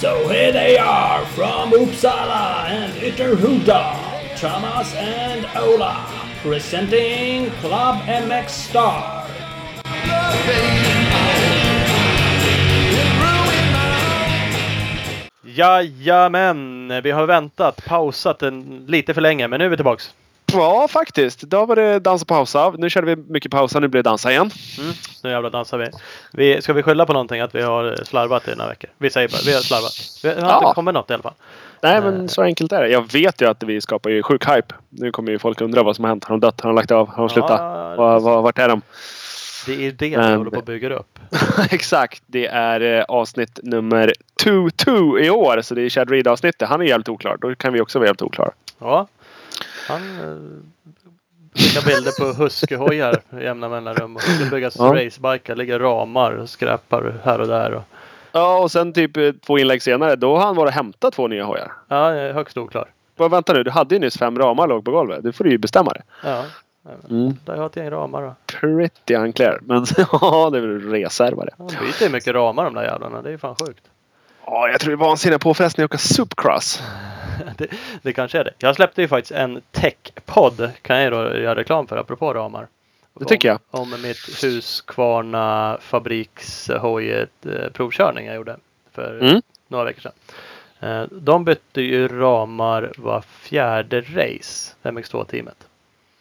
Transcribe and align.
So 0.00 0.28
here 0.28 0.52
they 0.52 0.78
are 0.78 1.24
from 1.26 1.72
Uppsala 1.72 2.68
and 2.68 2.92
Ytterhuda, 3.02 4.38
Thomas 4.38 4.94
and 4.94 5.44
Ola, 5.56 6.06
presenting 6.42 7.50
Club 7.60 7.96
MX 8.06 8.48
Star. 8.48 9.26
Jajamän, 15.42 17.00
vi 17.02 17.10
har 17.10 17.26
väntat, 17.26 17.84
pausat 17.86 18.42
en, 18.42 18.84
lite 18.88 19.14
för 19.14 19.20
länge, 19.20 19.48
men 19.48 19.58
nu 19.58 19.64
är 19.64 19.68
vi 19.68 19.76
tillbaks. 19.76 20.14
Ja, 20.52 20.88
faktiskt. 20.88 21.40
Då 21.40 21.66
var 21.66 21.76
det 21.76 21.98
dans 21.98 22.22
och 22.22 22.28
pausa. 22.28 22.70
Nu 22.78 22.90
körde 22.90 23.14
vi 23.14 23.22
mycket 23.32 23.50
pausa, 23.52 23.80
nu 23.80 23.88
blir 23.88 24.02
det 24.02 24.08
dansa 24.10 24.30
igen. 24.30 24.50
Mm, 24.78 24.92
nu 25.22 25.30
jävlar 25.30 25.50
dansar 25.50 25.78
vi. 25.78 25.86
vi. 26.32 26.62
Ska 26.62 26.72
vi 26.72 26.82
skylla 26.82 27.06
på 27.06 27.12
någonting 27.12 27.40
att 27.40 27.54
vi 27.54 27.62
har 27.62 27.96
slarvat 28.04 28.48
i 28.48 28.54
några 28.54 28.68
veckor? 28.70 28.90
Vi 28.98 29.10
säger 29.10 29.28
bara, 29.28 29.38
vi 29.46 29.54
har 29.54 29.60
slarvat. 29.60 29.92
Vi 30.22 30.28
har 30.42 30.50
Ja. 30.50 30.58
inte 30.62 30.74
kommit 30.74 30.94
något 30.94 31.10
i 31.10 31.12
alla 31.14 31.22
fall. 31.22 31.34
Nej, 31.82 31.96
Eh. 31.96 32.04
men 32.04 32.28
så 32.28 32.42
enkelt 32.42 32.72
är 32.72 32.82
det. 32.82 32.88
Jag 32.88 33.12
vet 33.12 33.42
ju 33.42 33.48
att 33.50 33.62
vi 33.62 33.80
skapar 33.80 34.10
ju 34.10 34.22
sjuk 34.22 34.48
hype. 34.48 34.74
Nu 34.88 35.12
kommer 35.12 35.32
ju 35.32 35.38
folk 35.38 35.60
undra 35.60 35.82
vad 35.82 35.96
som 35.96 36.04
har 36.04 36.08
hänt. 36.08 36.24
Har 36.24 36.30
de 36.36 36.40
dött? 36.40 36.60
Har 36.60 36.68
de 36.70 36.76
lagt 36.76 36.90
av? 36.90 37.08
Har 37.08 37.16
de 37.22 37.28
slutat? 37.28 37.60
Ja, 37.60 37.94
Var, 37.96 38.20
var, 38.20 38.42
vart 38.42 38.58
är 38.58 38.68
de? 38.68 38.82
Det 39.66 39.86
är 39.86 39.92
det 39.92 40.08
vi 40.08 40.34
håller 40.34 40.50
på 40.50 40.58
att 40.58 40.64
bygga 40.66 40.94
upp. 40.94 41.18
Exakt. 41.70 42.22
Det 42.26 42.46
är 42.46 42.80
eh, 42.98 43.04
avsnitt 43.04 43.58
nummer 43.62 44.12
2-2 44.44 45.18
i 45.20 45.30
år. 45.30 45.60
Så 45.62 45.74
det 45.74 45.82
är 45.82 45.88
Chad 45.88 46.10
Reed-avsnittet. 46.10 46.68
Han 46.68 46.80
är 46.80 46.84
jävligt 46.84 47.08
oklar. 47.08 47.36
Då 47.40 47.54
kan 47.54 47.72
vi 47.72 47.80
också 47.80 47.98
vara 47.98 48.06
jävligt 48.06 48.22
oklara. 48.22 48.50
Ja. 48.78 49.06
Han 49.88 50.02
eh, 50.02 51.60
skickar 51.60 51.86
bilder 51.86 52.12
på 52.20 52.42
huskyhojar 52.42 53.22
i 53.40 53.44
jämna 53.44 53.68
mellanrum. 53.68 54.16
Och 54.16 54.22
det 54.44 54.50
byggas 54.50 54.76
Ja. 54.78 54.84
racebikar, 54.84 55.56
ligger 55.56 55.78
ramar 55.78 56.32
och 56.32 56.48
skräpar 56.48 57.14
här 57.24 57.40
och 57.40 57.46
där. 57.48 57.72
Och, 57.74 57.82
Ja, 58.32 58.58
och 58.58 58.70
sen 58.70 58.92
typ 58.92 59.16
eh, 59.16 59.32
två 59.46 59.58
inlägg 59.58 59.82
senare. 59.82 60.16
Då 60.16 60.36
har 60.36 60.46
han 60.46 60.56
varit 60.56 60.68
och 60.68 60.74
hämtat 60.74 61.14
två 61.14 61.28
nya 61.28 61.44
hojar. 61.44 61.72
ja, 61.88 62.10
högst 62.32 62.56
oklar. 62.56 62.88
Vad 63.16 63.30
vänta 63.30 63.52
nu, 63.52 63.62
du 63.62 63.70
hade 63.70 63.94
ju 63.94 63.98
nyss 64.00 64.18
fem 64.18 64.38
ramar 64.38 64.66
låg 64.68 64.84
på 64.84 64.90
golvet. 64.90 65.22
Du 65.22 65.32
får 65.32 65.44
du 65.44 65.50
ju 65.50 65.58
bestämma 65.58 65.92
det. 65.92 66.02
Ja. 66.24 66.44
Mm. 67.10 67.36
Där 67.44 67.52
har 67.52 67.62
jag 67.62 67.70
ett 67.70 67.76
gäng 67.76 67.90
ramar. 67.90 68.22
Då. 68.22 68.34
Pretty 68.60 69.14
unclear. 69.14 69.58
Men 69.62 69.84
ja, 70.12 70.50
det 70.52 70.58
är 70.58 70.62
väl 70.62 70.90
reserva 70.90 71.44
det. 71.44 71.50
De 71.56 71.66
byter 71.66 72.02
ju 72.02 72.08
mycket 72.08 72.34
ramar 72.34 72.64
de 72.64 72.74
där 72.74 72.82
jävlarna. 72.84 73.22
Det 73.22 73.28
är 73.28 73.32
ju 73.32 73.38
fan 73.38 73.54
sjukt. 73.66 73.84
Ja, 74.50 74.68
jag 74.68 74.80
tror 74.80 74.90
det 74.90 74.94
är 74.94 74.96
vansinniga 75.08 75.38
påfrestningar 75.38 75.84
att 75.84 75.90
åka 75.90 75.98
supercross. 75.98 76.82
Det, 77.58 77.66
det 78.02 78.12
kanske 78.12 78.38
är 78.38 78.44
det. 78.44 78.52
Jag 78.58 78.76
släppte 78.76 79.02
ju 79.02 79.08
faktiskt 79.08 79.32
en 79.32 79.62
tech-podd. 79.72 80.70
Kan 80.82 81.00
jag 81.02 81.12
då 81.12 81.18
göra 81.18 81.54
reklam 81.56 81.86
för 81.86 81.96
apropå 81.96 82.34
ramar. 82.34 82.66
Det 83.14 83.24
tycker 83.24 83.48
jag. 83.48 83.58
Om, 83.70 83.92
om 83.92 84.02
mitt 84.02 84.42
Husqvarna 84.44 85.78
fabrikshojet 85.80 87.46
eh, 87.46 87.70
provkörning 87.72 88.26
jag 88.26 88.36
gjorde 88.36 88.56
för 88.92 89.18
Mm. 89.20 89.42
några 89.68 89.84
veckor 89.84 90.00
sedan. 90.00 90.12
Eh, 90.80 91.06
de 91.10 91.44
bytte 91.44 91.80
ju 91.80 92.08
ramar 92.08 92.92
var 92.96 93.20
fjärde 93.20 94.00
race, 94.00 94.74
MX2-teamet. 94.82 95.66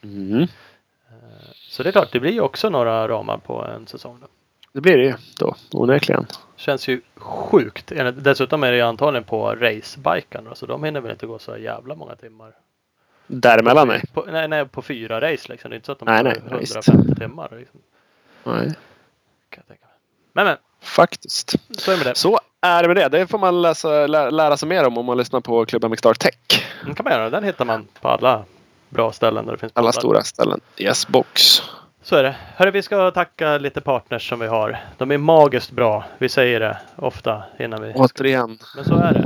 Mm. 0.03 0.47
Så 1.53 1.83
det 1.83 1.89
är 1.89 1.91
klart, 1.91 2.11
det 2.11 2.19
blir 2.19 2.31
ju 2.31 2.41
också 2.41 2.69
några 2.69 3.07
ramar 3.07 3.37
på 3.37 3.65
en 3.65 3.87
säsong. 3.87 4.17
Då. 4.21 4.27
Det 4.73 4.81
blir 4.81 4.97
det 4.97 5.03
ju 5.03 5.13
då, 5.39 5.55
onekligen. 5.71 6.25
Känns 6.57 6.87
ju 6.87 7.01
sjukt. 7.15 7.91
Dessutom 8.15 8.63
är 8.63 8.71
det 8.71 8.77
ju 8.77 8.83
antagligen 8.83 9.23
på 9.23 9.55
racebikarna 9.55 10.55
så 10.55 10.65
de 10.65 10.83
hinner 10.83 11.01
väl 11.01 11.11
inte 11.11 11.27
gå 11.27 11.39
så 11.39 11.57
jävla 11.57 11.95
många 11.95 12.15
timmar. 12.15 12.51
Däremellan 13.27 13.87
nej. 13.87 14.03
På, 14.13 14.25
nej, 14.31 14.47
nej, 14.47 14.65
på 14.65 14.81
fyra 14.81 15.21
race 15.21 15.51
liksom. 15.51 15.69
Det 15.69 15.73
är 15.73 15.75
inte 15.75 15.85
så 15.85 15.91
att 15.91 15.99
de 15.99 16.05
Nej, 16.05 16.23
nej, 16.23 16.59
visst. 16.59 16.75
150 16.87 17.15
timmar. 17.15 17.49
Liksom, 17.59 17.79
nej. 18.43 18.65
kan 19.49 19.63
jag 19.65 19.67
tänka 19.67 19.85
mig. 19.85 19.95
Men 20.33 20.45
men, 20.45 20.57
Faktiskt. 20.81 21.55
så 21.79 21.91
är 21.91 21.95
det 21.95 22.03
med 22.03 22.07
det. 22.07 22.15
Så 22.17 22.39
är 22.61 22.81
det 22.81 22.87
med 22.87 22.97
det. 22.97 23.09
Det 23.09 23.27
får 23.27 23.37
man 23.39 23.61
läsa, 23.61 24.07
lä, 24.07 24.31
lära 24.31 24.57
sig 24.57 24.69
mer 24.69 24.87
om 24.87 24.97
om 24.97 25.05
man 25.05 25.17
lyssnar 25.17 25.41
på 25.41 25.65
klubben 25.65 25.91
McStar 25.91 26.13
Tech. 26.13 26.65
Den 26.85 26.95
kan 26.95 27.03
man 27.03 27.13
göra. 27.13 27.29
Den 27.29 27.43
hittar 27.43 27.65
man 27.65 27.87
på 28.01 28.07
alla 28.07 28.45
bra 28.89 29.11
ställen 29.11 29.45
där 29.45 29.51
det 29.51 29.57
finns 29.59 29.71
Alla 29.75 29.91
poddar. 29.91 29.99
stora 29.99 30.23
ställen. 30.23 30.59
Yes 30.77 31.07
box. 31.07 31.61
Så 32.07 32.15
är 32.15 32.23
det. 32.23 32.35
Hörru, 32.55 32.71
vi 32.71 32.81
ska 32.81 33.11
tacka 33.11 33.57
lite 33.57 33.81
partners 33.81 34.29
som 34.29 34.39
vi 34.39 34.47
har. 34.47 34.79
De 34.97 35.11
är 35.11 35.17
magiskt 35.17 35.71
bra. 35.71 36.03
Vi 36.17 36.29
säger 36.29 36.59
det 36.59 36.77
ofta 36.95 37.43
innan 37.59 37.81
vi... 37.81 37.93
Återigen. 37.95 38.59
Men 38.75 38.85
så 38.85 38.95
är 38.95 39.13
det. 39.13 39.19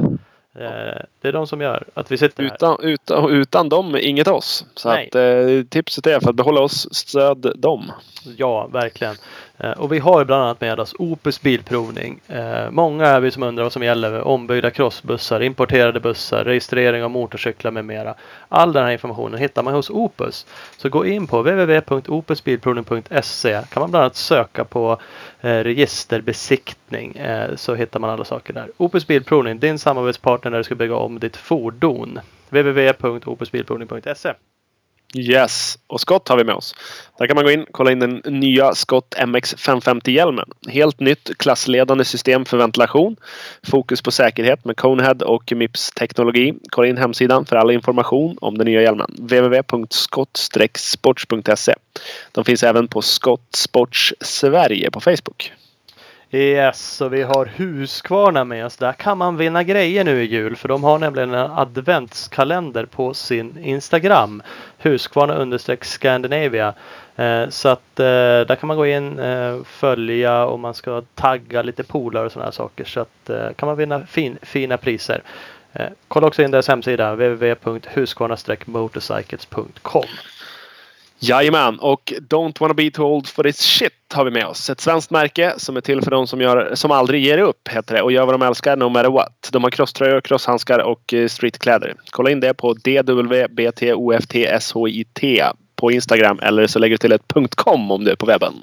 Eh, 0.65 1.03
Det 1.21 1.27
är 1.27 1.31
de 1.33 1.47
som 1.47 1.61
gör 1.61 1.83
att 1.93 2.11
vi 2.11 2.17
sitter 2.17 2.43
här. 2.43 2.53
Utan, 2.53 2.77
utan, 2.81 3.29
utan 3.29 3.69
dem, 3.69 3.97
inget 3.99 4.27
oss. 4.27 4.65
Så 4.75 4.89
Nej. 4.89 5.07
att, 5.07 5.15
eh, 5.15 5.63
tipset 5.69 6.07
är 6.07 6.19
för 6.19 6.29
att 6.29 6.35
behålla 6.35 6.61
oss, 6.61 6.93
stöd 6.93 7.53
dem. 7.55 7.91
Ja, 8.37 8.67
verkligen. 8.67 9.15
Eh, 9.63 9.71
Och 9.71 9.91
vi 9.91 9.99
har 9.99 10.19
ju 10.19 10.25
bland 10.25 10.43
annat 10.43 10.61
med 10.61 10.79
oss 10.79 10.95
Opus 10.99 11.41
Bilprovning. 11.41 12.19
Eh, 12.27 12.71
Många 12.71 13.05
är 13.05 13.19
vi 13.19 13.31
som 13.31 13.43
undrar 13.43 13.63
vad 13.63 13.73
som 13.73 13.83
gäller 13.83 14.21
ombyggda 14.21 14.71
crossbussar, 14.71 15.41
importerade 15.43 15.99
bussar, 15.99 16.43
registrering 16.43 17.03
av 17.03 17.11
motorcyklar 17.11 17.71
med 17.71 17.85
mera. 17.85 18.15
All 18.49 18.73
den 18.73 18.83
här 18.83 18.91
informationen 18.91 19.39
hittar 19.39 19.63
man 19.63 19.73
hos 19.73 19.89
Opus. 19.89 20.45
Så 20.77 20.89
gå 20.89 21.05
in 21.05 21.27
på 21.27 21.39
www.opusbilprovning.se 21.41 23.61
kan 23.69 23.81
man 23.81 23.91
bland 23.91 24.03
annat 24.03 24.15
söka 24.15 24.65
på 24.65 24.97
eh, 25.41 25.49
registerbesiktning 25.57 27.15
eh, 27.15 27.55
så 27.55 27.75
hittar 27.75 27.99
man 27.99 28.09
alla 28.09 28.23
saker 28.25 28.53
där. 28.53 28.71
Opus 28.77 29.07
Bilprovning, 29.07 29.59
din 29.59 29.79
samarbetspartner 29.79 30.51
när 30.51 30.57
du 30.57 30.63
ska 30.63 30.75
bygga 30.75 30.95
om 30.95 31.19
ditt 31.19 31.37
fordon. 31.37 32.19
www.opusbilprovning.se 32.49 34.33
Yes, 35.15 35.77
och 35.87 36.01
Scott 36.01 36.29
har 36.29 36.37
vi 36.37 36.43
med 36.43 36.55
oss. 36.55 36.75
Där 37.17 37.27
kan 37.27 37.35
man 37.35 37.43
gå 37.43 37.51
in 37.51 37.61
och 37.61 37.67
kolla 37.71 37.91
in 37.91 37.99
den 37.99 38.21
nya 38.25 38.75
Scott 38.75 39.15
MX 39.27 39.55
550-hjälmen. 39.55 40.49
Helt 40.67 40.99
nytt 40.99 41.37
klassledande 41.37 42.05
system 42.05 42.45
för 42.45 42.57
ventilation. 42.57 43.15
Fokus 43.63 44.01
på 44.01 44.11
säkerhet 44.11 44.65
med 44.65 44.77
Conehead 44.77 45.25
och 45.25 45.53
Mips-teknologi. 45.55 46.53
Kolla 46.69 46.87
in 46.87 46.97
hemsidan 46.97 47.45
för 47.45 47.55
all 47.55 47.71
information 47.71 48.37
om 48.41 48.57
den 48.57 48.65
nya 48.65 48.81
hjälmen. 48.81 49.15
www.scott-sports.se 49.19 51.73
De 52.31 52.45
finns 52.45 52.63
även 52.63 52.87
på 52.87 53.01
Scott 53.01 53.55
Sports 53.55 54.13
Sverige 54.21 54.91
på 54.91 55.01
Facebook. 55.01 55.51
Yes, 56.33 57.01
och 57.01 57.13
vi 57.13 57.23
har 57.23 57.45
Huskvarna 57.45 58.43
med 58.43 58.65
oss. 58.65 58.77
Där 58.77 58.93
kan 58.93 59.17
man 59.17 59.37
vinna 59.37 59.63
grejer 59.63 60.03
nu 60.03 60.23
i 60.23 60.25
jul. 60.25 60.55
För 60.55 60.67
de 60.67 60.83
har 60.83 60.99
nämligen 60.99 61.33
en 61.33 61.51
adventskalender 61.51 62.85
på 62.85 63.13
sin 63.13 63.57
Instagram. 63.57 64.43
Huskvarna 64.77 65.33
understreck 65.33 65.83
Scandinavia. 65.83 66.73
Eh, 67.15 67.49
så 67.49 67.69
att 67.69 67.99
eh, 67.99 68.05
där 68.47 68.55
kan 68.55 68.67
man 68.67 68.77
gå 68.77 68.85
in, 68.85 69.19
eh, 69.19 69.63
följa 69.63 70.45
och 70.45 70.59
man 70.59 70.73
ska 70.73 71.01
tagga 71.15 71.61
lite 71.61 71.83
polare 71.83 72.25
och 72.25 72.31
sådana 72.31 72.45
här 72.45 72.51
saker. 72.51 72.85
Så 72.85 72.99
att 72.99 73.29
eh, 73.29 73.49
kan 73.55 73.67
man 73.67 73.77
vinna 73.77 74.05
fin, 74.05 74.37
fina 74.41 74.77
priser. 74.77 75.21
Eh, 75.73 75.87
kolla 76.07 76.27
också 76.27 76.43
in 76.43 76.51
deras 76.51 76.67
hemsida 76.67 77.15
www.huskvarna-motorcycles.com 77.15 80.05
Jajamän, 81.23 81.79
och 81.79 82.13
Don't 82.29 82.59
wanna 82.59 82.73
be 82.73 82.91
too 82.91 83.05
old 83.05 83.27
for 83.27 83.43
this 83.43 83.61
shit 83.61 83.93
har 84.13 84.25
vi 84.25 84.31
med 84.31 84.45
oss. 84.45 84.69
Ett 84.69 84.81
svenskt 84.81 85.11
märke 85.11 85.53
som 85.57 85.77
är 85.77 85.81
till 85.81 86.01
för 86.01 86.11
de 86.11 86.27
som, 86.27 86.41
gör, 86.41 86.75
som 86.75 86.91
aldrig 86.91 87.25
ger 87.25 87.37
upp 87.37 87.67
heter 87.67 87.95
det 87.95 88.01
och 88.01 88.11
gör 88.11 88.25
vad 88.25 88.33
de 88.33 88.41
älskar 88.41 88.77
no 88.77 88.89
matter 88.89 89.09
what. 89.09 89.49
De 89.51 89.63
har 89.63 89.71
crosströjor, 89.71 90.21
crosshandskar 90.21 90.79
och 90.79 91.13
eh, 91.13 91.27
streetkläder. 91.27 91.95
Kolla 92.11 92.31
in 92.31 92.39
det 92.39 92.53
på 92.53 92.73
DWBTOFTSHIT 92.73 93.99
på 95.75 95.91
Instagram 95.91 96.39
eller 96.41 96.67
så 96.67 96.79
lägger 96.79 96.93
du 96.93 96.97
till 96.97 97.11
ett 97.11 97.55
.com 97.55 97.91
om 97.91 98.03
du 98.03 98.11
är 98.11 98.15
på 98.15 98.25
webben. 98.25 98.53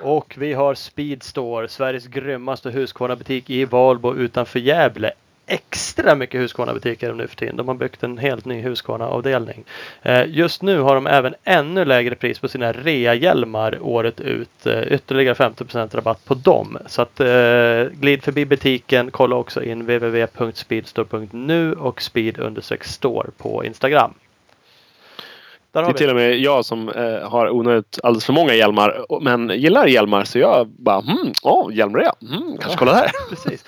Och 0.00 0.34
vi 0.38 0.52
har 0.52 0.74
Speedstore, 0.74 1.68
Sveriges 1.68 2.06
grymmaste 2.06 2.70
Husqvarna-butik 2.70 3.50
i 3.50 3.64
Valbo 3.64 4.14
utanför 4.14 4.58
Gävle. 4.58 5.12
Extra 5.46 6.14
mycket 6.14 6.40
Husqvarna-butiker 6.40 7.12
nu 7.12 7.28
för 7.28 7.36
tiden. 7.36 7.56
De 7.56 7.68
har 7.68 7.74
byggt 7.74 8.02
en 8.02 8.18
helt 8.18 8.44
ny 8.44 8.62
Husqvarna-avdelning. 8.62 9.64
Eh, 10.02 10.24
just 10.26 10.62
nu 10.62 10.80
har 10.80 10.94
de 10.94 11.06
även 11.06 11.34
ännu 11.44 11.84
lägre 11.84 12.14
pris 12.14 12.38
på 12.38 12.48
sina 12.48 12.72
rea-hjälmar 12.72 13.78
året 13.80 14.20
ut. 14.20 14.66
Eh, 14.66 14.82
ytterligare 14.82 15.34
50% 15.34 15.94
rabatt 15.94 16.24
på 16.24 16.34
dem. 16.34 16.78
Så 16.86 17.02
att 17.02 17.20
eh, 17.20 17.84
glid 17.92 18.22
förbi 18.22 18.44
butiken. 18.44 19.10
Kolla 19.10 19.36
också 19.36 19.62
in 19.62 19.80
www.speedstore.nu 19.80 21.72
och 21.72 22.02
speed-store 22.02 23.30
på 23.38 23.64
Instagram. 23.64 24.14
Där 25.76 25.82
Det 25.82 25.88
är 25.88 25.92
till 25.92 26.10
och 26.10 26.16
med 26.16 26.38
jag 26.38 26.64
som 26.64 26.88
eh, 26.88 27.28
har 27.28 27.50
onödigt 27.50 27.98
alldeles 28.02 28.24
för 28.24 28.32
många 28.32 28.54
hjälmar 28.54 29.20
men 29.20 29.48
gillar 29.48 29.86
hjälmar 29.86 30.24
så 30.24 30.38
jag 30.38 30.66
bara 30.68 31.00
hmm, 31.00 31.32
åh, 31.42 31.74
hjälmrea. 31.74 32.12
Mm, 32.22 32.58
kanske 32.58 32.78
kolla 32.78 32.92
där. 32.92 33.10
Precis. 33.28 33.64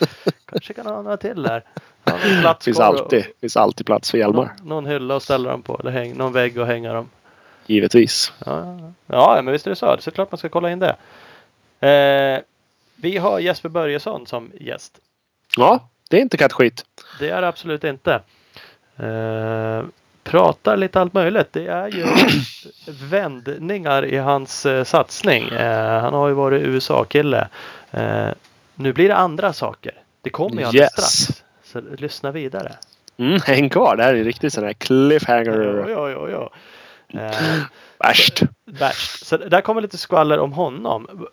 Kanske 0.46 0.75
kan 0.75 0.87
ha 0.87 1.02
några 1.02 1.16
till 1.16 1.43
där. 1.43 1.64
Ja, 2.05 2.56
finns 2.60 2.81
alltid, 2.81 3.25
finns 3.40 3.56
alltid 3.56 3.87
plats 3.87 4.10
för 4.10 4.19
hjälmar. 4.19 4.52
Någon, 4.58 4.69
någon 4.69 4.87
hylla 4.87 5.16
att 5.16 5.22
ställa 5.22 5.50
dem 5.50 5.62
på. 5.62 5.78
Eller 5.81 5.90
häng, 5.90 6.16
någon 6.16 6.32
vägg 6.32 6.58
att 6.58 6.66
hänga 6.66 6.93
dem. 6.93 7.08
Givetvis. 7.66 8.32
Ja, 8.46 8.78
ja, 9.06 9.37
ja, 9.37 9.43
men 9.43 9.52
visst 9.52 9.66
är 9.66 9.70
det 9.70 9.76
så. 9.76 9.96
Så 10.00 10.11
klart 10.11 10.32
man 10.32 10.38
ska 10.38 10.49
kolla 10.49 10.70
in 10.70 10.78
det. 10.78 10.96
Eh, 11.88 12.43
vi 12.96 13.16
har 13.16 13.38
Jesper 13.38 13.69
Börjesson 13.69 14.26
som 14.26 14.52
gäst. 14.61 14.99
Ja, 15.56 15.88
det 16.11 16.16
är 16.16 16.20
inte 16.20 16.37
kattskit. 16.37 16.84
Det 17.19 17.31
är 17.31 17.40
det 17.40 17.49
absolut 17.49 17.84
inte. 17.84 18.20
Eh, 18.96 19.82
pratar 20.28 20.76
lite 20.76 21.00
allt 21.00 21.14
möjligt. 21.14 21.46
Det 21.52 21.66
är 21.66 21.88
ju 21.88 22.04
vändningar 23.10 24.04
i 24.04 24.16
hans 24.16 24.66
eh, 24.66 24.84
satsning. 24.84 25.48
Eh, 25.48 26.00
han 26.00 26.14
har 26.14 26.28
ju 26.28 26.34
varit 26.34 26.62
USA-kille. 26.62 27.48
Eh, 27.90 28.28
nu 28.75 28.92
blir 28.92 29.08
det 29.08 29.16
andra 29.16 29.52
saker. 29.52 29.92
Det 30.22 30.30
kommer 30.30 30.60
ju 30.60 30.64
alldeles 30.66 30.82
Yes. 30.98 31.22
strax. 31.22 31.42
Så 31.64 31.80
lyssna 31.98 32.30
vidare. 32.30 32.72
Mm, 33.19 33.40
häng 33.46 33.69
kvar. 33.69 33.96
Det 33.96 34.02
här 34.02 34.14
är 34.14 34.25
riktigt 34.25 34.52
sån 34.52 34.64
här 34.64 34.72
cliffhanger. 34.72 35.84
Ja, 35.88 36.10
ja, 36.10 36.10
ja. 36.10 36.28
ja. 36.30 36.50
Eh, 37.20 37.32
Värst. 37.98 38.42
värst. 38.66 39.26
Så 39.26 39.36
där 39.36 39.60
kommer 39.60 39.80
lite 39.80 39.98
skvaller 39.98 40.38
om 40.38 40.52
honom. 40.52 41.26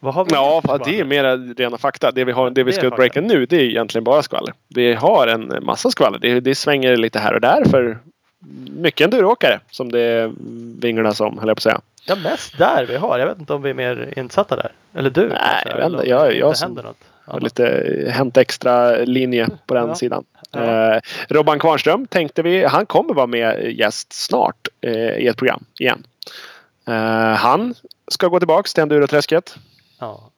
Vad 0.00 0.14
har 0.14 0.24
vi 0.24 0.30
Ja, 0.32 0.78
det 0.84 1.00
är 1.00 1.04
mera 1.04 1.36
rena 1.36 1.78
fakta. 1.78 2.10
Det 2.10 2.24
vi, 2.24 2.32
har, 2.32 2.50
det 2.50 2.64
vi 2.64 2.70
Det 2.70 2.76
ska 2.76 2.90
breaka 2.90 3.20
nu 3.20 3.46
det 3.46 3.56
är 3.56 3.60
egentligen 3.60 4.04
bara 4.04 4.22
skvaller. 4.22 4.54
Vi 4.68 4.94
har 4.94 5.26
en 5.26 5.52
massa 5.62 5.90
skvaller. 5.90 6.18
Det, 6.18 6.40
det 6.40 6.54
svänger 6.54 6.96
lite 6.96 7.18
här 7.18 7.34
och 7.34 7.40
där 7.40 7.64
för 7.64 7.98
mycket 8.70 9.04
enduroåkare 9.04 9.60
som 9.70 9.92
det 9.92 10.32
vinglas 10.80 11.20
om, 11.20 11.38
höll 11.38 11.48
jag 11.48 11.56
på 11.56 11.58
att 11.58 11.62
säga. 11.62 11.80
Ja, 12.08 12.14
mest 12.16 12.58
där 12.58 12.86
vi 12.88 12.96
har. 12.96 13.18
Jag 13.18 13.26
vet 13.26 13.38
inte 13.38 13.52
om 13.54 13.62
vi 13.62 13.70
är 13.70 13.74
mer 13.74 14.12
insatta 14.16 14.56
där. 14.56 14.72
Eller 14.94 15.10
du 15.10 15.28
Nej, 15.28 15.38
kanske, 15.62 15.68
jag 15.68 15.80
eller 15.86 16.04
Jag- 16.06 16.36
jag 16.36 16.54
händer 16.54 16.82
något. 16.82 16.96
Har 17.24 17.32
annat. 17.32 17.42
lite 17.42 18.10
Hänt 18.14 18.36
Extra 18.36 18.96
linje 18.96 19.48
på 19.66 19.74
den 19.74 19.88
Ja. 19.88 19.94
sidan. 19.94 20.24
Ja. 20.50 20.94
Eh, 20.94 21.00
Robban 21.28 21.58
Kvarnström 21.58 22.06
tänkte 22.06 22.42
vi, 22.42 22.64
han 22.64 22.86
kommer 22.86 23.14
vara 23.14 23.26
med 23.26 23.72
gäst 23.78 24.12
snart 24.12 24.68
eh, 24.80 24.92
i 24.92 25.26
ett 25.26 25.36
program 25.36 25.64
igen. 25.78 26.02
Eh, 26.88 26.94
han 27.34 27.74
ska 28.08 28.28
gå 28.28 28.38
tillbaks 28.40 28.74
till 28.74 28.82
enduroträsket. 28.82 29.54
Ja. 29.98 30.30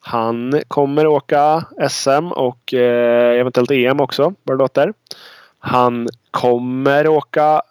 Han 0.00 0.60
kommer 0.68 1.06
åka 1.06 1.64
SM 1.90 2.32
och 2.32 2.74
eh, 2.74 3.40
eventuellt 3.40 3.70
EM 3.70 4.00
också, 4.00 4.34
vad 4.42 4.56
det 4.58 4.62
låter. 4.62 4.92
Han 5.58 6.08
kommer 6.30 7.08
åka... 7.08 7.62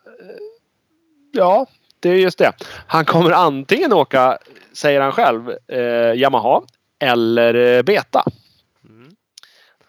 Ja, 1.31 1.65
det 1.99 2.09
är 2.09 2.15
just 2.15 2.37
det. 2.37 2.51
Han 2.87 3.05
kommer 3.05 3.31
antingen 3.31 3.93
åka, 3.93 4.37
säger 4.73 5.01
han 5.01 5.11
själv, 5.11 5.51
eh, 5.67 6.13
Yamaha 6.13 6.61
eller 6.99 7.77
eh, 7.77 7.81
Beta. 7.81 8.23
Mm. 8.89 9.11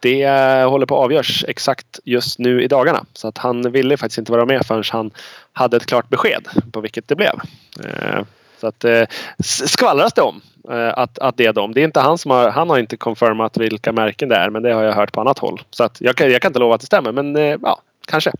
Det 0.00 0.22
eh, 0.22 0.70
håller 0.70 0.86
på 0.86 0.98
att 0.98 1.04
avgörs 1.04 1.44
exakt 1.48 2.00
just 2.04 2.38
nu 2.38 2.62
i 2.62 2.68
dagarna. 2.68 3.04
Så 3.12 3.28
att 3.28 3.38
han 3.38 3.72
ville 3.72 3.96
faktiskt 3.96 4.18
inte 4.18 4.32
vara 4.32 4.46
med 4.46 4.66
förrän 4.66 4.84
han 4.92 5.10
hade 5.52 5.76
ett 5.76 5.86
klart 5.86 6.08
besked 6.08 6.48
på 6.72 6.80
vilket 6.80 7.08
det 7.08 7.16
blev. 7.16 7.40
Eh, 7.84 8.22
Så 8.60 8.66
att 8.66 8.84
eh, 8.84 9.02
skvallras 9.42 10.12
det 10.12 10.22
om 10.22 10.40
att, 10.94 11.18
att 11.18 11.36
det 11.36 11.46
är 11.46 11.52
dem. 11.52 11.74
Det 11.74 11.80
är 11.80 11.84
inte 11.84 12.00
han 12.00 12.18
som 12.18 12.30
har, 12.30 12.50
han 12.50 12.70
har 12.70 12.78
inte 12.78 12.96
confirmat 12.96 13.56
vilka 13.56 13.92
märken 13.92 14.28
det 14.28 14.36
är 14.36 14.50
men 14.50 14.62
det 14.62 14.72
har 14.72 14.82
jag 14.82 14.92
hört 14.92 15.12
på 15.12 15.20
annat 15.20 15.38
håll. 15.38 15.62
Så 15.70 15.84
att 15.84 16.00
jag, 16.00 16.16
kan, 16.16 16.30
jag 16.30 16.42
kan 16.42 16.48
inte 16.48 16.58
lova 16.58 16.74
att 16.74 16.80
det 16.80 16.86
stämmer 16.86 17.12
men 17.12 17.58
ja, 17.62 17.80
kanske. 18.08 18.32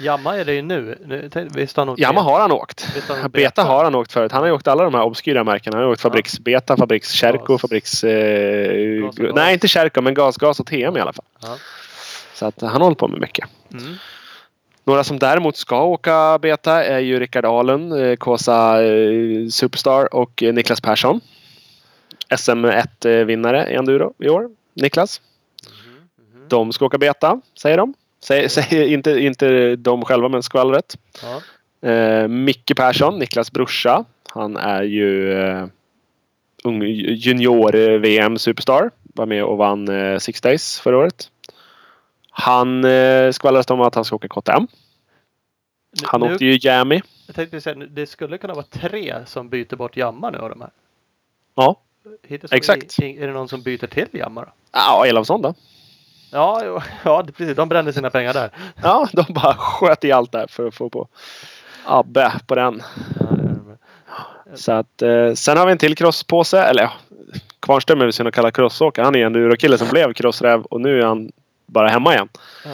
Yamaha 0.00 0.36
är 0.36 0.44
det 0.44 0.54
ju 0.54 0.62
nu. 0.62 0.98
visst 1.50 1.76
har 1.76 1.86
han 1.86 1.92
åkt 1.92 2.00
Yamaha 2.00 2.30
har 2.30 2.40
han 2.40 2.52
åkt. 2.52 2.88
Visst 2.94 3.08
har 3.08 3.16
han 3.16 3.30
Beta 3.30 3.62
har 3.62 3.84
han 3.84 3.94
åkt 3.94 4.12
förut. 4.12 4.32
Han 4.32 4.42
har 4.42 4.50
åkt 4.50 4.68
alla 4.68 4.84
de 4.84 4.94
här 4.94 5.02
obskyra 5.02 5.44
märkena. 5.44 5.76
Han 5.76 5.84
har 5.84 5.92
åkt 5.92 6.00
Fabriks 6.00 6.40
Beta, 6.40 6.76
Fabriks 6.76 7.12
Cherko, 7.12 7.52
Gas. 7.52 7.60
Fabriks... 7.60 8.04
Eh, 8.04 9.02
Gas 9.02 9.18
och 9.18 9.24
gas. 9.24 9.34
nej, 9.34 9.52
inte 9.52 9.68
Cherko 9.68 10.00
men 10.00 10.14
Gas, 10.14 10.36
Gas 10.36 10.60
och 10.60 10.66
TM 10.66 10.96
i 10.96 11.00
alla 11.00 11.12
fall. 11.12 11.24
Ja. 11.42 11.56
Så 12.34 12.46
att 12.46 12.60
han 12.62 12.82
håller 12.82 12.96
på 12.96 13.08
med 13.08 13.20
mycket. 13.20 13.48
Mm. 13.72 13.94
Några 14.84 15.04
som 15.04 15.18
däremot 15.18 15.56
ska 15.56 15.82
åka 15.82 16.38
beta 16.38 16.84
är 16.84 16.98
ju 16.98 17.20
Rickard 17.20 17.44
Ahlund, 17.44 17.92
eh, 17.92 18.16
Kåsa 18.16 18.84
eh, 18.84 19.48
Superstar 19.50 20.14
och 20.14 20.42
eh, 20.42 20.52
Niklas 20.54 20.80
Persson. 20.80 21.20
SM1-vinnare 22.28 23.70
i 23.70 23.74
enduro 23.74 24.14
i 24.18 24.28
år. 24.28 24.50
Niklas. 24.74 25.20
Mhm. 25.66 26.48
De 26.48 26.72
ska 26.72 26.84
åka 26.84 26.98
beta, 26.98 27.40
säger 27.58 27.76
de. 27.76 27.94
Säger, 28.24 28.48
säger 28.48 28.86
inte, 28.86 29.10
inte 29.10 29.76
de 29.76 30.04
själva, 30.04 30.28
men 30.28 30.42
skvallret. 30.42 30.96
Ja. 31.22 31.40
Eh, 31.90 32.28
Micke 32.28 32.72
Persson, 32.76 33.18
Niklas 33.18 33.52
brorsa. 33.52 34.04
Han 34.30 34.56
är 34.56 34.82
ju 34.82 35.32
eh, 35.32 35.66
ung 36.64 36.82
junior-VM 36.82 38.38
Superstar. 38.38 38.90
Var 39.02 39.26
med 39.26 39.44
och 39.44 39.56
vann 39.58 39.88
eh, 39.88 40.18
Six 40.18 40.40
Days 40.40 40.80
förra 40.80 40.98
året. 40.98 41.30
Han 42.30 42.84
eh, 42.84 43.30
skvallras 43.32 43.70
om 43.70 43.80
att 43.80 43.94
han 43.94 44.04
ska 44.04 44.16
åka 44.16 44.28
KTM. 44.28 44.66
Han 46.02 46.20
nu, 46.20 46.32
åkte 46.32 46.44
ju 46.44 46.58
Jamie. 46.62 47.02
Jag 47.26 47.36
tänkte 47.36 47.60
säga, 47.60 47.74
det 47.90 48.06
skulle 48.06 48.38
kunna 48.38 48.54
vara 48.54 48.64
tre 48.70 49.14
som 49.26 49.48
byter 49.48 49.76
bort 49.76 49.96
Yamaha 49.96 50.30
nu 50.30 50.38
av 50.38 50.50
de 50.50 50.60
här. 50.60 50.70
Ja. 51.54 51.80
Hittills 52.26 52.52
Exakt. 52.52 52.96
det- 52.98 53.22
Är 53.22 53.26
det 53.26 53.32
någon 53.32 53.48
som 53.48 53.62
byter 53.62 53.86
till 53.86 54.06
Yamaha 54.12 54.44
då? 54.46 54.52
Ja, 54.72 55.06
Elofsson 55.06 55.42
då. 55.42 55.54
Ja, 56.30 56.82
ja 57.04 57.24
precis. 57.36 57.56
De 57.56 57.68
brände 57.68 57.92
sina 57.92 58.10
pengar 58.10 58.32
där. 58.32 58.50
Ja, 58.82 59.08
de 59.12 59.24
bara 59.32 59.54
sköt 59.54 60.04
i 60.04 60.12
allt 60.12 60.32
där 60.32 60.46
för 60.46 60.66
att 60.68 60.74
få 60.74 60.88
på 60.90 61.08
Abbe 61.84 62.32
på 62.46 62.54
den. 62.54 62.82
Så 64.54 64.72
att, 64.72 65.02
eh, 65.02 65.32
sen 65.34 65.58
har 65.58 65.66
vi 65.66 65.72
en 65.72 65.78
till 65.78 65.96
crosspåse. 65.96 66.62
Eller 66.62 66.82
ja, 66.82 66.92
Kvarnström 67.60 68.00
är 68.00 68.04
väl 68.04 68.12
synd 68.12 68.28
att 68.28 68.34
kalla 68.34 68.50
crossåkare. 68.50 69.04
Han 69.04 69.14
är 69.14 69.20
en 69.20 69.26
endurokille 69.26 69.78
som 69.78 69.88
blev 69.88 70.12
crossräv 70.12 70.62
och 70.62 70.80
nu 70.80 71.00
är 71.00 71.06
han 71.06 71.32
bara 71.66 71.88
hemma 71.88 72.14
igen. 72.14 72.28
Ja. 72.64 72.70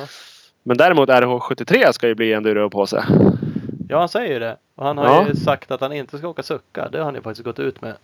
Men 0.62 0.76
däremot 0.76 1.08
RH73 1.08 1.92
ska 1.92 2.08
ju 2.08 2.14
bli 2.14 2.32
enduropåse. 2.32 3.04
ja, 3.88 3.98
han 3.98 4.08
säger 4.08 4.32
ju 4.32 4.38
det. 4.38 4.56
Och 4.74 4.86
han 4.86 4.98
har 4.98 5.04
Ja. 5.06 5.26
ju 5.28 5.34
sagt 5.36 5.70
att 5.70 5.80
han 5.80 5.92
inte 5.92 6.18
ska 6.18 6.28
åka 6.28 6.42
sucka. 6.42 6.88
Det 6.88 6.98
har 6.98 7.04
han 7.04 7.14
ju 7.14 7.22
faktiskt 7.22 7.44
gått 7.44 7.58
ut 7.58 7.80
med. 7.80 7.94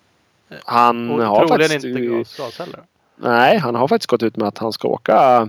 Han 0.64 1.10
Och 1.10 1.26
har 1.26 1.46
troligen 1.46 1.68
faktiskt... 1.70 1.84
inte 1.84 2.00
gas, 2.00 2.36
gas 2.36 2.58
heller. 2.58 2.80
Nej, 3.22 3.58
han 3.58 3.74
har 3.74 3.88
faktiskt 3.88 4.10
gått 4.10 4.22
ut 4.22 4.36
med 4.36 4.48
att 4.48 4.58
han 4.58 4.72
ska 4.72 4.88
åka 4.88 5.48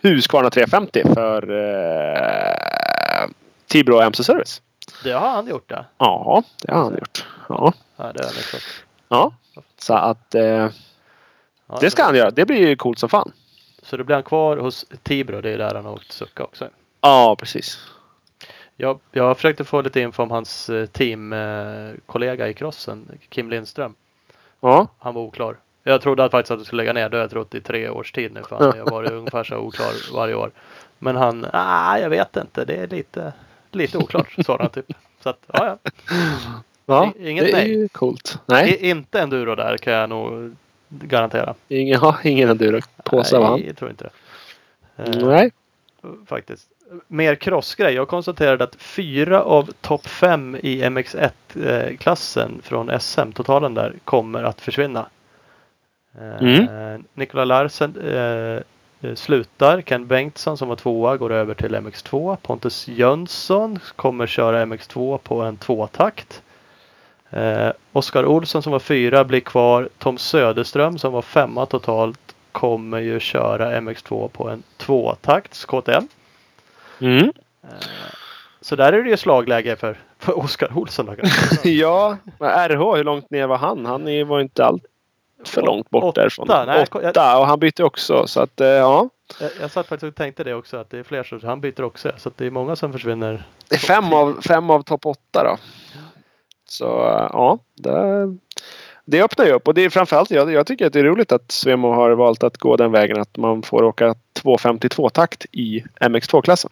Husqvarna 0.00 0.50
350 0.50 1.02
för 1.14 1.50
eh, 1.50 3.28
Tibro 3.66 4.00
MC 4.00 4.24
Service. 4.24 4.62
Det 5.04 5.12
har 5.12 5.28
han 5.30 5.46
gjort 5.48 5.68
det. 5.68 5.84
Ja, 5.98 6.42
det 6.62 6.72
har 6.72 6.82
han 6.82 6.92
gjort. 6.94 7.24
Ja, 7.48 7.72
Ja, 7.96 8.12
det 8.12 8.22
har 8.24 8.30
han 8.30 8.36
gjort. 8.52 8.84
ja. 9.08 9.32
Så 9.78 9.94
att 9.94 10.34
eh, 10.34 10.68
det 11.80 11.90
ska 11.90 12.02
han 12.04 12.14
göra. 12.16 12.30
Det 12.30 12.44
blir 12.46 12.68
ju 12.68 12.76
coolt 12.76 12.98
som 12.98 13.08
fan. 13.08 13.32
Så 13.82 13.96
då 13.96 14.04
blir 14.04 14.16
han 14.16 14.22
kvar 14.22 14.56
hos 14.56 14.86
Tibro. 15.02 15.40
Det 15.40 15.50
är 15.50 15.58
där 15.58 15.74
han 15.74 15.84
har 15.84 15.92
åkt 15.92 16.12
sucka 16.12 16.44
också. 16.44 16.68
Ja, 17.00 17.36
precis. 17.38 17.78
Jag, 18.76 19.00
jag 19.12 19.36
försökte 19.36 19.64
få 19.64 19.80
lite 19.80 20.00
info 20.00 20.22
om 20.22 20.30
hans 20.30 20.68
eh, 20.70 20.86
teamkollega 20.86 22.48
i 22.48 22.54
crossen, 22.54 23.18
Kim 23.28 23.50
Lindström. 23.50 23.94
Ja, 24.60 24.86
Han 24.98 25.14
var 25.14 25.22
oklar. 25.22 25.56
Jag 25.88 26.00
trodde 26.00 26.24
att 26.24 26.30
faktiskt 26.30 26.50
att 26.50 26.58
det 26.58 26.64
skulle 26.64 26.82
lägga 26.82 26.92
ner. 26.92 27.08
Det 27.08 27.18
jag 27.18 27.30
trott 27.30 27.54
i 27.54 27.60
tre 27.60 27.88
års 27.88 28.12
tid 28.12 28.32
nu. 28.32 28.42
För 28.48 28.56
han 28.56 28.78
har 28.78 28.90
varit 28.90 29.10
ungefär 29.12 29.44
så 29.44 29.56
oklar 29.56 30.14
varje 30.14 30.34
år. 30.34 30.50
Men 30.98 31.16
han, 31.16 31.46
ah, 31.52 31.98
jag 31.98 32.10
vet 32.10 32.36
inte. 32.36 32.64
Det 32.64 32.74
är 32.74 32.86
lite, 32.86 33.32
lite 33.72 33.98
oklart, 33.98 34.34
svarade 34.44 34.64
han 34.64 34.70
typ. 34.70 34.86
Så 35.22 35.28
att, 35.28 35.38
ja, 35.46 35.78
ja. 35.84 35.90
ja 36.86 37.12
inget 37.18 37.44
det 37.44 37.50
är 37.50 37.56
nej. 37.56 37.68
ju 37.68 37.88
coolt. 37.88 38.38
Nej, 38.46 38.70
I, 38.70 38.90
inte 38.90 39.20
enduro 39.20 39.54
där 39.54 39.76
kan 39.76 39.92
jag 39.92 40.08
nog 40.08 40.56
garantera. 40.88 41.54
ingen, 41.68 42.00
ja, 42.00 42.16
ingen 42.24 42.48
enduropåse 42.48 43.38
va? 43.38 43.50
Nej, 43.50 43.66
jag 43.66 43.76
tror 43.76 43.90
inte 43.90 44.04
det. 44.04 45.02
Eh, 45.02 45.28
Nej. 45.28 45.50
Faktiskt. 46.26 46.68
Mer 47.08 47.34
crossgrej. 47.34 47.94
Jag 47.94 48.08
konstaterade 48.08 48.64
att 48.64 48.76
fyra 48.76 49.42
av 49.42 49.70
topp 49.80 50.06
fem 50.06 50.56
i 50.62 50.82
MX1-klassen 50.82 52.60
från 52.62 53.00
SM, 53.00 53.32
totalen 53.32 53.74
där, 53.74 53.94
kommer 54.04 54.42
att 54.42 54.60
försvinna. 54.60 55.06
Eh, 56.20 56.42
Mm. 56.42 57.04
Nikola 57.14 57.44
Larsen 57.44 57.94
eh, 58.00 58.62
eh, 59.10 59.14
slutar. 59.14 59.80
Ken 59.82 60.06
Bengtsson 60.06 60.58
som 60.58 60.68
var 60.68 60.76
tvåa 60.76 61.16
går 61.16 61.32
över 61.32 61.54
till 61.54 61.74
MX2. 61.74 62.36
Pontus 62.36 62.88
Jönsson 62.88 63.78
kommer 63.96 64.26
köra 64.26 64.64
MX2 64.64 65.18
på 65.18 65.42
en 65.42 65.56
tvåtakt. 65.56 66.42
Eh, 67.30 67.70
Oskar 67.92 68.26
Olsson 68.26 68.62
som 68.62 68.72
var 68.72 68.78
fyra 68.78 69.24
blir 69.24 69.40
kvar. 69.40 69.88
Tom 69.98 70.18
Söderström 70.18 70.98
som 70.98 71.12
var 71.12 71.22
femma 71.22 71.66
totalt 71.66 72.34
kommer 72.52 72.98
ju 72.98 73.20
köra 73.20 73.80
MX2 73.80 74.28
på 74.28 74.48
en 74.48 74.62
tvåtakts 74.76 75.64
KTM. 75.64 76.08
Mm. 77.00 77.32
Så 78.60 78.76
där 78.76 78.92
är 78.92 79.02
det 79.04 79.10
ju 79.10 79.16
slagläge 79.16 79.76
för, 79.76 79.96
för 80.18 80.38
Oskar 80.38 80.78
Olsson. 80.78 81.16
Ja, 81.64 82.16
men 82.38 82.68
RH, 82.68 82.96
hur 82.96 83.04
långt 83.04 83.30
ner 83.30 83.46
var 83.46 83.56
han? 83.56 83.86
Han 83.86 84.28
var 84.28 84.40
inte 84.40 84.64
allt 84.64 84.82
för 85.44 85.62
långt 85.62 85.90
bort 85.90 86.04
Åtta. 86.04 86.20
därifrån. 86.20 86.46
Nej, 86.48 86.86
Åtta. 86.90 87.38
Och 87.38 87.46
han 87.46 87.60
bytte 87.60 87.84
också. 87.84 88.26
Så 88.26 88.40
att 88.40 88.60
eh, 88.60 88.66
ja. 88.66 89.08
jag, 89.40 89.50
jag 89.60 89.70
satt 89.70 89.86
faktiskt 89.86 90.10
och 90.10 90.14
tänkte 90.14 90.44
det 90.44 90.54
också 90.54 90.76
att 90.76 90.90
det 90.90 90.98
är 90.98 91.02
fler 91.02 91.22
som 91.22 91.40
han 91.44 91.60
byter 91.60 91.82
också. 91.82 92.12
Så 92.16 92.28
att 92.28 92.36
det 92.36 92.46
är 92.46 92.50
många 92.50 92.76
som 92.76 92.92
försvinner. 92.92 93.42
Det 93.68 93.74
är 93.74 93.78
fem 93.78 94.12
av, 94.12 94.40
fem 94.42 94.70
av 94.70 94.82
topp 94.82 95.06
åtta 95.06 95.44
då. 95.44 95.56
Så 96.68 96.86
eh, 96.86 97.28
ja, 97.32 97.58
det, 97.74 98.36
det 99.04 99.22
öppnar 99.22 99.46
ju 99.46 99.52
upp. 99.52 99.68
Och 99.68 99.74
det 99.74 99.84
är 99.84 99.90
framförallt, 99.90 100.30
jag, 100.30 100.52
jag 100.52 100.66
tycker 100.66 100.86
att 100.86 100.92
det 100.92 101.00
är 101.00 101.04
roligt 101.04 101.32
att 101.32 101.52
Svemo 101.52 101.92
har 101.92 102.10
valt 102.10 102.42
att 102.42 102.58
gå 102.58 102.76
den 102.76 102.92
vägen 102.92 103.20
att 103.20 103.36
man 103.36 103.62
får 103.62 103.82
åka 103.82 104.14
252-takt 104.42 105.46
i 105.52 105.84
MX2-klassen. 106.00 106.70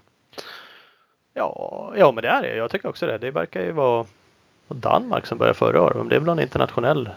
Ja, 1.34 1.92
ja, 1.96 2.12
men 2.12 2.22
det 2.22 2.28
är 2.28 2.42
det. 2.42 2.56
Jag 2.56 2.70
tycker 2.70 2.88
också 2.88 3.06
det. 3.06 3.18
Det 3.18 3.30
verkar 3.30 3.60
ju 3.60 3.72
vara 3.72 4.06
Danmark 4.68 5.26
som 5.26 5.38
började 5.38 5.58
förra 5.58 5.82
året. 5.82 5.96
Men 5.96 6.08
det 6.08 6.16
är 6.16 6.20
väl 6.20 6.28
en 6.28 6.40
internationell 6.40 7.10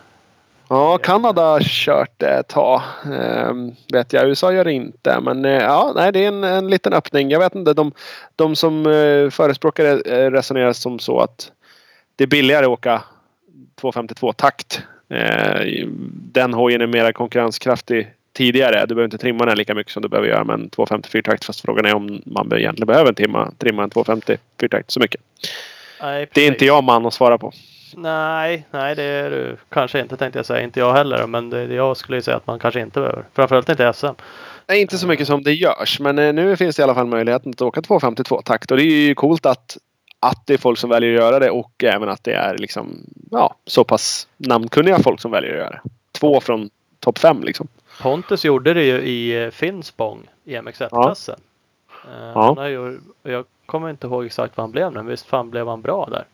Ja, 0.69 0.97
Kanada 0.97 1.41
har 1.41 1.59
kört 1.59 2.11
det 2.17 2.29
ett 2.29 2.47
tag. 2.47 2.81
Ehm, 3.13 3.71
vet 3.93 4.13
jag. 4.13 4.27
USA 4.27 4.53
gör 4.53 4.63
det 4.63 4.73
inte. 4.73 5.19
Men 5.21 5.45
eh, 5.45 5.51
ja, 5.51 5.93
nej, 5.95 6.11
det 6.11 6.23
är 6.23 6.27
en, 6.27 6.43
en 6.43 6.67
liten 6.67 6.93
öppning. 6.93 7.29
Jag 7.29 7.39
vet 7.39 7.55
inte. 7.55 7.73
De, 7.73 7.91
de 8.35 8.55
som 8.55 8.85
eh, 8.85 9.29
förespråkar 9.29 9.85
eh, 9.85 10.31
resonerar 10.31 10.73
som 10.73 10.99
så 10.99 11.19
att 11.19 11.51
det 12.15 12.23
är 12.23 12.27
billigare 12.27 12.65
att 12.65 12.69
åka 12.69 13.03
252 13.81 14.33
takt. 14.33 14.81
Eh, 15.09 15.87
den 16.31 16.53
hojen 16.53 16.81
är 16.81 16.87
mer 16.87 17.11
konkurrenskraftig 17.11 18.13
tidigare. 18.33 18.85
Du 18.85 18.95
behöver 18.95 19.03
inte 19.03 19.17
trimma 19.17 19.45
den 19.45 19.57
lika 19.57 19.75
mycket 19.75 19.93
som 19.93 20.01
du 20.01 20.09
behöver 20.09 20.29
göra 20.29 20.43
med 20.43 20.53
en 20.53 20.69
254 20.69 21.21
takt. 21.21 21.45
Fast 21.45 21.61
frågan 21.61 21.85
är 21.85 21.93
om 21.93 22.21
man 22.25 22.53
egentligen 22.53 22.87
behöver 22.87 23.13
trimma, 23.13 23.51
trimma 23.57 23.83
en 23.83 23.89
254 23.89 24.69
takt 24.69 24.91
så 24.91 24.99
mycket. 24.99 25.21
Nej, 26.01 26.27
Det 26.33 26.41
är 26.41 26.47
inte 26.47 26.65
jag 26.65 26.83
man 26.83 27.05
att 27.05 27.13
svara 27.13 27.37
på. 27.37 27.53
Nej, 27.95 28.67
nej 28.71 28.95
det 28.95 29.03
är 29.03 29.29
du 29.31 29.57
kanske 29.69 29.99
inte 29.99 30.17
tänkte 30.17 30.39
jag 30.39 30.45
säga. 30.45 30.61
Inte 30.61 30.79
jag 30.79 30.93
heller. 30.93 31.27
Men 31.27 31.49
det, 31.49 31.63
jag 31.63 31.97
skulle 31.97 32.17
ju 32.17 32.21
säga 32.21 32.37
att 32.37 32.47
man 32.47 32.59
kanske 32.59 32.79
inte 32.79 32.99
behöver. 32.99 33.25
Framförallt 33.33 33.69
inte 33.69 33.93
SM. 33.93 34.07
Nej, 34.67 34.81
inte 34.81 34.97
så 34.97 35.07
mycket 35.07 35.27
som 35.27 35.43
det 35.43 35.53
görs. 35.53 35.99
Men 35.99 36.19
eh, 36.19 36.33
nu 36.33 36.55
finns 36.57 36.75
det 36.75 36.79
i 36.79 36.83
alla 36.83 36.95
fall 36.95 37.07
möjligheten 37.07 37.51
att 37.51 37.61
åka 37.61 37.81
252 37.81 38.41
takt. 38.41 38.71
Och 38.71 38.77
det 38.77 38.83
är 38.83 39.07
ju 39.07 39.15
coolt 39.15 39.45
att, 39.45 39.77
att 40.19 40.47
det 40.47 40.53
är 40.53 40.57
folk 40.57 40.79
som 40.79 40.89
väljer 40.89 41.09
att 41.15 41.21
göra 41.21 41.39
det 41.39 41.49
och 41.49 41.83
även 41.83 42.09
att 42.09 42.23
det 42.23 42.33
är 42.33 42.57
liksom, 42.57 42.97
ja, 43.31 43.55
så 43.65 43.83
pass 43.83 44.27
namnkunniga 44.37 44.99
folk 44.99 45.21
som 45.21 45.31
väljer 45.31 45.51
att 45.51 45.57
göra 45.57 45.69
det. 45.69 45.81
Två 46.11 46.41
från 46.41 46.69
topp 46.99 47.17
fem 47.17 47.43
liksom. 47.43 47.67
Pontus 48.01 48.45
gjorde 48.45 48.73
det 48.73 48.83
ju 48.83 48.97
i 49.01 49.43
eh, 49.43 49.49
Finspång 49.51 50.27
i 50.45 50.55
MX1-klassen. 50.57 51.39
Eh, 52.05 52.31
Ja. 52.33 52.41
han 52.45 52.57
har 52.57 52.67
ju, 52.67 52.99
jag 53.23 53.45
kommer 53.65 53.89
inte 53.89 54.07
ihåg 54.07 54.25
exakt 54.25 54.57
vad 54.57 54.63
han 54.63 54.71
blev 54.71 54.93
men 54.93 55.05
visst 55.05 55.25
fan 55.25 55.49
blev 55.49 55.67
han 55.67 55.81
bra 55.81 56.07
där. 56.11 56.25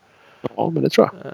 Ja, 0.56 0.70
men 0.70 0.84
det 0.84 0.90
tror 0.90 1.10
jag. 1.14 1.26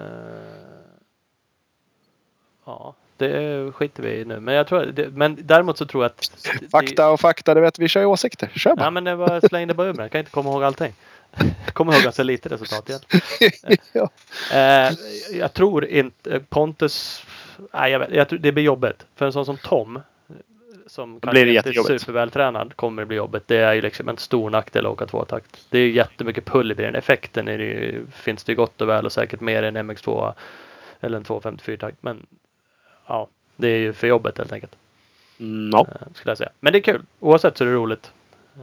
ja, 2.64 2.94
det 3.16 3.72
skiter 3.72 4.02
vi 4.02 4.10
i 4.10 4.24
nu. 4.24 4.40
Men, 4.40 4.54
jag 4.54 4.66
tror, 4.66 4.80
det, 4.86 5.08
men 5.08 5.38
däremot 5.40 5.78
så 5.78 5.86
tror 5.86 6.04
jag 6.04 6.10
att... 6.10 6.32
det- 6.60 6.68
Fakta 6.70 7.10
och 7.10 7.20
fakta, 7.20 7.54
du 7.54 7.60
vet, 7.60 7.78
vi 7.78 7.88
kör 7.88 8.00
ju 8.00 8.06
åsikter. 8.06 8.50
Kör 8.54 8.70
Ja 8.70 8.76
bara. 8.76 8.90
men 8.90 9.04
det 9.04 9.14
var 9.14 9.48
slängde 9.48 9.74
bara 9.74 9.86
ur 9.88 9.94
mig. 9.94 10.04
Jag 10.04 10.10
kan 10.12 10.18
inte 10.18 10.30
komma 10.30 10.50
ihåg 10.50 10.64
allting. 10.64 10.94
Jag 11.64 11.74
kommer 11.74 11.92
ihåg 11.92 12.02
ganska 12.02 12.22
lite 12.22 12.48
resultat 12.48 12.88
igen. 12.88 13.00
ja. 13.92 14.10
Eh, 14.52 14.92
jag 15.32 15.52
tror 15.52 15.84
inte 15.86 16.40
Pontus. 16.40 17.24
Nej, 17.72 17.92
jag 17.92 17.98
vet, 17.98 18.10
jag 18.10 18.28
tror 18.28 18.38
det 18.38 18.52
blir 18.52 18.64
jobbigt. 18.64 19.06
För 19.16 19.26
en 19.26 19.32
sån 19.32 19.46
som 19.46 19.56
Tom. 19.56 20.00
Som 20.90 21.20
kanske 21.20 21.40
inte 21.40 21.68
är 21.68 21.98
supervältränad 21.98 22.76
kommer 22.76 23.02
det 23.02 23.06
bli 23.06 23.16
jobbigt. 23.16 23.42
Det 23.48 23.56
är 23.56 23.74
ju 23.74 23.80
liksom 23.80 24.08
en 24.08 24.16
stor 24.16 24.50
nackdel 24.50 24.86
att 24.86 24.92
åka 24.92 25.06
tvåtakt. 25.06 25.66
Det 25.70 25.78
är 25.78 25.82
ju 25.82 25.92
jättemycket 25.92 26.44
pull 26.44 26.72
i 26.72 26.74
bilen. 26.74 26.94
Effekten 26.94 27.48
är 27.48 27.58
det 27.58 27.64
ju, 27.64 28.06
finns 28.12 28.44
det 28.44 28.52
ju 28.52 28.56
gott 28.56 28.80
och 28.80 28.88
väl 28.88 29.06
och 29.06 29.12
säkert 29.12 29.40
mer 29.40 29.62
än 29.62 29.76
MX2 29.76 30.32
eller 31.00 31.16
en 31.16 31.24
254 31.24 31.76
takt. 31.76 31.96
Men 32.00 32.26
ja, 33.06 33.28
det 33.56 33.68
är 33.68 33.78
ju 33.78 33.92
för 33.92 34.06
jobbet 34.06 34.38
helt 34.38 34.52
enkelt. 34.52 34.76
Mm, 35.40 35.70
ja. 35.72 35.86
eh, 35.88 36.06
Skulle 36.14 36.30
jag 36.30 36.38
säga. 36.38 36.50
Men 36.60 36.72
det 36.72 36.78
är 36.78 36.82
kul. 36.82 37.02
Oavsett 37.20 37.58
så 37.58 37.64
är 37.64 37.68
det 37.68 37.74
roligt. 37.74 38.12
Eh, 38.56 38.62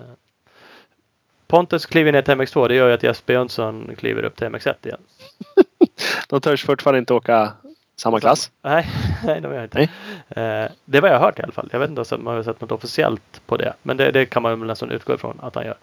Pontus 1.48 1.86
kliver 1.86 2.12
ner 2.12 2.22
till 2.22 2.34
MX2. 2.34 2.68
Det 2.68 2.76
gör 2.76 2.88
ju 2.88 2.94
att 2.94 3.04
Jesper 3.04 3.34
Jönsson 3.34 3.96
kliver 3.98 4.24
upp 4.24 4.36
till 4.36 4.48
MX1 4.48 4.76
igen. 4.84 5.02
De 6.30 6.42
törs 6.42 6.66
fortfarande 6.66 7.00
inte 7.00 7.14
åka 7.14 7.54
samma 7.98 8.20
klass. 8.20 8.52
Nej, 8.62 8.88
nej 9.24 9.42
de 9.42 9.54
gör 9.54 9.64
inte. 9.64 9.82
Eh, 9.82 10.72
det 10.86 10.98
är 10.98 11.02
vad 11.02 11.12
jag 11.12 11.20
har 11.20 11.26
hört 11.26 11.40
i 11.40 11.44
alla 11.44 11.52
fall. 11.52 11.70
Jag 11.72 11.80
vet 11.80 11.90
inte 11.90 12.16
om 12.16 12.24
man 12.24 12.36
har 12.36 12.44
sett 12.44 12.62
något 12.62 12.72
officiellt 12.72 13.42
på 13.46 13.58
det. 13.58 13.74
Men 13.82 13.98
det, 13.98 14.12
det 14.12 14.26
kan 14.26 14.42
man 14.44 14.60
väl 14.60 14.68
nästan 14.68 14.92
utgå 14.92 15.14
ifrån 15.14 15.40
att 15.42 15.56
han 15.56 15.66
gör. 15.66 15.78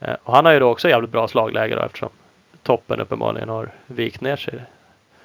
Eh, 0.00 0.14
och 0.24 0.34
han 0.34 0.44
har 0.44 0.52
ju 0.52 0.60
då 0.60 0.68
också 0.68 0.88
jävligt 0.88 1.10
bra 1.10 1.28
slagläge 1.28 1.74
då 1.74 1.82
eftersom 1.82 2.08
toppen 2.62 3.00
uppenbarligen 3.00 3.48
har 3.48 3.70
vikt 3.86 4.20
ner 4.20 4.36
sig. 4.36 4.62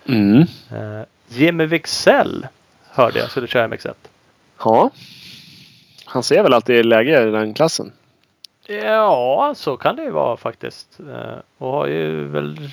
Mm. 0.05 0.41
Eh, 0.71 1.01
Jimmy 1.27 1.65
Wixell 1.65 2.47
hörde 2.89 3.19
jag 3.19 3.29
skulle 3.29 3.47
köra 3.47 3.67
MX1. 3.67 3.93
Ja. 4.63 4.89
Han 6.05 6.23
ser 6.23 6.43
väl 6.43 6.53
att 6.53 6.65
det 6.65 6.79
är 6.79 6.83
läge 6.83 7.27
i 7.27 7.31
den 7.31 7.53
klassen. 7.53 7.91
Ja, 8.67 9.53
så 9.57 9.77
kan 9.77 9.95
det 9.95 10.03
ju 10.03 10.09
vara 10.09 10.37
faktiskt. 10.37 10.99
Och 11.57 11.71
har 11.71 11.87
ju 11.87 12.27
väl... 12.27 12.69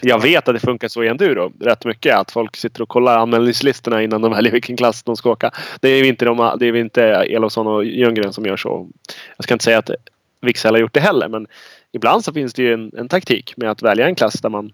Jag 0.00 0.22
vet 0.22 0.48
att 0.48 0.54
det 0.54 0.60
funkar 0.60 0.88
så 0.88 1.04
i 1.04 1.08
enduro 1.08 1.52
rätt 1.60 1.84
mycket. 1.84 2.16
Att 2.16 2.30
folk 2.30 2.56
sitter 2.56 2.82
och 2.82 2.88
kollar 2.88 3.18
anmälningslistorna 3.18 4.02
innan 4.02 4.22
de 4.22 4.32
väljer 4.32 4.52
vilken 4.52 4.76
klass 4.76 5.02
de 5.02 5.16
ska 5.16 5.30
åka. 5.30 5.50
Det 5.80 5.88
är 5.88 5.98
ju 5.98 6.06
inte, 6.06 6.24
de, 6.24 6.56
det 6.58 6.66
är 6.66 6.76
inte 6.76 7.02
Elofsson 7.04 7.66
och 7.66 7.84
Ljunggren 7.84 8.32
som 8.32 8.46
gör 8.46 8.56
så. 8.56 8.88
Jag 9.36 9.44
ska 9.44 9.54
inte 9.54 9.64
säga 9.64 9.78
att 9.78 9.90
Wixell 10.40 10.74
har 10.74 10.80
gjort 10.80 10.94
det 10.94 11.00
heller. 11.00 11.28
Men 11.28 11.46
ibland 11.92 12.24
så 12.24 12.32
finns 12.32 12.54
det 12.54 12.62
ju 12.62 12.74
en, 12.74 12.92
en 12.96 13.08
taktik 13.08 13.56
med 13.56 13.70
att 13.70 13.82
välja 13.82 14.06
en 14.06 14.14
klass 14.14 14.40
där 14.40 14.48
man 14.48 14.72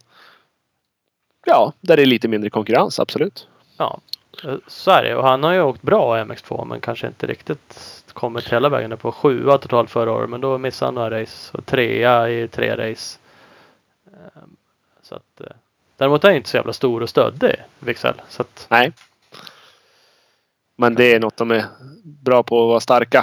Ja, 1.46 1.72
där 1.80 1.96
det 1.96 2.02
är 2.02 2.06
lite 2.06 2.28
mindre 2.28 2.50
konkurrens, 2.50 3.00
absolut. 3.00 3.48
Ja, 3.76 4.00
så 4.66 4.90
är 4.90 5.02
det. 5.02 5.16
Och 5.16 5.24
han 5.24 5.44
har 5.44 5.52
ju 5.52 5.62
åkt 5.62 5.82
bra 5.82 6.18
i 6.18 6.22
MX2 6.22 6.64
men 6.64 6.80
kanske 6.80 7.06
inte 7.06 7.26
riktigt 7.26 8.02
kommit 8.12 8.52
hela 8.52 8.68
vägen 8.68 8.98
på 8.98 9.12
sjua 9.12 9.58
totalt 9.58 9.90
förra 9.90 10.12
året. 10.12 10.30
Men 10.30 10.40
då 10.40 10.58
missade 10.58 10.86
han 10.86 10.94
några 10.94 11.20
race 11.22 11.58
och 11.58 11.66
trea 11.66 12.30
i 12.30 12.48
tre 12.48 12.76
race. 12.76 13.18
Ehm, 14.06 14.56
så 15.10 15.16
att, 15.16 15.40
eh, 15.40 15.56
däremot 15.96 16.24
är 16.24 16.28
han 16.28 16.36
inte 16.36 16.48
så 16.48 16.56
jävla 16.56 16.72
stor 16.72 17.02
och 17.02 17.08
stöddig, 17.08 17.56
Wixell. 17.78 18.22
Så 18.28 18.42
att, 18.42 18.66
Nej. 18.70 18.92
Men 20.76 20.94
det 20.94 21.14
är 21.14 21.20
något 21.20 21.36
de 21.36 21.50
är 21.50 21.64
bra 22.04 22.42
på 22.42 22.62
att 22.62 22.68
vara 22.68 22.80
starka. 22.80 23.22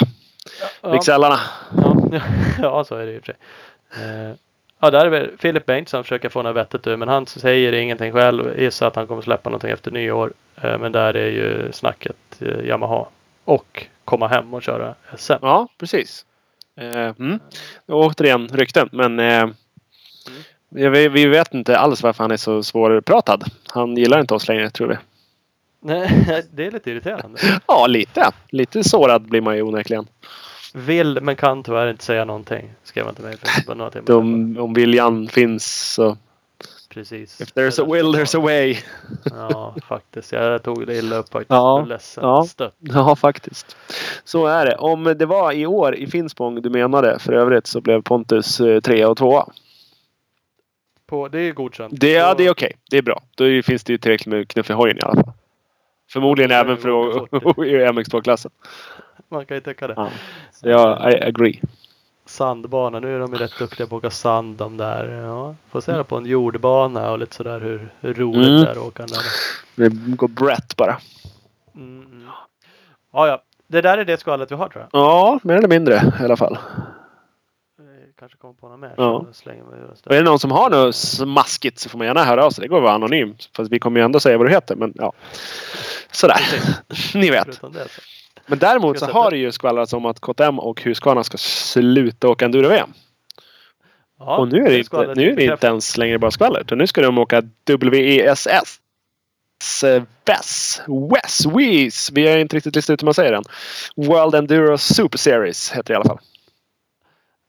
ja, 0.82 0.92
Wixellarna. 0.92 1.40
ja, 2.12 2.22
ja, 2.62 2.84
så 2.84 2.96
är 2.96 3.06
det 3.06 3.18
och 3.18 3.26
för. 3.26 3.36
Eh, 4.30 4.36
Ja, 4.80 4.92
där 4.92 5.06
är 5.06 5.10
väl 5.10 5.38
Philip 5.38 5.66
Bengtsson 5.66 6.04
försöker 6.04 6.30
få 6.30 6.42
något 6.42 6.56
vettigt 6.56 6.88
ur. 6.88 6.98
Men 6.98 7.08
han 7.08 7.26
säger 7.26 7.74
ingenting 7.74 8.12
själv. 8.14 8.60
Gissar 8.60 8.88
att 8.88 8.96
han 8.96 9.08
kommer 9.08 9.22
släppa 9.22 9.50
någonting 9.50 9.72
efter 9.72 9.92
nyår. 9.92 10.34
Eh, 10.56 10.80
Men 10.80 10.92
där 10.92 11.14
är 11.14 11.30
ju 11.30 11.72
snacket 11.72 12.16
eh, 12.40 12.66
Yamaha. 12.66 13.06
Och 13.44 13.88
komma 14.06 14.28
hem 14.28 14.54
och 14.54 14.64
köra 14.64 14.96
SM. 15.18 15.34
Ja, 15.42 15.68
precis. 15.78 16.26
Eh, 16.76 17.14
mm. 17.20 17.40
Återigen 17.88 18.48
rykten, 18.48 18.90
men 18.92 19.20
eh, 19.20 19.48
vi, 20.70 21.08
vi 21.08 21.26
vet 21.26 21.54
inte 21.54 21.78
alls 21.78 22.04
varför 22.04 22.24
han 22.24 22.32
är 22.32 22.38
så 22.38 22.64
svårpratad. 22.64 23.44
Han 23.68 23.98
gillar 23.98 24.20
inte 24.20 24.34
oss 24.34 24.48
längre, 24.48 24.70
tror 24.70 24.88
vi. 24.88 24.98
Nej, 25.80 26.44
det 26.52 26.66
är 26.66 26.72
lite 26.72 26.92
irriterande. 26.92 27.40
Ja, 27.68 27.88
lite. 27.88 28.32
Lite 28.50 28.84
sårad 28.84 29.22
blir 29.22 29.42
man 29.42 29.56
ju 29.56 29.62
onekligen. 29.62 30.08
Vill 30.74 31.22
men 31.22 31.36
kan 31.36 31.64
tyvärr 31.64 31.90
inte 31.90 32.04
säga 32.04 32.26
någonting. 32.26 32.70
Skrev 32.84 33.06
han 33.06 33.16
till 33.16 33.24
mig 33.24 33.38
för 33.66 33.76
några 33.76 33.92
timmar. 33.92 34.06
De, 34.08 34.58
om 34.60 34.74
viljan 34.74 35.28
finns 35.28 35.94
så... 35.94 36.18
Precis. 36.90 37.42
If 37.42 37.54
there's 37.54 37.82
a 37.82 37.86
will, 37.94 38.16
there's 38.16 38.38
a 38.38 38.42
way. 38.42 38.78
Ja, 39.26 39.76
faktiskt. 39.88 40.32
Jag 40.32 40.64
tog 40.64 40.88
det 40.88 40.96
illa 40.96 41.16
upp 41.16 41.30
faktiskt. 41.30 41.50
Ja, 41.50 41.86
ledsen. 41.86 42.24
ja. 42.24 42.44
Stött. 42.44 42.76
Ja, 42.80 43.16
faktiskt. 43.16 43.78
Så 44.24 44.46
är 44.46 44.66
det. 44.66 44.76
Om 44.76 45.04
det 45.04 45.26
var 45.26 45.52
i 45.52 45.66
år 45.66 45.96
i 45.96 46.08
Finspång 46.08 46.62
du 46.62 46.70
menade 46.70 47.20
för 47.20 47.34
övrigt 47.34 47.68
så 47.68 47.82
blev 47.82 48.02
Pontus 48.02 48.60
eh, 48.60 48.80
trea 48.80 49.10
och 49.10 49.18
tvåa. 49.18 49.46
På, 51.08 51.28
det 51.28 51.40
är 51.40 51.52
godkänt. 51.54 51.94
Det, 52.00 52.12
ja, 52.12 52.34
det 52.34 52.46
är 52.46 52.52
okej. 52.52 52.72
Det 52.90 52.98
är 52.98 53.02
bra. 53.02 53.22
Då 53.36 53.62
finns 53.64 53.84
det 53.84 53.94
ju 53.94 53.98
tillräckligt 53.98 54.28
med 54.36 54.48
knuff 54.48 54.70
i 54.70 54.74
hojen 54.74 54.98
i 54.98 55.02
alla 55.02 55.24
fall. 55.24 55.34
Förmodligen 56.12 56.52
Ja, 56.52 56.58
även 56.58 56.78
för 56.78 56.90
går 56.90 57.24
att 57.24 57.44
fort. 57.44 57.58
i 57.66 57.72
MX2-klassen. 57.72 58.52
Man 59.30 59.46
kan 59.46 59.58
ju 59.58 59.62
tycka 59.62 59.88
det. 59.88 59.94
Ja. 59.98 60.10
Jag 60.62 61.14
I 61.14 61.24
agree. 61.24 61.62
Sandbana. 62.26 63.00
Nu 63.00 63.16
är 63.16 63.20
de 63.20 63.34
ju 63.34 63.40
rätt 63.40 63.60
duktiga 63.60 63.88
på 63.88 63.96
att 63.96 64.00
åka 64.00 64.10
sand 64.10 64.58
de 64.58 64.78
där. 64.78 65.10
Ja, 65.10 65.56
får 65.72 65.82
se 65.82 66.04
på 66.04 66.18
en 66.18 66.26
jordbana 66.26 67.12
och 67.12 67.20
lite 67.20 67.36
sådär 67.36 67.60
hur, 67.60 67.90
hur 68.00 68.14
roligt 68.14 68.48
Mm. 68.48 68.62
det 68.62 68.68
är 68.68 68.72
att 68.72 68.78
åka 68.78 69.06
den 69.06 69.08
där. 69.08 69.24
Det 69.76 70.16
går 70.16 70.28
brett 70.28 70.76
bara. 70.78 70.98
Mm, 71.76 72.06
mm. 72.06 72.28
Ja, 73.14 73.28
ja. 73.28 73.42
Det 73.68 73.82
där 73.82 73.98
är 73.98 74.06
det 74.06 74.18
skvallret 74.18 74.52
vi 74.52 74.56
har 74.56 74.70
tror 74.70 74.88
jag. 74.92 75.02
Ja, 75.02 75.40
mer 75.44 75.56
eller 75.56 75.68
mindre 75.68 75.96
i 76.22 76.24
alla 76.24 76.38
fall. 76.38 76.58
Kanske 78.20 78.38
kommer 78.38 78.54
på 78.54 78.70
något 78.70 78.80
mer. 78.80 78.94
Ja. 78.98 79.26
Och 80.06 80.12
är 80.12 80.18
det 80.18 80.22
någon 80.22 80.40
som 80.40 80.52
har 80.52 80.70
något 80.70 80.96
smaskigt 80.96 81.80
så 81.80 81.90
får 81.90 81.98
man 81.98 82.08
gärna 82.08 82.24
höra 82.24 82.46
av 82.46 82.52
sig. 82.52 82.62
Det 82.62 82.68
går 82.68 82.78
att 82.78 82.84
vara 82.84 82.94
anonym. 82.94 83.36
Fast 83.56 83.72
vi 83.72 83.80
kommer 83.80 84.00
ju 84.00 84.06
ändå 84.06 84.20
säga 84.20 84.38
vad 84.38 84.48
du 84.48 84.52
heter. 84.52 84.76
Men 84.76 84.94
ja. 84.96 85.14
Sådär. 86.12 86.40
Ni 87.14 87.30
vet. 87.30 87.62
Men 88.46 88.60
däremot 88.60 89.00
så 89.00 89.06
har 89.06 89.32
det 89.32 89.38
ju 89.38 89.52
skvallrats 89.52 89.94
om 89.94 90.06
att 90.06 90.20
KTM 90.20 90.60
och 90.60 90.82
Husqvarna 90.82 91.24
ska 91.24 91.38
sluta 91.38 92.30
åka 92.30 92.46
enduro-VM. 92.46 92.90
Ja, 94.20 94.38
och 94.38 94.48
nu 94.48 94.58
är 94.58 94.70
det, 94.70 94.78
inte, 94.78 95.14
nu 95.16 95.32
är 95.32 95.36
det 95.36 95.44
inte 95.44 95.68
ens 95.68 95.98
längre 95.98 96.20
bara 96.20 96.32
skvaller. 96.32 96.62
utan 96.62 96.78
Nu 96.78 96.88
ska 96.88 97.02
de 97.02 97.18
åka 97.18 97.42
WESS. 97.66 98.48
WES. 100.28 100.82
WES. 100.88 101.46
WES. 101.46 102.10
Vi 102.12 102.28
har 102.28 102.38
inte 102.38 102.56
riktigt 102.56 102.76
listat 102.76 102.94
ut 102.94 103.02
hur 103.02 103.06
man 103.06 103.14
säger 103.14 103.32
den. 103.32 103.44
World 103.96 104.36
Enduro 104.36 104.78
Super 104.78 105.18
Series 105.18 105.72
heter 105.72 105.84
det 105.84 105.94
i 105.94 105.96
alla 105.96 106.06
fall. 106.06 106.20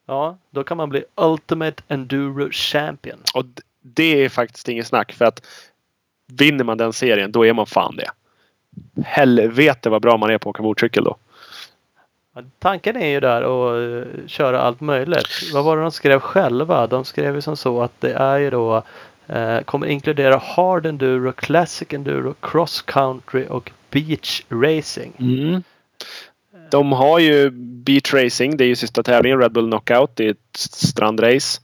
Ja, 0.09 0.39
då 0.51 0.65
kan 0.65 0.77
man 0.77 0.89
bli 0.89 1.05
Ultimate 1.15 1.83
Enduro 1.89 2.49
Champion. 2.51 3.19
Och 3.35 3.45
det 3.83 4.25
är 4.25 4.29
faktiskt 4.29 4.69
inget 4.69 4.87
snack 4.87 5.13
för 5.13 5.25
att 5.25 5.47
vinner 6.27 6.65
man 6.65 6.79
den 6.79 6.93
serien 6.93 7.33
då 7.33 7.47
är 7.47 7.53
man 7.53 7.67
fan 7.67 7.97
det. 7.97 8.11
Helvete 9.05 9.91
vad 9.91 10.03
bra 10.03 10.17
man 10.17 10.31
är 10.31 10.39
på 10.39 10.51
att 10.51 10.55
åka 10.57 10.63
motorcykel 10.63 11.05
då. 11.05 11.17
Tanken 12.59 12.97
är 12.97 13.09
ju 13.09 13.21
där 13.21 13.43
att 13.43 14.07
eh, 14.07 14.27
köra 14.27 14.61
allt 14.61 14.81
möjligt. 14.81 15.53
Vad 15.53 15.65
var 15.65 15.77
det 15.77 15.83
de 15.83 15.93
skrev 15.93 16.21
själva? 16.21 16.87
De 16.87 17.05
skrev 17.05 17.35
ju 17.35 17.41
som 17.41 17.57
så 17.57 17.83
att 17.83 18.01
det 18.01 18.13
är 18.13 18.39
ju 18.39 18.51
då 18.51 18.83
Eh, 19.29 19.61
kommer 19.61 19.87
inkludera 19.87 20.37
Hard 20.37 20.87
Enduro, 20.87 21.33
Classic 21.33 21.93
Enduro, 21.93 22.35
Cross 22.41 22.83
Country 22.83 23.47
och 23.49 23.71
Beach 23.91 24.43
Racing. 24.49 25.13
Mm. 25.19 25.63
De 26.71 26.93
har 26.93 27.19
ju 27.19 27.51
Beach 27.85 28.15
Racing, 28.15 28.57
det 28.57 28.65
är 28.65 28.69
ju 28.69 28.77
sista 28.77 29.03
tävlingen, 29.03 29.41
Red 29.41 29.53
Bull 29.53 29.71
Knockout. 29.71 30.11
Det 30.17 30.27
är 30.27 30.31
ett 30.31 30.57
strandrace. 30.57 31.61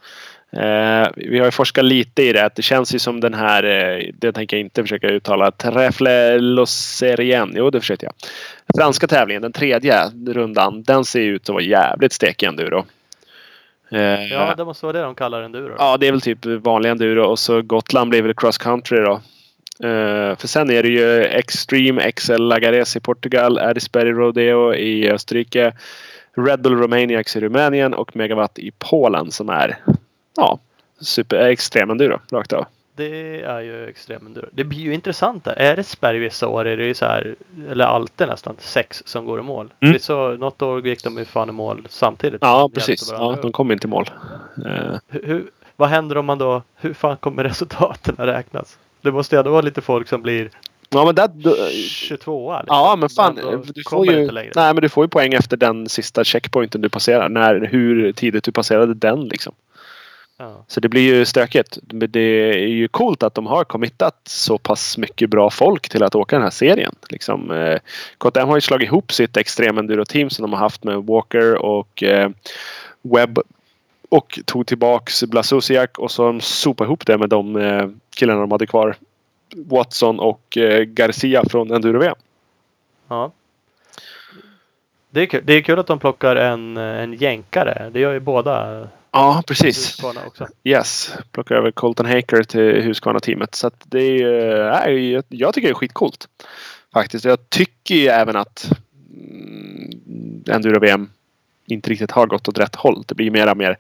Eh, 0.52 1.08
vi 1.16 1.38
har 1.38 1.44
ju 1.46 1.50
forskat 1.50 1.84
lite 1.84 2.23
i 2.23 2.32
det. 2.32 2.50
Det 2.56 2.62
känns 2.62 2.94
ju 2.94 2.99
som 2.99 3.20
den 3.20 3.34
här, 3.34 3.64
eh, 3.64 4.04
det 4.18 4.32
tänker 4.32 4.56
jag 4.56 4.61
inte 4.66 4.82
försöka 4.82 5.08
uttala, 5.08 5.50
Trefle 5.50 6.38
Loserien. 6.38 7.52
Jo, 7.56 7.70
det 7.70 7.80
försökte 7.80 8.06
jag. 8.06 8.14
Franska 8.76 9.06
tävlingen, 9.06 9.42
den 9.42 9.52
tredje 9.52 10.11
rundan, 10.26 10.82
den 10.82 11.04
ser 11.04 11.20
ut 11.20 11.42
att 11.42 11.52
vara 11.52 11.62
jävligt 11.62 12.12
stekig 12.12 12.46
enduro. 12.46 12.84
Eh, 13.90 14.00
Ja, 14.30 14.54
det 14.56 14.64
måste 14.64 14.87
vara 14.87 14.92
det 14.99 15.02
de 15.02 15.14
kallar 15.14 15.42
enduro. 15.42 15.75
Ja, 15.78 15.96
det 15.96 16.08
är 16.08 16.12
väl 16.12 16.20
typ 16.20 16.44
vanlig 16.44 16.90
enduro 16.90 17.25
och 17.25 17.38
så 17.38 17.62
Gotland 17.62 18.11
blir 18.11 18.23
väl 18.23 18.34
cross 18.34 18.58
country 18.58 19.00
då. 19.00 19.20
Eh, 19.81 20.37
för 20.37 20.47
sen 20.49 20.71
är 20.71 20.83
det 20.83 20.88
ju 20.88 21.25
Extreme 21.25 22.12
XL 22.12 22.43
Lagares 22.43 22.97
i 22.97 23.00
Portugal, 23.00 23.59
Addisberg 23.59 24.11
Rodeo 24.12 24.75
i 24.75 25.11
Österrike, 25.11 25.73
Red 26.35 26.61
Bull 26.61 26.78
Romaniacs 26.78 27.37
i 27.37 27.40
Rumänien 27.40 27.95
och 27.95 28.16
Megawatt 28.16 28.59
i 28.59 28.73
Polen 28.78 29.31
som 29.31 29.49
är 29.49 29.78
ja, 30.37 30.59
super 31.00 31.37
extrem 31.37 31.90
enduro 31.90 32.21
rakt 32.33 32.52
av. 32.52 32.66
Det 32.97 33.43
är 33.43 33.61
ju 33.61 33.88
extrem 33.88 34.26
enduro. 34.26 34.47
Det 34.52 34.64
blir 34.64 34.78
ju 34.78 34.95
intressant 34.95 35.45
där. 35.45 35.52
Äresberg 35.52 36.19
vissa 36.19 36.49
år 36.49 36.64
är 36.64 36.76
det 36.76 36.85
ju 36.85 36.95
så 36.95 37.04
här, 37.04 37.35
eller 37.71 37.85
alltid 37.85 38.28
nästan, 38.28 38.57
sex 38.59 39.02
som 39.07 39.25
går 39.26 39.40
i 39.40 39.43
mål. 39.43 39.73
Mm. 39.81 39.93
Vissa, 39.93 40.14
något 40.14 40.62
år 40.62 40.87
gick 40.87 41.04
de 41.04 41.19
ju 41.19 41.25
fan 41.25 41.49
i 41.49 41.52
mål 41.52 41.87
samtidigt. 41.90 42.38
Ja, 42.43 42.71
precis. 42.75 43.11
Ja, 43.12 43.38
de 43.43 43.52
kommer 43.52 43.75
inte 43.75 43.87
i 43.87 43.90
mål. 43.90 44.11
Eh, 44.66 44.99
Hur, 45.09 45.23
hur, 45.26 45.50
vad 45.76 45.88
händer 45.88 46.16
om 46.16 46.26
man 46.26 46.38
då, 46.38 46.62
hur 46.76 46.95
fan 46.95 47.16
kommer 47.16 47.45
resultaten 47.45 48.14
att 48.19 48.28
räknas? 48.28 48.78
Det 49.04 49.12
måste 49.12 49.38
ändå 49.38 49.50
vara 49.50 49.62
lite 49.62 49.80
folk 49.80 50.08
som 50.08 50.23
blir 50.23 50.50
ja, 50.90 51.04
men 51.04 51.14
där, 51.14 51.30
22 51.88 52.52
liksom. 52.52 52.76
Ja, 52.76 52.96
men 52.96 53.08
fan. 53.08 53.34
Men 53.34 53.62
Du 53.75 53.82
får, 53.90 54.06
ju, 54.06 54.32
nej, 54.32 54.50
men 54.54 54.76
du 54.76 54.88
får 54.88 55.04
ju 55.04 55.08
poäng 55.08 55.34
efter 55.34 55.56
den 55.56 55.88
sista 55.88 56.25
checkpointen 56.25 56.80
du 56.80 56.88
passerar. 56.88 57.28
När, 57.28 57.66
hur 57.66 58.12
tidigt 58.12 58.44
du 58.44 58.52
passerade 58.52 58.94
den 58.94 59.28
liksom. 59.28 59.54
Ja. 60.37 60.64
Så 60.68 60.80
det 60.80 60.88
blir 60.88 61.14
ju 61.14 61.25
stökigt. 61.25 61.78
Men 61.92 62.11
det 62.11 62.20
är 62.20 62.66
ju 62.66 62.88
coolt 62.88 63.23
att 63.23 63.34
de 63.34 63.46
har 63.46 63.64
committat 63.64 64.20
så 64.25 64.58
pass 64.58 64.99
mycket 64.99 65.30
bra 65.30 65.50
folk 65.50 65.88
till 65.88 66.02
att 66.02 66.14
åka 66.14 66.37
den 66.37 66.42
här 66.42 66.50
serien. 66.50 66.94
Liksom, 67.08 67.50
eh, 67.50 67.78
KTM 68.18 68.49
har 68.49 68.56
ju 68.56 68.61
slagit 68.61 68.87
ihop 68.87 69.12
sitt 69.12 69.37
extremenduro-team 69.37 70.30
som 70.30 70.42
de 70.42 70.52
har 70.52 70.61
haft 70.61 70.84
med 70.84 70.96
Walker 70.96 71.54
och 71.54 72.02
eh, 72.02 72.30
Webb. 73.02 73.38
Och 74.08 74.38
tog 74.44 74.66
tillbaks 74.66 75.25
Blasusiak 75.25 75.99
och 75.99 76.11
så 76.11 76.23
har 76.23 76.32
de 76.32 76.40
sopat 76.40 76.84
ihop 76.87 77.06
det 77.06 77.18
med 77.18 77.28
de 77.28 77.56
eh, 77.56 77.88
killarna 78.16 78.40
de 78.40 78.50
hade 78.52 78.66
kvar. 78.66 78.96
Watson 79.56 80.20
och 80.20 80.56
eh, 80.56 80.82
Garcia 80.82 81.44
från 81.49 81.70
Enduro-VM. 81.73 82.16
ja. 83.08 83.32
Det 85.11 85.20
är, 85.23 85.26
kul. 85.26 85.42
det 85.44 85.52
är 85.52 85.61
kul 85.62 85.78
att 85.78 85.87
de 85.87 85.99
plockar 85.99 86.37
en, 86.37 86.76
en 86.76 87.12
jänkare. 87.12 87.90
Det 87.92 88.00
gör 88.00 88.12
ju 88.12 88.20
båda 88.20 88.88
Ja, 89.11 89.42
precis. 89.46 90.02
Också. 90.26 90.49
Yes, 90.64 91.12
plockar 91.30 91.54
över 91.54 91.70
Colton 91.70 92.06
Haker 92.06 92.42
till 92.42 92.82
Husqvarna-teamet. 92.82 93.54
Så 93.54 93.70
det 93.84 94.23
är 94.23 94.88
jag- 94.90 95.25
jag 95.28 95.54
tycker 95.54 95.68
det 95.68 95.73
är 95.73 95.75
skitcoolt. 95.75 96.28
Faktiskt. 96.92 97.25
Jag 97.25 97.50
tycker 97.50 97.94
ju 97.94 98.06
även 98.08 98.37
att 98.37 98.70
mm, 99.11 100.44
Enduro-VM 100.50 101.11
inte 101.66 101.90
riktigt 101.90 102.11
har 102.11 102.26
gått 102.26 102.49
åt 102.49 102.59
rätt 102.59 102.75
håll. 102.75 103.02
Det 103.06 103.14
blir 103.14 103.30
mer 103.30 103.50
och 103.50 103.56
mer 103.56 103.76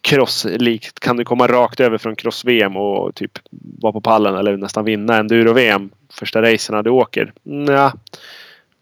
crosslikt. 0.00 1.00
Kan 1.00 1.16
du 1.16 1.24
komma 1.24 1.46
rakt 1.46 1.80
över 1.80 1.98
från 1.98 2.16
cross-VM 2.16 2.76
och 2.76 3.14
typ 3.14 3.38
vara 3.80 3.92
på 3.92 4.00
pallen 4.00 4.36
eller 4.36 4.56
nästan 4.56 4.84
vinna 4.84 5.16
Enduro-VM 5.16 5.90
första 6.12 6.42
racerna 6.42 6.82
du 6.82 6.90
åker? 6.90 7.32
Nja, 7.42 7.92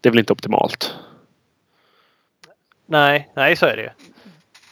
det 0.01 0.09
är 0.09 0.11
väl 0.11 0.19
inte 0.19 0.33
optimalt. 0.33 0.95
Nej, 2.85 3.29
nej 3.35 3.55
så 3.55 3.65
är 3.65 3.75
det 3.75 3.81
ju. 3.83 3.89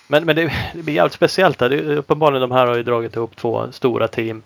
Men, 0.08 0.26
men 0.26 0.36
det, 0.36 0.54
det 0.74 0.84
blir 0.84 0.94
jävligt 0.96 1.14
speciellt 1.14 1.60
där. 1.60 1.70
Det, 1.70 1.76
är- 1.76 1.98
uppenbarligen 1.98 2.42
de 2.50 2.52
här 2.52 2.68
har 2.68 2.76
ju 2.76 2.84
dragit 2.84 3.16
ihop 3.16 3.36
två 3.36 3.72
stora 3.72 4.08
team. 4.08 4.44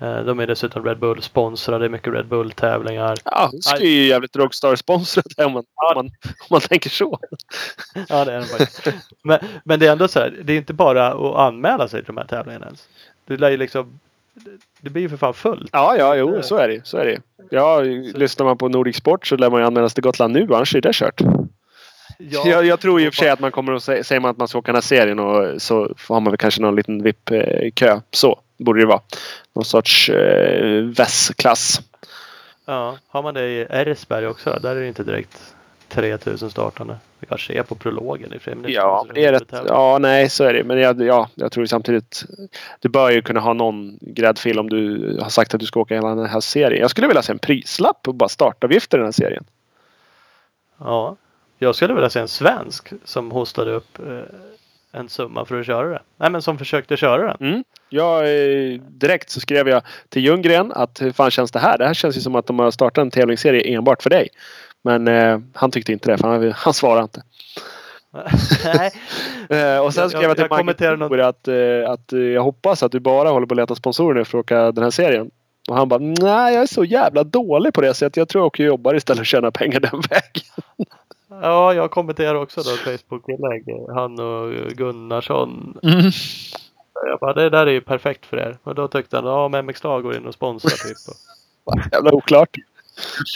Eh, 0.00 0.24
De 0.24 0.40
är 0.40 0.46
dessutom 0.46 0.84
Red 0.84 0.98
Bull 0.98 1.22
sponsrade. 1.22 1.78
Det 1.78 1.84
är 1.84 1.88
mycket 1.88 2.12
Red 2.12 2.26
Bull 2.26 2.50
tävlingar. 2.50 3.16
Ja, 3.24 3.50
det 3.52 3.62
ska 3.62 3.78
ju 3.78 4.06
jävligt 4.06 4.36
Rockstar-sponsrat 4.36 5.26
om 5.36 5.52
man, 5.52 5.64
om, 5.74 5.94
man, 5.94 6.06
om 6.24 6.46
man 6.50 6.60
tänker 6.60 6.90
så. 6.90 7.18
Ja 8.08 8.24
det 8.24 8.32
är 8.32 8.40
de 8.40 8.46
faktiskt. 8.46 8.88
Men, 9.24 9.38
men 9.64 9.80
det 9.80 9.86
är 9.86 9.92
ändå 9.92 10.08
så 10.08 10.18
här. 10.18 10.38
Det 10.44 10.52
är 10.52 10.56
inte 10.56 10.72
bara 10.72 11.06
att 11.08 11.36
anmäla 11.36 11.88
sig 11.88 12.04
till 12.04 12.14
de 12.14 12.16
här 12.16 12.26
tävlingarna 12.26 12.66
ens. 12.66 12.88
Det 13.26 13.36
lär 13.36 13.50
ju 13.50 13.56
liksom. 13.56 14.00
Det 14.80 14.90
blir 14.90 15.02
ju 15.02 15.08
för 15.08 15.16
fan 15.16 15.34
fullt. 15.34 15.70
Ja, 15.72 15.96
ja, 15.98 16.16
jo, 16.16 16.42
så 16.42 16.56
är 16.56 16.68
det. 16.68 16.86
Så 16.86 16.96
är 16.96 17.06
det. 17.06 17.20
Ja, 17.50 17.80
lyssnar 18.14 18.46
man 18.46 18.58
på 18.58 18.68
Nordic 18.68 18.96
Sport 18.96 19.26
så 19.26 19.36
lär 19.36 19.50
man 19.50 19.60
ju 19.60 19.66
anmäla 19.66 19.88
sig 19.88 19.94
till 19.94 20.02
Gotland 20.04 20.32
nu, 20.32 20.42
annars 20.54 20.74
är 20.74 20.80
det 20.80 20.92
kört. 20.94 21.20
Ja, 22.18 22.42
Jag, 22.46 22.66
jag 22.66 22.80
tror 22.80 23.00
i 23.00 23.08
och 23.08 23.14
för 23.14 23.18
sig 23.18 23.30
att 23.30 23.40
man 23.40 23.50
kommer 23.50 23.72
att 23.72 23.82
säga, 23.82 24.04
säger 24.04 24.20
man 24.20 24.30
att 24.30 24.36
man 24.36 24.48
ska 24.48 24.58
åka 24.58 24.72
den 24.72 24.76
här 24.76 24.82
serien 24.82 25.18
och 25.18 25.62
så 25.62 25.94
har 26.08 26.20
man 26.20 26.32
väl 26.32 26.36
kanske 26.36 26.62
någon 26.62 26.76
liten 26.76 27.02
VIP-kö. 27.02 28.00
Så 28.10 28.40
borde 28.58 28.80
det 28.80 28.86
vara. 28.86 29.00
Någon 29.52 29.64
sorts 29.64 30.08
eh, 30.10 30.84
VES-klass. 30.84 31.80
Ja, 32.64 32.98
har 33.08 33.22
man 33.22 33.34
det 33.34 33.46
i 33.46 33.66
Eresberg 33.70 34.26
också? 34.26 34.58
Där 34.62 34.76
är 34.76 34.80
det 34.80 34.88
inte 34.88 35.02
direkt 35.04 35.54
3000 35.88 36.50
startande. 36.50 36.96
Det 37.20 37.26
kanske 37.26 37.52
är 37.52 37.62
på 37.62 37.74
prologen 37.74 38.32
i 38.32 38.36
och 38.36 38.70
Ja, 38.70 39.00
inte 39.02 39.14
det 39.14 39.24
är 39.26 39.32
rätt. 39.32 39.40
huvudtävling. 39.40 39.72
Ja, 39.74 39.98
nej, 39.98 40.28
så 40.30 40.44
är 40.44 40.54
det. 40.54 40.64
Men 40.64 40.78
jag, 40.78 41.02
ja, 41.02 41.28
jag 41.34 41.52
tror 41.52 41.66
samtidigt. 41.66 42.24
Du 42.80 42.88
bör 42.88 43.10
ju 43.10 43.22
kunna 43.22 43.40
ha 43.40 43.52
någon 43.52 43.98
gräddfil 44.00 44.58
om 44.58 44.68
du 44.70 45.16
har 45.22 45.28
sagt 45.30 45.54
att 45.54 45.60
du 45.60 45.66
ska 45.66 45.80
åka 45.80 45.94
hela 45.94 46.14
den 46.14 46.26
här 46.26 46.40
serien. 46.40 46.80
Jag 46.80 46.90
skulle 46.90 47.06
vilja 47.06 47.22
se 47.22 47.32
en 47.32 47.38
prislapp 47.38 48.08
och 48.08 48.14
bara 48.14 48.28
startavgifter 48.28 48.98
i 48.98 49.00
den 49.00 49.06
här 49.06 49.12
serien. 49.12 49.44
Ja, 50.78 51.16
jag 51.58 51.74
skulle 51.74 51.94
vilja 51.94 52.10
se 52.10 52.20
en 52.20 52.28
svensk 52.28 52.92
som 53.04 53.30
hostade 53.30 53.72
upp 53.72 53.98
eh, 53.98 54.20
en 54.92 55.08
summa 55.08 55.44
för 55.44 55.60
att 55.60 55.66
köra 55.66 55.88
det. 55.88 56.02
Nej, 56.16 56.30
men 56.30 56.42
som 56.42 56.58
försökte 56.58 56.96
köra 56.96 57.26
den. 57.26 57.48
Mm. 57.50 57.64
Jag, 57.88 58.18
eh, 58.20 58.80
direkt 58.80 59.30
så 59.30 59.40
skrev 59.40 59.68
jag 59.68 59.82
till 60.08 60.24
Ljunggren 60.24 60.72
att 60.72 61.02
hur 61.02 61.12
fan 61.12 61.30
känns 61.30 61.50
det 61.50 61.58
här? 61.58 61.78
Det 61.78 61.86
här 61.86 61.94
känns 61.94 62.16
ju 62.16 62.20
som 62.20 62.34
att 62.34 62.46
de 62.46 62.58
har 62.58 62.70
startat 62.70 63.02
en 63.02 63.10
tävlingsserie 63.10 63.76
enbart 63.76 64.02
för 64.02 64.10
dig. 64.10 64.28
Men 64.84 65.08
eh, 65.08 65.38
han 65.54 65.70
tyckte 65.70 65.92
inte 65.92 66.10
det 66.10 66.18
för 66.18 66.28
han, 66.28 66.52
han 66.56 66.74
svarade 66.74 67.02
inte. 67.02 67.22
Nej, 68.64 68.90
Eh, 69.50 69.78
och 69.84 69.94
sen 69.94 70.08
skrev 70.10 70.22
jag, 70.22 70.30
jag- 70.30 70.36
till 70.36 70.48
Maggie 70.50 71.26
att, 71.26 71.48
eh, 71.48 71.90
att 71.90 72.12
jag 72.34 72.42
hoppas 72.42 72.82
att 72.82 72.92
du 72.92 73.00
bara 73.00 73.28
håller 73.30 73.46
på 73.46 73.54
att 73.54 73.56
leta 73.56 73.74
sponsorer 73.74 74.14
nu 74.18 74.24
för 74.24 74.38
att 74.38 74.44
åka 74.44 74.72
den 74.72 74.84
här 74.84 74.90
serien. 74.90 75.30
Och 75.68 75.76
han 75.76 75.88
bara 75.88 75.98
nej 76.00 76.54
jag 76.54 76.62
är 76.62 76.66
så 76.66 76.84
jävla 76.84 77.24
dålig 77.24 77.74
på 77.74 77.80
det 77.80 77.94
så 77.94 78.06
att 78.06 78.16
jag 78.16 78.28
tror 78.28 78.40
jag 78.40 78.46
åker 78.46 78.64
och 78.64 78.68
jobbar 78.68 78.94
istället 78.94 79.20
och 79.20 79.26
tjänar 79.26 79.50
pengar 79.50 79.80
den 79.80 80.00
vägen. 80.10 80.44
Ja, 81.28 81.74
jag 81.74 81.90
kommenterar 81.90 82.34
också 82.34 82.62
då 82.62 82.70
Facebook-inlägg. 82.70 83.64
Han 83.94 84.20
och 84.20 84.52
Gunnarsson. 84.70 85.78
Jag 87.06 87.18
bara, 87.20 87.34
det 87.34 87.50
där 87.50 87.66
är 87.66 87.70
ju 87.70 87.80
perfekt 87.80 88.26
för 88.26 88.36
er. 88.36 88.58
Och 88.62 88.74
då 88.74 88.88
tyckte 88.88 89.16
han, 89.16 89.26
ja 89.26 89.44
om 89.44 89.52
MXA 89.66 90.00
går 90.00 90.16
in 90.16 90.26
och 90.26 90.34
sponsrar 90.34 90.70
typ. 90.70 90.96
Och 91.64 91.74
Jävla 91.92 92.12
oklart. 92.12 92.56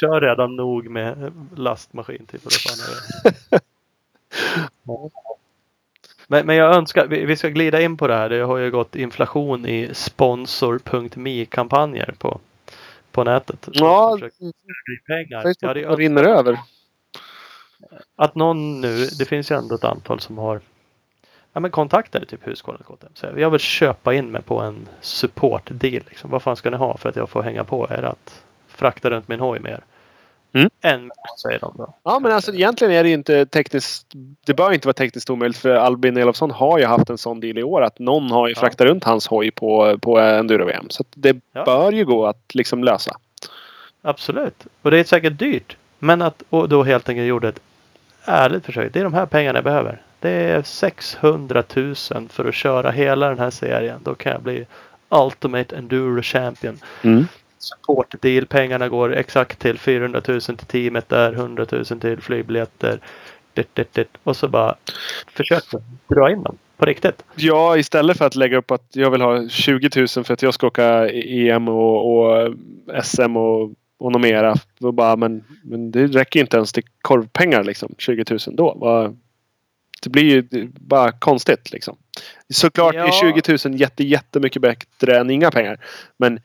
kör 0.00 0.20
redan 0.20 0.57
nog 0.57 0.90
med 0.90 1.33
lastmaskin 1.57 2.26
typ. 2.26 2.44
Och 2.44 2.50
det 2.50 2.59
fan 2.59 2.78
är 2.78 2.90
det. 3.31 3.61
Ja. 4.87 5.11
Men, 6.26 6.46
men 6.46 6.57
jag 6.57 6.74
önskar, 6.74 7.07
vi, 7.07 7.24
vi 7.24 7.37
ska 7.37 7.48
glida 7.48 7.81
in 7.81 7.96
på 7.96 8.07
det 8.07 8.14
här. 8.14 8.28
Det 8.28 8.40
har 8.40 8.59
ju 8.59 8.70
gått 8.70 8.96
inflation 8.96 9.66
i 9.66 9.90
sponsor.me-kampanjer 9.92 12.14
på, 12.18 12.40
på 13.11 13.24
nätet. 13.24 13.68
Ja, 13.72 14.18
pengar. 15.07 15.42
Facebook 15.42 15.57
Jag 15.61 15.68
hade 15.68 15.81
ju 15.81 15.87
det 15.88 15.96
rinner 15.96 16.24
över. 16.24 16.59
Att 18.16 18.35
någon 18.35 18.81
nu, 18.81 19.07
det 19.18 19.25
finns 19.25 19.51
ju 19.51 19.57
ändå 19.57 19.75
ett 19.75 19.85
antal 19.85 20.21
som 20.21 20.38
har 20.38 20.61
ja, 21.53 21.61
men 21.61 21.71
kontaktade 21.71 22.27
typ 22.27 22.47
Husqvarna 22.47 22.79
KTM. 22.85 23.11
Så 23.14 23.27
jag 23.37 23.51
vill 23.51 23.61
köpa 23.61 24.14
in 24.14 24.31
mig 24.31 24.42
på 24.42 24.61
en 24.61 24.88
support-deal. 25.01 26.03
Liksom. 26.09 26.31
Vad 26.31 26.42
fan 26.42 26.57
ska 26.57 26.71
ni 26.71 26.77
ha 26.77 26.97
för 26.97 27.09
att 27.09 27.16
jag 27.16 27.29
får 27.31 27.42
hänga 27.42 27.64
på 27.64 27.88
er 27.90 28.03
att 28.03 28.42
frakta 28.68 29.11
runt 29.11 29.29
min 29.29 29.40
hoj 29.40 29.61
mer? 29.61 29.85
Mm. 30.55 30.71
En 30.81 31.11
säger 31.42 31.59
de 31.61 31.75
då. 31.77 31.95
Ja 32.03 32.18
men 32.18 32.33
alltså 32.33 32.55
egentligen 32.55 32.92
är 32.95 33.03
det 33.03 33.11
inte 33.11 33.47
tekniskt. 33.47 34.07
Det 34.47 34.55
bör 34.55 34.73
inte 34.73 34.88
vara 34.88 34.95
tekniskt 34.95 35.31
omöjligt 35.31 35.59
för 35.59 35.75
Albin 35.75 36.16
Elofsson 36.16 36.51
har 36.51 36.79
ju 36.79 36.85
haft 36.85 37.11
en 37.11 37.18
sån 37.18 37.40
deal 37.40 37.59
i 37.59 37.62
år 37.62 37.83
att 37.83 37.99
någon 37.99 38.31
har 38.31 38.49
ju 38.49 38.55
Ja. 38.55 38.61
fraktat 38.61 38.87
runt 38.87 39.05
hans 39.05 39.27
hoj 39.27 39.51
på, 39.51 39.99
på 39.99 40.18
Enduro-VM. 40.18 40.87
Så 40.90 41.03
att 41.03 41.07
det 41.14 41.37
Ja. 41.53 41.64
bör 41.64 41.92
ju 41.92 42.05
gå 42.05 42.27
att 42.27 42.55
liksom 42.55 42.85
lösa. 42.85 43.16
Absolut. 44.03 44.66
Och 44.83 44.90
det 44.90 44.99
är 44.99 45.05
säkert 45.05 45.38
dyrt. 45.38 45.77
Men 45.99 46.23
att 46.23 46.42
och 46.51 46.68
då 46.68 46.83
helt 46.83 47.09
enkelt 47.09 47.29
gjorde 47.29 47.49
ett 47.49 47.61
ärligt 48.24 48.66
försök. 48.66 48.92
Det 48.92 49.00
är 49.00 49.04
de 49.04 49.14
här 49.14 49.26
pengarna 49.26 49.56
jag 49.56 49.64
behöver. 49.64 50.02
Det 50.20 50.30
är 50.30 50.62
600 50.62 51.62
000 51.76 51.94
för 52.28 52.44
att 52.44 52.54
köra 52.54 52.90
hela 52.90 53.28
den 53.28 53.38
här 53.38 53.50
serien. 53.50 54.00
Då 54.04 54.14
kan 54.14 54.32
jag 54.32 54.42
bli 54.42 54.66
Ultimate 55.08 55.76
Enduro 55.76 56.22
Champion. 56.22 56.78
Mm. 57.02 57.26
support 57.58 58.14
deal. 58.22 58.46
Pengarna 58.46 58.88
går 58.88 59.14
exakt 59.14 59.58
till 59.58 59.78
400 59.78 60.22
000 60.28 60.40
till 60.40 60.56
teamet 60.56 61.08
där, 61.08 61.32
100 61.32 61.66
000 61.70 61.85
till 61.85 62.20
flygbiljetter. 62.20 63.00
Dit, 63.54 63.74
dit, 63.74 63.94
dit. 63.94 64.08
Och 64.22 64.37
så 64.37 64.48
bara 64.48 64.74
försöker 65.26 65.80
dra 66.08 66.30
in 66.30 66.42
dem. 66.42 66.58
På 66.76 66.87
riktigt. 66.87 67.24
Ja, 67.35 67.76
istället 67.76 68.18
för 68.18 68.26
att 68.26 68.35
lägga 68.35 68.56
upp 68.56 68.70
att 68.70 68.87
jag 68.92 69.11
vill 69.11 69.20
ha 69.20 69.48
20 69.48 69.90
000 69.96 70.08
för 70.08 70.32
att 70.32 70.42
jag 70.42 70.54
ska 70.54 70.66
åka 70.66 71.08
EM 71.11 71.68
och, 71.68 72.18
och 72.18 72.54
SM 73.02 73.37
och, 73.37 73.70
och 74.02 74.12
något 74.12 74.22
mera. 74.22 74.54
Bara, 74.78 75.16
men, 75.16 75.44
men 75.62 75.90
det 75.90 76.06
räcker 76.06 76.40
inte 76.40 76.56
ens 76.56 76.72
till 76.72 76.84
korvpengar 77.02 77.64
liksom. 77.64 77.94
20 77.98 78.24
000 78.30 78.38
då. 78.56 79.14
Det 80.02 80.10
blir 80.10 80.22
ju 80.22 80.68
bara 80.80 81.12
konstigt 81.12 81.72
liksom. 81.72 81.96
Såklart 82.48 82.94
Ja. 82.94 83.06
är 83.06 83.42
20 83.42 83.68
000 83.68 83.80
jätte, 83.80 84.04
jättemycket 84.04 84.62
bättre 84.62 85.18
än 85.18 85.30
inga 85.30 85.50
pengar. 85.50 85.80
Men 86.16 86.40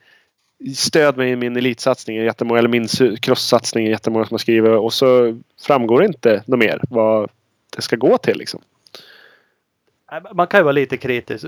stöd 0.76 1.16
mig 1.16 1.30
i 1.30 1.36
min 1.36 1.56
elitsatsning. 1.56 2.16
är 2.16 2.24
Jättemånga, 2.24 2.58
eller 2.58 2.68
min 2.68 2.88
crosssatsning 3.20 3.86
är 3.86 3.90
jättemånga 3.90 4.26
som 4.26 4.34
har 4.34 4.38
skrivit. 4.38 4.70
Och 4.70 4.92
så 4.92 5.38
framgår 5.60 6.04
inte 6.04 6.42
något 6.46 6.58
mer 6.58 6.80
vad 6.90 7.30
det 7.76 7.82
ska 7.82 7.96
gå 7.96 8.18
till 8.18 8.38
liksom. 8.38 8.60
Man 10.34 10.46
kan 10.46 10.60
ju 10.60 10.64
vara 10.64 10.72
lite 10.72 10.96
kritisk. 10.96 11.44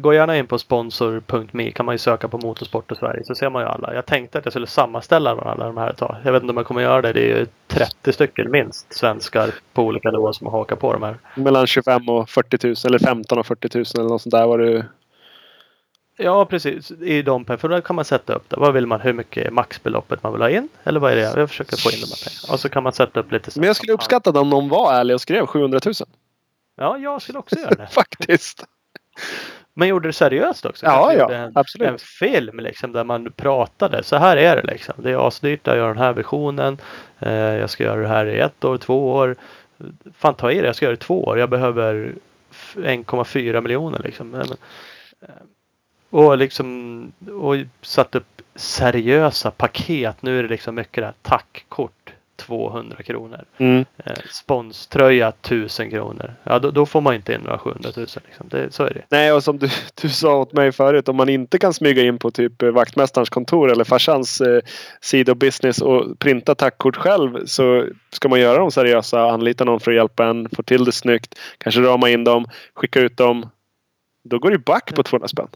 Gå 0.00 0.14
gärna 0.14 0.38
in 0.38 0.46
på 0.46 0.58
sponsor.me 0.58 1.70
kan 1.70 1.86
man 1.86 1.94
ju 1.94 1.98
söka 1.98 2.28
på 2.28 2.38
Motorsport 2.38 2.92
i 2.92 2.94
Sverige 2.94 3.24
så 3.24 3.34
ser 3.34 3.50
man 3.50 3.62
ju 3.62 3.68
alla. 3.68 3.94
Jag 3.94 4.06
tänkte 4.06 4.38
att 4.38 4.44
jag 4.44 4.52
skulle 4.52 4.66
sammanställa 4.66 5.30
alla 5.30 5.66
de 5.66 5.76
här 5.76 5.90
ett 5.90 5.96
tag. 5.96 6.16
Jag 6.24 6.32
vet 6.32 6.42
inte 6.42 6.50
om 6.50 6.56
jag 6.56 6.66
kommer 6.66 6.82
göra 6.82 7.02
det. 7.02 7.12
Det 7.12 7.32
är 7.32 7.38
ju 7.38 7.46
30 7.66 8.12
stycken 8.12 8.50
minst 8.50 8.94
svenskar 8.94 9.50
på 9.72 9.82
olika 9.82 10.10
nivåer 10.10 10.32
som 10.32 10.46
har 10.46 10.58
hakat 10.58 10.80
på 10.80 10.92
de 10.92 11.02
här. 11.02 11.16
Mellan 11.34 11.66
25 11.66 12.08
och 12.08 12.30
40 12.30 12.66
000 12.66 12.76
eller 12.84 12.98
15 12.98 13.38
och 13.38 13.46
40 13.46 13.68
000 13.78 13.84
eller 13.94 14.08
något 14.08 14.22
sånt 14.22 14.30
där 14.30 14.46
var 14.46 14.58
det. 14.58 14.86
Ja 16.16 16.44
precis, 16.44 16.90
i 16.90 17.22
de 17.22 17.44
pengarna. 17.44 17.58
För 17.58 17.68
då 17.68 17.80
kan 17.80 17.96
man 17.96 18.04
sätta 18.04 18.34
upp 18.34 18.48
det. 18.48 18.56
Vad 18.56 18.74
vill 18.74 18.86
man? 18.86 19.00
Hur 19.00 19.12
mycket 19.12 19.46
är 19.46 19.50
maxbeloppet 19.50 20.22
man 20.22 20.32
vill 20.32 20.42
ha 20.42 20.50
in? 20.50 20.68
Eller 20.84 21.00
vad 21.00 21.12
är 21.12 21.16
det? 21.16 21.40
Jag 21.40 21.48
försöker 21.48 21.76
få 21.76 21.90
in 21.90 22.00
de 22.00 22.06
här 22.06 22.28
pengarna. 22.28 22.52
Och 22.52 22.60
så 22.60 22.68
kan 22.68 22.82
man 22.82 22.92
sätta 22.92 23.20
upp 23.20 23.32
lite. 23.32 23.50
Men 23.54 23.66
jag 23.66 23.76
skulle 23.76 23.92
uppskatta 23.92 24.32
det 24.32 24.38
om 24.38 24.50
någon 24.50 24.68
var 24.68 24.92
ärlig 24.92 25.14
och 25.14 25.20
skrev 25.20 25.46
700 25.46 25.80
000. 25.84 25.94
Ja, 26.82 26.98
jag 26.98 27.22
skulle 27.22 27.38
också 27.38 27.56
göra 27.58 27.74
det. 27.74 27.86
Faktiskt. 27.90 28.64
Men 29.74 29.88
gjorde 29.88 30.08
det 30.08 30.12
seriöst 30.12 30.64
också. 30.66 30.86
Ja, 30.86 31.14
ja, 31.14 31.32
en, 31.32 31.52
absolut. 31.56 31.88
En 31.88 31.98
film 31.98 32.60
liksom 32.60 32.92
där 32.92 33.04
man 33.04 33.32
pratade. 33.32 34.02
Så 34.02 34.16
här 34.16 34.36
är 34.36 34.56
det 34.56 34.62
liksom. 34.72 34.94
Det 34.98 35.10
är 35.10 35.28
asdyrt. 35.28 35.66
Jag 35.66 35.76
gör 35.76 35.88
den 35.88 35.98
här 35.98 36.12
versionen. 36.12 36.78
Eh, 37.18 37.32
jag 37.32 37.70
ska 37.70 37.84
göra 37.84 38.00
det 38.00 38.08
här 38.08 38.26
i 38.26 38.38
ett 38.40 38.64
år, 38.64 38.78
två 38.78 39.12
år. 39.12 39.36
Fan 40.14 40.34
ta 40.34 40.50
i 40.52 40.60
det. 40.60 40.66
Jag 40.66 40.76
ska 40.76 40.84
göra 40.86 40.92
det 40.96 41.04
i 41.04 41.06
två 41.06 41.24
år. 41.24 41.38
Jag 41.38 41.50
behöver 41.50 42.12
f- 42.50 42.76
1,4 42.78 43.60
miljoner 43.60 44.00
liksom. 44.04 44.34
Eh, 44.34 44.46
och 46.10 46.38
liksom 46.38 47.12
och 47.42 47.56
satt 47.82 48.14
upp 48.14 48.42
seriösa 48.54 49.50
paket. 49.50 50.22
Nu 50.22 50.38
är 50.38 50.42
det 50.42 50.48
liksom 50.48 50.74
mycket 50.74 51.02
det 51.02 51.04
här 51.06 51.14
tackkort 51.22 52.12
200 52.46 53.02
kronor. 53.02 53.44
Mm. 53.58 53.84
Eh, 54.04 54.12
sponströja 54.30 55.28
1000 55.28 55.90
kronor. 55.90 56.34
Ja 56.44 56.58
då, 56.58 56.70
då 56.70 56.86
får 56.86 57.00
man 57.00 57.14
inte 57.14 57.32
in 57.32 57.40
några 57.40 57.58
700 57.58 57.90
000 57.96 58.06
liksom. 58.26 58.48
det, 58.48 58.74
Så 58.74 58.84
är 58.84 58.94
det. 58.94 59.02
Nej, 59.08 59.32
och 59.32 59.44
som 59.44 59.58
du, 59.58 59.68
du 60.02 60.08
sa 60.08 60.36
åt 60.36 60.52
mig 60.52 60.72
förut. 60.72 61.08
Om 61.08 61.16
man 61.16 61.28
inte 61.28 61.58
kan 61.58 61.74
smyga 61.74 62.02
in 62.02 62.18
på 62.18 62.30
typ 62.30 62.62
eh, 62.62 62.70
vaktmästarens 62.70 63.30
kontor 63.30 63.72
eller 63.72 63.84
farsans 63.84 64.40
eh, 64.40 64.60
sida 65.00 65.32
och 65.32 65.38
business 65.38 65.82
och 65.82 66.18
printa 66.18 66.54
tackkort 66.54 66.96
själv. 66.96 67.46
Så 67.46 67.86
ska 68.10 68.28
man 68.28 68.40
göra 68.40 68.58
dem 68.58 68.70
seriösa. 68.70 69.30
Anlita 69.30 69.64
någon 69.64 69.80
för 69.80 69.90
att 69.90 69.96
hjälpa 69.96 70.26
en. 70.26 70.48
Få 70.56 70.62
till 70.62 70.84
det 70.84 70.92
snyggt. 70.92 71.38
Kanske 71.58 71.80
rama 71.80 72.10
in 72.10 72.24
dem. 72.24 72.46
Skicka 72.74 73.00
ut 73.00 73.16
dem. 73.16 73.50
Då 74.24 74.38
går 74.38 74.50
det 74.50 74.58
back 74.58 74.94
på 74.94 75.02
200 75.02 75.28
spänn. 75.28 75.48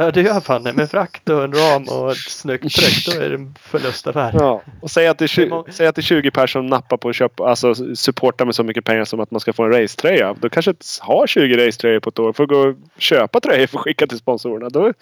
Ja 0.00 0.10
det 0.10 0.20
gör 0.22 0.40
fan 0.40 0.62
det. 0.64 0.72
Med 0.72 0.90
frakt 0.90 1.28
och 1.28 1.44
en 1.44 1.52
ram 1.52 1.84
och 1.88 2.10
ett 2.10 2.16
snyggt 2.16 2.76
tryck. 2.76 3.06
Då 3.16 3.22
är 3.22 3.28
det 3.28 3.34
en 3.34 3.54
förlustaffär. 3.60 4.30
Ja. 4.34 4.62
Och 4.80 4.90
säg 4.90 5.06
att 5.08 5.18
det 5.18 5.24
är, 5.24 5.26
Det 5.36 5.42
är 5.42 5.46
20, 5.46 5.48
må- 5.48 5.66
säg 5.70 5.86
att 5.86 5.94
det 5.94 6.00
är 6.00 6.02
20 6.02 6.30
personer 6.30 6.46
som 6.62 6.66
nappar 6.66 6.96
på 6.96 7.08
att 7.08 7.14
köpa, 7.14 7.48
alltså 7.48 7.74
supporta 7.96 8.44
med 8.44 8.54
så 8.54 8.62
mycket 8.64 8.84
pengar 8.84 9.04
som 9.04 9.20
att 9.20 9.30
man 9.30 9.40
ska 9.40 9.52
få 9.52 9.62
en 9.64 9.72
racetröja. 9.72 10.34
Då 10.40 10.48
kanske 10.48 10.74
har 11.00 11.26
20 11.26 11.66
racetröjor 11.66 12.00
på 12.00 12.08
ett 12.08 12.18
år. 12.18 12.32
Får 12.32 12.46
gå 12.46 12.56
och 12.58 12.74
köpa 12.98 13.40
tröjor 13.40 13.66
för 13.66 13.78
att 13.78 13.84
skicka 13.84 14.06
till 14.06 14.18
sponsorerna. 14.18 14.68
Då, 14.68 14.92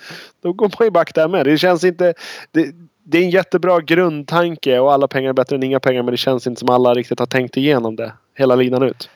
då 0.42 0.52
går 0.52 0.70
man 0.78 0.86
ju 0.86 0.90
back 0.90 1.14
där 1.14 1.28
med. 1.28 1.44
Det 1.46 1.58
känns 1.58 1.84
inte... 1.84 2.14
Det, 2.52 2.66
det 3.08 3.18
är 3.18 3.22
en 3.22 3.30
jättebra 3.30 3.80
grundtanke 3.80 4.78
och 4.78 4.92
alla 4.92 5.08
pengar 5.08 5.28
är 5.28 5.32
bättre 5.32 5.56
än 5.56 5.62
inga 5.62 5.80
pengar. 5.80 6.02
Men 6.02 6.10
det 6.12 6.16
känns 6.16 6.46
inte 6.46 6.58
som 6.58 6.70
alla 6.70 6.94
riktigt 6.94 7.18
har 7.18 7.26
tänkt 7.26 7.56
igenom 7.56 7.96
det 7.96 8.12
hela 8.34 8.54
linan 8.56 8.82
ut. 8.82 9.10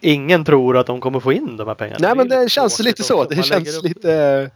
Ingen 0.00 0.44
tror 0.44 0.76
att 0.76 0.86
de 0.86 1.00
kommer 1.00 1.20
få 1.20 1.32
in 1.32 1.56
de 1.56 1.68
här 1.68 1.74
pengarna. 1.74 1.98
Nej 2.00 2.16
men 2.16 2.28
det 2.28 2.50
känns 2.50 2.80
lite 2.80 3.02
så. 3.02 3.24
Det 3.24 3.42
känns 3.42 3.82
lite... 3.82 4.50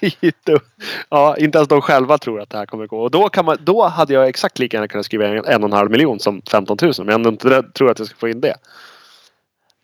lite... 0.20 0.60
Ja, 1.08 1.36
inte 1.36 1.58
ens 1.58 1.68
de 1.68 1.82
själva 1.82 2.18
tror 2.18 2.40
att 2.40 2.50
det 2.50 2.58
här 2.58 2.66
kommer 2.66 2.86
gå. 2.86 3.02
Och 3.02 3.10
då, 3.10 3.28
kan 3.28 3.44
man, 3.44 3.56
då 3.60 3.86
hade 3.86 4.14
jag 4.14 4.28
exakt 4.28 4.58
lika 4.58 4.76
gärna 4.76 4.88
kunnat 4.88 5.06
skriva 5.06 5.26
en, 5.26 5.44
en 5.44 5.62
och 5.62 5.68
en 5.68 5.72
halv 5.72 5.90
miljon 5.90 6.20
som 6.20 6.42
15 6.50 6.76
000. 6.82 6.92
Men 6.98 7.08
jag 7.08 7.26
inte 7.26 7.62
tror 7.62 7.90
att 7.90 7.98
jag 7.98 8.08
ska 8.08 8.16
få 8.16 8.28
in 8.28 8.40
det. 8.40 8.54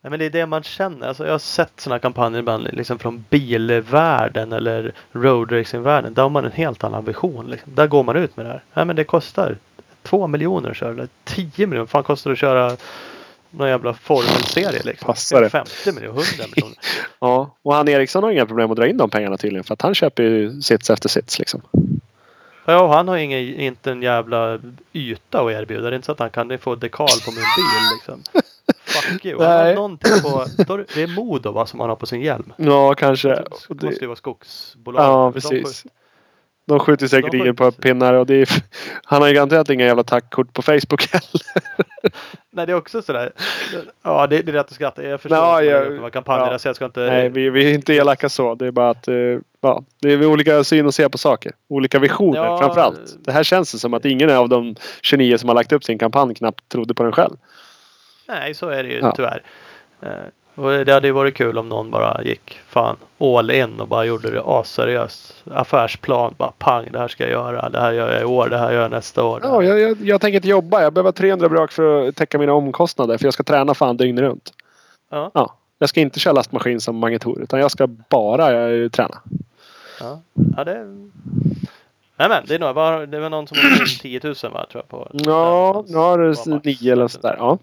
Nej, 0.01 0.09
men 0.09 0.19
det 0.19 0.25
är 0.25 0.29
det 0.29 0.45
man 0.45 0.63
känner. 0.63 1.07
Alltså, 1.07 1.25
jag 1.25 1.31
har 1.31 1.39
sett 1.39 1.79
sådana 1.79 1.99
kampanjer 1.99 2.39
ibland 2.39 2.67
liksom 2.73 2.99
från 2.99 3.25
bilvärlden 3.29 4.53
eller 4.53 4.93
roadracingvärlden. 5.11 6.13
Där 6.13 6.23
har 6.23 6.29
man 6.29 6.45
en 6.45 6.51
helt 6.51 6.83
annan 6.83 7.05
vision. 7.05 7.47
Liksom. 7.47 7.75
Där 7.75 7.87
går 7.87 8.03
man 8.03 8.15
ut 8.15 8.37
med 8.37 8.45
det 8.45 8.49
här. 8.49 8.63
Nej, 8.73 8.85
men 8.85 8.95
det 8.95 9.03
kostar 9.03 9.57
två 10.03 10.27
miljoner 10.27 10.69
att 10.69 10.77
köra. 10.77 10.91
Eller 10.91 11.07
10 11.23 11.67
miljoner. 11.67 11.87
fan 11.87 12.03
kostar 12.03 12.29
det 12.29 12.33
att 12.33 12.39
köra 12.39 12.77
någon 13.51 13.69
jävla 13.69 13.93
formelserie 13.93 14.81
liksom? 14.83 15.05
Passar 15.05 15.41
det. 15.41 15.49
50 15.49 15.91
miljoner, 15.91 16.21
100 16.21 16.45
miljoner. 16.55 16.77
Ja, 17.19 17.55
och 17.61 17.75
han 17.75 17.87
Eriksson 17.87 18.23
har 18.23 18.31
inga 18.31 18.45
problem 18.45 18.71
att 18.71 18.77
dra 18.77 18.87
in 18.87 18.97
de 18.97 19.09
pengarna 19.09 19.37
tydligen. 19.37 19.63
För 19.63 19.73
att 19.73 19.81
han 19.81 19.95
köper 19.95 20.23
ju 20.23 20.61
sits 20.61 20.89
efter 20.89 21.09
sits 21.09 21.39
liksom. 21.39 21.61
Ja, 22.65 22.81
och 22.81 22.89
han 22.93 23.07
har 23.07 23.17
ingen, 23.17 23.39
inte 23.39 23.91
en 23.91 24.01
jävla 24.01 24.59
yta 24.93 25.41
att 25.41 25.51
erbjuda. 25.51 25.81
Det 25.81 25.89
är 25.89 25.95
inte 25.95 26.05
så 26.05 26.11
att 26.11 26.19
han 26.19 26.29
kan 26.29 26.57
få 26.57 26.75
dekal 26.75 27.07
på 27.25 27.31
min 27.31 27.43
bil 27.57 27.97
liksom. 27.97 28.41
Fuck 28.85 29.25
you. 29.25 29.43
Han 29.43 29.51
har 29.67 29.73
någonting 29.75 30.11
på, 30.21 30.77
det- 30.77 31.03
är 31.03 31.07
Modo 31.07 31.51
va, 31.51 31.65
som 31.65 31.79
han 31.79 31.89
har 31.89 31.95
på 31.95 32.05
sin 32.05 32.21
hjälm. 32.21 32.53
Ja, 32.57 32.93
kanske. 32.93 33.27
Det 33.69 33.83
måste 33.83 34.01
ju 34.01 34.07
vara 34.07 34.15
skogsbolag. 34.15 35.03
ja, 35.03 35.31
precis. 35.31 35.85
De 36.69 36.79
skjuter 36.79 37.07
säkert 37.07 37.31
De 37.31 37.47
in 37.47 37.55
på 37.55 37.71
pinnar 37.71 38.13
och 38.13 38.29
är, 38.29 38.49
Han 39.03 39.21
har 39.21 39.27
ju 39.29 39.33
garanterat 39.33 39.69
inga 39.69 39.85
jävla 39.85 40.03
tackkort 40.03 40.53
på 40.53 40.61
Facebook 40.61 41.07
heller. 41.11 41.41
Nej 42.51 42.65
det 42.65 42.71
är 42.71 42.75
också 42.77 43.01
sådär. 43.01 43.31
Ja 44.03 44.27
det, 44.27 44.41
det 44.41 44.51
är 44.51 44.53
rätt 44.53 44.65
att 44.65 44.73
skratta. 44.73 45.03
Jag 45.03 45.21
förstår 45.21 45.37
man 45.37 45.45
jag- 45.55 45.65
gör 45.65 45.97
för 45.99 46.09
kampanjer. 46.09 46.51
ja. 46.51 46.59
Så 46.59 46.67
jag 46.67 46.75
ska 46.75 46.85
inte. 46.85 46.99
Nej, 46.99 47.29
vi, 47.29 47.49
vi 47.49 47.69
är 47.69 47.73
inte 47.73 47.93
elaka 47.93 48.29
så. 48.29 48.55
Det 48.55 48.67
är 48.67 48.71
bara 48.71 48.89
att 48.89 49.07
eh, 49.07 49.15
ja, 49.61 49.83
det 50.01 50.13
är 50.13 50.25
olika 50.25 50.63
syn 50.63 50.87
att 50.87 50.95
se 50.95 51.09
på 51.09 51.17
saker. 51.17 51.51
Olika 51.67 51.99
visioner 51.99 52.43
Ja, 52.45 52.57
framförallt. 52.57 53.17
Det 53.25 53.31
här 53.31 53.43
känns 53.43 53.71
det 53.71 53.77
som 53.79 53.93
att 53.93 54.05
ingen 54.05 54.29
av 54.29 54.49
de 54.49 54.75
29 55.01 55.37
som 55.37 55.49
har 55.49 55.55
lagt 55.55 55.71
upp 55.71 55.83
sin 55.83 55.97
kampanj 55.97 56.35
knappt 56.35 56.69
trodde 56.69 56.93
på 56.93 57.03
den 57.03 57.11
själv. 57.11 57.35
Nej 58.27 58.53
så 58.53 58.69
är 58.69 58.83
det 58.83 58.89
ju 58.89 58.99
Ja. 58.99 59.13
tyvärr. 59.15 59.43
Och 60.59 60.85
det 60.85 60.93
hade 60.93 61.07
ju 61.07 61.13
varit 61.13 61.35
kul 61.35 61.57
om 61.57 61.69
någon 61.69 61.91
bara 61.91 62.23
gick 62.23 62.59
fan 62.67 62.97
all 63.19 63.51
in 63.51 63.79
och 63.79 63.87
bara 63.87 64.05
gjorde 64.05 64.31
det 64.31 64.41
asseriöst. 64.45 65.43
Affärsplan. 65.51 66.33
Bara 66.37 66.51
pang 66.57 66.87
det 66.91 66.99
här 66.99 67.07
ska 67.07 67.23
jag 67.23 67.31
göra. 67.31 67.69
Det 67.69 67.79
här 67.79 67.91
gör 67.91 68.11
jag 68.11 68.21
i 68.21 68.25
år. 68.25 68.49
Det 68.49 68.57
här 68.57 68.71
gör 68.71 68.81
jag 68.81 68.91
nästa 68.91 69.23
år. 69.23 69.39
Ja, 69.43 69.63
jag, 69.63 69.79
jag, 69.79 69.97
jag 70.01 70.21
tänker 70.21 70.35
inte 70.35 70.47
jobba. 70.47 70.81
Jag 70.81 70.93
behöver 70.93 71.11
300 71.11 71.49
brak 71.49 71.71
för 71.71 72.07
att 72.07 72.15
täcka 72.15 72.37
mina 72.37 72.53
omkostnader. 72.53 73.17
För 73.17 73.25
jag 73.25 73.33
ska 73.33 73.43
träna 73.43 73.73
fan 73.73 73.97
dygnet 73.97 74.21
runt. 74.21 74.53
Ja. 75.09 75.31
Ja. 75.33 75.55
Jag 75.79 75.89
ska 75.89 76.01
inte 76.01 76.19
köra 76.19 76.33
lastmaskin 76.33 76.81
som 76.81 76.95
Magnetor. 76.95 77.41
Utan 77.41 77.59
jag 77.59 77.71
ska 77.71 77.87
bara 77.87 78.71
eh, 78.71 78.89
träna. 78.89 79.17
Ja, 79.99 80.21
ja 80.57 80.63
det... 80.63 80.85
Nej 82.15 82.29
men 82.29 82.43
det 82.47 82.55
är 82.55 82.59
nog, 82.59 82.75
var, 82.75 83.05
det 83.05 83.19
var 83.19 83.29
någon 83.29 83.47
som 83.47 83.57
har 83.57 83.81
in 83.81 83.87
10 84.01 84.19
000 84.23 84.35
va, 84.51 84.65
tror 84.71 84.83
jag 84.83 84.87
på. 84.87 85.07
Ja, 85.11 85.83
nu 85.87 85.97
har 85.97 86.17
du 86.17 86.27
max. 86.27 86.65
nio 86.65 86.93
eller 86.93 87.07
sådär. 87.07 87.35
Ja. 87.39 87.57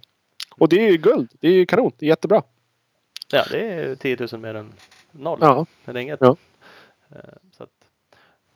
Och 0.58 0.68
det 0.68 0.86
är 0.86 0.90
ju 0.90 0.96
guld. 0.96 1.28
Det 1.40 1.48
är 1.48 1.52
ju 1.52 1.66
kanon. 1.66 1.92
Det 1.98 2.06
är 2.06 2.08
jättebra. 2.08 2.42
Ja 3.28 3.44
det 3.50 3.60
är 3.74 3.94
10 3.94 4.16
000 4.32 4.40
mer 4.40 4.54
än 4.54 4.72
noll. 5.10 5.38
Ja, 5.40 5.66
är 5.84 5.96
inget. 5.96 6.20
Ja. 6.20 6.36
Eh, 7.10 7.18
Så 7.52 7.62
att, 7.62 7.70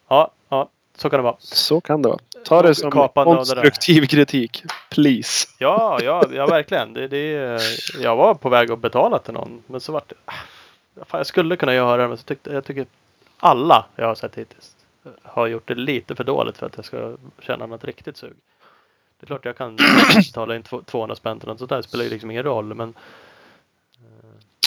ja, 0.08 0.30
ja, 0.48 0.68
så 0.96 1.10
kan 1.10 1.18
det 1.18 1.22
vara. 1.24 1.36
så 1.38 1.80
kan 1.80 2.02
det 2.02 2.08
vara. 2.08 2.18
Ta 2.44 2.62
det 2.62 2.74
som 2.74 2.90
konstruktiv 2.90 4.06
kritik. 4.06 4.62
Please. 4.90 5.48
Ja, 5.58 5.98
ja, 6.02 6.24
ja 6.32 6.46
verkligen. 6.46 6.92
Det, 6.92 7.08
det, 7.08 7.58
jag 8.00 8.16
var 8.16 8.34
på 8.34 8.48
väg 8.48 8.70
att 8.70 8.78
betala 8.78 9.18
till 9.18 9.34
någon. 9.34 9.62
Men 9.66 9.80
så 9.80 9.92
vart 9.92 10.08
det... 10.08 10.14
ah, 10.24 10.32
Fan, 11.04 11.18
jag 11.18 11.26
skulle 11.26 11.56
kunna 11.56 11.74
göra 11.74 12.02
det. 12.02 12.08
Men 12.08 12.16
så 12.18 12.24
tyckte, 12.24 12.50
jag 12.52 12.64
tycker 12.64 12.86
alla 13.38 13.86
jag 13.96 14.06
har 14.06 14.14
sett 14.14 14.34
hittills 14.34 14.76
har 15.22 15.46
gjort 15.46 15.68
det 15.68 15.74
lite 15.74 16.14
för 16.14 16.24
dåligt 16.24 16.58
för 16.58 16.66
att 16.66 16.76
jag 16.76 16.84
ska 16.84 17.16
känna 17.40 17.66
något 17.66 17.84
riktigt 17.84 18.16
sug. 18.16 18.32
Det 19.20 19.24
är 19.24 19.26
klart 19.26 19.44
jag 19.44 19.56
kan 19.56 19.76
betala 20.16 20.56
in 20.56 20.62
två- 20.62 20.82
200 20.82 21.16
spänn 21.16 21.38
till 21.40 21.48
något 21.48 21.58
sånt 21.58 21.68
där. 21.68 21.76
Det 21.76 21.82
spelar 21.82 22.04
ju 22.04 22.10
liksom 22.10 22.30
ingen 22.30 22.42
roll. 22.42 22.74
Men 22.74 22.94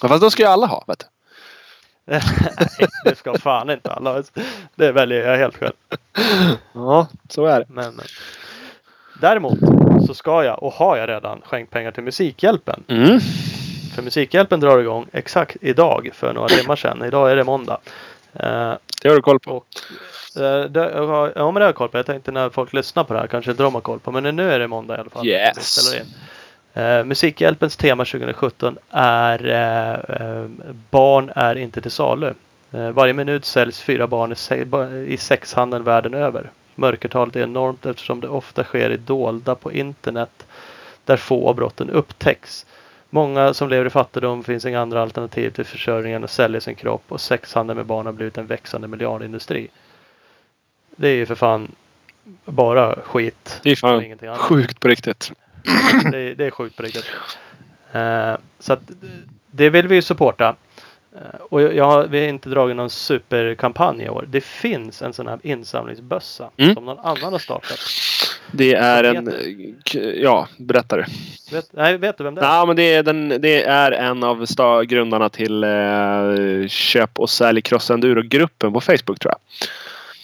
fast 0.09 0.21
då 0.21 0.29
ska 0.29 0.43
ju 0.43 0.49
alla 0.49 0.67
ha. 0.67 0.83
Vet 0.87 0.99
du. 0.99 1.05
nej, 2.05 2.21
det 3.05 3.15
ska 3.17 3.37
fan 3.37 3.69
inte 3.69 3.91
alla. 3.91 4.23
Det 4.75 4.91
väljer 4.91 5.27
jag 5.31 5.37
helt 5.37 5.57
själv. 5.57 5.73
Ja, 6.73 7.07
så 7.29 7.45
är 7.45 7.59
det. 7.59 7.65
Men, 7.69 7.95
men. 7.95 8.05
Däremot 9.21 9.59
så 10.07 10.13
ska 10.13 10.43
jag 10.43 10.63
och 10.63 10.73
har 10.73 10.97
jag 10.97 11.09
redan 11.09 11.41
skänkt 11.45 11.71
pengar 11.71 11.91
till 11.91 12.03
Musikhjälpen. 12.03 12.83
Mm. 12.87 13.19
För 13.95 14.01
Musikhjälpen 14.01 14.59
drar 14.59 14.79
igång 14.79 15.05
exakt 15.13 15.55
idag 15.61 16.09
för 16.13 16.33
några 16.33 16.47
timmar 16.47 16.75
sedan. 16.75 17.03
Idag 17.05 17.31
är 17.31 17.35
det 17.35 17.43
måndag. 17.43 17.77
Eh, 18.33 18.73
Det 19.01 19.09
har 19.09 19.15
du 19.15 19.21
koll 19.21 19.39
på. 19.39 19.51
och, 19.57 20.41
eh, 20.41 20.63
det, 20.65 20.79
jag 20.91 21.07
har- 21.07 21.33
ja 21.35 21.45
men 21.45 21.53
det 21.53 21.59
har 21.59 21.67
jag 21.67 21.75
koll 21.75 21.89
på. 21.89 21.97
Jag 21.97 22.05
tänkte 22.05 22.31
när 22.31 22.49
folk 22.49 22.73
lyssnar 22.73 23.03
på 23.03 23.13
det 23.13 23.19
här 23.19 23.27
kanske 23.27 23.51
inte 23.51 23.63
de 23.63 23.73
har 23.73 23.81
koll 23.81 23.99
på. 23.99 24.11
Men 24.11 24.35
nu 24.35 24.51
är 24.51 24.59
det 24.59 24.67
måndag 24.67 24.97
i 24.97 24.99
alla 24.99 25.09
fall. 25.09 25.27
Yes. 25.27 25.93
Eh, 26.73 27.03
Musikhjälpens 27.03 27.77
tema 27.77 28.05
2017 28.05 28.77
är 28.89 29.45
eh, 29.45 30.17
eh, 30.27 30.45
Barn 30.89 31.31
är 31.35 31.55
inte 31.55 31.81
till 31.81 31.91
salu. 31.91 32.33
Eh, 32.71 32.89
varje 32.89 33.13
minut 33.13 33.45
säljs 33.45 33.81
fyra 33.81 34.07
barn 34.07 34.31
i, 34.31 34.35
se 34.35 34.65
i 35.07 35.17
sexhandeln 35.17 35.83
världen 35.83 36.13
över. 36.13 36.49
Mörkertalet 36.75 37.35
är 37.35 37.43
enormt 37.43 37.85
eftersom 37.85 38.19
det 38.19 38.27
ofta 38.27 38.63
sker 38.63 38.89
i 38.89 38.97
dolda 38.97 39.55
på 39.55 39.71
internet 39.71 40.45
där 41.05 41.17
få 41.17 41.49
av 41.49 41.55
brotten 41.55 41.89
upptäcks. 41.89 42.65
Många 43.09 43.53
som 43.53 43.69
lever 43.69 43.85
i 43.85 43.89
fattigdom 43.89 44.43
finns 44.43 44.65
inga 44.65 44.81
andra 44.81 45.01
alternativ 45.01 45.49
till 45.49 45.65
försörjning 45.65 46.13
än 46.13 46.23
att 46.23 46.31
sälja 46.31 46.61
sin 46.61 46.75
kropp 46.75 47.03
och 47.07 47.21
sexhandel 47.21 47.75
med 47.75 47.85
barn 47.85 48.05
har 48.05 48.13
blivit 48.13 48.37
en 48.37 48.47
växande 48.47 48.87
miljardindustri. 48.87 49.67
Det 50.95 51.07
är 51.07 51.15
ju 51.15 51.25
för 51.25 51.35
fan 51.35 51.71
bara 52.45 52.95
skit. 52.95 53.59
Det 53.63 53.69
är 53.69 53.73
och 53.73 53.77
fan 53.77 54.37
sjukt 54.37 54.79
på 54.79 54.87
riktigt. 54.87 55.31
Det, 56.11 56.17
är- 56.17 56.35
det 56.35 56.45
är 56.45 56.51
sjukt 56.51 56.75
på 56.77 56.83
riktigt. 56.83 57.05
Eh, 57.93 58.33
så 58.59 58.73
att 58.73 58.81
det 59.51 59.69
vill 59.69 59.87
vi 59.87 59.95
ju 59.95 60.01
supporta. 60.01 60.55
Eh, 61.15 61.39
och 61.49 61.61
jag, 61.61 61.85
har, 61.85 62.07
vi 62.07 62.19
har 62.19 62.27
inte 62.27 62.49
dragit 62.49 62.75
någon 62.75 62.89
superkampanj 62.89 64.03
i 64.03 64.09
år. 64.09 64.25
Det 64.27 64.41
finns 64.41 65.01
en 65.01 65.13
sån 65.13 65.27
här 65.27 65.39
insamlingsbössa 65.43 66.49
Mm. 66.57 66.75
som 66.75 66.85
någon 66.85 66.99
annan 66.99 67.31
har 67.33 67.39
startat. 67.39 67.79
Det 68.51 68.73
är 68.73 69.03
en... 69.03 69.33
Ja, 70.21 70.47
berätta 70.57 70.95
du. 70.97 71.05
Vet, 71.51 71.65
nej, 71.73 71.97
vet 71.97 72.17
du 72.17 72.23
vem 72.23 72.35
det 72.35 72.41
är? 72.41 72.45
Ja, 72.45 72.65
men 72.65 72.75
det 72.75 72.93
är, 72.93 73.03
den, 73.03 73.29
det 73.29 73.63
är 73.63 73.91
en 73.91 74.23
av 74.23 74.45
grundarna 74.85 75.29
till 75.29 75.63
eh, 75.63 76.67
Köp 76.67 77.19
och 77.19 77.29
sälj 77.29 77.61
Cross 77.61 77.89
Enduro-gruppen 77.91 78.73
på 78.73 78.81
Facebook 78.81 79.19
tror 79.19 79.33
jag. 79.33 79.39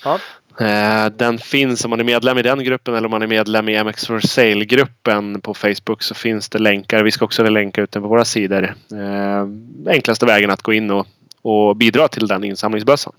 Ja. 0.04 0.20
Eh, 0.60 1.06
den 1.06 1.38
finns 1.38 1.86
om 1.86 1.90
man 1.90 2.00
är 2.00 2.04
medlem 2.04 2.38
i 2.38 2.42
den 2.42 2.64
gruppen 2.64 2.96
eller 2.96 3.06
om 3.06 3.12
man 3.12 3.22
är 3.22 3.28
medlem 3.28 3.70
i 3.70 3.84
MX 3.84 4.08
for 4.08 4.20
Sale-gruppen 4.20 5.42
på 5.42 5.54
Facebook 5.54 6.04
så 6.04 6.16
finns 6.16 6.50
det 6.50 6.60
länkar. 6.60 7.04
Vi 7.04 7.12
ska 7.12 7.26
också 7.26 7.44
länka 7.44 7.82
ut 7.82 7.92
den 7.92 8.02
på 8.02 8.08
våra 8.08 8.26
sidor. 8.26 8.76
Eh, 8.92 9.48
enklaste 9.88 10.26
vägen 10.26 10.50
att 10.50 10.62
gå 10.62 10.74
in 10.74 10.92
och, 10.92 11.08
och 11.42 11.76
bidra 11.76 12.08
till 12.08 12.28
den 12.28 12.44
insamlingsbössan. 12.44 13.14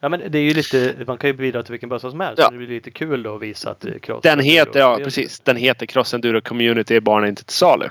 Ja 0.00 0.08
men 0.08 0.20
det 0.28 0.38
är 0.38 0.42
ju 0.42 0.54
lite, 0.54 0.94
man 1.06 1.18
kan 1.18 1.30
ju 1.30 1.36
bidra 1.36 1.62
till 1.62 1.72
vilken 1.72 1.88
bössa 1.88 2.10
som 2.10 2.20
helst. 2.20 2.38
Ja. 2.38 2.50
Det 2.50 2.56
blir 2.56 2.68
lite 2.68 2.90
kul 2.90 3.22
då 3.22 3.34
att 3.34 3.42
visa 3.42 3.70
att 3.70 3.86
cross. 4.02 4.22
Den 4.22 4.40
heter, 4.40 4.80
ja 4.80 4.98
precis, 5.04 5.40
den 5.40 5.56
heter 5.56 5.86
Cross 5.86 6.14
Enduro 6.14 6.40
Community 6.40 7.00
Barn 7.00 7.24
är 7.24 7.28
inte 7.28 7.44
till 7.44 7.56
salu. 7.56 7.88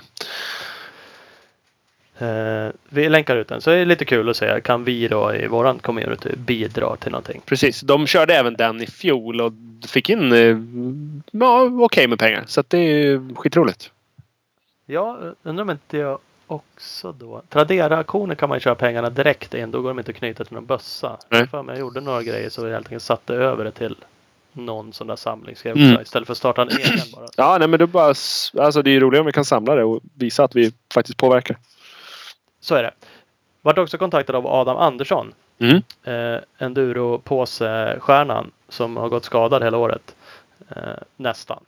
Eh, 2.18 2.68
vi 2.88 3.08
länkar 3.08 3.36
ut 3.36 3.48
den. 3.48 3.60
Så 3.60 3.70
det 3.70 3.76
är 3.76 3.86
lite 3.86 4.04
kul 4.04 4.28
att 4.28 4.36
se. 4.36 4.60
Kan 4.64 4.84
vi 4.84 5.08
då 5.08 5.34
i 5.34 5.46
våran 5.46 5.78
community 5.78 6.36
bidra 6.36 6.96
till 6.96 7.12
någonting? 7.12 7.40
Precis, 7.46 7.80
de 7.80 8.06
körde 8.06 8.34
även 8.34 8.54
den 8.54 8.80
i 8.82 8.86
fjol 8.86 9.40
och 9.40 9.52
fick 9.88 10.10
in 10.10 10.32
eh, 10.32 10.56
ja, 11.30 11.70
okej 11.80 12.08
med 12.08 12.18
pengar. 12.18 12.44
Så 12.46 12.64
det 12.68 12.78
är 12.78 13.34
skitroligt. 13.34 13.90
Ja, 14.86 15.18
undrar 15.42 15.62
om 15.62 15.70
inte 15.70 15.98
jag 15.98 16.18
också 16.46 17.12
då. 17.12 17.42
Tradera-auktioner 17.48 18.34
kan 18.34 18.48
man 18.48 18.56
ju 18.56 18.60
köra 18.60 18.74
pengarna 18.74 19.10
direkt 19.10 19.54
in. 19.54 19.70
Då 19.70 19.82
går 19.82 19.88
de 19.88 19.98
inte 19.98 20.10
att 20.10 20.16
knyta 20.16 20.44
till 20.44 20.54
någon 20.54 20.66
bössa. 20.66 21.16
Nej. 21.28 21.46
För 21.46 21.64
jag 21.68 21.78
gjorde 21.78 22.00
några 22.00 22.22
grejer 22.22 22.50
så 22.50 22.66
jag 22.66 22.72
helt 22.72 22.86
enkelt 22.86 23.02
satte 23.02 23.34
över 23.34 23.64
det 23.64 23.70
till 23.70 23.96
någon 24.52 24.92
sån 24.92 25.06
där 25.06 25.16
samlingsgrej 25.16 25.72
Mm. 25.72 26.02
istället 26.02 26.26
för 26.26 26.32
att 26.32 26.38
starta 26.38 26.62
en 26.62 26.68
egen 26.68 26.98
bara. 27.14 27.26
Ja, 27.36 27.56
nej 27.58 27.68
men 27.68 27.78
det 27.78 27.84
är 27.84 27.86
bara, 27.86 28.14
alltså 28.64 28.82
det 28.82 28.90
är 28.90 29.00
roligt 29.00 29.20
om 29.20 29.26
vi 29.26 29.32
kan 29.32 29.44
samla 29.44 29.74
det 29.74 29.84
och 29.84 30.00
visa 30.14 30.44
att 30.44 30.56
vi 30.56 30.72
faktiskt 30.94 31.18
påverkar. 31.18 31.56
Så 32.66 32.74
är 32.74 32.82
det. 32.82 32.90
Vart 33.62 33.78
också 33.78 33.98
kontaktad 33.98 34.36
av 34.36 34.46
Adam 34.46 34.76
Andersson. 34.76 35.34
Mm. 35.58 35.82
Eh, 36.04 36.40
Enduro-påse-stjärnan 36.58 38.50
som 38.68 38.96
har 38.96 39.08
gått 39.08 39.24
skadad 39.24 39.62
hela 39.62 39.78
året. 39.78 40.16
Eh, 40.68 40.76
nästan. 41.16 41.64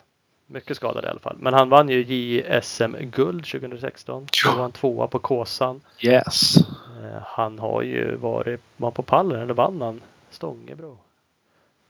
Mycket 0.46 0.76
skadad 0.76 1.04
i 1.04 1.08
alla 1.08 1.20
fall. 1.20 1.36
Men 1.38 1.54
han 1.54 1.68
vann 1.68 1.88
ju 1.88 2.02
JSM-guld 2.02 3.46
2016. 3.46 4.26
Då 4.44 4.50
var 4.50 4.62
han 4.62 4.72
tvåa 4.72 5.06
på 5.06 5.18
Kåsan. 5.18 5.80
Yes. 6.00 6.56
Eh, 6.56 7.22
Han 7.22 7.58
har 7.58 7.82
ju 7.82 8.16
varit, 8.16 8.60
var 8.76 8.90
på 8.90 9.02
pallen 9.02 9.40
eller 9.40 9.54
vann 9.54 9.82
han 9.82 10.00
Stångebro? 10.30 10.98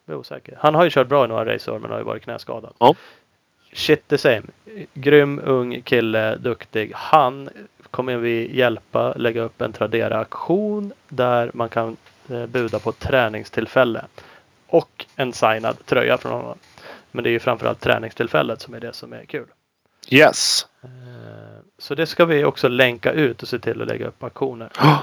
Jag 0.04 0.14
är 0.14 0.18
osäker. 0.18 0.58
Han 0.60 0.74
har 0.74 0.84
ju 0.84 0.90
kört 0.90 1.08
bra 1.08 1.24
i 1.24 1.28
några 1.28 1.54
race 1.54 1.70
år 1.70 1.78
men 1.78 1.90
har 1.90 1.98
ju 1.98 2.04
varit 2.04 2.22
knäskadad. 2.22 2.74
Ja. 2.78 2.94
Shit 3.72 4.08
the 4.08 4.18
same. 4.18 4.42
Grym 4.94 5.40
ung 5.44 5.82
kille, 5.82 6.36
duktig. 6.36 6.92
Han 6.94 7.48
kommer 7.90 8.16
vi 8.16 8.56
hjälpa 8.56 9.12
lägga 9.12 9.42
upp 9.42 9.60
en 9.60 9.72
Tradera-aktion 9.72 10.92
där 11.08 11.50
man 11.54 11.68
kan 11.68 11.96
eh, 12.30 12.46
buda 12.46 12.78
på 12.78 12.90
ett 12.90 12.98
träningstillfälle. 12.98 14.04
Och 14.66 15.06
en 15.16 15.32
signad 15.32 15.86
tröja 15.86 16.18
från 16.18 16.32
honom. 16.32 16.58
Men 17.10 17.24
det 17.24 17.30
är 17.30 17.32
ju 17.32 17.38
framförallt 17.40 17.80
träningstillfället 17.80 18.60
som 18.60 18.74
är 18.74 18.80
det 18.80 18.92
som 18.92 19.12
är 19.12 19.24
kul. 19.24 19.46
Yes. 20.10 20.66
Eh, 20.82 20.88
Så 21.78 21.94
det 21.94 22.06
ska 22.06 22.24
vi 22.24 22.44
också 22.44 22.68
länka 22.68 23.12
ut 23.12 23.42
och 23.42 23.48
se 23.48 23.58
till 23.58 23.82
att 23.82 23.88
lägga 23.88 24.06
upp 24.06 24.22
aktioner. 24.22 24.68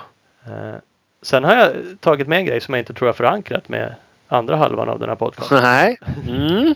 Eh, 0.47 0.75
Sen 1.21 1.43
har 1.43 1.55
jag 1.55 1.71
tagit 1.99 2.27
med 2.27 2.37
en 2.39 2.45
grej 2.45 2.61
som 2.61 2.73
jag 2.73 2.81
inte 2.81 2.93
tror 2.93 3.07
jag 3.07 3.15
förankrat 3.15 3.69
med 3.69 3.95
andra 4.27 4.55
halvan 4.55 4.89
av 4.89 4.99
den 4.99 5.09
här 5.09 5.15
podcasten. 5.15 5.63
Nej. 5.63 5.97
Mm. 6.27 6.75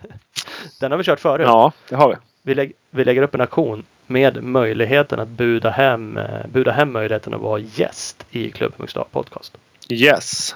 Den 0.80 0.90
har 0.90 0.98
vi 0.98 1.04
kört 1.04 1.20
förut. 1.20 1.46
Ja, 1.46 1.72
det 1.88 1.94
har 1.94 2.08
vi. 2.08 2.16
Vi, 2.42 2.54
lägg, 2.54 2.72
vi 2.90 3.04
lägger 3.04 3.22
upp 3.22 3.34
en 3.34 3.40
aktion 3.40 3.84
med 4.06 4.42
möjligheten 4.42 5.20
att 5.20 5.28
buda 5.28 5.70
hem, 5.70 6.16
eh, 6.16 6.46
buda 6.46 6.72
hem 6.72 6.92
möjligheten 6.92 7.34
att 7.34 7.40
vara 7.40 7.58
gäst 7.58 8.26
i 8.30 8.50
Klubb 8.50 8.72
Mixed 8.76 9.02
podcast. 9.10 9.56
Yes. 9.88 10.54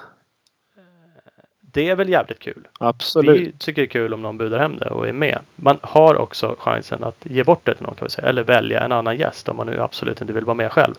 Det 1.60 1.88
är 1.88 1.96
väl 1.96 2.08
jävligt 2.08 2.38
kul. 2.38 2.68
Absolut. 2.80 3.40
Vi 3.40 3.52
tycker 3.52 3.82
det 3.82 3.86
är 3.86 3.90
kul 3.90 4.14
om 4.14 4.22
någon 4.22 4.38
budar 4.38 4.58
hem 4.58 4.76
det 4.76 4.90
och 4.90 5.08
är 5.08 5.12
med. 5.12 5.38
Man 5.56 5.78
har 5.82 6.14
också 6.14 6.56
chansen 6.58 7.04
att 7.04 7.16
ge 7.22 7.44
bort 7.44 7.60
det 7.64 7.74
till 7.74 7.86
någon 7.86 7.94
kan 7.94 8.06
vi 8.06 8.10
säga. 8.10 8.28
Eller 8.28 8.44
välja 8.44 8.80
en 8.80 8.92
annan 8.92 9.16
gäst 9.16 9.48
om 9.48 9.56
man 9.56 9.66
nu 9.66 9.80
absolut 9.80 10.20
inte 10.20 10.32
vill 10.32 10.44
vara 10.44 10.54
med 10.54 10.72
själv. 10.72 10.94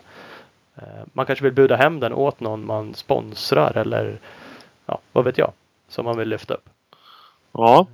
Eh, 0.76 0.82
Man 1.12 1.26
kanske 1.26 1.44
vill 1.44 1.52
buda 1.52 1.76
hem 1.76 2.00
den 2.00 2.12
åt 2.12 2.40
någon 2.40 2.66
man 2.66 2.94
sponsrar 2.94 3.76
eller 3.76 4.18
ja, 4.86 4.98
vad 5.12 5.24
vet 5.24 5.38
jag. 5.38 5.52
Som 5.88 6.04
man 6.04 6.18
vill 6.18 6.28
lyfta 6.28 6.54
upp. 6.54 6.68
Ja. 7.52 7.86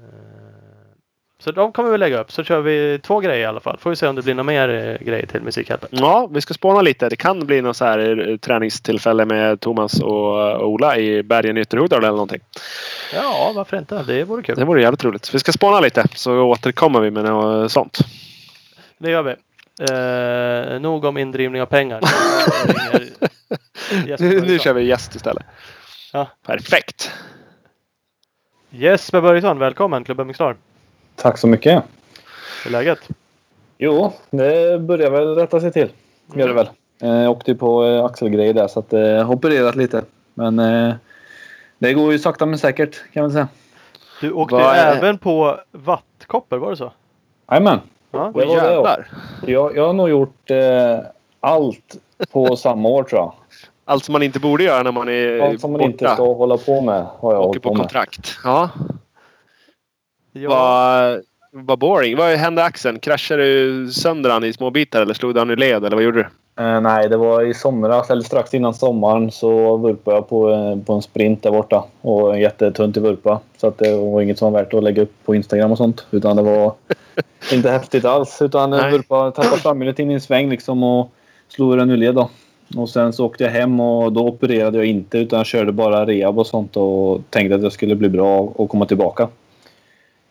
Så 1.41 1.51
de 1.51 1.73
kommer 1.73 1.91
vi 1.91 1.99
lägga 1.99 2.21
upp. 2.21 2.33
Så 2.33 2.45
kör 2.45 2.61
vi 2.61 2.99
två 3.03 3.21
grejer 3.21 3.41
i 3.43 3.45
alla 3.45 3.61
fall. 3.61 3.79
Får 3.79 3.91
vi 3.91 3.97
se 3.97 4.07
om 4.07 4.15
det 4.17 4.23
blir 4.23 4.35
några 4.35 4.45
mer 4.45 4.69
eh, 4.69 5.07
grejer 5.07 5.27
till 5.27 5.43
Musikhjälpen. 5.43 5.89
ja, 5.93 6.29
vi 6.33 6.41
ska 6.41 6.55
spåna 6.55 6.83
lite. 6.83 7.09
Det 7.09 7.17
kan 7.17 7.47
bli 7.47 7.63
något 7.63 7.77
så 7.77 7.85
här 7.85 8.29
eh, 8.31 8.37
träningstillfälle 8.37 9.25
med 9.25 9.61
Thomas 9.61 10.01
och 10.01 10.43
eh, 10.51 10.59
Ola 10.61 10.97
i 10.99 11.23
bergen 11.23 11.57
i 11.57 11.61
Ytterhogdal 11.61 11.99
eller 11.99 12.11
någonting. 12.11 12.41
Ja, 13.15 13.53
varför 13.55 13.77
inte? 13.79 14.03
Det 14.03 14.25
vore 14.25 14.43
kul. 14.43 14.57
Det 14.57 14.65
vore 14.65 14.83
jävligt 14.83 15.05
roligt. 15.05 15.35
Vi 15.35 15.39
ska 15.39 15.53
spåna 15.53 15.81
lite 15.81 16.05
så 16.15 16.41
återkommer 16.43 17.01
vi 17.01 17.11
med 17.11 17.25
något 17.25 17.73
sånt. 17.73 17.99
Det 18.99 19.11
gör 19.11 19.23
vi. 19.23 19.35
Eh, 20.75 20.81
nog 20.81 21.05
om 21.05 21.17
indrivning 21.17 21.63
av 21.63 21.67
pengar. 21.67 22.01
Jag 22.03 22.67
ringer 23.91 24.09
Jesper 24.09 24.25
Nu, 24.25 24.31
nu 24.35 24.41
Börjesson. 24.41 24.59
kör 24.59 24.73
vi 24.75 24.83
gäst 24.85 25.15
istället. 25.15 25.45
Ja. 26.13 26.29
Perfekt. 26.47 27.13
Jesper 28.71 29.21
Börjesson, 29.21 29.59
välkommen 29.59 30.05
Klubben 30.05 30.27
Mixlar. 30.27 30.57
Tack 31.23 31.39
så 31.39 31.47
mycket. 31.47 31.83
Hur 32.65 32.69
är 32.69 32.73
läget? 32.73 32.99
Jo, 33.79 34.13
det 34.31 34.81
börjar 34.81 35.11
väl 35.11 35.35
rätta 35.35 35.61
sig 35.61 35.73
till. 35.73 35.89
Gör 36.35 36.49
det 36.49 36.55
väl. 36.55 36.69
Eh, 37.03 37.09
Jag 37.09 37.31
åkte 37.31 37.55
på 37.55 37.85
eh, 37.87 38.05
axelgrejer 38.05 38.55
där 38.55 38.69
så 38.69 38.81
att 38.81 38.93
eh, 38.93 39.01
har 39.01 39.35
opererat 39.35 39.77
lite. 39.77 40.03
Men 40.35 40.59
eh, 40.59 40.95
det 41.79 41.93
går 41.93 42.13
ju 42.13 42.19
sakta 42.19 42.47
men 42.47 42.59
säkert 42.59 43.13
kan 43.13 43.23
man 43.23 43.31
säga. 43.33 43.49
Du 44.21 44.33
åkte 44.33 44.57
är- 44.57 44.97
även 44.97 45.19
på 45.19 45.59
vattkoppor, 45.73 46.57
var 46.59 46.71
det 46.71 46.77
så? 46.77 46.93
Jajamän. 47.51 47.81
Ja. 48.11 48.19
Det 48.35 48.47
var 48.47 48.47
det 48.47 48.53
jävlar. 48.53 49.11
Jag, 49.47 49.77
jag 49.77 49.87
har 49.87 49.93
nog 49.93 50.09
gjort 50.09 50.51
eh, 50.51 50.99
allt 51.41 51.97
på 52.33 52.57
samma 52.57 52.89
år 52.89 53.03
tror 53.03 53.21
jag. 53.21 53.33
Allt 53.85 54.05
som 54.05 54.13
man 54.13 54.23
inte 54.23 54.41
borde 54.41 54.65
göra 54.65 54.83
när 54.83 54.93
man 54.93 55.09
är 55.09 55.41
Allt 55.41 55.61
som 55.61 55.73
man 55.73 55.81
inte 55.81 56.05
borta. 56.05 56.15
ska 56.15 56.33
hålla 56.35 56.57
på 56.57 56.81
med 56.81 57.07
har 57.19 57.33
jag 57.33 57.41
Åker 57.41 57.47
hållit 57.47 57.63
på 57.63 57.69
på 57.69 57.75
med. 57.75 57.81
kontrakt. 57.83 58.37
Ja. 58.45 58.71
Ja. 60.43 60.49
Vad 60.49 61.23
vad 61.51 61.79
boring. 61.79 62.17
Vad 62.17 62.37
hände 62.37 62.65
axeln? 62.65 62.99
Kraschade 62.99 63.43
du 63.43 63.93
sönder 63.93 64.31
han 64.31 64.45
i 64.45 64.53
små 64.53 64.71
bitar 64.71 65.03
eller 65.03 65.15
slog 65.15 65.35
du 65.35 65.39
han 65.39 65.51
i 65.51 65.57
led 65.57 65.85
eller 65.85 65.97
vad 65.97 66.05
gjorde 66.05 66.19
du? 66.19 66.29
Eh, 66.65 66.81
nej, 66.81 67.09
det 67.09 67.17
var 67.17 67.43
i 67.43 67.55
somras 67.55 68.11
eller 68.11 68.23
strax 68.23 68.55
innan 68.55 68.75
sommaren 68.75 69.31
så 69.31 69.77
vurpade 69.77 70.17
jag 70.17 70.29
på, 70.29 70.51
eh, 70.51 70.85
på 70.87 70.93
en 70.93 71.03
sprint 71.03 71.43
där 71.43 71.51
borta. 71.51 71.85
Och 72.01 72.35
en 72.35 72.41
jättetunt 72.41 72.97
i 72.97 73.01
vurpa. 73.01 73.41
Så 73.57 73.67
att 73.67 73.79
det 73.79 73.97
var 73.97 74.23
inget 74.23 74.39
som 74.39 74.53
var 74.53 74.61
värt 74.61 74.75
att 74.75 74.83
lägga 74.83 75.03
upp 75.03 75.13
på 75.25 75.35
Instagram 75.35 75.73
och 75.73 75.79
sånt. 75.79 76.07
Utan 76.11 76.37
det 76.37 76.43
var 76.43 76.73
inte 77.53 77.71
häftigt 77.71 78.05
alls. 78.05 78.43
Utan 78.43 78.71
Nej. 78.71 78.81
jag 78.83 78.91
vurpade, 78.91 79.33
tappade 79.33 79.57
framhjulet 79.57 79.99
in 79.99 80.11
i 80.11 80.15
en 80.15 80.21
sväng 80.21 80.51
liksom 80.51 80.83
och 80.83 81.13
slog 81.49 81.75
ur 81.75 81.79
en 81.79 81.91
ur 81.91 81.97
led 81.97 82.15
då. 82.15 82.31
Och 82.77 82.89
sen 82.89 83.13
så 83.13 83.27
åkte 83.27 83.45
jag 83.45 83.51
hem 83.51 83.81
och 83.81 84.13
då 84.13 84.27
opererade 84.27 84.79
jag 84.79 84.87
inte 84.87 85.19
utan 85.19 85.37
jag 85.37 85.47
körde 85.47 85.73
bara 85.73 86.07
rehab 86.07 86.39
och 86.39 86.47
sånt 86.47 86.77
och 86.77 87.21
tänkte 87.31 87.55
att 87.55 87.63
jag 87.63 87.73
skulle 87.73 87.95
bli 87.95 88.09
bra 88.09 88.39
och 88.39 88.69
komma 88.69 88.87
tillbaka. 88.87 89.29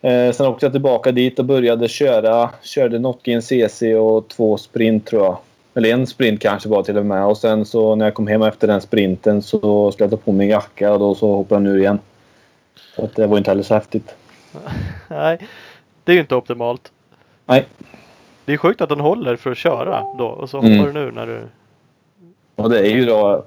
Eh, 0.08 0.32
sen 0.32 0.48
åkte 0.48 0.65
jag 0.65 0.74
tillbaka 0.74 1.12
dit 1.12 1.39
och 1.39 1.46
började 1.46 1.88
köra. 1.88 2.50
Körde 2.62 3.00
Notkin 3.00 3.41
CC 3.41 3.82
och 3.96 4.28
två 4.28 4.58
sprint 4.58 5.06
tror 5.06 5.24
jag. 5.24 5.38
Eller 5.74 5.93
en 5.93 6.08
sprint 6.08 6.41
kanske 6.41 6.70
var 6.70 6.84
till 6.84 6.98
och 6.98 7.06
med. 7.06 7.26
Och 7.26 7.38
sen 7.38 7.65
så 7.65 7.96
när 7.96 8.06
jag 8.06 8.13
kom 8.13 8.28
hem 8.28 8.41
efter 8.41 8.67
den 8.67 8.82
sprinten 8.82 9.41
så 9.41 9.91
skulle 9.91 10.06
jag 10.06 10.12
ta 10.12 10.17
på 10.26 10.32
mig 10.32 10.48
jacka 10.50 10.93
och 10.93 11.00
då 11.00 11.15
så 11.15 11.36
hoppade 11.36 11.65
jag 11.65 11.76
ur 11.76 11.80
igen. 11.80 12.00
Så 12.96 13.06
att 13.06 13.15
det 13.15 13.28
var 13.28 13.38
inte 13.38 13.52
heller 13.52 13.63
så 13.63 13.74
häftigt. 13.74 14.15
Nej, 15.08 15.39
det 16.04 16.12
är 16.12 16.13
ju 16.13 16.22
inte 16.22 16.36
optimalt. 16.36 16.91
Nej. 17.46 17.65
Det 18.46 18.54
är 18.54 18.58
sjukt 18.58 18.82
att 18.82 18.89
den 18.89 19.00
håller 19.00 19.36
för 19.36 19.52
att 19.52 19.58
köra 19.58 20.04
då 20.17 20.26
och 20.26 20.50
så 20.50 20.58
Mm. 20.60 20.78
hoppar 20.80 20.93
den 20.93 21.04
ur 21.08 21.12
när 21.12 21.28
du... 21.28 21.41
Och 22.56 22.70
det 22.70 22.80
är 22.80 22.96
ju 22.96 23.06
då 23.06 23.46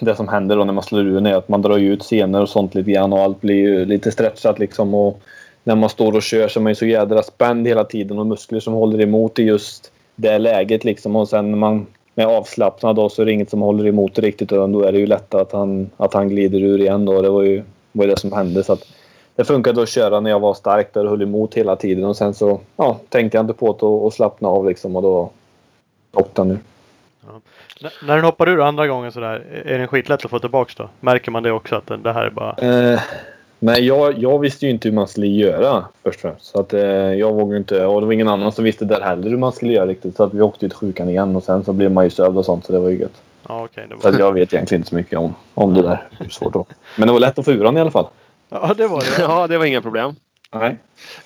det 0.00 0.16
som 0.16 0.28
händer 0.28 0.56
då 0.56 0.64
när 0.64 0.72
man 0.72 0.82
slår 0.84 1.00
ur 1.00 1.14
den 1.14 1.26
är 1.26 1.34
att 1.34 1.48
man 1.48 1.62
drar 1.62 1.78
ut 1.78 2.02
scener 2.02 2.40
och 2.42 2.48
sånt 2.48 2.74
lite 2.74 2.90
grann 2.90 3.12
och 3.12 3.18
allt 3.18 3.40
blir 3.40 3.54
ju 3.54 3.84
lite 3.84 4.12
stretchat 4.12 4.58
liksom. 4.58 4.94
Och 4.94 5.20
när 5.66 5.76
man 5.76 5.90
står 5.90 6.16
och 6.16 6.22
kör 6.22 6.48
så 6.48 6.60
är 6.60 6.62
man 6.62 6.70
ju 6.70 6.74
så 6.74 6.86
jädra 6.86 7.22
spänd 7.22 7.66
hela 7.66 7.84
tiden 7.84 8.18
och 8.18 8.26
muskler 8.26 8.60
som 8.60 8.74
håller 8.74 9.00
emot 9.00 9.38
i 9.38 9.42
just 9.42 9.92
det 10.16 10.38
läget 10.38 10.84
liksom. 10.84 11.16
Och 11.16 11.28
sen 11.28 11.50
när 11.50 11.58
man 11.58 11.86
är 12.14 12.26
avslappnad 12.26 12.96
då 12.96 13.08
så 13.08 13.22
är 13.22 13.26
det 13.26 13.32
inget 13.32 13.50
som 13.50 13.60
håller 13.60 13.86
emot 13.86 14.18
riktigt 14.18 14.52
utan 14.52 14.72
då 14.72 14.82
är 14.82 14.92
det 14.92 14.98
ju 14.98 15.06
lätt 15.06 15.34
att 15.34 15.52
han, 15.52 15.90
att 15.96 16.14
han 16.14 16.28
glider 16.28 16.60
ur 16.60 16.80
igen 16.80 17.04
då. 17.04 17.22
Det 17.22 17.30
var 17.30 17.42
ju, 17.42 17.62
var 17.92 18.06
det 18.06 18.18
som 18.18 18.32
hände. 18.32 18.64
Så 18.64 18.72
att 18.72 18.86
det 19.36 19.44
funkade 19.44 19.82
att 19.82 19.88
köra 19.88 20.20
när 20.20 20.30
jag 20.30 20.40
var 20.40 20.54
stark 20.54 20.94
där 20.94 21.04
och 21.04 21.10
höll 21.10 21.22
emot 21.22 21.54
hela 21.54 21.76
tiden 21.76 22.04
och 22.04 22.16
sen 22.16 22.34
så 22.34 22.60
ja, 22.76 22.98
tänkte 23.08 23.38
jag 23.38 23.42
inte 23.42 23.54
på 23.54 23.66
och, 23.66 24.04
och 24.04 24.12
slappna 24.14 24.48
av 24.48 24.68
liksom 24.68 24.96
och 24.96 25.02
då 25.02 25.30
åkte 26.12 26.40
han 26.40 26.50
ur. 26.50 26.58
N- 27.82 27.90
när 28.06 28.14
den 28.14 28.24
hoppar 28.24 28.48
ur 28.48 28.60
andra 28.60 28.86
gången 28.86 29.12
sådär, 29.12 29.62
är 29.64 29.78
den 29.78 29.88
skitlätt 29.88 30.24
att 30.24 30.30
få 30.30 30.38
tillbaks 30.38 30.74
då? 30.74 30.88
Märker 31.00 31.30
man 31.30 31.42
det 31.42 31.52
också 31.52 31.76
att 31.76 31.86
den, 31.86 32.02
det 32.02 32.12
här 32.12 32.26
är 32.26 32.30
bara... 32.30 32.54
Eh, 32.92 33.00
nej, 33.66 33.84
jag, 33.86 34.18
jag 34.18 34.38
visste 34.38 34.66
ju 34.66 34.70
inte 34.72 34.88
hur 34.88 34.94
man 34.94 35.08
skulle 35.08 35.26
göra 35.26 35.84
först 36.04 36.16
och 36.16 36.20
främst. 36.20 36.44
Så 36.46 36.60
att, 36.60 36.72
eh, 36.72 36.80
jag 37.14 37.32
vågade 37.32 37.56
inte. 37.56 37.86
Och 37.86 38.00
det 38.00 38.06
var 38.06 38.12
ingen 38.12 38.28
annan 38.28 38.52
som 38.52 38.64
visste 38.64 38.84
där 38.84 39.00
heller 39.00 39.30
hur 39.30 39.36
man 39.36 39.52
skulle 39.52 39.72
göra 39.72 39.86
riktigt. 39.86 40.16
Så 40.16 40.22
att 40.24 40.34
vi 40.34 40.40
åkte 40.40 40.60
till 40.68 40.72
sjukan 40.76 41.08
igen 41.08 41.36
och 41.36 41.42
sen 41.42 41.64
så 41.64 41.72
blev 41.72 41.92
man 41.92 42.04
ju 42.04 42.10
sövd 42.10 42.38
och 42.38 42.44
sånt. 42.44 42.64
Så 42.66 42.72
det 42.72 42.78
var 42.78 42.88
ju 42.88 42.98
gött. 42.98 43.22
Ja 43.48 43.64
okej. 43.64 43.86
det 43.88 43.94
Så 44.00 44.08
var... 44.08 44.14
att 44.14 44.18
jag 44.20 44.32
vet 44.32 44.52
egentligen 44.54 44.80
inte 44.80 44.88
så 44.90 44.94
mycket 44.96 45.18
om, 45.18 45.34
om 45.54 45.74
det 45.74 45.82
där. 45.82 46.08
Det 46.18 46.32
svårt 46.32 46.52
då. 46.52 46.66
Men 46.96 47.06
det 47.06 47.12
var 47.12 47.20
lätt 47.20 47.38
att 47.38 47.44
få 47.44 47.52
ur 47.52 47.64
den 47.64 47.76
i 47.76 47.80
alla 47.80 47.90
fall. 47.90 48.06
Ja 48.48 48.74
det 48.76 48.86
var 48.86 49.00
det. 49.00 49.22
Ja, 49.22 49.46
det 49.46 49.58
var 49.58 49.64
inga 49.64 49.82
problem. 49.82 50.14
Nej. 50.54 50.76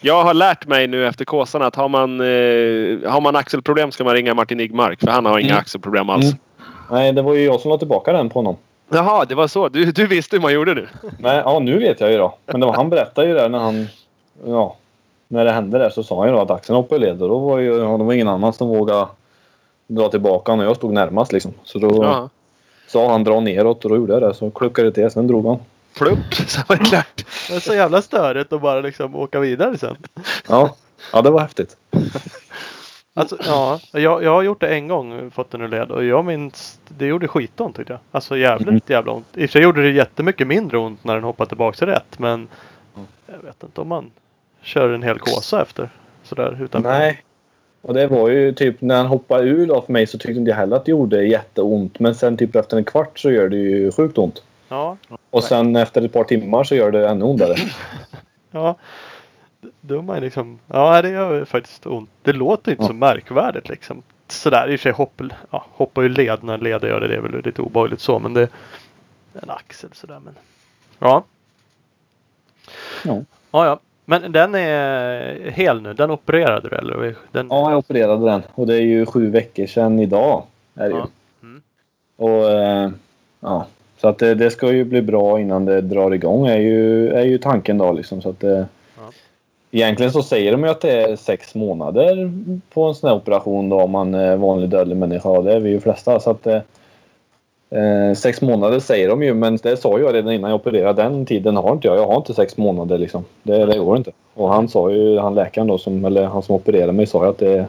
Jag 0.01 0.23
har 0.25 0.35
lärt 0.35 0.67
mig 0.67 0.87
nu 0.87 1.07
efter 1.07 1.25
kåsan 1.25 1.63
att 1.63 1.77
har 1.77 1.89
man, 1.89 2.21
eh, 2.21 3.11
har 3.13 3.21
man 3.21 3.37
axelproblem 3.37 3.93
ska 3.93 4.05
man 4.05 4.15
ringa 4.15 4.35
Martin 4.35 4.61
Igmark. 4.61 5.01
För 5.01 5.09
han 5.09 5.27
har 5.27 5.39
inga 5.39 5.49
Mm. 5.49 5.59
axelproblem 5.61 6.11
alls. 6.11 6.25
Mm. 6.25 6.37
Nej, 6.91 7.13
det 7.13 7.23
var 7.23 7.35
ju 7.35 7.45
jag 7.45 7.61
som 7.61 7.71
la 7.71 7.79
tillbaka 7.79 8.13
den 8.13 8.29
på 8.29 8.39
honom. 8.39 8.57
Jaha, 8.93 9.25
det 9.25 9.35
var 9.35 9.47
så. 9.49 9.69
Du, 9.69 9.85
du 9.93 10.07
visste 10.07 10.37
hur 10.37 10.41
man 10.43 10.53
gjorde 10.53 10.75
nu. 10.75 10.89
Nej, 11.19 11.43
ja, 11.45 11.59
nu 11.59 11.79
vet 11.79 12.01
jag 12.01 12.13
ju 12.13 12.19
då. 12.19 12.35
Men 12.47 12.61
det 12.61 12.67
var, 12.67 12.75
han 12.75 12.91
berättade 12.91 13.29
ju 13.29 13.35
det 13.35 13.49
när 13.49 13.59
han... 13.59 13.89
Ja, 14.47 14.77
när 15.29 15.45
det 15.45 15.53
hände 15.53 15.79
där 15.79 15.91
så 15.91 16.03
sa 16.03 16.19
han 16.19 16.29
ju 16.29 16.33
då 16.35 16.41
att 16.41 16.51
axeln 16.51 16.77
hoppade 16.77 17.07
i 17.07 17.11
led 17.11 17.23
och 17.23 17.29
då 17.29 17.39
var 17.39 17.59
ju, 17.59 17.77
ja, 17.79 17.97
det 17.99 18.05
var 18.05 18.13
ingen 18.13 18.29
annan 18.29 18.53
som 18.53 18.69
vågade 18.69 19.07
dra 19.87 20.09
tillbaka 20.09 20.57
när 20.57 20.65
jag 20.65 20.77
stod 20.77 20.93
närmast 20.93 21.33
liksom. 21.33 21.53
Så 21.65 21.79
då 21.79 22.05
Ja. 22.05 22.29
sa 22.87 23.11
han 23.13 23.25
dra 23.25 23.41
neråt 23.41 23.85
och 23.85 23.91
då 23.91 23.97
gjorde 23.97 24.13
jag 24.13 24.23
det. 24.23 24.35
Så 24.35 24.51
kluckade 24.51 24.89
det 24.91 24.95
till, 24.95 25.11
sen 25.11 25.27
drog 25.27 25.47
han. 25.47 25.59
Plupp, 25.99 26.35
så 26.49 26.61
var 26.69 26.77
det 26.77 26.85
klart. 26.85 27.25
Det 27.49 27.55
är 27.57 27.61
så 27.61 27.75
jävla 27.75 28.03
störigt 28.03 28.53
att 28.53 28.63
bara 28.63 28.81
liksom 28.81 29.17
åka 29.17 29.41
vidare 29.41 29.79
sen. 29.79 29.97
Ja, 30.49 30.75
ja 31.13 31.23
det 31.23 31.31
var 31.31 31.41
häftigt. 31.41 31.77
Alltså 33.15 33.37
ja, 33.45 33.81
jag, 33.93 34.23
jag 34.25 34.31
har 34.31 34.43
gjort 34.43 34.61
det 34.61 34.69
en 34.69 34.89
gång, 34.89 35.31
fått 35.31 35.51
den 35.51 35.61
ur 35.63 35.69
led 35.69 35.91
och 35.91 36.05
jag 36.05 36.25
minns 36.25 36.81
det 36.89 37.07
gjorde 37.07 37.29
skitont 37.29 37.77
tyckte 37.77 37.93
jag. 37.93 38.01
Alltså 38.11 38.37
jävligt 38.37 38.69
Mm. 38.69 38.81
jävla 38.87 39.13
ont. 39.13 39.27
I 39.35 39.47
och 39.47 39.51
för 39.51 39.53
sig 39.53 39.63
gjorde 39.63 39.83
det 39.83 39.91
jättemycket 39.91 40.47
mindre 40.47 40.79
ont 40.79 41.05
när 41.05 41.15
den 41.15 41.25
hoppade 41.25 41.49
tillbaks 41.49 41.83
rätt 41.83 42.19
men 42.19 42.49
jag 43.27 43.39
vet 43.45 43.63
inte 43.63 43.81
om 43.81 43.89
man 43.89 44.11
kör 44.63 44.89
en 44.93 45.03
hel 45.03 45.19
kåsa 45.19 45.63
efter. 45.63 45.91
Sådär 46.23 46.59
utan 46.63 46.83
Nej. 46.83 47.23
Och 47.83 47.95
det 47.95 48.07
var 48.07 48.29
ju 48.29 48.53
typ 48.53 48.81
när 48.81 48.97
han 48.97 49.07
hoppade 49.07 49.43
ur 49.49 49.67
då 49.67 49.83
för 49.83 49.93
mig 49.93 50.07
så 50.07 50.19
tyckte 50.19 50.39
inte 50.39 50.49
jag 50.51 50.57
heller 50.57 50.77
att 50.77 50.85
det 50.85 50.91
gjorde 50.91 51.25
jätteont. 51.25 51.99
Men 52.01 52.15
sen 52.15 52.37
typ 52.37 52.57
efter 52.57 52.77
en 52.77 52.85
kvart 52.85 53.19
så 53.19 53.31
gör 53.31 53.49
det 53.49 53.57
ju 53.57 53.93
sjukt 53.93 54.19
ont. 54.19 54.43
Ja, 54.69 54.97
Och 55.31 55.45
sen 55.45 55.77
efter 55.77 56.03
ett 56.03 56.13
par 56.13 56.25
timmar 56.25 56.65
så 56.65 56.75
gör 56.75 56.91
det 56.91 57.09
ännu 57.09 57.25
ondare. 57.25 57.55
ja. 58.51 58.77
Då 59.81 59.99
är 59.99 60.03
man 60.03 60.21
liksom, 60.21 60.59
ja 60.67 61.03
det 61.03 61.11
gör 61.11 61.35
ju 61.35 61.45
faktiskt 61.45 61.87
ont. 61.87 62.11
Det 62.23 62.33
låter 62.33 62.71
inte 62.71 62.83
Ja. 62.83 62.89
så 62.89 62.95
märkvärdigt 62.95 63.69
liksom. 63.69 64.03
Sådär 64.29 64.69
i 64.71 64.77
och 64.77 64.81
för 64.81 64.83
sig 64.83 64.93
hopp, 64.93 65.23
ja, 65.51 65.67
hoppar 65.73 66.03
ju 66.03 66.09
led 66.09 66.45
när 66.45 66.59
leder 66.59 66.89
gör 66.89 67.01
det, 67.01 67.09
det 67.09 67.15
är 67.17 67.21
väl 67.21 67.43
lite 67.45 67.63
obehagligt 67.63 68.01
så 68.01 68.19
men 68.19 68.35
det 68.35 68.49
en 69.43 69.51
axel 69.51 69.91
sådär 69.93 70.21
men. 70.25 70.35
Ja. 70.99 71.25
Ja. 73.05 73.23
Ja, 73.51 73.67
ja. 73.67 73.81
Men 74.05 74.33
den 74.33 74.55
är 74.55 75.51
hel 75.51 75.83
nu? 75.83 75.93
Den 75.95 76.11
opererade 76.11 76.69
du 76.69 76.77
eller? 76.77 77.15
Den... 77.33 77.47
Ja, 77.51 77.71
jag 77.71 77.79
opererade 77.79 78.25
den. 78.25 78.43
Och 78.55 78.67
det 78.67 78.75
är 78.75 78.81
ju 78.81 79.07
sju 79.07 79.31
veckor 79.31 79.67
sedan 79.67 79.99
idag. 79.99 80.43
Är 80.75 80.89
det 80.89 80.95
ju. 80.95 80.97
Ja. 80.97 81.09
Mm. 81.43 81.63
Och, 82.17 82.51
eh, 82.51 82.91
ja. 83.41 83.67
Så 83.99 84.09
att 84.09 84.19
det, 84.19 84.35
det 84.35 84.51
ska 84.51 84.73
ju 84.73 84.85
bli 84.85 85.03
bra 85.03 85.41
innan 85.41 85.65
det 85.65 85.81
drar 85.81 86.11
igång 86.15 86.47
är 86.47 86.57
ju, 86.57 87.09
är 87.09 87.25
ju 87.25 87.39
tanken 87.39 87.79
då 87.79 87.93
liksom. 87.93 88.23
Så 88.23 88.29
att 88.31 88.41
det. 88.41 88.67
Egentligen 89.71 90.13
så 90.13 90.23
säger 90.23 90.53
de 90.53 90.65
ju 90.65 90.71
att 90.71 90.81
det 90.81 90.93
är 90.93 91.17
sex 91.17 91.55
månader 91.55 92.33
på 92.73 92.85
en 92.85 92.95
sån 92.95 93.09
här 93.09 93.17
operation 93.17 93.69
då 93.69 93.81
om 93.81 93.91
man 93.91 94.15
är 94.15 94.37
vanlig 94.37 94.69
dödlig 94.69 94.97
människa. 94.97 95.29
Och 95.29 95.45
det 95.45 95.53
är 95.53 95.61
vi 95.61 95.71
ju 95.71 95.81
flesta. 95.81 96.21
Så 96.21 96.31
att, 96.31 96.47
eh, 96.47 96.63
sex 98.17 98.41
månader 98.41 98.81
säger 98.81 99.09
de 99.09 99.23
ju 99.23 99.35
men 99.35 99.57
det 99.57 99.77
sa 99.77 99.99
jag 99.99 100.15
redan 100.15 100.33
innan 100.33 100.51
jag 100.51 100.61
opererade. 100.61 101.03
Den 101.03 101.27
tiden 101.27 101.57
har 101.57 101.73
inte 101.73 101.89
jag. 101.89 101.97
Jag 101.97 102.07
har 102.07 102.17
inte 102.17 102.35
sex 102.35 102.57
månader 102.57 102.99
liksom. 102.99 103.25
Det, 103.43 103.67
det 103.67 103.79
går 103.79 103.97
inte. 103.97 104.13
Och 104.35 104.49
han 104.49 104.69
sa 104.69 104.91
ju, 104.91 105.19
han 105.19 105.35
läkaren 105.35 105.67
då 105.67 105.79
som, 105.79 106.05
eller 106.05 106.25
han 106.25 106.43
som 106.43 106.55
opererade 106.55 106.93
mig 106.93 107.07
sa 107.07 107.25
ju 107.25 107.31
att 107.31 107.39
det 107.39 107.67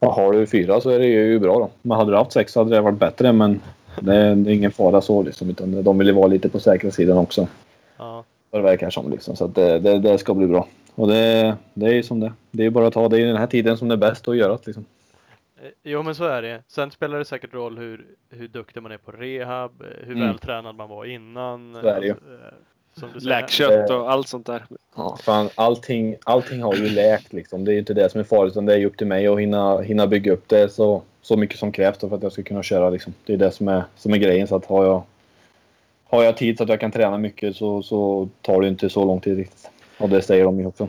Ja, 0.00 0.12
har 0.12 0.32
du 0.32 0.46
fyra 0.46 0.80
så 0.80 0.90
är 0.90 0.98
det 0.98 1.06
ju 1.06 1.38
bra 1.38 1.58
då. 1.58 1.70
Men 1.82 1.98
hade 1.98 2.10
du 2.10 2.16
haft 2.16 2.32
sex 2.32 2.52
så 2.52 2.60
hade 2.60 2.76
det 2.76 2.80
varit 2.80 2.98
bättre 2.98 3.32
men 3.32 3.60
det, 4.00 4.34
det 4.34 4.50
är 4.50 4.54
ingen 4.54 4.70
fara 4.70 5.00
så 5.00 5.22
liksom. 5.22 5.50
Utan 5.50 5.82
de 5.82 5.98
vill 5.98 6.06
ju 6.06 6.12
vara 6.12 6.26
lite 6.26 6.48
på 6.48 6.60
säkra 6.60 6.90
sidan 6.90 7.18
också. 7.18 7.46
Ja. 7.98 8.24
Vad 8.50 8.62
det 8.62 8.64
verkar 8.64 8.90
som 8.90 9.10
liksom. 9.10 9.36
Så 9.36 9.44
att 9.44 9.54
det, 9.54 9.78
det, 9.78 9.98
det 9.98 10.18
ska 10.18 10.34
bli 10.34 10.46
bra. 10.46 10.66
Och 10.98 11.08
det, 11.08 11.56
det 11.74 11.86
är 11.86 11.92
ju 11.92 12.02
som 12.02 12.20
det 12.20 12.32
Det 12.50 12.62
är 12.62 12.64
ju 12.64 12.70
bara 12.70 12.86
att 12.86 12.94
ta 12.94 13.08
det 13.08 13.20
i 13.20 13.24
den 13.24 13.36
här 13.36 13.46
tiden 13.46 13.76
som 13.78 13.88
det 13.88 13.94
är 13.94 13.96
bäst 13.96 14.28
att 14.28 14.36
göra 14.36 14.52
det, 14.52 14.66
liksom. 14.66 14.84
Eh, 15.62 15.68
Jo 15.82 16.02
men 16.02 16.14
så 16.14 16.24
är 16.24 16.42
det. 16.42 16.62
Sen 16.68 16.90
spelar 16.90 17.18
det 17.18 17.24
säkert 17.24 17.54
roll 17.54 17.78
hur, 17.78 18.04
hur 18.30 18.48
duktig 18.48 18.82
man 18.82 18.92
är 18.92 18.98
på 18.98 19.10
rehab, 19.12 19.70
eh, 19.80 19.86
hur 20.06 20.14
Mm. 20.16 20.26
vältränad 20.26 20.74
man 20.76 20.88
var 20.88 21.04
innan. 21.04 21.78
Så 21.82 21.88
är 21.88 22.00
det 22.00 22.06
ju. 22.06 22.10
Eh, 22.12 22.16
Som 23.00 23.08
du 23.14 23.20
säger. 23.20 23.40
Läkkött 23.40 23.90
och 23.90 24.10
allt 24.12 24.28
sånt 24.28 24.46
där. 24.46 24.64
Ja, 24.96 25.18
fan, 25.22 25.48
allting, 25.54 26.16
allting 26.24 26.62
har 26.62 26.74
ju 26.74 26.88
läkt 26.88 27.32
liksom. 27.32 27.64
Det 27.64 27.70
är 27.70 27.72
ju 27.72 27.78
inte 27.78 27.94
det 27.94 28.10
som 28.10 28.20
är 28.20 28.24
farligt 28.24 28.52
utan 28.52 28.66
det 28.66 28.74
är 28.74 28.78
ju 28.78 28.86
upp 28.86 28.96
till 28.96 29.06
mig 29.06 29.26
att 29.26 29.40
hinna, 29.40 29.80
hinna 29.80 30.06
bygga 30.06 30.32
upp 30.32 30.48
det 30.48 30.68
så, 30.72 31.02
så 31.22 31.36
mycket 31.36 31.58
som 31.58 31.72
krävs 31.72 31.98
för 31.98 32.14
att 32.14 32.22
jag 32.22 32.32
ska 32.32 32.42
kunna 32.42 32.62
köra 32.62 32.90
liksom. 32.90 33.14
Det 33.26 33.32
är 33.32 33.36
det 33.36 33.50
som 33.50 33.68
är, 33.68 33.84
som 33.96 34.12
är 34.14 34.18
grejen. 34.18 34.46
Så 34.46 34.56
att 34.56 34.66
har 34.66 34.84
jag, 34.84 35.02
har 36.08 36.22
jag 36.24 36.36
tid 36.36 36.56
så 36.58 36.62
att 36.62 36.68
jag 36.70 36.80
kan 36.80 36.92
träna 36.92 37.18
mycket 37.18 37.56
så, 37.56 37.82
så 37.82 38.28
tar 38.42 38.60
det 38.60 38.68
inte 38.68 38.88
så 38.90 39.04
lång 39.04 39.20
tid 39.20 39.36
riktigt. 39.36 39.70
Och 39.98 40.08
det 40.08 40.22
säger 40.22 40.44
de 40.44 40.60
ju 40.60 40.66
också. 40.66 40.88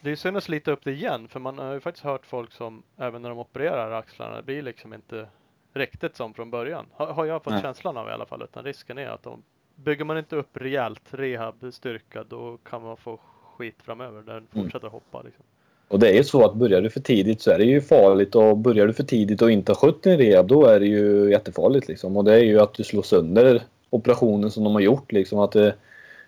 Det 0.00 0.10
är 0.10 0.16
synd 0.16 0.36
att 0.36 0.44
slita 0.44 0.70
upp 0.70 0.84
det 0.84 0.92
igen 0.92 1.28
för 1.28 1.40
man 1.40 1.58
har 1.58 1.74
ju 1.74 1.80
faktiskt 1.80 2.04
hört 2.04 2.26
folk 2.26 2.52
som 2.52 2.82
även 2.98 3.22
när 3.22 3.28
de 3.28 3.38
opererar 3.38 3.90
axlarna 3.92 4.36
det 4.36 4.42
blir 4.42 4.62
liksom 4.62 4.94
inte 4.94 5.26
riktigt 5.74 6.16
som 6.16 6.34
från 6.34 6.50
början. 6.50 6.86
Har, 6.92 7.06
har 7.06 7.24
jag 7.26 7.44
fått 7.44 7.52
Nej. 7.52 7.62
känslan 7.62 7.96
av 7.96 8.08
i 8.08 8.12
alla 8.12 8.26
fall 8.26 8.42
utan 8.42 8.64
risken 8.64 8.98
är 8.98 9.08
att 9.08 9.22
de 9.22 9.42
bygger 9.74 10.04
man 10.04 10.18
inte 10.18 10.36
upp 10.36 10.56
rejält 10.56 11.02
rehabstyrka 11.10 12.24
då 12.28 12.58
kan 12.70 12.82
man 12.82 12.96
få 12.96 13.20
skit 13.56 13.76
framöver 13.84 14.22
där 14.22 14.34
den 14.34 14.46
Mm. 14.52 14.64
fortsätter 14.64 14.88
hoppa. 14.88 15.22
Liksom. 15.22 15.44
Och 15.88 15.98
det 15.98 16.08
är 16.10 16.14
ju 16.14 16.24
så 16.24 16.44
att 16.44 16.54
börjar 16.54 16.82
du 16.82 16.90
för 16.90 17.00
tidigt 17.00 17.40
så 17.40 17.50
är 17.50 17.58
det 17.58 17.64
ju 17.64 17.80
farligt 17.80 18.34
och 18.34 18.58
börjar 18.58 18.86
du 18.86 18.92
för 18.92 19.02
tidigt 19.02 19.42
och 19.42 19.50
inte 19.50 19.72
har 19.72 19.76
skött 19.76 20.02
din 20.02 20.18
rehab 20.18 20.46
då 20.46 20.66
är 20.66 20.80
det 20.80 20.86
ju 20.86 21.30
jättefarligt 21.30 21.88
liksom. 21.88 22.16
Och 22.16 22.24
det 22.24 22.34
är 22.34 22.44
ju 22.44 22.60
att 22.60 22.74
du 22.74 22.84
slår 22.84 23.02
sönder 23.02 23.62
operationen 23.90 24.50
som 24.50 24.64
de 24.64 24.72
har 24.74 24.80
gjort 24.80 25.12
liksom. 25.12 25.38
Att 25.38 25.52
det, 25.52 25.74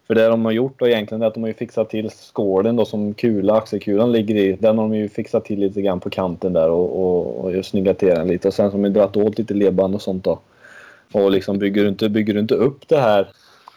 för 0.09 0.15
det 0.15 0.29
de 0.29 0.45
har 0.45 0.53
gjort 0.53 0.79
då 0.79 0.89
egentligen 0.89 1.23
är 1.23 1.27
att 1.27 1.35
de 1.35 1.43
har 1.43 1.49
ju 1.49 1.55
fixat 1.55 1.91
till 1.91 2.11
skålen 2.11 2.77
då 2.77 2.85
som 2.85 3.15
kula, 3.15 3.55
axelkulan 3.55 4.13
ligger 4.13 4.35
i. 4.35 4.53
Den 4.53 4.79
har 4.79 4.85
de 4.85 4.95
ju 4.95 5.09
fixat 5.09 5.45
till 5.45 5.61
lite 5.61 5.83
grann 5.83 6.01
på 6.01 6.11
kanten 6.11 6.53
där 6.53 6.71
och, 6.71 7.01
och, 7.01 7.45
och 7.45 7.65
snyggat 7.65 7.99
till 7.99 8.09
den 8.09 8.29
lite. 8.29 8.49
Och 8.49 8.55
sen 8.55 8.71
har 8.71 8.79
de 8.79 8.89
dragit 8.89 9.17
åt 9.17 9.39
lite 9.39 9.55
ledband 9.55 9.95
och 9.95 10.03
sånt 10.03 10.25
då. 10.25 10.39
Och 11.13 11.31
liksom 11.31 11.59
bygger 11.59 11.83
du 11.83 11.89
inte, 11.89 12.09
bygger 12.09 12.35
du 12.35 12.41
inte 12.41 12.55
upp 12.55 12.89
det 12.89 12.97
här 12.97 13.29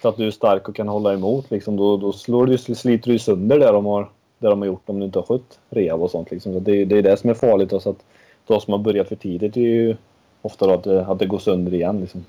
så 0.02 0.10
att 0.10 0.18
du 0.18 0.28
är 0.28 0.32
stark 0.32 0.70
och 0.70 0.76
kan 0.76 0.88
hålla 0.88 1.14
emot 1.14 1.52
liksom, 1.52 1.78
då, 1.78 1.98
då 1.98 2.12
slår 2.12 2.46
du, 2.46 2.58
sliter 2.58 3.12
du 3.12 3.20
sönder 3.20 3.60
det 3.60 3.72
de 3.72 3.86
har 3.86 4.10
det 4.40 4.48
de 4.48 4.60
har 4.60 4.66
gjort 4.66 4.90
om 4.90 5.00
du 5.00 5.06
inte 5.06 5.20
har 5.20 5.24
skött 5.24 5.60
rehab 5.70 6.02
och 6.02 6.12
sånt. 6.12 6.32
Liksom. 6.32 6.54
Så 6.54 6.60
det, 6.60 6.86
det 6.86 6.98
är 6.98 7.02
det 7.02 7.18
som 7.18 7.30
är 7.30 7.34
farligt. 7.34 7.70
Då, 7.70 7.80
så 7.80 7.90
att 7.90 8.04
de 8.48 8.62
som 8.62 8.74
har 8.74 8.80
börjat 8.80 9.08
för 9.08 9.16
tidigt 9.16 9.58
är 9.58 9.62
ju 9.62 9.96
ofta 10.42 10.68
då 10.68 10.74
att, 10.74 10.84
det, 10.84 11.06
att 11.06 11.20
det 11.20 11.26
går 11.26 11.40
sönder 11.40 11.74
igen. 11.74 12.02
Liksom. 12.02 12.26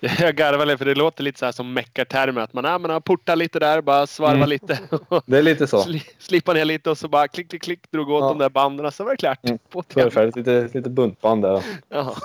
Jag 0.00 0.36
garvar 0.36 0.66
lite 0.66 0.78
för 0.78 0.84
det 0.84 0.94
låter 0.94 1.22
lite 1.24 1.38
så 1.38 1.44
här 1.44 1.52
som 1.52 1.72
meckartermer. 1.72 2.40
Att 2.40 2.52
man, 2.52 2.64
ja, 2.64 2.78
man 2.78 2.90
har 2.90 3.00
portat 3.00 3.38
lite 3.38 3.58
där, 3.58 3.80
bara 3.80 4.06
svarva 4.06 4.34
Mm. 4.34 4.48
lite. 4.48 4.78
Det 5.26 5.38
är 5.38 5.42
lite 5.42 5.66
så. 5.66 5.80
Sli, 5.82 6.02
slipa 6.18 6.52
ner 6.52 6.64
lite 6.64 6.90
och 6.90 6.98
så 6.98 7.08
bara 7.08 7.28
klick, 7.28 7.50
klick, 7.50 7.62
klick. 7.62 7.90
Drog 7.90 8.10
åt 8.10 8.22
Ja. 8.22 8.28
de 8.28 8.38
där 8.38 8.48
banden 8.48 8.92
så 8.92 9.04
var 9.04 9.10
det 9.10 9.16
klart. 9.16 9.44
Mm. 9.44 9.58
På 9.70 9.82
till. 9.82 10.02
Förfärligt. 10.02 10.36
Lite, 10.36 10.68
lite 10.74 10.90
buntband 10.90 11.42
där. 11.42 11.64
Ja. 11.88 12.16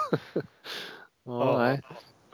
Ja, 1.27 1.57
nej. 1.57 1.81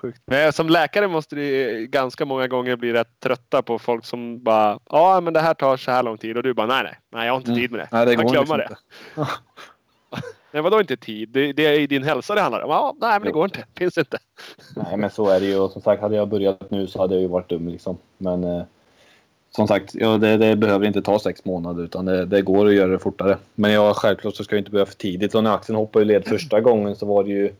Sjukt. 0.01 0.21
Men 0.25 0.53
som 0.53 0.69
läkare 0.69 1.07
måste 1.07 1.35
det 1.35 1.85
ganska 1.87 2.25
många 2.25 2.47
gånger 2.47 2.75
bli 2.75 2.93
rätt 2.93 3.19
trötta 3.23 3.61
på 3.61 3.79
folk 3.79 4.05
som 4.05 4.43
bara 4.43 4.79
ja 4.89 5.21
men 5.21 5.33
det 5.33 5.39
här 5.39 5.53
tar 5.53 5.77
så 5.77 5.91
här 5.91 6.03
lång 6.03 6.17
tid 6.17 6.37
och 6.37 6.43
du 6.43 6.53
bara 6.53 6.67
nej 6.67 6.83
nej, 6.83 6.99
nej 7.11 7.25
jag 7.25 7.33
har 7.33 7.37
inte 7.37 7.51
Mm. 7.51 7.61
tid 7.61 7.71
med 7.71 7.79
det. 7.79 7.87
Nej, 7.91 8.05
det 8.05 8.11
Jag 8.13 8.23
går 8.23 8.31
glömmer 8.31 8.57
liksom 8.57 8.75
det. 9.15 9.25
Nej 10.51 10.63
vadå 10.63 10.79
inte 10.79 10.97
tid? 10.97 11.29
Det, 11.29 11.53
det 11.53 11.65
är 11.65 11.79
i 11.79 11.87
din 11.87 12.03
hälsa 12.03 12.35
det 12.35 12.41
handlar 12.41 12.61
om. 12.61 12.69
Ja, 12.69 12.95
nej 12.99 13.19
men 13.19 13.25
det 13.25 13.31
går 13.31 13.45
inte. 13.45 13.65
Finns 13.77 13.97
inte. 13.97 14.17
Nej, 14.75 14.97
men 14.97 15.09
så 15.09 15.29
är 15.29 15.39
det 15.39 15.45
ju. 15.45 15.59
Och 15.59 15.71
som 15.71 15.81
sagt, 15.81 16.01
hade 16.01 16.15
jag 16.15 16.27
börjat 16.27 16.71
nu 16.71 16.87
så 16.87 16.99
hade 16.99 17.13
jag 17.13 17.21
ju 17.21 17.27
varit 17.27 17.49
dum 17.49 17.67
liksom. 17.67 17.97
Men 18.17 18.43
eh, 18.43 18.63
som 19.55 19.67
sagt, 19.67 19.95
ja, 19.95 20.17
det, 20.17 20.37
det 20.37 20.55
behöver 20.55 20.87
inte 20.87 21.01
ta 21.01 21.19
sex 21.19 21.45
månader 21.45 21.83
utan 21.83 22.05
det, 22.05 22.25
det 22.25 22.41
går 22.41 22.67
att 22.67 22.73
göra 22.73 22.91
det 22.91 22.99
fortare. 22.99 23.37
Men 23.55 23.71
ja, 23.71 23.93
självklart 23.93 24.35
så 24.35 24.43
ska 24.43 24.55
jag 24.55 24.61
inte 24.61 24.71
börja 24.71 24.85
för 24.85 24.95
tidigt. 24.95 25.35
Och 25.35 25.43
när 25.43 25.55
axeln 25.55 25.77
hoppade 25.77 26.03
i 26.03 26.07
led 26.07 26.25
första 26.25 26.61
gången 26.61 26.95
så 26.95 27.05
var 27.05 27.23
det 27.23 27.29
ju... 27.29 27.51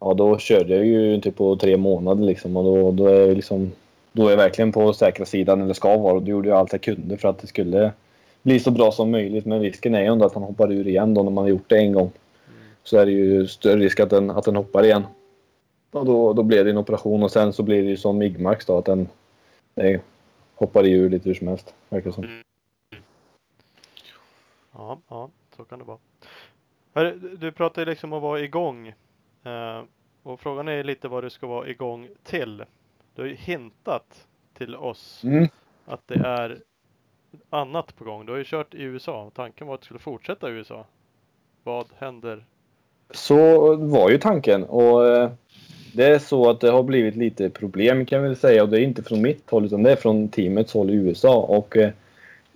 Ja, 0.00 0.14
då 0.14 0.38
körde 0.38 0.76
jag 0.76 0.86
ju 0.86 1.20
typ 1.20 1.36
på 1.36 1.56
tre 1.56 1.76
månader 1.76 2.24
liksom 2.24 2.56
och 2.56 2.64
då, 2.64 2.90
då 2.90 3.06
är 3.06 3.20
jag 3.20 3.36
liksom... 3.36 3.72
Då 4.12 4.26
är 4.26 4.30
jag 4.30 4.36
verkligen 4.36 4.72
på 4.72 4.92
säkra 4.92 5.24
sidan, 5.26 5.62
eller 5.62 5.74
ska 5.74 5.96
vara. 5.96 6.14
Och 6.14 6.22
då 6.22 6.30
gjorde 6.30 6.48
jag 6.48 6.58
allt 6.58 6.72
jag 6.72 6.82
kunde 6.82 7.16
för 7.16 7.28
att 7.28 7.38
det 7.38 7.46
skulle 7.46 7.92
bli 8.42 8.60
så 8.60 8.70
bra 8.70 8.92
som 8.92 9.10
möjligt. 9.10 9.46
Men 9.46 9.60
risken 9.60 9.94
är 9.94 10.00
ju 10.00 10.06
ändå 10.06 10.26
att 10.26 10.34
han 10.34 10.42
hoppar 10.42 10.72
ur 10.72 10.88
igen 10.88 11.14
då 11.14 11.22
när 11.22 11.30
man 11.30 11.44
har 11.44 11.48
gjort 11.48 11.68
det 11.68 11.78
en 11.78 11.92
gång. 11.92 12.10
Så 12.88 12.98
är 12.98 13.06
det 13.06 13.12
ju 13.12 13.46
större 13.46 13.80
risk 13.80 14.00
att 14.00 14.10
den, 14.10 14.30
att 14.30 14.44
den 14.44 14.56
hoppar 14.56 14.84
igen. 14.84 15.06
Och 15.90 16.06
då, 16.06 16.32
då 16.32 16.42
blir 16.42 16.64
det 16.64 16.70
en 16.70 16.78
operation 16.78 17.22
och 17.22 17.30
sen 17.30 17.52
så 17.52 17.62
blir 17.62 17.82
det 17.82 17.88
ju 17.88 17.96
som 17.96 18.18
Migmarks 18.18 18.66
då 18.66 18.78
att 18.78 18.84
den... 18.84 19.08
Det, 19.74 20.00
hoppar 20.54 20.86
i 20.86 20.92
ur 20.92 21.10
lite 21.10 21.28
hur 21.28 21.34
som 21.34 21.48
helst. 21.48 21.74
Verkar 21.88 22.10
som. 22.10 22.24
Mm. 22.24 22.42
Ja, 24.72 24.98
ja, 25.08 25.30
så 25.56 25.64
kan 25.64 25.78
det 25.78 25.84
vara. 25.84 25.98
Hörru, 26.94 27.36
Du 27.36 27.52
pratar 27.52 27.82
ju 27.82 27.86
liksom 27.86 28.12
om 28.12 28.16
att 28.16 28.22
vara 28.22 28.40
igång. 28.40 28.88
Eh, 29.44 29.82
och 30.22 30.40
frågan 30.40 30.68
är 30.68 30.84
lite 30.84 31.08
vad 31.08 31.24
du 31.24 31.30
ska 31.30 31.46
vara 31.46 31.68
igång 31.68 32.08
till. 32.22 32.64
Du 33.14 33.22
har 33.22 33.28
ju 33.28 33.34
hintat 33.34 34.26
till 34.54 34.76
oss 34.76 35.24
Mm. 35.24 35.48
att 35.84 36.08
det 36.08 36.14
är 36.14 36.62
annat 37.50 37.96
på 37.96 38.04
gång. 38.04 38.26
Du 38.26 38.32
har 38.32 38.38
ju 38.38 38.44
kört 38.44 38.74
i 38.74 38.82
USA. 38.82 39.30
Tanken 39.34 39.66
var 39.66 39.74
att 39.74 39.80
du 39.80 39.84
skulle 39.84 40.00
fortsätta 40.00 40.50
i 40.50 40.52
USA. 40.52 40.86
Vad 41.62 41.86
händer? 41.98 42.44
Så 43.10 43.76
var 43.76 44.10
ju 44.10 44.18
tanken 44.18 44.64
och 44.64 45.06
eh, 45.06 45.30
det 45.92 46.04
är 46.04 46.18
så 46.18 46.50
att 46.50 46.60
det 46.60 46.70
har 46.70 46.82
blivit 46.82 47.16
lite 47.16 47.50
problem 47.50 48.06
kan 48.06 48.22
väl 48.22 48.36
säga 48.36 48.62
och 48.62 48.68
det 48.68 48.80
är 48.80 48.82
inte 48.82 49.02
från 49.02 49.22
mitt 49.22 49.50
håll 49.50 49.64
utan 49.64 49.82
det 49.82 49.92
är 49.92 49.96
från 49.96 50.28
teamets 50.28 50.72
håll 50.72 50.90
i 50.90 50.94
USA 50.94 51.36
och 51.36 51.76
eh, 51.76 51.90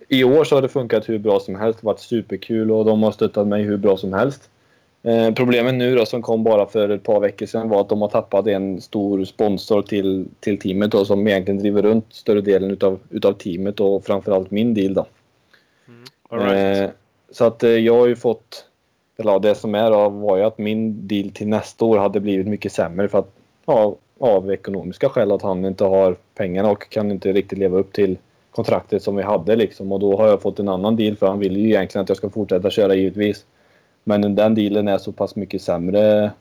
i 0.07 0.23
år 0.23 0.43
så 0.43 0.55
har 0.55 0.61
det 0.61 0.69
funkat 0.69 1.09
hur 1.09 1.19
bra 1.19 1.39
som 1.39 1.55
helst. 1.55 1.79
Det 1.81 1.87
har 1.87 1.93
varit 1.93 1.99
superkul 1.99 2.71
och 2.71 2.85
de 2.85 3.03
har 3.03 3.11
stöttat 3.11 3.47
mig 3.47 3.63
hur 3.63 3.77
bra 3.77 3.97
som 3.97 4.13
helst. 4.13 4.49
Eh, 5.03 5.33
problemet 5.33 5.75
nu 5.75 5.95
då 5.95 6.05
som 6.05 6.21
kom 6.21 6.43
bara 6.43 6.65
för 6.65 6.89
ett 6.89 7.03
par 7.03 7.19
veckor 7.19 7.45
sedan 7.45 7.69
var 7.69 7.81
att 7.81 7.89
de 7.89 8.01
har 8.01 8.09
tappat 8.09 8.47
en 8.47 8.81
stor 8.81 9.25
sponsor 9.25 9.81
till, 9.81 10.27
till 10.39 10.59
teamet 10.59 10.91
då, 10.91 11.05
som 11.05 11.27
egentligen 11.27 11.59
driver 11.59 11.81
runt 11.81 12.05
större 12.09 12.41
delen 12.41 12.71
utav, 12.71 12.99
utav 13.09 13.33
teamet 13.33 13.79
och 13.79 14.05
framförallt 14.05 14.51
min 14.51 14.73
deal 14.73 14.93
då. 14.93 15.05
All 16.29 16.39
right. 16.39 16.81
Eh, 16.81 16.89
så 17.31 17.45
att 17.45 17.63
eh, 17.63 17.69
jag 17.69 17.97
har 17.97 18.07
ju 18.07 18.15
fått, 18.15 18.65
eller 19.17 19.39
det 19.39 19.55
som 19.55 19.75
är 19.75 19.91
då 19.91 20.09
var 20.09 20.37
ju 20.37 20.43
att 20.43 20.57
min 20.57 21.07
deal 21.07 21.29
till 21.29 21.47
nästa 21.47 21.85
år 21.85 21.97
hade 21.97 22.19
blivit 22.19 22.47
mycket 22.47 22.71
sämre 22.71 23.07
för 23.07 23.19
att 23.19 23.31
ja, 23.65 23.95
av 24.19 24.51
ekonomiska 24.51 25.09
skäl 25.09 25.31
att 25.31 25.41
han 25.41 25.65
inte 25.65 25.83
har 25.83 26.15
pengarna 26.35 26.71
och 26.71 26.89
kan 26.89 27.11
inte 27.11 27.33
riktigt 27.33 27.59
leva 27.59 27.77
upp 27.77 27.93
till 27.93 28.17
kontraktet 28.51 29.03
som 29.03 29.15
vi 29.15 29.23
hade 29.23 29.55
liksom 29.55 29.91
och 29.91 29.99
då 29.99 30.17
har 30.17 30.27
jag 30.27 30.41
fått 30.41 30.59
en 30.59 30.69
annan 30.69 30.95
deal 30.95 31.15
för 31.15 31.27
han 31.27 31.39
vill 31.39 31.57
ju 31.57 31.67
egentligen 31.67 32.03
att 32.03 32.09
jag 32.09 32.17
ska 32.17 32.29
fortsätta 32.29 32.69
köra 32.69 32.95
givetvis. 32.95 33.45
Men 34.03 34.35
den 34.35 34.55
dealen 34.55 34.87
är 34.87 34.97
så 34.97 35.11
pass 35.11 35.35
mycket 35.35 35.61
sämre 35.61 36.31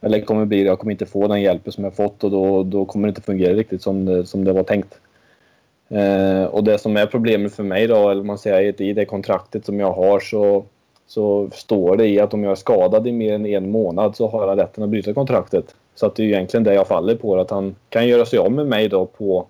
eller 0.00 0.20
kommer 0.20 0.44
bli 0.44 0.62
jag 0.62 0.78
kommer 0.78 0.92
inte 0.92 1.06
få 1.06 1.28
den 1.28 1.42
hjälpen 1.42 1.72
som 1.72 1.84
jag 1.84 1.94
fått 1.94 2.24
och 2.24 2.30
då, 2.30 2.62
då 2.62 2.84
kommer 2.84 3.08
det 3.08 3.10
inte 3.10 3.22
fungera 3.22 3.54
riktigt 3.54 3.82
som 3.82 4.04
det, 4.04 4.26
som 4.26 4.44
det 4.44 4.52
var 4.52 4.62
tänkt. 4.62 4.98
Eh, 5.88 6.44
och 6.44 6.64
det 6.64 6.78
som 6.78 6.96
är 6.96 7.06
problemet 7.06 7.54
för 7.54 7.62
mig 7.62 7.86
då, 7.86 8.10
eller 8.10 8.22
man 8.22 8.38
säger 8.38 8.82
i 8.82 8.92
det 8.92 9.04
kontraktet 9.04 9.64
som 9.64 9.80
jag 9.80 9.92
har 9.92 10.20
så, 10.20 10.64
så 11.10 11.48
står 11.52 11.96
det 11.96 12.08
i 12.08 12.20
att 12.20 12.34
om 12.34 12.44
jag 12.44 12.50
är 12.50 12.56
skadad 12.56 13.06
i 13.06 13.12
mer 13.12 13.32
än 13.34 13.46
en 13.46 13.70
månad 13.70 14.16
så 14.16 14.28
har 14.28 14.48
jag 14.48 14.58
rätten 14.58 14.84
att 14.84 14.90
bryta 14.90 15.14
kontraktet. 15.14 15.74
Så 15.94 16.06
att 16.06 16.14
det 16.14 16.22
är 16.22 16.26
egentligen 16.26 16.64
det 16.64 16.74
jag 16.74 16.86
faller 16.86 17.14
på, 17.14 17.40
att 17.40 17.50
han 17.50 17.74
kan 17.88 18.08
göra 18.08 18.26
sig 18.26 18.38
av 18.38 18.52
med 18.52 18.66
mig 18.66 18.88
då 18.88 19.06
på, 19.06 19.46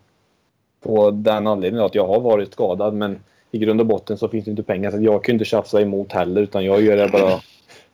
på 0.83 1.11
den 1.11 1.47
anledningen 1.47 1.87
att 1.87 1.95
jag 1.95 2.07
har 2.07 2.21
varit 2.21 2.53
skadad. 2.53 2.95
Men 2.95 3.21
i 3.51 3.59
grund 3.59 3.81
och 3.81 3.87
botten 3.87 4.19
så 4.19 4.29
finns 4.29 4.45
det 4.45 4.51
inte 4.51 4.63
pengar 4.63 4.91
så 4.91 5.01
jag 5.01 5.25
kan 5.25 5.33
inte 5.33 5.45
tjafsa 5.45 5.81
emot 5.81 6.13
heller 6.13 6.43
utan 6.43 6.65
jag 6.65 6.83
gör 6.83 6.97
det 6.97 7.09
bara 7.09 7.41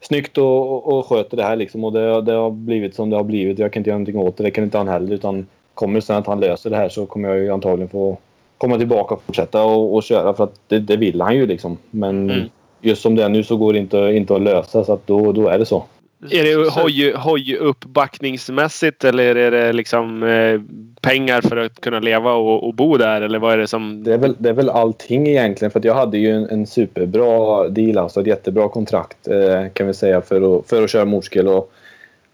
snyggt 0.01 0.39
och, 0.39 0.73
och, 0.73 0.99
och 0.99 1.07
sköter 1.07 1.37
det 1.37 1.43
här 1.43 1.57
liksom. 1.57 1.85
Och 1.85 1.93
det, 1.93 2.23
det 2.23 2.33
har 2.33 2.51
blivit 2.51 2.95
som 2.95 3.11
det 3.11 3.17
har 3.17 3.25
blivit. 3.25 3.59
Jag 3.59 3.73
kan 3.73 3.81
inte 3.81 3.91
göra 3.91 3.99
någonting 3.99 4.21
åt 4.21 4.37
det. 4.37 4.43
Det 4.43 4.51
kan 4.51 4.65
inte 4.65 4.79
han 4.79 4.89
heller. 4.89 5.15
Utan 5.15 5.47
kommer 5.75 5.95
det 5.95 6.07
sen 6.07 6.17
att 6.17 6.27
han 6.27 6.41
löser 6.41 6.71
det 6.71 6.77
här 6.77 6.89
så 6.89 7.07
kommer 7.07 7.29
jag 7.29 7.39
ju 7.39 7.51
antagligen 7.51 7.89
få 7.89 8.17
komma 8.59 8.79
tillbaka 8.79 9.15
och 9.15 9.23
fortsätta 9.23 9.65
och, 9.65 9.95
och 9.95 10.03
köra 10.03 10.35
för 10.35 10.45
att 10.45 10.61
det, 10.69 10.79
det 10.79 10.97
vill 10.97 11.21
han 11.21 11.37
ju 11.37 11.47
liksom. 11.47 11.79
Men 11.91 12.31
Mm 12.31 12.49
just 12.81 13.03
som 13.03 13.15
det 13.15 13.25
är 13.25 13.29
nu 13.29 13.43
så 13.43 13.57
går 13.57 13.73
det 13.73 13.79
inte, 13.79 13.99
inte 13.99 14.35
att 14.35 14.43
lösa 14.43 14.85
så 14.85 14.93
att 14.93 15.07
då, 15.07 15.33
då 15.33 15.49
är 15.49 15.59
det 15.59 15.67
så. 15.67 15.85
Är 16.31 16.45
det 16.45 16.71
hoj, 16.71 17.13
hoj 17.17 17.57
uppbackningsmässigt 17.57 19.05
eller 19.05 19.37
är 19.37 19.51
det 19.51 19.73
liksom 19.73 20.23
eh, 20.23 20.61
pengar 21.01 21.41
för 21.41 21.57
att 21.57 21.81
kunna 21.81 22.01
leva 22.01 22.33
och, 22.33 22.67
och 22.69 22.75
bo 22.75 22.97
där? 22.97 23.21
Eller 23.21 23.39
vad 23.39 23.53
är 23.53 23.59
det 23.59 23.67
som... 23.67 24.05
Det 24.05 24.15
är, 24.15 24.19
väl, 24.19 24.35
det 24.39 24.49
är 24.49 24.53
väl 24.53 24.71
allting 24.71 25.27
egentligen 25.29 25.71
för 25.71 25.79
att 25.79 25.85
jag 25.85 25.95
hade 25.95 26.19
ju 26.19 26.31
en, 26.31 26.51
en 26.51 26.67
superbra 26.67 27.69
deal, 27.69 27.99
alltså 27.99 28.21
ett 28.21 28.27
jättebra 28.27 28.69
kontrakt 28.69 29.29
eh, 29.29 29.69
kan 29.73 29.87
vi 29.87 29.95
säga 29.95 30.21
för 30.21 30.59
att, 30.59 30.69
för 30.69 30.83
att 30.83 30.91
köra 30.91 31.05
motorcykel. 31.05 31.49
Och 31.49 31.73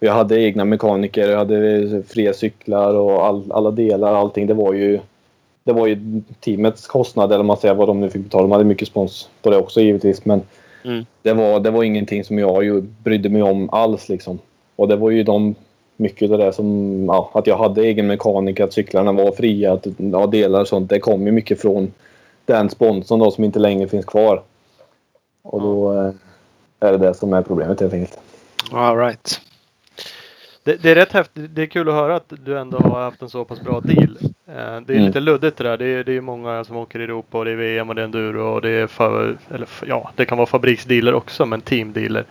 jag 0.00 0.12
hade 0.12 0.40
egna 0.40 0.64
mekaniker, 0.64 1.30
jag 1.30 1.38
hade 1.38 2.02
fria 2.08 2.32
cyklar 2.32 2.94
och 2.94 3.26
all, 3.26 3.52
alla 3.52 3.70
delar, 3.70 4.14
allting. 4.14 4.46
Det 4.46 4.54
var 4.54 4.72
ju 4.72 5.00
det 5.64 5.72
var 5.72 5.86
ju 5.86 6.22
teamets 6.40 6.86
kostnad 6.86 7.32
eller 7.32 7.44
man 7.44 7.56
säger 7.56 7.74
vad 7.74 7.88
de 7.88 8.00
nu 8.00 8.10
fick 8.10 8.22
betala. 8.22 8.42
De 8.42 8.52
hade 8.52 8.64
mycket 8.64 8.88
spons 8.88 9.28
på 9.42 9.50
det 9.50 9.56
också 9.56 9.80
givetvis 9.80 10.24
men 10.24 10.42
Mm. 10.84 11.06
det, 11.22 11.32
var, 11.32 11.60
det 11.60 11.70
var 11.70 11.84
ingenting 11.84 12.24
som 12.24 12.38
jag 12.38 12.64
ju 12.64 12.80
brydde 12.80 13.28
mig 13.28 13.42
om 13.42 13.70
alls 13.70 14.08
liksom. 14.08 14.38
Och 14.76 14.88
det 14.88 14.96
var 14.96 15.10
ju 15.10 15.22
de 15.22 15.54
mycket 15.96 16.30
av 16.30 16.38
det 16.38 16.52
som, 16.52 17.04
ja, 17.08 17.30
att 17.34 17.46
jag 17.46 17.56
hade 17.58 17.82
egen 17.82 18.06
mekaniker, 18.06 18.64
att 18.64 18.72
cyklarna 18.72 19.12
var 19.12 19.32
fria, 19.32 19.72
att 19.72 19.86
ja, 19.96 20.26
delar 20.26 20.60
och 20.60 20.68
sånt. 20.68 20.90
Det 20.90 21.00
kom 21.00 21.26
ju 21.26 21.32
mycket 21.32 21.60
från 21.60 21.92
den 22.44 22.70
sponsorn 22.70 23.20
då 23.20 23.30
som 23.30 23.44
inte 23.44 23.58
längre 23.58 23.88
finns 23.88 24.04
kvar. 24.04 24.42
Och 25.42 25.60
då 25.60 25.92
eh, 25.92 26.12
är 26.80 26.92
det 26.92 26.98
det 26.98 27.14
som 27.14 27.32
är 27.32 27.42
problemet 27.42 27.80
helt 27.80 27.92
enkelt. 27.92 28.18
All 28.72 28.96
right. 28.96 29.40
Det, 30.64 30.82
det 30.82 30.90
är 30.90 30.94
rätt 30.94 31.12
häftigt. 31.12 31.54
Det 31.54 31.62
är 31.62 31.66
kul 31.66 31.88
att 31.88 31.94
höra 31.94 32.16
att 32.16 32.32
du 32.44 32.58
ändå 32.58 32.78
har 32.78 33.00
haft 33.00 33.22
en 33.22 33.30
så 33.30 33.44
pass 33.44 33.60
bra 33.60 33.80
deal. 33.80 34.18
Eh, 34.56 34.80
Det 34.80 34.92
är 34.92 34.96
Mm. 34.96 35.06
lite 35.06 35.20
luddigt 35.20 35.56
det 35.56 35.64
där. 35.64 35.76
Det 35.76 35.86
är, 35.86 36.04
det 36.04 36.16
är 36.16 36.20
många 36.20 36.64
som 36.64 36.76
åker 36.76 37.00
i 37.00 37.04
Europa 37.04 37.38
och 37.38 37.44
det 37.44 37.50
är 37.50 37.56
VM 37.56 37.88
och 37.88 37.94
det 37.94 38.00
är 38.00 38.04
enduro 38.04 38.54
och 38.54 38.60
det 38.62 38.70
är 38.70 38.86
för, 38.86 39.36
eller 39.54 39.68
ja, 39.86 40.10
det 40.16 40.24
kan 40.24 40.38
vara 40.38 40.46
fabriksdealer 40.46 41.14
också 41.14 41.46
men 41.46 41.60
teamdealer. 41.60 42.24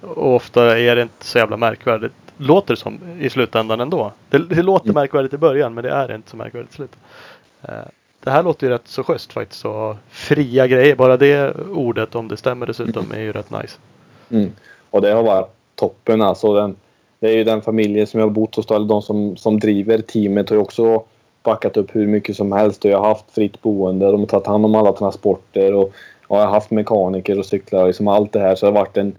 Och 0.00 0.34
ofta 0.34 0.78
är 0.78 0.96
det 0.96 1.02
inte 1.02 1.24
så 1.24 1.38
jävla 1.38 1.56
märkvärdigt. 1.56 2.14
Låter 2.36 2.74
det 2.74 2.80
som 2.80 2.98
i 3.20 3.30
slutändan 3.30 3.80
ändå. 3.80 4.12
Det, 4.30 4.38
det 4.38 4.62
låter 4.62 4.86
Mm. 4.86 4.94
märkvärdigt 4.94 5.34
i 5.34 5.38
början 5.38 5.74
men 5.74 5.84
det 5.84 5.90
är 5.90 6.14
inte 6.14 6.30
så 6.30 6.36
märkvärdigt 6.36 6.72
i 6.72 6.74
slutet. 6.76 6.98
Eh, 7.62 7.74
Det 8.24 8.30
här 8.30 8.42
låter 8.42 8.66
ju 8.66 8.72
rätt 8.72 8.88
så 8.88 9.04
schysst 9.04 9.32
faktiskt. 9.32 9.60
Så 9.60 9.96
fria 10.10 10.66
grejer. 10.66 10.96
Bara 10.96 11.16
det 11.16 11.54
ordet 11.70 12.14
om 12.14 12.28
det 12.28 12.36
stämmer 12.36 12.66
dessutom 12.66 13.12
är 13.12 13.20
ju 13.20 13.32
rätt 13.32 13.50
nice. 13.50 13.78
Mm. 14.30 14.52
Och 14.90 15.00
det 15.02 15.10
har 15.12 15.22
varit 15.22 15.48
toppen 15.74 16.22
alltså. 16.22 16.54
Den, 16.54 16.76
det 17.20 17.28
är 17.28 17.36
ju 17.36 17.44
den 17.44 17.62
familjen 17.62 18.06
som 18.06 18.20
jag 18.20 18.26
har 18.26 18.30
bott 18.32 18.54
hos, 18.56 18.70
eller 18.70 18.86
de 18.86 19.02
som, 19.02 19.36
som 19.36 19.58
driver 19.60 19.98
teamet 19.98 20.48
har 20.50 20.56
ju 20.56 20.62
också 20.62 21.04
backat 21.44 21.76
upp 21.76 21.96
hur 21.96 22.06
mycket 22.06 22.36
som 22.36 22.52
helst. 22.52 22.84
Och 22.84 22.90
jag 22.90 22.98
har 22.98 23.08
haft 23.08 23.30
fritt 23.34 23.62
boende, 23.62 24.10
de 24.10 24.20
har 24.20 24.26
tagit 24.26 24.46
hand 24.46 24.64
om 24.64 24.74
alla 24.74 24.92
transporter 24.92 25.74
och, 25.74 25.92
och 26.26 26.36
jag 26.36 26.44
har 26.44 26.50
haft 26.52 26.70
mekaniker 26.70 27.38
och 27.38 27.46
cyklar. 27.46 27.86
Liksom 27.86 28.08
allt 28.08 28.32
det 28.32 28.40
här. 28.40 28.54
Så 28.54 28.66
det 28.66 28.72
har 28.72 28.80
varit 28.80 28.96
en, 28.96 29.12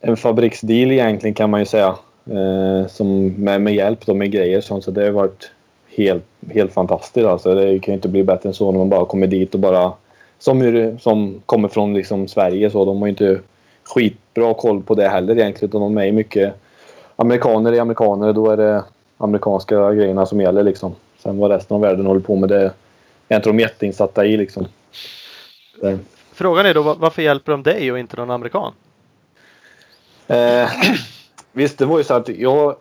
en 0.00 0.16
fabriksdeal 0.16 0.92
egentligen 0.92 1.34
kan 1.34 1.50
man 1.50 1.60
ju 1.60 1.66
säga. 1.66 1.94
Eh, 2.30 2.86
som 2.88 3.28
med, 3.28 3.60
med 3.60 3.74
hjälp 3.74 4.06
då, 4.06 4.14
med 4.14 4.30
grejer 4.30 4.58
och 4.58 4.64
sånt. 4.64 4.84
Så 4.84 4.90
det 4.90 5.04
har 5.04 5.10
varit 5.10 5.50
helt, 5.96 6.24
helt 6.50 6.72
fantastiskt. 6.72 7.26
Alltså. 7.26 7.54
Det 7.54 7.78
kan 7.78 7.92
ju 7.92 7.96
inte 7.96 8.08
bli 8.08 8.24
bättre 8.24 8.48
än 8.48 8.54
så 8.54 8.72
när 8.72 8.78
man 8.78 8.88
bara 8.88 9.04
kommer 9.04 9.26
dit 9.26 9.54
och 9.54 9.60
bara... 9.60 9.92
Som, 10.38 10.60
hur, 10.60 10.98
som 10.98 11.42
kommer 11.46 11.68
från 11.68 11.94
liksom 11.94 12.28
Sverige 12.28 12.70
så. 12.70 12.84
De 12.84 12.98
har 12.98 13.06
ju 13.06 13.10
inte 13.10 13.40
skitbra 13.84 14.54
koll 14.54 14.82
på 14.82 14.94
det 14.94 15.08
heller 15.08 15.38
egentligen. 15.38 15.70
Utan 15.70 15.80
de 15.80 15.98
är 15.98 16.04
ju 16.04 16.12
mycket 16.12 16.54
amerikaner 17.16 17.72
är 17.72 17.80
amerikaner. 17.80 18.32
Då 18.32 18.50
är 18.50 18.56
det 18.56 18.84
amerikanska 19.18 19.92
grejerna 19.92 20.26
som 20.26 20.40
gäller 20.40 20.62
liksom. 20.62 20.94
Sen 21.22 21.38
vad 21.38 21.50
resten 21.50 21.74
av 21.74 21.80
världen 21.80 22.06
håller 22.06 22.20
på 22.20 22.36
med 22.36 22.48
det 22.48 22.72
är 23.28 23.36
inte 23.36 23.48
de 23.48 23.60
jätteinsatta 23.60 24.26
i 24.26 24.36
liksom. 24.36 24.66
Det. 25.80 25.98
Frågan 26.32 26.66
är 26.66 26.74
då 26.74 26.82
va- 26.82 26.96
varför 26.98 27.22
hjälper 27.22 27.52
de 27.52 27.62
dig 27.62 27.92
och 27.92 27.98
inte 27.98 28.16
någon 28.16 28.30
amerikan? 28.30 28.72
Eh, 30.26 30.68
visst, 31.52 31.78
det 31.78 31.84
var 31.84 31.98
ju 31.98 32.04
så 32.04 32.14
att 32.14 32.28
jag... 32.28 32.76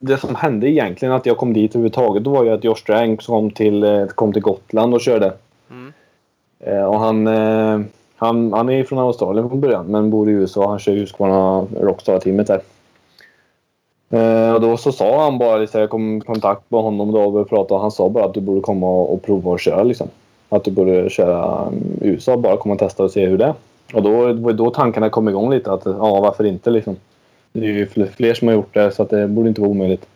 Det 0.00 0.16
som 0.16 0.34
hände 0.34 0.70
egentligen 0.70 1.14
att 1.14 1.26
jag 1.26 1.36
kom 1.36 1.52
dit 1.52 1.70
överhuvudtaget 1.70 2.24
då 2.24 2.30
var 2.30 2.44
ju 2.44 2.50
att 2.50 2.64
Josh 2.64 2.74
Strang 2.74 3.16
kom 3.16 3.50
till, 3.50 3.82
eh, 3.84 4.06
kom 4.06 4.32
till 4.32 4.42
Gotland 4.42 4.94
och 4.94 5.00
körde. 5.00 5.32
Mm. 5.70 5.92
Eh, 6.60 6.84
och 6.84 7.00
han, 7.00 7.26
eh, 7.26 7.80
han, 8.16 8.52
han 8.52 8.68
är 8.68 8.84
från 8.84 8.98
Australien 8.98 9.48
från 9.48 9.60
början 9.60 9.86
men 9.86 10.10
bor 10.10 10.28
i 10.28 10.32
USA. 10.32 10.68
Han 10.68 10.78
kör 10.78 10.92
Husqvarna 10.92 11.66
Rockstar-teamet 11.80 12.46
där. 12.46 12.60
Eh, 14.10 14.54
och 14.54 14.60
då 14.60 14.76
så 14.76 14.92
sa 14.92 15.22
han 15.24 15.38
bara, 15.38 15.56
liksom, 15.56 15.80
jag 15.80 15.90
kom 15.90 16.16
i 16.16 16.20
kontakt 16.20 16.62
med 16.68 16.80
honom 16.82 17.12
då 17.12 17.20
och 17.22 17.32
började 17.32 17.48
prata 17.48 17.74
och 17.74 17.80
han 17.80 17.90
sa 17.90 18.08
bara 18.08 18.24
att 18.24 18.34
du 18.34 18.40
borde 18.40 18.60
komma 18.60 18.86
och, 18.86 19.12
och 19.14 19.22
prova 19.22 19.54
att 19.54 19.60
köra 19.60 19.82
liksom. 19.82 20.08
Att 20.48 20.64
du 20.64 20.70
borde 20.70 21.10
köra 21.10 21.66
um, 21.66 21.74
USA, 22.00 22.36
bara 22.36 22.56
komma 22.56 22.72
och 22.74 22.78
testa 22.80 23.04
och 23.04 23.10
se 23.10 23.26
hur 23.26 23.38
det 23.38 23.44
är. 23.44 23.54
Och 23.94 24.02
då 24.02 24.32
var 24.32 24.52
då 24.52 24.70
tankarna 24.70 25.10
kom 25.10 25.28
igång 25.28 25.50
lite 25.50 25.72
att 25.72 25.82
ja, 25.84 26.20
varför 26.20 26.44
inte 26.44 26.70
liksom. 26.70 26.96
Det 27.52 27.60
är 27.60 27.64
ju 27.72 27.86
fler, 28.16 28.34
som 28.34 28.48
har 28.48 28.54
gjort 28.54 28.74
det 28.74 28.90
så 28.90 29.02
att 29.02 29.10
det 29.10 29.28
borde 29.28 29.48
inte 29.48 29.60
vara 29.60 29.70
omöjligt. 29.70 30.06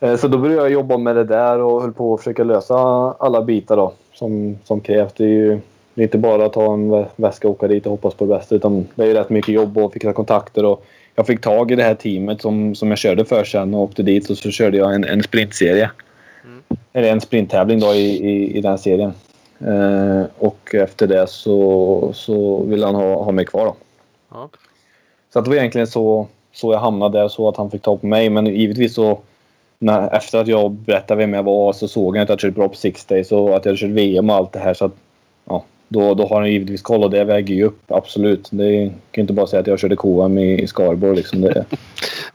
Eh, 0.00 0.16
Så 0.16 0.28
då 0.28 0.38
började 0.38 0.60
jag 0.62 0.70
jobba 0.72 0.96
med 0.96 1.16
det 1.16 1.24
där 1.24 1.60
och 1.60 1.82
höll 1.82 1.92
på 1.92 2.14
att 2.14 2.20
försöka 2.20 2.44
lösa 2.44 2.76
alla 3.18 3.42
bitar 3.42 3.76
då. 3.76 3.92
som, 4.14 4.58
som 4.64 4.80
krävs. 4.80 5.12
Det 5.16 5.24
är 5.24 5.28
ju 5.28 5.58
det 5.94 6.02
är 6.02 6.04
inte 6.04 6.18
bara 6.18 6.46
att 6.46 6.52
ta 6.52 6.72
en 6.72 6.92
vä- 6.92 7.06
väska 7.16 7.48
och 7.48 7.54
åka 7.54 7.68
dit 7.68 7.86
och 7.86 7.90
hoppas 7.90 8.14
på 8.14 8.24
det 8.24 8.34
bästa 8.34 8.54
utan 8.54 8.86
det 8.94 9.02
är 9.02 9.06
ju 9.06 9.14
rätt 9.14 9.30
mycket 9.30 9.54
jobb 9.54 9.78
och 9.78 9.92
fixa 9.92 10.12
kontakter 10.12 10.64
och 10.64 10.84
jag 11.16 11.26
fick 11.26 11.40
tag 11.40 11.70
i 11.70 11.74
det 11.76 11.82
här 11.82 11.94
teamet 11.94 12.42
som, 12.42 12.74
som 12.74 12.88
jag 12.88 12.98
körde 12.98 13.24
för 13.24 13.44
sen 13.44 13.74
och 13.74 13.80
åkte 13.80 14.02
dit 14.02 14.30
och 14.30 14.38
så 14.38 14.50
körde 14.50 14.76
jag 14.76 14.94
en, 14.94 15.04
en 15.04 15.22
sprintserie. 15.22 15.90
Mm. 16.44 16.62
Eller 16.92 17.12
en 17.12 17.20
sprinttävling 17.20 17.80
då 17.80 17.94
i, 17.94 18.30
i, 18.30 18.56
i 18.56 18.60
den 18.60 18.78
serien. 18.78 19.12
Eh, 19.58 20.24
och 20.38 20.74
efter 20.74 21.06
det 21.06 21.26
så, 21.26 22.10
så 22.14 22.62
ville 22.62 22.86
han 22.86 22.94
ha, 22.94 23.24
ha 23.24 23.32
mig 23.32 23.44
kvar 23.44 23.64
då. 23.64 23.76
Ja. 24.30 24.48
Så 25.32 25.38
att 25.38 25.44
det 25.44 25.50
var 25.50 25.56
egentligen 25.56 25.86
så, 25.86 26.26
så 26.52 26.72
jag 26.72 26.78
hamnade 26.78 27.18
där, 27.18 27.28
så 27.28 27.48
att 27.48 27.56
han 27.56 27.70
fick 27.70 27.82
tag 27.82 28.00
på 28.00 28.06
mig. 28.06 28.30
Men 28.30 28.46
givetvis 28.46 28.94
så 28.94 29.18
när, 29.78 30.16
efter 30.16 30.38
att 30.38 30.48
jag 30.48 30.70
berättade 30.70 31.18
vem 31.18 31.34
jag 31.34 31.42
var 31.42 31.72
så 31.72 31.88
såg 31.88 32.16
han 32.16 32.22
att 32.22 32.28
jag 32.28 32.38
kört 32.38 32.54
bra 32.54 32.68
på 32.68 32.76
Six 32.76 33.04
Days 33.04 33.32
och 33.32 33.56
att 33.56 33.64
jag 33.64 33.78
kört 33.78 33.90
VM 33.90 34.30
och 34.30 34.36
allt 34.36 34.52
det 34.52 34.58
här. 34.58 34.74
Så 34.74 34.84
att, 34.84 34.92
då, 35.88 36.14
då 36.14 36.26
har 36.26 36.40
han 36.40 36.52
givetvis 36.52 36.82
koll 36.82 37.04
och 37.04 37.10
det 37.10 37.24
väger 37.24 37.54
ju 37.54 37.64
upp, 37.64 37.80
absolut. 37.88 38.48
Det 38.52 38.64
är- 38.64 38.86
kan 38.88 38.96
ju 39.12 39.20
inte 39.20 39.32
bara 39.32 39.46
säga 39.46 39.60
att 39.60 39.66
jag 39.66 39.78
körde 39.78 39.96
KM 39.96 40.38
i, 40.38 40.62
i 40.62 40.66
Skaraborg. 40.66 41.16
Liksom. 41.16 41.40
Det, 41.40 41.64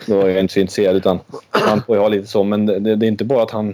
då 0.08 0.20
är 0.22 0.30
jag 0.30 0.40
inte 0.40 0.54
så 0.54 0.60
intresserad. 0.60 0.96
Utan 0.96 1.20
han 1.50 1.82
får 1.82 1.96
ju 1.96 2.02
ha 2.02 2.08
lite 2.08 2.28
så. 2.28 2.44
Men 2.44 2.66
det, 2.66 2.80
det, 2.96 3.06
är 3.06 3.08
inte 3.08 3.26
bara 3.26 3.44
att 3.44 3.52
han, 3.52 3.74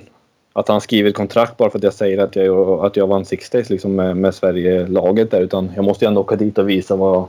att 0.54 0.68
han 0.68 0.82
skriver 0.82 1.12
kontrakt 1.12 1.58
bara 1.58 1.70
för 1.70 1.78
att 1.78 1.84
jag 1.84 1.94
säger 1.94 2.18
att 2.18 2.36
jag, 2.36 2.86
att 2.86 2.96
jag 2.96 3.08
vann 3.08 3.26
Six 3.26 3.50
Days 3.50 3.70
liksom, 3.70 3.96
med, 3.96 4.18
med 4.18 4.36
Sverige-laget 4.36 5.32
där. 5.32 5.42
Utan 5.42 5.72
jag 5.76 5.86
måste 5.86 6.06
ju 6.06 6.08
ändå 6.10 6.22
åka 6.22 6.36
dit 6.36 6.58
och 6.58 6.70
visa 6.70 6.96
vad, 6.96 7.26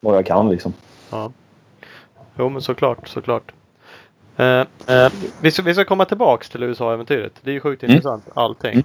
vad 0.00 0.16
jag 0.16 0.26
kan. 0.26 0.50
Liksom. 0.50 0.72
Ja. 1.10 1.32
Jo 2.38 2.48
men 2.48 2.62
såklart, 2.62 3.08
såklart. 3.08 3.52
Eh, 4.36 4.46
eh, 4.86 5.12
vi, 5.40 5.50
ska, 5.50 5.62
vi 5.62 5.74
ska 5.74 5.84
komma 5.84 6.04
tillbaks 6.04 6.50
till 6.50 6.62
USA-äventyret. 6.62 7.32
Det 7.42 7.50
är 7.50 7.54
ju 7.54 7.60
sjukt 7.60 7.82
Mm. 7.82 7.96
intressant 7.96 8.24
allting. 8.34 8.72
Mm. 8.72 8.84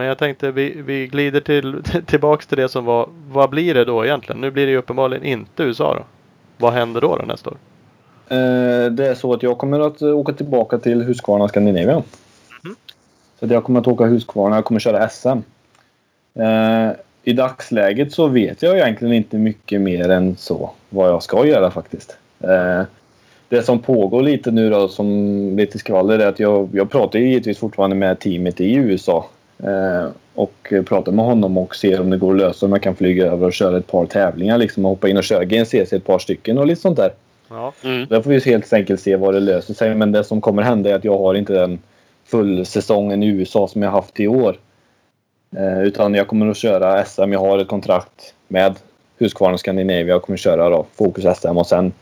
Men 0.00 0.06
jag 0.08 0.18
tänkte 0.18 0.50
vi, 0.50 0.82
vi 0.86 1.06
glider 1.06 1.40
till, 1.40 1.82
tillbaks 2.06 2.46
till 2.46 2.56
det 2.58 2.68
som 2.68 2.84
var. 2.84 3.08
Vad 3.30 3.50
blir 3.50 3.74
det 3.74 3.84
då 3.84 4.04
egentligen? 4.04 4.40
Nu 4.40 4.50
blir 4.50 4.66
det 4.66 4.72
ju 4.72 4.78
uppenbarligen 4.78 5.24
inte 5.24 5.62
USA 5.62 5.94
då. 5.94 6.02
Vad 6.56 6.72
händer 6.72 7.00
då, 7.00 7.16
då 7.16 7.22
nästa 7.24 7.50
år? 7.50 7.56
Eh, 8.28 8.90
Det 8.92 9.06
är 9.08 9.14
så 9.14 9.32
att 9.34 9.42
jag 9.42 9.58
kommer 9.58 9.80
att 9.80 10.02
åka 10.02 10.32
tillbaka 10.32 10.78
till 10.78 11.02
Husqvarna 11.02 11.48
Scandinavian. 11.48 12.02
Mhm. 12.64 12.76
Så 13.38 13.44
att 13.44 13.50
jag 13.50 13.64
kommer 13.64 13.80
att 13.80 13.86
åka 13.86 14.04
Husqvarna. 14.04 14.56
Jag 14.56 14.64
kommer 14.64 14.80
köra 14.80 15.08
SM. 15.08 15.28
Eh, 16.34 16.90
I 17.22 17.32
dagsläget 17.32 18.12
så 18.12 18.26
vet 18.26 18.62
jag 18.62 18.76
egentligen 18.78 19.14
inte 19.14 19.36
mycket 19.36 19.80
mer 19.80 20.08
än 20.10 20.36
så 20.36 20.70
vad 20.88 21.08
jag 21.08 21.22
ska 21.22 21.46
göra 21.46 21.70
faktiskt. 21.70 22.16
Eh, 22.40 22.82
Det 23.48 23.62
som 23.62 23.78
pågår 23.78 24.22
lite 24.22 24.50
nu 24.50 24.70
då 24.70 24.88
som 24.88 25.06
lite 25.56 25.78
skvaller 25.78 26.18
är 26.18 26.26
att 26.26 26.40
jag, 26.40 26.68
jag 26.72 26.90
pratar 26.90 27.18
ju 27.18 27.28
givetvis 27.28 27.58
fortfarande 27.58 27.96
med 27.96 28.18
teamet 28.18 28.60
i 28.60 28.74
USA. 28.74 29.26
Eh, 29.62 30.08
och 30.34 30.72
pratar 30.86 31.12
med 31.12 31.24
honom 31.24 31.58
och 31.58 31.76
ser 31.76 32.00
om 32.00 32.10
det 32.10 32.16
går 32.16 32.32
att 32.32 32.38
lösa 32.38 32.66
om 32.66 32.72
jag 32.72 32.82
kan 32.82 32.96
flyga 32.96 33.26
över 33.26 33.46
och 33.46 33.52
köra 33.52 33.78
ett 33.78 33.86
par 33.86 34.06
tävlingar 34.06 34.58
liksom 34.58 34.84
och 34.84 34.90
hoppa 34.90 35.08
in 35.08 35.16
och 35.16 35.24
köra 35.24 35.44
GNCC 35.44 35.92
ett 35.92 36.04
par 36.04 36.18
stycken 36.18 36.58
och 36.58 36.66
lite 36.66 36.80
sånt 36.80 36.96
där. 36.96 37.12
Ja. 37.48 37.72
Mm. 37.84 38.06
Där 38.06 38.22
får 38.22 38.30
vi 38.30 38.40
helt 38.40 38.72
enkelt 38.72 39.00
se 39.00 39.16
vad 39.16 39.34
det 39.34 39.40
löser 39.40 39.74
sig. 39.74 39.94
Men 39.94 40.12
det 40.12 40.24
som 40.24 40.40
kommer 40.40 40.62
hända 40.62 40.90
är 40.90 40.94
att 40.94 41.04
jag 41.04 41.18
har 41.18 41.34
inte 41.34 41.52
den 41.52 41.78
fullsäsongen 42.24 43.22
i 43.22 43.26
USA 43.26 43.68
som 43.68 43.82
jag 43.82 43.90
haft 43.90 44.20
i 44.20 44.28
år. 44.28 44.56
Eh, 45.56 45.82
utan 45.82 46.14
jag 46.14 46.28
kommer 46.28 46.46
att 46.46 46.56
köra 46.56 47.04
SM. 47.04 47.32
Jag 47.32 47.40
har 47.40 47.58
ett 47.58 47.68
kontrakt 47.68 48.34
med 48.48 48.74
Husqvarna 49.18 49.58
Scandinavia. 49.58 50.06
Jag 50.06 50.22
kommer 50.22 50.36
köra 50.36 50.70
då 50.70 50.86
Fokus 50.94 51.38
SM 51.38 51.58
och 51.58 51.66
sen 51.66 51.92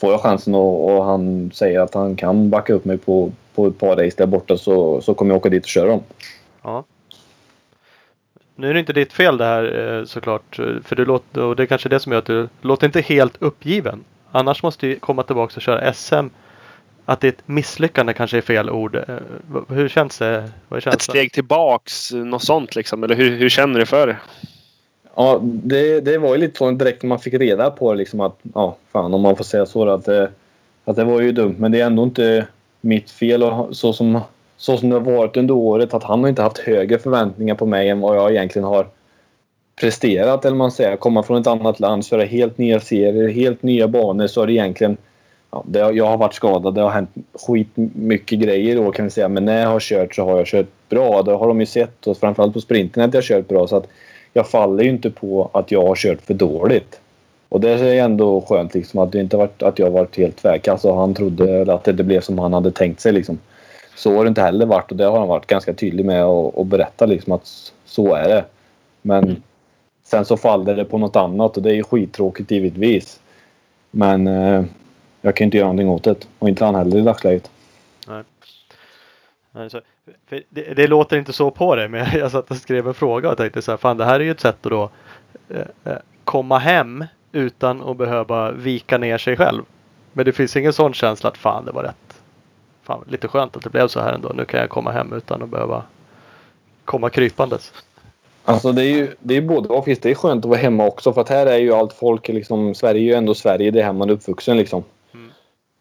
får 0.00 0.10
jag 0.10 0.20
chansen 0.20 0.54
och, 0.54 0.90
och 0.90 1.04
han 1.04 1.50
säger 1.54 1.80
att 1.80 1.94
han 1.94 2.16
kan 2.16 2.50
backa 2.50 2.72
upp 2.72 2.84
mig 2.84 2.98
på, 2.98 3.32
på 3.54 3.66
ett 3.66 3.78
par 3.78 3.96
race 3.96 4.16
där 4.16 4.26
borta 4.26 4.56
så, 4.56 5.00
så 5.00 5.14
kommer 5.14 5.34
jag 5.34 5.38
åka 5.38 5.48
dit 5.48 5.62
och 5.62 5.68
köra 5.68 5.86
dem. 5.86 6.02
Ja. 6.62 6.84
Nu 8.54 8.70
är 8.70 8.74
det 8.74 8.80
inte 8.80 8.92
ditt 8.92 9.12
fel 9.12 9.36
det 9.36 9.44
här 9.44 9.98
eh, 9.98 10.04
såklart. 10.04 10.58
eh, 10.58 10.66
För 10.84 10.96
du 10.96 11.04
låter, 11.04 11.42
och 11.42 11.56
det 11.56 11.62
är 11.62 11.66
kanske 11.66 11.88
det 11.88 12.00
som 12.00 12.12
gör 12.12 12.18
att 12.18 12.24
du 12.26 12.48
låter 12.60 12.86
inte 12.86 13.00
helt 13.00 13.36
uppgiven. 13.42 14.04
Annars 14.32 14.62
måste 14.62 14.86
du 14.86 14.98
komma 14.98 15.22
tillbaka 15.22 15.52
och 15.56 15.62
köra 15.62 15.92
SM. 15.94 16.26
Att 17.04 17.20
det 17.20 17.26
är 17.26 17.32
ett 17.32 17.48
misslyckande 17.48 18.12
kanske 18.12 18.36
är 18.36 18.40
fel 18.40 18.70
ord. 18.70 18.96
Eh, 18.96 19.16
Hur 19.68 19.88
känns 19.88 20.18
det? 20.18 20.50
Vad 20.68 20.86
är 20.86 20.88
Ett 20.94 21.02
steg 21.02 21.32
tillbaks, 21.32 22.12
något 22.12 22.42
sånt 22.44 22.76
liksom. 22.76 23.04
Eller 23.04 23.14
hur, 23.14 23.36
hur 23.36 23.48
känner 23.48 23.78
du 23.80 23.86
för 23.86 24.06
det? 24.06 24.16
Ja, 25.14 25.38
det, 25.42 26.00
det 26.00 26.18
var 26.18 26.34
ju 26.34 26.40
lite 26.40 26.58
så 26.58 26.70
direkt 26.70 27.02
när 27.02 27.08
man 27.08 27.18
fick 27.18 27.34
reda 27.34 27.70
på 27.70 27.92
det 27.92 27.98
liksom 27.98 28.20
att, 28.20 28.38
ja, 28.54 28.76
fan 28.92 29.14
om 29.14 29.20
man 29.20 29.36
får 29.36 29.44
säga 29.44 29.66
så 29.66 29.88
att, 29.90 30.04
det- 30.04 30.30
att 30.84 30.96
det 30.96 31.04
var 31.04 31.20
ju 31.20 31.32
dumt. 31.32 31.54
Men 31.58 31.72
det 31.72 31.80
är 31.80 31.86
ändå 31.86 32.02
inte 32.02 32.46
mitt 32.80 33.10
fel 33.10 33.42
och 33.42 33.76
så 33.76 33.92
som, 33.92 34.20
så 34.60 34.76
som 34.76 34.88
det 34.88 34.96
har 34.96 35.00
varit 35.00 35.36
under 35.36 35.54
året 35.54 35.94
att 35.94 36.02
han 36.02 36.20
har 36.20 36.28
inte 36.28 36.42
haft 36.42 36.58
högre 36.58 36.98
förväntningar 36.98 37.54
på 37.54 37.66
mig 37.66 37.88
än 37.88 38.00
vad 38.00 38.16
jag 38.16 38.30
egentligen 38.30 38.68
har 38.68 38.86
presterat 39.80 40.44
eller 40.44 40.56
man 40.56 40.70
säger. 40.70 40.96
Komma 40.96 41.22
från 41.22 41.40
ett 41.40 41.46
annat 41.46 41.80
land, 41.80 42.06
köra 42.06 42.24
helt 42.24 42.58
nya 42.58 42.80
serier, 42.80 43.28
helt 43.28 43.62
nya 43.62 43.88
banor 43.88 44.26
så 44.26 44.40
har 44.40 44.46
det 44.46 44.52
egentligen 44.52 44.96
Ja, 45.52 45.64
det, 45.66 45.78
jag 45.78 46.06
har 46.06 46.16
varit 46.16 46.34
skadad, 46.34 46.74
det 46.74 46.80
har 46.80 46.90
hänt 46.90 47.10
skit 47.34 47.68
mycket 47.94 48.38
grejer 48.38 48.76
då 48.76 48.92
kan 48.92 49.04
vi 49.04 49.10
säga. 49.10 49.28
Men 49.28 49.44
när 49.44 49.62
jag 49.62 49.68
har 49.68 49.80
kört 49.80 50.14
så 50.14 50.24
har 50.24 50.36
jag 50.36 50.46
kört 50.46 50.66
bra. 50.88 51.22
Det 51.22 51.32
har 51.32 51.48
de 51.48 51.60
ju 51.60 51.66
sett 51.66 52.06
och 52.06 52.18
framförallt 52.18 52.52
på 52.52 52.60
sprinten 52.60 53.02
att 53.02 53.14
jag 53.14 53.18
har 53.18 53.26
kört 53.26 53.48
bra. 53.48 53.66
Så 53.66 53.76
att 53.76 53.86
jag 54.32 54.48
faller 54.48 54.84
ju 54.84 54.90
inte 54.90 55.10
på 55.10 55.50
att 55.52 55.70
jag 55.70 55.86
har 55.86 55.94
kört 55.94 56.20
för 56.22 56.34
dåligt. 56.34 57.00
Och 57.48 57.60
det 57.60 57.70
är 57.70 58.04
ändå 58.04 58.40
skönt 58.40 58.74
liksom 58.74 59.00
att 59.00 59.12
det 59.12 59.20
inte 59.20 59.36
varit 59.36 59.62
att 59.62 59.78
jag 59.78 59.90
varit 59.90 60.16
helt 60.16 60.36
tvärkass 60.36 60.84
och 60.84 60.96
han 60.96 61.14
trodde 61.14 61.74
att 61.74 61.84
det 61.84 61.90
inte 61.90 62.04
blev 62.04 62.20
som 62.20 62.38
han 62.38 62.52
hade 62.52 62.70
tänkt 62.70 63.00
sig 63.00 63.12
liksom. 63.12 63.38
Så 64.00 64.16
har 64.16 64.24
det 64.24 64.28
inte 64.28 64.42
heller 64.42 64.66
varit 64.66 64.90
och 64.90 64.96
det 64.96 65.04
har 65.04 65.18
han 65.18 65.28
varit 65.28 65.46
ganska 65.46 65.74
tydlig 65.74 66.06
med 66.06 66.24
och, 66.24 66.58
och 66.58 66.66
berätta 66.66 67.06
liksom 67.06 67.32
att 67.32 67.72
så 67.84 68.14
är 68.14 68.28
det. 68.28 68.44
Men 69.02 69.42
sen 70.04 70.24
så 70.24 70.36
faller 70.36 70.76
det 70.76 70.84
på 70.84 70.98
något 70.98 71.16
annat 71.16 71.56
och 71.56 71.62
det 71.62 71.70
är 71.70 71.74
ju 71.74 71.84
skittråkigt 71.84 72.50
givetvis. 72.50 73.20
Men 73.90 74.26
eh, 74.26 74.64
jag 75.20 75.36
kan 75.36 75.44
inte 75.44 75.56
göra 75.56 75.66
någonting 75.66 75.88
åt 75.88 76.04
det 76.04 76.28
och 76.38 76.48
inte 76.48 76.64
han 76.64 76.74
heller 76.74 76.98
i 76.98 77.00
dagsläget. 77.00 77.50
Alltså, 79.52 79.80
för 80.26 80.42
det, 80.48 80.74
det 80.74 80.86
låter 80.86 81.16
inte 81.16 81.32
så 81.32 81.50
på 81.50 81.76
dig 81.76 81.88
men 81.88 82.06
jag 82.18 82.30
satt 82.30 82.50
och 82.50 82.56
skrev 82.56 82.88
en 82.88 82.94
fråga 82.94 83.30
och 83.30 83.36
tänkte 83.36 83.62
så 83.62 83.72
här, 83.72 83.76
fan 83.76 83.96
det 83.96 84.04
här 84.04 84.20
är 84.20 84.24
ju 84.24 84.30
ett 84.30 84.40
sätt 84.40 84.66
att 84.66 84.70
då 84.70 84.90
eh, 85.48 85.60
eh, 85.84 85.98
komma 86.24 86.58
hem 86.58 87.04
utan 87.32 87.82
att 87.82 87.96
behöva 87.96 88.52
vika 88.52 88.98
ner 88.98 89.18
sig 89.18 89.36
själv. 89.36 89.62
Men 90.12 90.24
det 90.24 90.32
finns 90.32 90.56
ingen 90.56 90.72
sån 90.72 90.94
känsla 90.94 91.30
att 91.30 91.38
fan 91.38 91.64
det 91.64 91.72
var 91.72 91.82
rätt. 91.82 92.09
Fan 92.90 93.04
lite 93.08 93.28
skönt 93.28 93.56
att 93.56 93.62
det 93.62 93.70
blev 93.70 93.88
så 93.88 94.00
här 94.00 94.12
ändå. 94.12 94.32
Nu 94.34 94.44
kan 94.44 94.60
jag 94.60 94.70
komma 94.70 94.90
hem 94.90 95.12
utan 95.12 95.42
att 95.42 95.48
behöva 95.48 95.82
komma 96.84 97.10
krypandes. 97.10 97.72
Alltså 98.44 98.72
det 98.72 98.82
är 98.82 98.96
ju 98.96 99.08
det 99.20 99.36
är 99.36 99.40
både 99.40 99.68
och. 99.68 99.88
Visst, 99.88 100.02
det 100.02 100.10
är 100.10 100.14
skönt 100.14 100.44
att 100.44 100.48
vara 100.48 100.58
hemma 100.58 100.86
också 100.86 101.12
för 101.12 101.20
att 101.20 101.28
här 101.28 101.46
är 101.46 101.58
ju 101.58 101.72
allt 101.72 101.92
folk 101.92 102.28
liksom. 102.28 102.74
Sverige 102.74 103.00
är 103.00 103.04
ju 103.04 103.14
ändå 103.14 103.34
Sverige. 103.34 103.70
Det 103.70 103.80
är 103.80 103.84
här 103.84 103.92
man 103.92 104.10
är 104.10 104.12
uppvuxen 104.12 104.56
liksom. 104.56 104.84
Mm. 105.14 105.30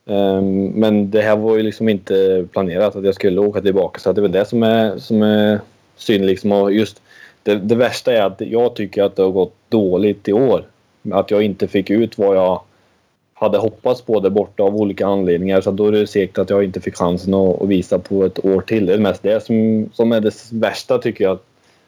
Ehm, 0.06 0.66
men 0.68 1.12
det 1.12 1.22
här 1.22 1.36
var 1.36 1.56
ju 1.56 1.64
liksom 1.64 1.90
inte 1.90 2.46
planerat 2.52 2.96
att 2.96 3.06
jag 3.06 3.16
skulle 3.16 3.42
åka 3.42 3.62
tillbaka 3.62 4.00
så 4.00 4.10
att 4.10 4.16
det 4.16 4.20
är 4.20 4.24
väl 4.24 4.32
det 4.32 4.46
som 4.46 4.64
är, 4.64 4.98
som 4.98 5.22
är 5.22 5.60
synd 5.96 6.26
liksom. 6.26 6.52
Och 6.52 6.72
just 6.74 7.02
det, 7.44 7.56
det 7.56 7.76
värsta 7.76 8.14
är 8.14 8.22
att 8.22 8.42
jag 8.42 8.76
tycker 8.76 9.04
att 9.04 9.16
det 9.16 9.24
har 9.24 9.32
gått 9.32 9.56
dåligt 9.70 10.28
i 10.28 10.34
år. 10.34 10.64
Att 11.12 11.32
jag 11.32 11.44
inte 11.44 11.68
fick 11.68 11.90
ut 11.90 12.18
vad 12.18 12.36
jag 12.36 12.62
hade 13.40 13.58
hoppats 13.58 14.02
på 14.02 14.20
där 14.20 14.30
borta 14.30 14.64
av 14.64 14.76
olika 14.76 15.08
anledningar. 15.08 15.62
Så 15.62 15.72
då 15.72 15.88
är 15.88 15.92
det 15.92 16.08
segt 16.08 16.38
att 16.38 16.50
jag 16.50 16.64
inte 16.64 16.82
fick 16.82 16.96
chansen 16.96 17.34
att, 17.34 17.68
visa 17.68 18.00
på 18.00 18.26
ett 18.26 18.46
år 18.46 18.62
till. 18.62 18.86
Det 18.86 18.94
är 18.94 18.98
mest 18.98 19.24
det 19.24 19.46
som, 19.46 19.90
som 19.94 20.12
är 20.12 20.22
det 20.22 20.34
värsta 20.52 20.98
tycker 20.98 21.24
jag. 21.24 21.40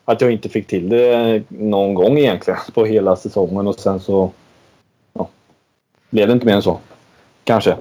Att 0.06 0.22
jag 0.22 0.32
inte 0.32 0.50
fick 0.50 0.68
till 0.68 0.90
det 0.90 1.44
någon 1.48 1.94
gång 1.94 2.18
egentligen 2.18 2.60
på 2.74 2.86
hela 2.86 3.16
säsongen 3.16 3.68
och 3.68 3.80
sen 3.80 4.00
så 4.00 4.32
ja, 5.14 5.30
blev 6.10 6.28
det 6.28 6.34
inte 6.34 6.46
mer 6.46 6.56
än 6.56 6.62
så. 6.62 6.80
Kanske. 7.44 7.78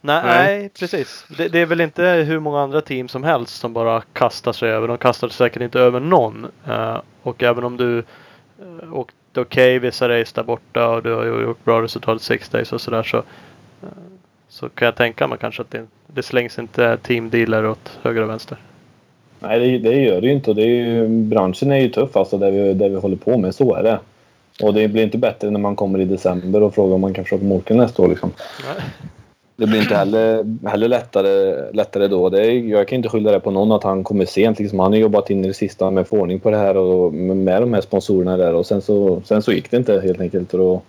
Nej, 0.00 0.22
Nej. 0.24 0.68
precis. 0.78 1.24
Det, 1.36 1.48
det 1.48 1.58
är 1.58 1.66
väl 1.66 1.80
inte 1.80 2.02
hur 2.02 2.40
många 2.40 2.60
andra 2.60 2.80
team 2.80 3.08
som 3.08 3.24
helst 3.24 3.60
som 3.60 3.72
bara 3.72 4.02
kastar 4.12 4.52
sig 4.52 4.70
över. 4.70 4.88
De 4.88 4.98
kastar 4.98 5.28
sig 5.28 5.36
säkert 5.36 5.62
inte 5.62 5.80
över 5.80 6.00
någon. 6.00 6.46
Eh, 6.68 7.00
och 7.22 7.42
även 7.42 7.64
om 7.64 7.76
du 7.76 7.98
uh, 7.98 8.94
okej 9.36 9.78
vissa 9.78 10.08
race 10.08 10.32
där 10.34 10.42
borta 10.42 10.88
och 10.88 11.02
du 11.02 11.14
har 11.14 11.24
gjort 11.24 11.64
bra 11.64 11.82
resultat 11.82 12.22
six 12.22 12.48
days 12.48 12.72
och 12.72 12.80
sådär 12.80 13.02
så, 13.02 13.16
eh, 13.16 13.88
så 14.48 14.68
kan 14.68 14.86
jag 14.86 14.96
tänka 14.96 15.26
mig 15.26 15.38
kanske 15.40 15.62
att 15.62 15.70
det, 15.70 15.86
det 16.06 16.22
slängs 16.22 16.58
inte 16.58 16.96
teamdealer 16.96 17.66
åt 17.66 17.98
höger 18.02 18.22
och 18.22 18.28
vänster. 18.28 18.58
Nej, 19.40 19.60
det, 19.60 19.90
det 19.90 19.96
gör 19.96 20.20
det 20.20 20.26
ju 20.26 20.32
inte. 20.32 20.54
Det 20.54 20.62
är 20.62 20.66
ju, 20.66 21.08
branschen 21.08 21.72
är 21.72 21.80
ju 21.80 21.88
tuff 21.88 22.16
alltså, 22.16 22.38
där 22.38 22.50
vi, 22.50 22.74
där 22.74 22.88
vi 22.88 22.96
håller 22.96 23.16
på 23.16 23.38
med. 23.38 23.54
Så 23.54 23.74
är 23.74 23.82
det. 23.82 23.98
Och 24.62 24.74
det 24.74 24.88
blir 24.88 25.02
inte 25.02 25.18
bättre 25.18 25.50
när 25.50 25.60
man 25.60 25.76
kommer 25.76 26.00
i 26.00 26.04
december 26.04 26.62
och 26.62 26.74
frågar 26.74 26.94
om 26.94 27.00
man 27.00 27.14
kan 27.14 27.24
försöka 27.24 27.46
åka 27.46 27.74
nästa 27.74 28.02
år. 28.02 28.08
Liksom. 28.08 28.32
Nej. 28.64 28.84
Det 29.60 29.66
blir 29.66 29.80
inte 29.80 29.94
heller, 29.94 30.44
heller 30.68 30.88
lättare, 30.88 31.64
lättare 31.72 32.08
då. 32.08 32.28
Det 32.28 32.46
är, 32.46 32.50
jag 32.52 32.88
kan 32.88 32.96
inte 32.96 33.08
skylla 33.08 33.32
det 33.32 33.40
på 33.40 33.50
någon 33.50 33.72
att 33.72 33.82
han 33.82 34.04
kommer 34.04 34.24
sent. 34.24 34.58
Liksom. 34.58 34.78
Han 34.78 34.92
har 34.92 34.98
jobbat 34.98 35.30
in 35.30 35.44
i 35.44 35.48
det 35.48 35.54
sista 35.54 35.90
med 35.90 36.02
att 36.02 36.08
få 36.08 36.20
ordning 36.20 36.40
på 36.40 36.50
det 36.50 36.56
här 36.56 36.76
och 36.76 37.14
med, 37.14 37.62
de 37.62 37.74
här 37.74 37.80
sponsorerna 37.80 38.36
där. 38.36 38.54
Och 38.54 38.66
sen 38.66 38.82
så, 38.82 39.22
sen 39.24 39.42
så 39.42 39.52
gick 39.52 39.70
det 39.70 39.76
inte 39.76 40.00
helt 40.00 40.20
enkelt. 40.20 40.52
Och 40.54 40.58
då, 40.58 40.82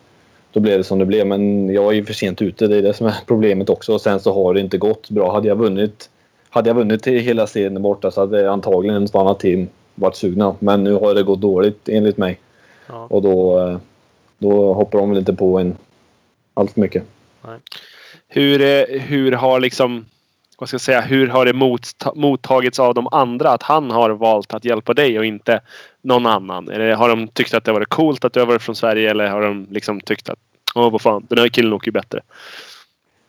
då 0.52 0.60
blev 0.60 0.78
det 0.78 0.84
som 0.84 1.00
det 1.00 1.06
blev. 1.06 1.28
Men 1.28 1.70
jag 1.70 1.88
är 1.88 1.92
ju 1.92 2.06
för 2.06 2.14
sent 2.14 2.42
ute. 2.42 2.68
Det 2.68 2.78
är 2.78 2.82
det 2.82 2.94
som 2.94 3.08
är 3.08 3.16
problemet 3.28 3.70
också. 3.70 3.94
Och 3.94 4.02
sen 4.02 4.20
så 4.20 4.34
har 4.34 4.54
det 4.54 4.60
inte 4.60 4.78
gått 4.78 5.10
bra. 5.10 5.34
Hade 5.34 5.48
jag 5.48 5.56
vunnit, 5.56 6.10
hade 6.50 6.70
jag 6.70 6.76
vunnit 6.76 7.04
till 7.04 7.20
hela 7.20 7.48
serien 7.48 7.82
borta 7.82 8.12
så 8.12 8.22
hade 8.22 8.52
antagligen 8.52 9.04
ett 9.04 9.16
annat 9.16 9.40
team 9.40 9.68
varit 9.96 10.16
sugna. 10.16 10.56
Men 10.60 10.84
nu 10.84 10.94
har 10.94 11.16
det 11.16 11.24
gått 11.24 11.42
dåligt 11.42 11.90
enligt 11.90 12.18
mig. 12.18 12.40
Ja. 12.88 13.08
Och 13.10 13.22
då, 13.22 13.60
eh, 13.60 13.78
då 14.38 14.74
hoppar 14.74 15.00
de 15.00 15.10
väl 15.10 15.20
inte 15.20 15.34
på 15.34 15.60
en 15.60 15.78
allt 16.54 16.76
mycket. 16.76 17.04
Hur, 18.34 18.62
eh, 18.62 19.00
hur 19.02 19.32
har 19.32 19.60
liksom 19.60 20.06
vad 20.58 20.70
ska 20.70 20.76
jag 20.76 20.82
säga, 20.82 21.02
hur 21.02 21.28
har 21.28 21.46
det 21.46 21.54
motta- 21.54 22.16
mottagits 22.16 22.80
av 22.80 22.94
de 22.94 23.08
andra 23.12 23.50
att 23.50 23.64
han 23.64 23.92
har 23.92 24.10
valt 24.10 24.54
att 24.54 24.66
hjälpa 24.66 24.94
dig 24.94 25.20
och 25.20 25.26
inte 25.26 25.62
någon 26.02 26.26
annan? 26.26 26.70
Eller 26.70 26.94
har 26.94 27.10
de 27.10 27.28
tyckt 27.28 27.54
att 27.54 27.64
det 27.64 27.72
varit 27.72 27.90
coolt 27.90 28.26
att 28.26 28.34
du 28.34 28.40
har 28.40 28.48
varit 28.48 28.62
från 28.62 28.76
Sverige 28.76 29.12
eller 29.12 29.28
har 29.28 29.42
de 29.42 29.68
liksom 29.70 30.02
tyckt 30.02 30.30
att 30.30 30.40
Åh 30.76 30.92
vad 30.92 31.02
fan, 31.02 31.26
den 31.30 31.38
här 31.38 31.48
killen 31.48 31.74
åker 31.74 31.88
ju 31.88 31.92
bättre. 31.92 32.22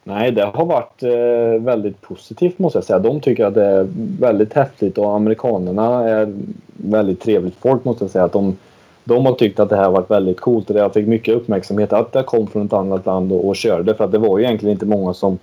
Nej, 0.05 0.31
det 0.33 0.45
har 0.45 0.65
varit 0.65 1.03
eh, 1.03 1.65
väldigt 1.65 2.01
positivt 2.01 2.59
måste 2.59 2.77
jag 2.77 2.85
säga. 2.85 2.99
De 2.99 3.21
tycker 3.21 3.45
att 3.45 3.55
det 3.55 3.65
är 3.65 3.87
väldigt 4.21 4.53
häftigt 4.53 4.99
och 4.99 5.17
amerikanerna 5.17 6.09
är 6.09 6.35
väldigt 6.67 7.21
trevligt 7.21 7.55
folk 7.61 7.85
måste 7.85 8.05
jag 8.05 8.11
säga. 8.11 8.25
Att 8.25 8.33
de, 8.33 8.57
de 9.05 9.27
har 9.27 9.33
tyckt 9.33 9.61
att 9.61 9.69
det 9.69 9.77
här 9.77 9.85
har 9.85 9.93
varit 9.93 10.11
väldigt 10.11 10.41
coolt 10.41 10.71
och 10.71 10.77
jag 10.77 10.93
fick 10.93 11.07
mycket 11.07 11.35
uppmärksamhet 11.35 11.93
att 11.93 12.13
det 12.13 12.23
kom 12.23 12.47
från 12.47 12.67
ett 12.67 12.73
annat 12.73 13.07
land 13.07 13.33
och, 13.33 13.49
och 13.49 13.57
körde. 13.57 13.95
För 13.95 14.05
att 14.05 14.13
det 14.13 14.19
var 14.19 14.39
ju 14.39 14.45
egentligen 14.45 14.73
inte 14.73 14.87
många 14.87 15.15
som 15.15 15.39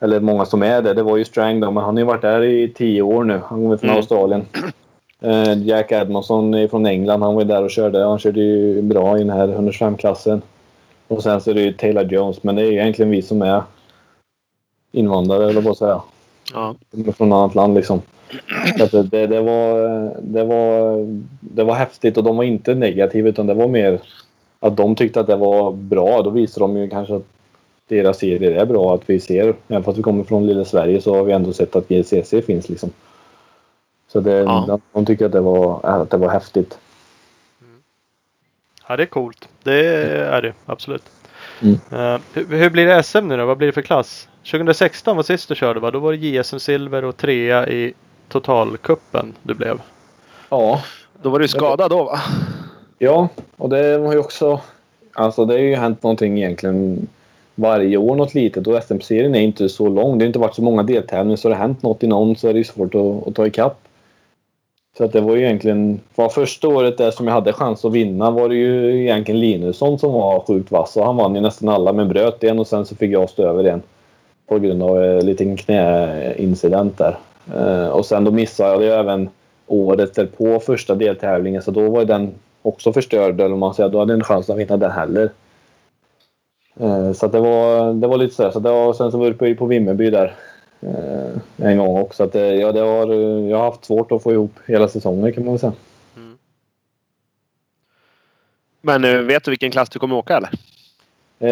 eller 0.00 0.20
många 0.20 0.44
som 0.44 0.62
är 0.62 0.82
det. 0.82 0.94
Det 0.94 1.02
var 1.02 1.16
ju 1.16 1.24
Strang 1.24 1.60
då, 1.60 1.70
men 1.70 1.84
han 1.84 1.94
har 1.94 2.00
ju 2.00 2.06
varit 2.06 2.22
där 2.22 2.42
i 2.42 2.68
tio 2.68 3.02
år 3.02 3.24
nu. 3.24 3.40
Han 3.44 3.62
kommer 3.62 3.76
från 3.76 3.88
Mm. 3.88 3.96
Australien. 3.96 4.46
Eh, 5.20 5.62
Jack 5.62 5.92
Edmondson 5.92 6.68
från 6.68 6.86
England. 6.86 7.22
Han 7.22 7.34
var 7.34 7.42
ju 7.42 7.48
där 7.48 7.62
och 7.62 7.70
körde. 7.70 8.04
Han 8.04 8.18
körde 8.18 8.40
ju 8.40 8.82
bra 8.82 9.16
i 9.16 9.18
den 9.18 9.30
här 9.30 9.48
125-klassen. 9.48 10.42
Och 11.08 11.22
sen 11.22 11.40
så 11.40 11.50
är 11.50 11.54
det 11.54 11.60
ju 11.60 11.72
Taylor 11.72 12.04
Jones, 12.04 12.42
men 12.42 12.54
det 12.54 12.62
är 12.62 12.66
ju 12.66 12.72
egentligen 12.72 13.10
vi 13.10 13.22
som 13.22 13.42
är 13.42 13.62
invandrare, 14.92 15.50
eller 15.50 15.60
vad 15.60 15.76
säga. 15.76 16.02
Ja. 16.52 16.74
Från 17.16 17.32
annat 17.32 17.54
land 17.54 17.74
liksom. 17.74 18.02
Så 18.90 18.98
att 18.98 19.10
det, 19.10 19.26
det, 19.26 19.40
var, 19.40 19.76
det, 20.22 20.44
var, 20.44 21.06
det 21.40 21.64
var 21.64 21.74
häftigt 21.74 22.16
och 22.16 22.24
de 22.24 22.36
var 22.36 22.44
inte 22.44 22.74
negativa 22.74 23.28
utan 23.28 23.46
det 23.46 23.54
var 23.54 23.68
mer 23.68 24.00
att 24.60 24.76
de 24.76 24.94
tyckte 24.96 25.20
att 25.20 25.26
det 25.26 25.36
var 25.36 25.72
bra. 25.72 26.22
Då 26.22 26.30
visade 26.30 26.64
de 26.64 26.76
ju 26.76 26.88
kanske 26.90 27.14
att 27.16 27.24
deras 27.88 28.18
serier 28.18 28.50
är 28.52 28.66
bra. 28.66 28.94
Att 28.94 29.02
vi 29.10 29.20
ser, 29.20 29.54
även 29.68 29.82
fast 29.84 29.98
vi 29.98 30.02
kommer 30.02 30.24
från 30.24 30.46
lilla 30.46 30.64
Sverige 30.64 31.00
så 31.00 31.14
har 31.14 31.24
vi 31.24 31.32
ändå 31.32 31.52
sett 31.52 31.76
att 31.76 31.88
GCC 31.88 32.42
finns 32.42 32.68
liksom. 32.68 32.90
Så 34.08 34.20
det, 34.20 34.32
Ja. 34.38 34.64
de, 34.68 34.80
de 34.92 35.06
tycker 35.06 35.26
att 35.26 35.32
det 35.32 35.40
var, 35.40 35.80
att 35.82 36.10
det 36.10 36.16
var 36.16 36.28
häftigt. 36.28 36.78
Ja, 38.88 38.96
det 38.96 39.02
är 39.02 39.06
coolt. 39.06 39.48
Det 39.62 39.86
är 40.14 40.42
det 40.42 40.52
absolut. 40.66 41.02
Mm. 41.62 41.74
Eh, 41.92 42.20
hur, 42.34 42.58
hur 42.58 42.70
blir 42.70 42.86
det 42.86 43.02
SM 43.02 43.28
nu 43.28 43.36
då? 43.36 43.46
Vad 43.46 43.56
blir 43.58 43.66
det 43.68 43.72
för 43.72 43.82
klass? 43.82 44.28
2016 44.50 45.16
var 45.16 45.22
sist 45.22 45.48
du 45.48 45.54
körde 45.54 45.80
va? 45.80 45.90
Då 45.90 45.98
var 45.98 46.12
det 46.12 46.18
JSM 46.18 46.58
Silver 46.58 47.04
och 47.04 47.16
trea 47.16 47.68
i 47.68 47.94
totalkuppen 48.28 49.34
du 49.42 49.54
blev. 49.54 49.80
Ja, 50.48 50.80
Då 51.22 51.30
var 51.30 51.38
du 51.38 51.48
skadad 51.48 51.90
då 51.90 52.04
va? 52.04 52.18
Ja, 52.98 53.28
och 53.56 53.68
det 53.68 53.98
har 54.06 54.12
ju 54.12 54.18
också... 54.18 54.60
Alltså 55.12 55.44
det 55.44 55.54
har 55.54 55.58
ju 55.58 55.74
hänt 55.74 56.02
någonting 56.02 56.38
egentligen 56.38 57.06
varje 57.54 57.96
år 57.96 58.16
något 58.16 58.34
litet 58.34 58.66
och 58.66 58.82
SM-serien 58.82 59.34
är 59.34 59.40
inte 59.40 59.68
så 59.68 59.88
lång. 59.88 60.18
Det 60.18 60.24
har 60.24 60.26
inte 60.26 60.38
varit 60.38 60.54
så 60.54 60.62
många 60.62 60.82
deltävlingar 60.82 61.36
så 61.36 61.48
har 61.48 61.50
det 61.50 61.60
hänt 61.60 61.82
något 61.82 62.02
i 62.02 62.06
någon 62.06 62.36
så 62.36 62.48
är 62.48 62.52
det 62.52 62.58
ju 62.58 62.64
svårt 62.64 62.94
att, 62.94 63.28
att 63.28 63.34
ta 63.34 63.46
ikapp. 63.46 63.78
Så 64.98 65.04
att 65.04 65.12
det 65.12 65.20
var 65.20 65.36
ju 65.36 65.44
egentligen... 65.44 66.00
Var 66.14 66.28
första 66.28 66.68
året 66.68 66.98
där 66.98 67.10
som 67.10 67.26
jag 67.26 67.34
hade 67.34 67.52
chans 67.52 67.84
att 67.84 67.92
vinna 67.92 68.30
var 68.30 68.48
det 68.48 68.54
ju 68.54 69.02
egentligen 69.02 69.40
Linusson 69.40 69.98
som 69.98 70.12
var 70.12 70.40
sjukt 70.40 70.70
vass 70.70 70.96
och 70.96 71.04
han 71.04 71.16
vann 71.16 71.34
ju 71.34 71.40
nästan 71.40 71.68
alla 71.68 71.92
men 71.92 72.08
bröt 72.08 72.44
en 72.44 72.58
och 72.58 72.66
sen 72.66 72.86
så 72.86 72.96
fick 72.96 73.10
jag 73.10 73.30
stå 73.30 73.42
över 73.42 73.64
en. 73.64 73.82
På 74.46 74.58
grund 74.58 74.82
av 74.82 75.04
en 75.04 75.26
liten 75.26 75.56
knäincident 75.56 76.98
där. 76.98 77.18
Eh, 77.52 77.86
och 77.86 78.06
sen 78.06 78.24
då 78.24 78.30
missade 78.30 78.70
jag 78.70 78.80
det 78.80 78.94
även 78.94 79.28
året 79.66 80.14
därpå 80.14 80.60
första 80.60 80.94
deltävlingen 80.94 81.62
så 81.62 81.70
då 81.70 81.90
var 81.90 82.04
den 82.04 82.34
också 82.62 82.92
förstörd 82.92 83.40
eller 83.40 83.56
man 83.56 83.74
säger. 83.74 83.88
Då 83.88 83.98
hade 83.98 84.12
jag 84.12 84.18
en 84.18 84.24
chans 84.24 84.50
att 84.50 84.58
vinna 84.58 84.76
den 84.76 84.90
heller. 84.90 85.30
Eh, 86.80 87.12
så 87.12 87.26
att 87.26 87.32
det 87.32 87.40
var, 87.40 87.94
det 87.94 88.06
var 88.06 88.18
lite 88.18 88.34
sådär. 88.34 88.50
så 88.50 88.60
det 88.60 88.70
var, 88.70 88.92
sen 88.92 89.10
så 89.10 89.18
var 89.18 89.36
jag 89.40 89.58
på 89.58 89.66
Vimmerby 89.66 90.10
där 90.10 90.34
eh, 90.80 91.68
en 91.68 91.78
gång 91.78 91.98
också. 91.98 92.16
Så 92.16 92.22
att 92.22 92.32
det, 92.32 92.54
ja, 92.54 92.72
det 92.72 92.80
har, 92.80 93.14
jag 93.48 93.56
har 93.56 93.64
haft 93.64 93.84
svårt 93.84 94.12
att 94.12 94.22
få 94.22 94.32
ihop 94.32 94.58
hela 94.66 94.88
säsongen 94.88 95.32
kan 95.32 95.44
man 95.44 95.52
väl 95.54 95.60
säga. 95.60 95.72
Mm. 96.16 96.38
Men 98.80 99.26
vet 99.26 99.44
du 99.44 99.50
vilken 99.50 99.70
klass 99.70 99.88
du 99.88 99.98
kommer 99.98 100.16
åka 100.16 100.36
eller? 100.36 100.50
Eh, 101.38 101.50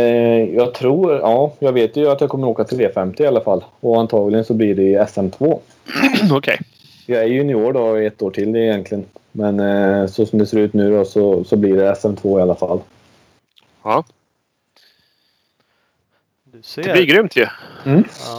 Jag 0.54 0.74
tror, 0.74 1.12
ja, 1.12 1.52
jag 1.58 1.72
vet 1.72 1.96
ju 1.96 2.10
att 2.10 2.20
jag 2.20 2.30
kommer 2.30 2.48
åka 2.48 2.64
350 2.64 3.22
i 3.22 3.26
alla 3.26 3.40
fall. 3.40 3.64
Och 3.80 4.00
antagligen 4.00 4.44
så 4.44 4.54
blir 4.54 4.74
det 4.74 4.82
i 4.82 4.96
SM2. 4.98 5.58
Okej. 6.32 6.60
Jag 7.06 7.22
är 7.22 7.26
junior 7.26 7.72
då 7.72 7.94
ett 7.96 8.22
år 8.22 8.30
till 8.30 8.56
egentligen. 8.56 9.04
Men 9.32 9.60
eh, 9.60 10.06
så 10.06 10.26
som 10.26 10.38
det 10.38 10.46
ser 10.46 10.58
ut 10.58 10.72
nu 10.72 10.90
då 10.96 11.04
så, 11.04 11.44
så 11.44 11.56
blir 11.56 11.76
det 11.76 11.92
SM2 11.94 12.38
i 12.38 12.42
alla 12.42 12.54
fall. 12.54 12.80
Ja. 13.84 14.04
Du 16.44 16.62
ser. 16.62 16.82
Det 16.82 16.92
blir 16.92 17.06
grymt 17.06 17.36
ju. 17.36 17.46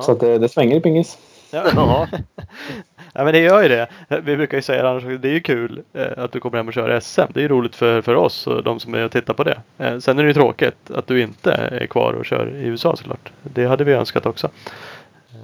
Så 0.01 0.11
att 0.11 0.19
det, 0.19 0.37
det 0.37 0.49
svänger 0.49 0.75
i 0.75 0.79
pingis. 0.79 1.17
Ja. 1.51 2.07
ja 3.13 3.23
men 3.23 3.33
det 3.33 3.39
gör 3.39 3.63
ju 3.63 3.69
det. 3.69 3.87
Vi 4.23 4.37
brukar 4.37 4.57
ju 4.57 4.61
säga 4.61 4.83
det 4.83 4.89
annars, 4.89 5.03
det 5.03 5.29
är 5.29 5.33
ju 5.33 5.39
kul 5.39 5.81
eh, 5.93 6.07
att 6.17 6.31
du 6.31 6.39
kommer 6.39 6.57
hem 6.57 6.67
och 6.67 6.73
kör 6.73 6.99
SM. 6.99 7.21
Det 7.33 7.39
är 7.39 7.41
ju 7.41 7.47
roligt 7.47 7.75
för, 7.75 8.01
för 8.01 8.15
oss 8.15 8.47
och 8.47 8.63
de 8.63 8.79
som 8.79 8.93
är 8.93 9.05
och 9.05 9.11
tittar 9.11 9.33
på 9.33 9.43
det. 9.43 9.61
Eh, 9.77 9.97
sen 9.97 10.19
är 10.19 10.23
det 10.23 10.27
ju 10.27 10.33
tråkigt 10.33 10.91
att 10.91 11.07
du 11.07 11.21
inte 11.21 11.51
är 11.51 11.85
kvar 11.85 12.13
och 12.13 12.25
kör 12.25 12.47
i 12.55 12.67
USA 12.67 12.95
såklart. 12.95 13.31
Det 13.43 13.65
hade 13.65 13.83
vi 13.83 13.93
önskat 13.93 14.25
också. 14.25 14.49
Eh, 15.31 15.37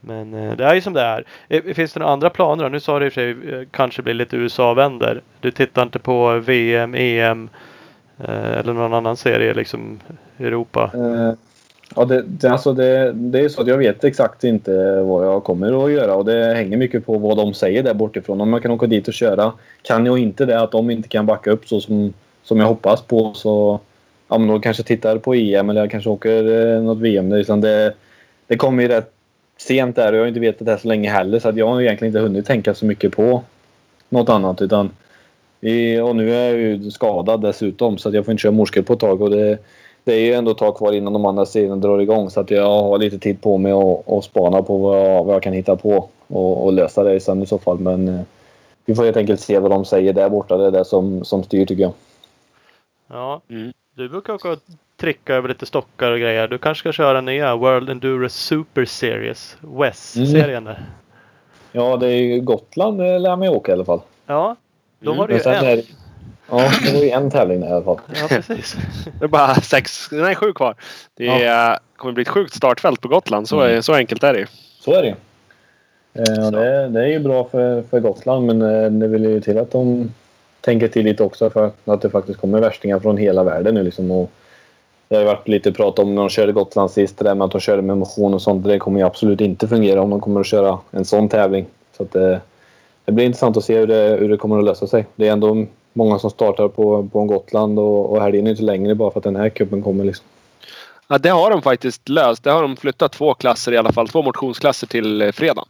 men 0.00 0.30
det 0.30 0.64
är 0.64 0.74
ju 0.74 0.80
som 0.80 0.92
det 0.92 1.02
är. 1.02 1.24
Finns 1.74 1.92
det 1.92 2.00
några 2.00 2.12
andra 2.12 2.30
planer? 2.30 2.68
Nu 2.68 2.80
sa 2.80 2.98
du 2.98 3.06
i 3.06 3.08
och 3.08 3.12
för 3.12 3.20
sig 3.20 3.66
kanske 3.70 4.02
blir 4.02 4.14
lite 4.14 4.36
USA-vänder. 4.36 5.20
Du 5.40 5.50
tittar 5.50 5.82
inte 5.82 5.98
på 5.98 6.38
VM, 6.38 6.94
EM 6.94 7.48
eller 8.18 8.72
någon 8.72 8.94
annan 8.94 9.16
serie 9.16 9.54
liksom 9.54 10.00
Europa? 10.38 10.90
Ja, 11.96 12.04
det, 12.04 12.22
det, 12.22 12.50
alltså 12.50 12.72
det, 12.72 13.12
det 13.12 13.40
är 13.40 13.48
så 13.48 13.60
att 13.60 13.68
jag 13.68 13.78
vet 13.78 14.04
exakt 14.04 14.44
inte 14.44 15.00
vad 15.00 15.26
jag 15.26 15.44
kommer 15.44 15.84
att 15.84 15.92
göra 15.92 16.14
och 16.14 16.24
det 16.24 16.54
hänger 16.54 16.76
mycket 16.76 17.06
på 17.06 17.18
vad 17.18 17.36
de 17.36 17.54
säger 17.54 17.82
där 17.82 17.94
bortifrån. 17.94 18.40
Om 18.40 18.52
jag 18.52 18.62
kan 18.62 18.70
åka 18.70 18.86
dit 18.86 19.08
och 19.08 19.14
köra. 19.14 19.52
Kan 19.82 20.06
jag 20.06 20.18
inte 20.18 20.46
det, 20.46 20.60
att 20.60 20.72
de 20.72 20.90
inte 20.90 21.08
kan 21.08 21.26
backa 21.26 21.50
upp 21.50 21.68
så 21.68 21.80
som, 21.80 22.12
som 22.42 22.60
jag 22.60 22.66
hoppas 22.66 23.02
på 23.02 23.34
så 23.34 23.80
ja, 24.28 24.38
men 24.38 24.48
då 24.48 24.60
kanske 24.60 24.80
jag 24.80 24.86
tittar 24.86 25.18
på 25.18 25.34
EM 25.34 25.70
eller 25.70 25.80
jag 25.80 25.90
kanske 25.90 26.10
åker 26.10 26.74
eh, 26.76 26.82
något 26.82 26.98
VM. 26.98 27.28
Det, 27.28 27.38
utan 27.38 27.60
det, 27.60 27.94
det 28.46 28.56
kommer 28.56 28.82
ju 28.82 28.88
rätt 28.88 29.12
sent 29.56 29.96
där 29.96 30.12
och 30.12 30.18
jag 30.18 30.22
har 30.22 30.28
inte 30.28 30.40
vetat 30.40 30.66
det 30.66 30.70
här 30.70 30.78
så 30.78 30.88
länge 30.88 31.10
heller 31.10 31.38
så 31.38 31.48
att 31.48 31.56
jag 31.56 31.68
har 31.68 31.80
egentligen 31.80 32.14
inte 32.14 32.20
hunnit 32.20 32.46
tänka 32.46 32.74
så 32.74 32.86
mycket 32.86 33.12
på 33.12 33.42
något 34.08 34.28
annat 34.28 34.62
utan 34.62 34.90
vi, 35.60 36.00
och 36.00 36.16
nu 36.16 36.34
är 36.34 36.48
jag 36.48 36.58
ju 36.58 36.90
skadad 36.90 37.40
dessutom 37.40 37.98
så 37.98 38.08
att 38.08 38.14
jag 38.14 38.24
får 38.24 38.32
inte 38.32 38.42
köra 38.42 38.52
morskor 38.52 38.82
på 38.82 38.92
ett 38.92 39.00
tag 39.00 39.22
och 39.22 39.30
det 39.30 39.58
det 40.08 40.14
är 40.14 40.20
ju 40.26 40.32
ändå 40.34 40.50
ett 40.50 40.58
tag 40.58 40.76
kvar 40.76 40.92
innan 40.92 41.12
de 41.12 41.26
andra 41.26 41.46
serierna 41.46 41.76
drar 41.76 41.98
igång 41.98 42.30
så 42.30 42.40
att 42.40 42.50
jag 42.50 42.82
har 42.82 42.98
lite 42.98 43.18
tid 43.18 43.40
på 43.42 43.58
mig 43.58 43.72
att 43.72 44.08
att 44.08 44.24
spana 44.24 44.62
på 44.62 44.78
vad 44.78 45.00
jag, 45.10 45.24
vad 45.24 45.34
jag 45.34 45.42
kan 45.42 45.52
hitta 45.52 45.76
på 45.76 46.08
och, 46.26 46.64
och 46.64 46.72
lösa 46.72 47.02
det 47.02 47.20
sen 47.20 47.42
i 47.42 47.46
så 47.46 47.58
fall. 47.58 47.78
Men 47.78 48.08
eh, 48.08 48.20
vi 48.84 48.94
får 48.94 49.04
helt 49.04 49.16
enkelt 49.16 49.40
se 49.40 49.58
vad 49.58 49.70
de 49.70 49.84
säger 49.84 50.12
där 50.12 50.28
borta. 50.28 50.56
Det 50.56 50.66
är 50.66 50.70
det 50.70 50.84
som, 50.84 51.24
som 51.24 51.42
styr 51.42 51.66
tycker 51.66 51.82
jag. 51.82 51.92
Ja, 53.10 53.40
Mm. 53.50 53.72
du 53.94 54.08
brukar 54.08 54.32
åka 54.34 54.50
och 54.50 54.58
tricka 55.00 55.34
över 55.34 55.48
lite 55.48 55.66
stockar 55.66 56.12
och 56.12 56.18
grejer. 56.18 56.48
Du 56.48 56.58
kanske 56.58 56.80
ska 56.80 56.92
köra 56.92 57.20
nya 57.20 57.56
World 57.56 57.90
Enduro 57.90 58.28
Super 58.28 58.84
Series. 58.84 59.56
WES-serien 59.60 60.64
där. 60.64 60.84
Ja, 61.72 61.96
det 61.96 62.06
är 62.06 62.16
ju 62.16 62.40
Gotland 62.40 62.98
det 62.98 63.18
lär 63.18 63.36
mig 63.36 63.48
åka 63.48 63.72
i 63.72 63.74
alla 63.74 63.84
fall. 63.84 64.00
Ja, 64.26 64.56
då 65.00 65.10
Mm, 65.10 65.18
var 65.18 65.28
det 65.28 65.32
Men 65.32 65.38
ju 65.38 65.42
sen 65.44 65.54
en. 65.54 65.78
är, 65.78 65.82
ja, 66.50 66.70
det 66.84 66.92
var 66.92 67.02
ju 67.02 67.10
en 67.10 67.30
tävling 67.30 67.64
i 67.64 67.68
alla 67.68 67.84
fall. 67.84 68.00
Ja, 68.14 68.26
precis. 68.28 68.76
Det 69.18 69.24
är 69.24 69.28
bara 69.28 69.54
sex, 69.54 70.08
nej 70.12 70.34
sju 70.34 70.52
kvar. 70.52 70.74
Det 71.14 71.28
är, 71.28 71.78
kommer 71.96 72.12
bli 72.12 72.22
ett 72.22 72.28
sjukt 72.28 72.54
startfält 72.54 73.00
på 73.00 73.08
Gotland. 73.08 73.48
Så, 73.48 73.60
är, 73.60 73.80
så 73.80 73.94
enkelt 73.94 74.22
är 74.22 74.34
det. 74.34 74.46
Så 74.80 74.94
är 74.94 75.02
det. 75.02 75.14
Eh, 76.18 76.50
det, 76.50 76.88
det 76.88 77.00
är 77.00 77.06
ju 77.06 77.18
bra 77.18 77.44
för, 77.44 77.82
för 77.82 78.00
Gotland 78.00 78.46
men 78.46 78.62
eh, 78.62 78.90
det 78.90 79.08
vill 79.08 79.24
ju 79.24 79.40
till 79.40 79.58
att 79.58 79.70
de 79.70 80.10
tänker 80.60 80.88
till 80.88 81.04
lite 81.04 81.22
också 81.22 81.50
för 81.50 81.70
att 81.84 82.02
det 82.02 82.10
faktiskt 82.10 82.40
kommer 82.40 82.60
värstingar 82.60 82.98
från 82.98 83.16
hela 83.16 83.44
världen 83.44 83.74
nu 83.74 83.82
liksom. 83.82 84.10
Och 84.10 84.30
det 85.08 85.14
har 85.14 85.22
ju 85.22 85.26
varit 85.26 85.48
lite 85.48 85.72
prat 85.72 85.98
om 85.98 86.14
när 86.14 86.22
de 86.22 86.28
körde 86.28 86.52
Gotland 86.52 86.90
sist, 86.90 87.18
det 87.18 87.24
där 87.24 87.34
med 87.34 87.44
att 87.44 87.50
de 87.50 87.60
körde 87.60 87.82
med 87.82 87.98
motion 87.98 88.34
och 88.34 88.42
sånt. 88.42 88.64
Det 88.64 88.78
kommer 88.78 89.00
ju 89.00 89.06
absolut 89.06 89.40
inte 89.40 89.68
fungera 89.68 90.02
om 90.02 90.10
de 90.10 90.20
kommer 90.20 90.40
att 90.40 90.46
köra 90.46 90.78
en 90.90 91.04
sån 91.04 91.28
tävling. 91.28 91.66
Så 91.96 92.02
att 92.02 92.12
det, 92.12 92.40
det 93.04 93.12
blir 93.12 93.24
intressant 93.24 93.56
att 93.56 93.64
se 93.64 93.78
hur 93.78 93.86
det, 93.86 94.16
hur 94.20 94.28
det 94.28 94.36
kommer 94.36 94.58
att 94.58 94.64
lösa 94.64 94.86
sig. 94.86 95.06
Det 95.16 95.28
är 95.28 95.32
ändå 95.32 95.66
många 95.98 96.18
som 96.18 96.30
startar 96.30 96.68
på, 96.68 97.08
på 97.12 97.24
Gotland 97.24 97.78
och, 97.78 98.12
och 98.12 98.22
helgen 98.22 98.46
är 98.46 98.50
inte 98.50 98.62
längre 98.62 98.94
bara 98.94 99.10
för 99.10 99.20
att 99.20 99.24
den 99.24 99.36
här 99.36 99.48
cupen 99.48 99.82
kommer 99.82 100.04
liksom. 100.04 100.26
Ja, 101.08 101.18
det 101.18 101.28
har 101.28 101.50
de 101.50 101.62
faktiskt 101.62 102.08
löst. 102.08 102.44
Det 102.44 102.50
har 102.50 102.62
de 102.62 102.76
flyttat 102.76 103.12
två 103.12 103.34
klasser 103.34 103.72
i 103.72 103.76
alla 103.76 103.92
fall. 103.92 104.08
Två 104.08 104.22
motionsklasser 104.22 104.86
till 104.86 105.22
eh, 105.22 105.32
fredag. 105.32 105.64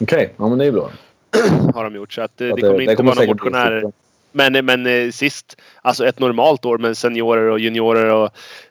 Okej, 0.00 0.32
ja 0.36 0.48
men 0.48 0.58
det 0.58 0.64
är 0.64 0.72
bra. 0.72 0.90
Har 1.74 1.84
de 1.84 1.94
gjort. 1.94 2.12
Så 2.12 2.22
att, 2.22 2.40
eh, 2.40 2.48
Att 2.48 2.56
det 2.56 2.60
kommer 2.62 2.80
inte 2.80 2.94
vara 2.94 3.02
några 3.04 3.16
säkert 3.16 3.36
bli 3.36 3.50
motionärer. 3.50 3.92
Men, 4.32 4.64
men 4.66 4.86
eh, 4.86 5.10
sist, 5.10 5.56
alltså 5.82 6.06
ett 6.06 6.18
normalt 6.18 6.64
år 6.64 6.78
med 6.78 6.96
seniorer 6.96 7.50
och 7.50 7.60
juniorer 7.60 8.14
och 8.14 8.30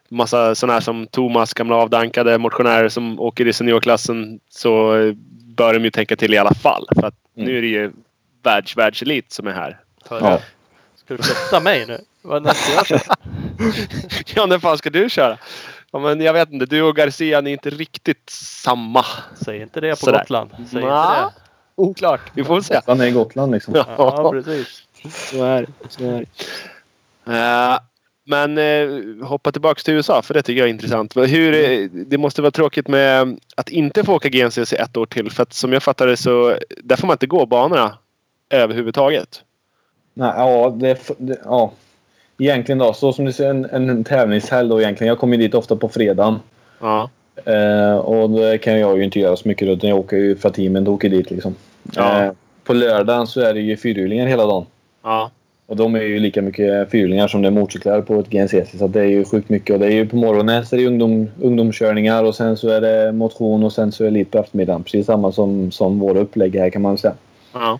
massa 0.09 0.55
sådana 0.55 0.73
här 0.73 0.81
som 0.81 1.07
Thomas, 1.07 1.53
gamla 1.53 1.75
avdankade 1.75 2.37
motionärer 2.37 2.89
som 2.89 3.19
åker 3.19 3.47
i 3.47 3.53
seniorklassen 3.53 4.39
så 4.49 4.95
eh, 4.95 5.13
bör 5.57 5.73
de 5.73 5.83
ju 5.83 5.91
tänka 5.91 6.15
till 6.15 6.33
i 6.33 6.37
alla 6.37 6.53
fall. 6.53 6.85
För 6.95 7.07
att 7.07 7.13
Mm. 7.39 7.51
nu 7.51 7.57
är 7.57 7.61
det 7.61 7.67
ju 7.67 7.91
världs-världselit 8.43 9.31
som 9.31 9.47
är 9.47 9.51
här. 9.51 9.79
Ja. 10.09 10.39
Ska 11.09 11.17
du 11.17 11.23
flytta 11.23 11.59
mig 11.59 11.85
nu? 11.87 12.01
Vad 12.21 12.43
när 12.43 12.53
ska 12.53 12.73
jag 12.73 12.87
köra? 12.87 13.15
Ja, 14.35 14.45
när 14.45 14.59
fan 14.59 14.77
ska 14.77 14.89
du 14.89 15.09
köra? 15.09 15.37
Ja, 15.91 15.99
men 15.99 16.21
jag 16.21 16.33
vet 16.33 16.51
inte. 16.51 16.65
Du 16.65 16.81
och 16.81 16.95
Garcia, 16.95 17.41
ni 17.41 17.49
är 17.49 17.53
inte 17.53 17.69
riktigt 17.69 18.29
samma. 18.63 19.05
Säg 19.45 19.61
inte 19.61 19.81
det 19.81 19.91
på 19.91 19.95
Sådär. 20.05 20.19
Gotland. 20.19 20.49
Säg 20.71 20.81
Nja. 20.81 21.23
inte 21.23 21.39
det. 21.39 21.43
Oklart. 21.75 22.21
Vi 22.33 22.43
får 22.43 22.53
väl 22.53 22.63
se. 22.63 22.79
Han 22.87 23.01
är 23.01 23.05
i 23.05 23.11
Gotland 23.11 23.51
liksom. 23.51 23.73
Ja, 23.75 24.31
precis. 24.31 24.83
Så 25.31 25.43
är 25.43 25.61
det. 25.61 25.67
Så 25.89 26.03
är 26.03 26.25
det. 27.25 27.37
Eh, 27.37 27.79
men 28.25 28.57
eh, 28.57 29.27
hoppa 29.27 29.51
tillbaks 29.51 29.83
till 29.83 29.93
USA 29.93 30.21
för 30.21 30.33
det 30.33 30.41
tycker 30.41 30.59
jag 30.59 30.69
är 30.69 30.73
intressant. 30.73 31.15
Hur, 31.15 31.53
eh, 31.53 31.89
det 31.89 32.17
måste 32.17 32.41
vara 32.41 32.51
tråkigt 32.51 32.87
med 32.87 33.39
att 33.55 33.69
inte 33.69 34.03
få 34.03 34.15
åka 34.15 34.29
GNCC 34.29 34.73
ett 34.73 34.97
år 34.97 35.05
till. 35.05 35.31
För 35.31 35.43
att 35.43 35.53
som 35.53 35.73
jag 35.73 35.83
fattar 35.83 36.07
det 36.07 36.17
så 36.17 36.57
där 36.83 36.95
får 36.95 37.07
man 37.07 37.13
inte 37.13 37.27
gå 37.27 37.45
banorna 37.45 37.97
överhuvudtaget. 38.49 39.43
Nej, 40.19 40.33
ja, 40.37 40.73
det, 40.75 40.97
ja. 41.45 41.71
Egentligen 42.39 42.79
då, 42.79 42.93
så 42.93 43.13
som 43.13 43.25
du 43.25 43.33
ser 43.33 43.49
en, 43.49 43.65
en 43.65 44.03
tävlingshelg 44.03 44.69
då 44.69 44.81
egentligen. 44.81 45.07
Jag 45.07 45.19
kommer 45.19 45.37
ju 45.37 45.43
dit 45.43 45.53
ofta 45.53 45.75
på 45.75 45.89
fredagen. 45.89 46.39
Ja. 46.81 47.09
Eh, 47.45 47.97
och 47.97 48.29
det 48.29 48.57
kan 48.57 48.79
jag 48.79 48.97
ju 48.97 49.03
inte 49.03 49.19
göra 49.19 49.35
så 49.35 49.47
mycket 49.47 49.67
utan 49.67 49.89
jag 49.89 49.99
åker 49.99 50.17
ju 50.17 50.35
för 50.35 50.49
teamen 50.49 50.87
åker 50.87 51.09
dit 51.09 51.31
liksom. 51.31 51.55
Ja. 51.95 52.23
Eh, 52.23 52.31
på 52.63 52.73
lördagen 52.73 53.27
så 53.27 53.41
är 53.41 53.53
det 53.53 53.59
ju 53.59 53.77
fyrhjulingar 53.77 54.27
hela 54.27 54.45
dagen. 54.45 54.65
Ja. 55.03 55.31
Och 55.65 55.75
de 55.75 55.95
är 55.95 56.01
ju 56.01 56.19
lika 56.19 56.41
mycket 56.41 56.91
fyrhjulingar 56.91 57.27
som 57.27 57.41
det 57.41 57.47
är 57.47 57.51
motorcyklar 57.51 58.01
på 58.01 58.19
ett 58.19 58.29
GNCC. 58.29 58.77
Så 58.77 58.87
det 58.87 58.99
är 58.99 59.05
ju 59.05 59.25
sjukt 59.25 59.49
mycket. 59.49 59.73
Och 59.73 59.79
det 59.79 59.85
är 59.85 59.91
ju 59.91 60.07
på 60.07 60.15
morgonen 60.15 60.65
så 60.65 60.75
är 60.75 60.79
det 60.79 60.87
ungdom, 60.87 61.29
ungdomskörningar 61.41 62.23
och 62.23 62.35
sen 62.35 62.57
så 62.57 62.69
är 62.69 62.81
det 62.81 63.11
motion 63.11 63.63
och 63.63 63.73
sen 63.73 63.91
så 63.91 64.03
är 64.03 64.07
det 64.07 64.13
lite 64.13 64.31
på 64.31 64.37
eftermiddagen. 64.37 64.83
Precis 64.83 65.05
samma 65.05 65.31
som, 65.31 65.71
som 65.71 65.99
våra 65.99 66.19
upplägg 66.19 66.55
här 66.55 66.69
kan 66.69 66.81
man 66.81 66.97
säga. 66.97 67.13
Ja. 67.53 67.79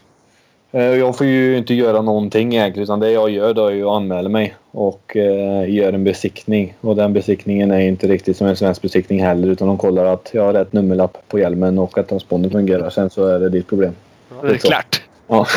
Eh, 0.72 0.82
Jag 0.82 1.17
får 1.17 1.28
ju 1.28 1.57
inte 1.57 1.74
göra 1.74 2.01
någonting 2.01 2.53
egentligen 2.53 2.84
utan 2.84 2.99
det 2.99 3.11
jag 3.11 3.30
gör 3.30 3.53
då 3.53 3.67
är 3.67 3.72
ju 3.72 3.86
att 3.86 3.95
anmäla 3.95 4.30
mig 4.30 4.55
och 4.72 5.17
eh, 5.17 5.70
gör 5.74 5.93
en 5.93 6.03
besiktning. 6.03 6.76
Och 6.82 6.95
den 6.95 7.13
besiktningen 7.13 7.72
är 7.72 7.80
inte 7.80 8.07
riktigt 8.07 8.38
som 8.38 8.47
en 8.47 8.55
svensk 8.55 8.82
besiktning 8.82 9.24
heller 9.24 9.47
utan 9.47 9.67
de 9.67 9.78
kollar 9.78 10.05
att 10.05 10.30
jag 10.34 10.43
har 10.43 10.53
rätt 10.53 10.74
nummerlapp 10.74 11.17
på 11.28 11.39
hjälmen 11.39 11.80
och 11.80 11.97
att 11.97 12.09
transpondern 12.09 12.51
fungerar. 12.51 12.89
Sen 12.89 13.09
så 13.09 13.26
är 13.26 13.39
det 13.39 13.49
ditt 13.49 13.67
problem. 13.67 13.95
Det 14.41 14.47
är 14.47 14.57
klart. 14.57 15.01
Ja. 15.28 15.47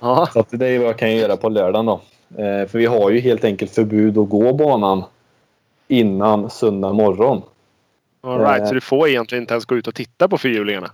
Ja. 0.00 0.28
Så 0.32 0.40
att 0.40 0.48
det 0.50 0.66
är 0.66 0.78
vad 0.78 0.88
jag 0.88 0.98
kan 0.98 1.16
göra 1.16 1.36
på 1.36 1.48
lördagen 1.48 1.86
då. 1.86 2.00
Eh, 2.36 2.66
för 2.68 2.78
vi 2.78 2.86
har 2.86 3.10
ju 3.10 3.20
helt 3.20 3.44
enkelt 3.44 3.70
förbud 3.70 4.18
att 4.18 4.28
gå 4.28 4.52
banan 4.52 5.04
innan 5.88 6.50
söndag 6.50 6.92
morgon. 6.92 7.42
All 8.20 8.40
right. 8.40 8.68
Så 8.68 8.74
du 8.74 8.80
får 8.80 9.08
egentligen 9.08 9.42
inte 9.42 9.54
ens 9.54 9.64
gå 9.64 9.76
ut 9.76 9.86
och 9.86 9.94
titta 9.94 10.28
på 10.28 10.38
fyrhjulingarna? 10.38 10.90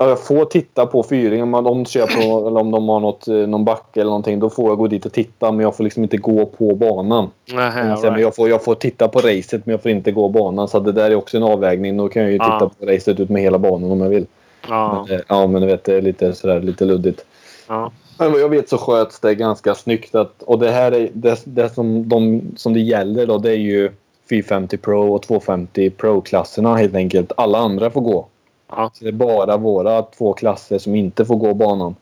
Ja, 0.00 0.08
Jag 0.08 0.24
får 0.24 0.44
titta 0.44 0.86
på 0.86 1.02
fyrhjulingen 1.02 1.54
om 1.54 1.64
de 1.64 1.86
kör 1.86 2.06
på 2.06 2.46
eller 2.48 2.60
om 2.60 2.70
de 2.70 2.88
har 2.88 3.00
något, 3.00 3.28
eh, 3.28 3.34
någon 3.34 3.64
backe 3.64 4.00
eller 4.00 4.10
någonting. 4.10 4.40
Då 4.40 4.50
får 4.50 4.68
jag 4.70 4.78
gå 4.78 4.86
dit 4.86 5.06
och 5.06 5.12
titta 5.12 5.52
men 5.52 5.60
jag 5.60 5.76
får 5.76 5.84
liksom 5.84 6.02
inte 6.02 6.16
gå 6.16 6.46
på 6.46 6.74
banan. 6.74 7.30
All 7.54 7.96
sen, 7.96 8.02
men 8.02 8.12
right. 8.12 8.20
jag, 8.20 8.36
får, 8.36 8.48
jag 8.48 8.64
får 8.64 8.74
titta 8.74 9.08
på 9.08 9.18
racet 9.18 9.66
men 9.66 9.72
jag 9.72 9.82
får 9.82 9.90
inte 9.90 10.12
gå 10.12 10.28
banan. 10.28 10.68
Så 10.68 10.80
det 10.80 10.92
där 10.92 11.10
är 11.10 11.14
också 11.14 11.36
en 11.36 11.42
avvägning. 11.42 11.96
Då 11.96 12.08
kan 12.08 12.22
jag 12.22 12.32
ju 12.32 12.38
titta 12.38 12.70
på 12.78 12.86
racet 12.86 13.20
ut 13.20 13.28
med 13.28 13.42
hela 13.42 13.58
banan 13.58 13.90
om 13.90 14.00
jag 14.00 14.08
vill. 14.08 14.26
Ja. 14.68 15.04
Men, 15.08 15.16
eh, 15.16 15.22
ja 15.28 15.46
men 15.46 15.62
du 15.62 15.66
vet 15.66 15.84
det 15.84 15.94
är 15.94 16.02
lite, 16.02 16.32
sådär, 16.32 16.60
lite 16.60 16.84
luddigt. 16.84 17.24
Ja. 17.68 17.92
Men 18.18 18.32
vad 18.32 18.40
jag 18.40 18.48
vet 18.48 18.68
så 18.68 18.78
sköts 18.78 19.20
det 19.20 19.34
ganska 19.34 19.74
snyggt. 19.74 20.14
Att, 20.14 20.42
och 20.42 20.58
det 20.58 20.70
här 20.70 20.92
är 20.92 21.10
det, 21.12 21.42
det 21.44 21.68
som, 21.68 22.08
de, 22.08 22.42
som 22.56 22.72
det 22.72 22.80
gäller 22.80 23.26
då 23.26 23.38
det 23.38 23.50
är 23.50 23.56
ju 23.56 23.90
450 24.28 24.76
Pro 24.76 25.14
och 25.14 25.22
250 25.22 25.90
Pro-klasserna 25.90 26.76
helt 26.76 26.94
enkelt. 26.94 27.32
Alla 27.36 27.58
andra 27.58 27.90
får 27.90 28.00
gå. 28.00 28.26
Ja. 28.70 28.90
Så 28.94 29.04
det 29.04 29.10
är 29.10 29.12
bara 29.12 29.56
våra 29.56 30.02
två 30.02 30.32
klasser 30.32 30.78
som 30.78 30.94
inte 30.94 31.24
får 31.24 31.36
gå 31.36 31.54
banan. 31.54 31.94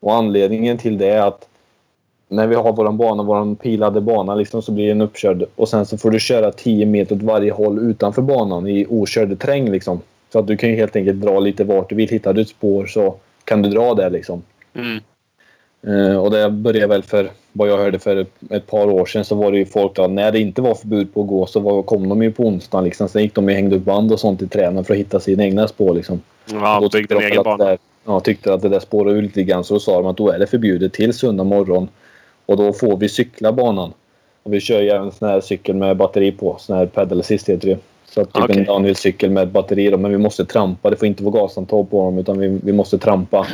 Och 0.00 0.14
anledningen 0.14 0.78
till 0.78 0.98
det 0.98 1.08
är 1.08 1.26
att 1.26 1.48
när 2.28 2.46
vi 2.46 2.54
har 2.54 2.72
våran 2.72 2.96
bana, 2.96 3.22
våran 3.22 3.56
pilade 3.56 4.00
bana 4.00 4.34
liksom, 4.34 4.62
så 4.62 4.72
blir 4.72 4.88
den 4.88 5.00
uppkörd. 5.00 5.44
Och 5.56 5.68
sen 5.68 5.86
så 5.86 5.98
får 5.98 6.10
du 6.10 6.20
köra 6.20 6.52
10 6.52 6.86
meter 6.86 7.16
åt 7.16 7.22
varje 7.22 7.52
håll 7.52 7.78
utanför 7.78 8.22
banan 8.22 8.66
i 8.66 8.86
okörd 8.88 9.38
terräng. 9.38 9.70
Liksom. 9.70 10.00
Så 10.32 10.38
att 10.38 10.46
du 10.46 10.56
kan 10.56 10.70
ju 10.70 10.76
helt 10.76 10.96
enkelt 10.96 11.20
dra 11.20 11.40
lite 11.40 11.64
vart 11.64 11.88
du 11.88 11.94
vill. 11.94 12.08
Hittar 12.08 12.32
du 12.32 12.40
ett 12.40 12.48
spår 12.48 12.86
så 12.86 13.14
kan 13.44 13.62
du 13.62 13.68
dra 13.68 13.94
där 13.94 14.10
liksom. 14.10 14.42
Mm. 14.74 15.00
Eh, 15.86 16.16
och 16.16 16.30
det 16.30 16.50
började 16.50 16.86
väl 16.86 17.02
för, 17.02 17.30
vad 17.52 17.68
jag 17.68 17.76
hörde 17.78 17.98
för 17.98 18.26
ett 18.50 18.66
par 18.66 18.86
år 18.90 19.06
sedan 19.06 19.24
så 19.24 19.34
var 19.34 19.52
det 19.52 19.58
ju 19.58 19.66
folk 19.66 19.94
då, 19.96 20.06
när 20.06 20.32
det 20.32 20.38
inte 20.40 20.62
var 20.62 20.74
förbud 20.74 21.14
på 21.14 21.20
att 21.22 21.28
gå 21.28 21.46
så 21.46 21.60
var, 21.60 21.82
kom 21.82 22.08
de 22.08 22.22
ju 22.22 22.32
på 22.32 22.42
onsdagen 22.44 22.84
liksom. 22.84 23.08
Sen 23.08 23.22
gick 23.22 23.34
de 23.34 23.44
och 23.44 23.50
hängde 23.50 23.76
upp 23.76 23.82
band 23.84 24.12
och 24.12 24.20
sånt 24.20 24.42
i 24.42 24.46
träden 24.48 24.84
för 24.84 24.94
att 24.94 25.00
hitta 25.00 25.20
sina 25.20 25.44
egna 25.44 25.68
spår 25.68 25.94
liksom. 25.94 26.20
Ja, 26.52 26.80
byggde 26.80 26.98
tyckte 26.98 27.14
en 27.14 27.20
egen 27.22 27.38
att 27.38 27.44
det 27.44 27.50
bana. 27.50 27.64
där- 27.64 27.78
Ja, 28.04 28.20
tyckte 28.20 28.54
att 28.54 28.62
det 28.62 28.68
där 28.68 28.80
spårade 28.80 29.18
ut 29.18 29.24
lite 29.24 29.42
grann 29.42 29.64
så 29.64 29.74
då 29.74 29.80
sa 29.80 29.96
de 29.96 30.06
att 30.06 30.16
då 30.16 30.30
är 30.30 30.38
det 30.38 30.46
förbjudet 30.46 30.92
till 30.92 31.12
söndag 31.12 31.44
morgon. 31.44 31.88
Och 32.46 32.56
då 32.56 32.72
får 32.72 32.96
vi 32.96 33.08
cykla 33.08 33.52
banan. 33.52 33.92
Och 34.42 34.54
vi 34.54 34.60
kör 34.60 34.80
ju 34.80 34.88
även 34.88 35.12
sån 35.12 35.28
här 35.28 35.40
cykel 35.40 35.76
med 35.76 35.96
batteri 35.96 36.32
på. 36.32 36.56
Sån 36.58 36.76
här 36.76 36.86
pedal 36.86 37.20
assist 37.20 37.48
heter 37.48 37.68
det 37.68 37.78
Så 38.06 38.20
att 38.20 38.32
typ 38.32 38.44
Okej. 38.44 38.58
en 38.58 38.64
downhill-cykel 38.64 39.30
med 39.30 39.48
batteri 39.48 39.90
då. 39.90 39.96
Men 39.98 40.10
vi 40.10 40.18
måste 40.18 40.44
trampa. 40.44 40.90
Det 40.90 40.96
får 40.96 41.08
inte 41.08 41.22
vara 41.24 41.42
gasantag 41.42 41.90
på 41.90 42.04
dem 42.04 42.18
utan 42.18 42.38
vi, 42.38 42.58
vi 42.64 42.72
måste 42.72 42.98
trampa. 42.98 43.46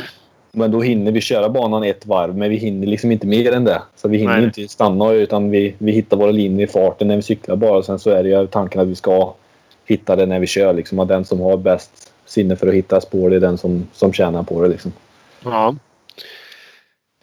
Men 0.51 0.71
då 0.71 0.81
hinner 0.81 1.11
vi 1.11 1.21
köra 1.21 1.49
banan 1.49 1.83
ett 1.83 2.05
varv 2.05 2.37
men 2.37 2.49
vi 2.49 2.55
hinner 2.55 2.87
liksom 2.87 3.11
inte 3.11 3.27
mer 3.27 3.51
än 3.51 3.63
det. 3.63 3.81
Så 3.95 4.07
vi 4.07 4.17
hinner 4.17 4.35
Nej. 4.35 4.43
inte 4.43 4.67
stanna 4.67 5.11
utan 5.11 5.49
vi, 5.49 5.75
vi 5.77 5.91
hittar 5.91 6.17
våra 6.17 6.31
linjer 6.31 6.67
i 6.67 6.71
farten 6.71 7.07
när 7.07 7.15
vi 7.15 7.21
cyklar 7.21 7.55
bara. 7.55 7.83
Sen 7.83 7.99
så 7.99 8.09
är 8.09 8.23
det 8.23 8.29
ju 8.29 8.47
tanken 8.47 8.81
att 8.81 8.87
vi 8.87 8.95
ska 8.95 9.33
hitta 9.85 10.15
det 10.15 10.25
när 10.25 10.39
vi 10.39 10.47
kör. 10.47 10.73
Liksom. 10.73 10.99
Att 10.99 11.07
den 11.07 11.25
som 11.25 11.39
har 11.39 11.57
bäst 11.57 12.13
sinne 12.25 12.55
för 12.55 12.67
att 12.67 12.73
hitta 12.73 13.01
spår 13.01 13.29
det 13.29 13.35
är 13.35 13.39
den 13.39 13.57
som, 13.57 13.87
som 13.93 14.13
tjänar 14.13 14.43
på 14.43 14.61
det. 14.61 14.67
Liksom. 14.67 14.93
Ja. 15.43 15.75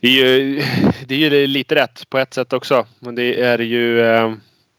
Det 0.01 0.09
är 0.09 0.11
ju, 0.11 0.63
det 1.07 1.15
är 1.15 1.31
ju 1.31 1.47
lite 1.47 1.75
rätt 1.75 2.11
på 2.11 2.19
ett 2.19 2.35
sätt 2.35 2.53
också. 2.53 2.87
Men 2.99 3.15
det 3.15 3.41
är 3.41 3.59
ju... 3.59 4.01
eh, 4.01 4.33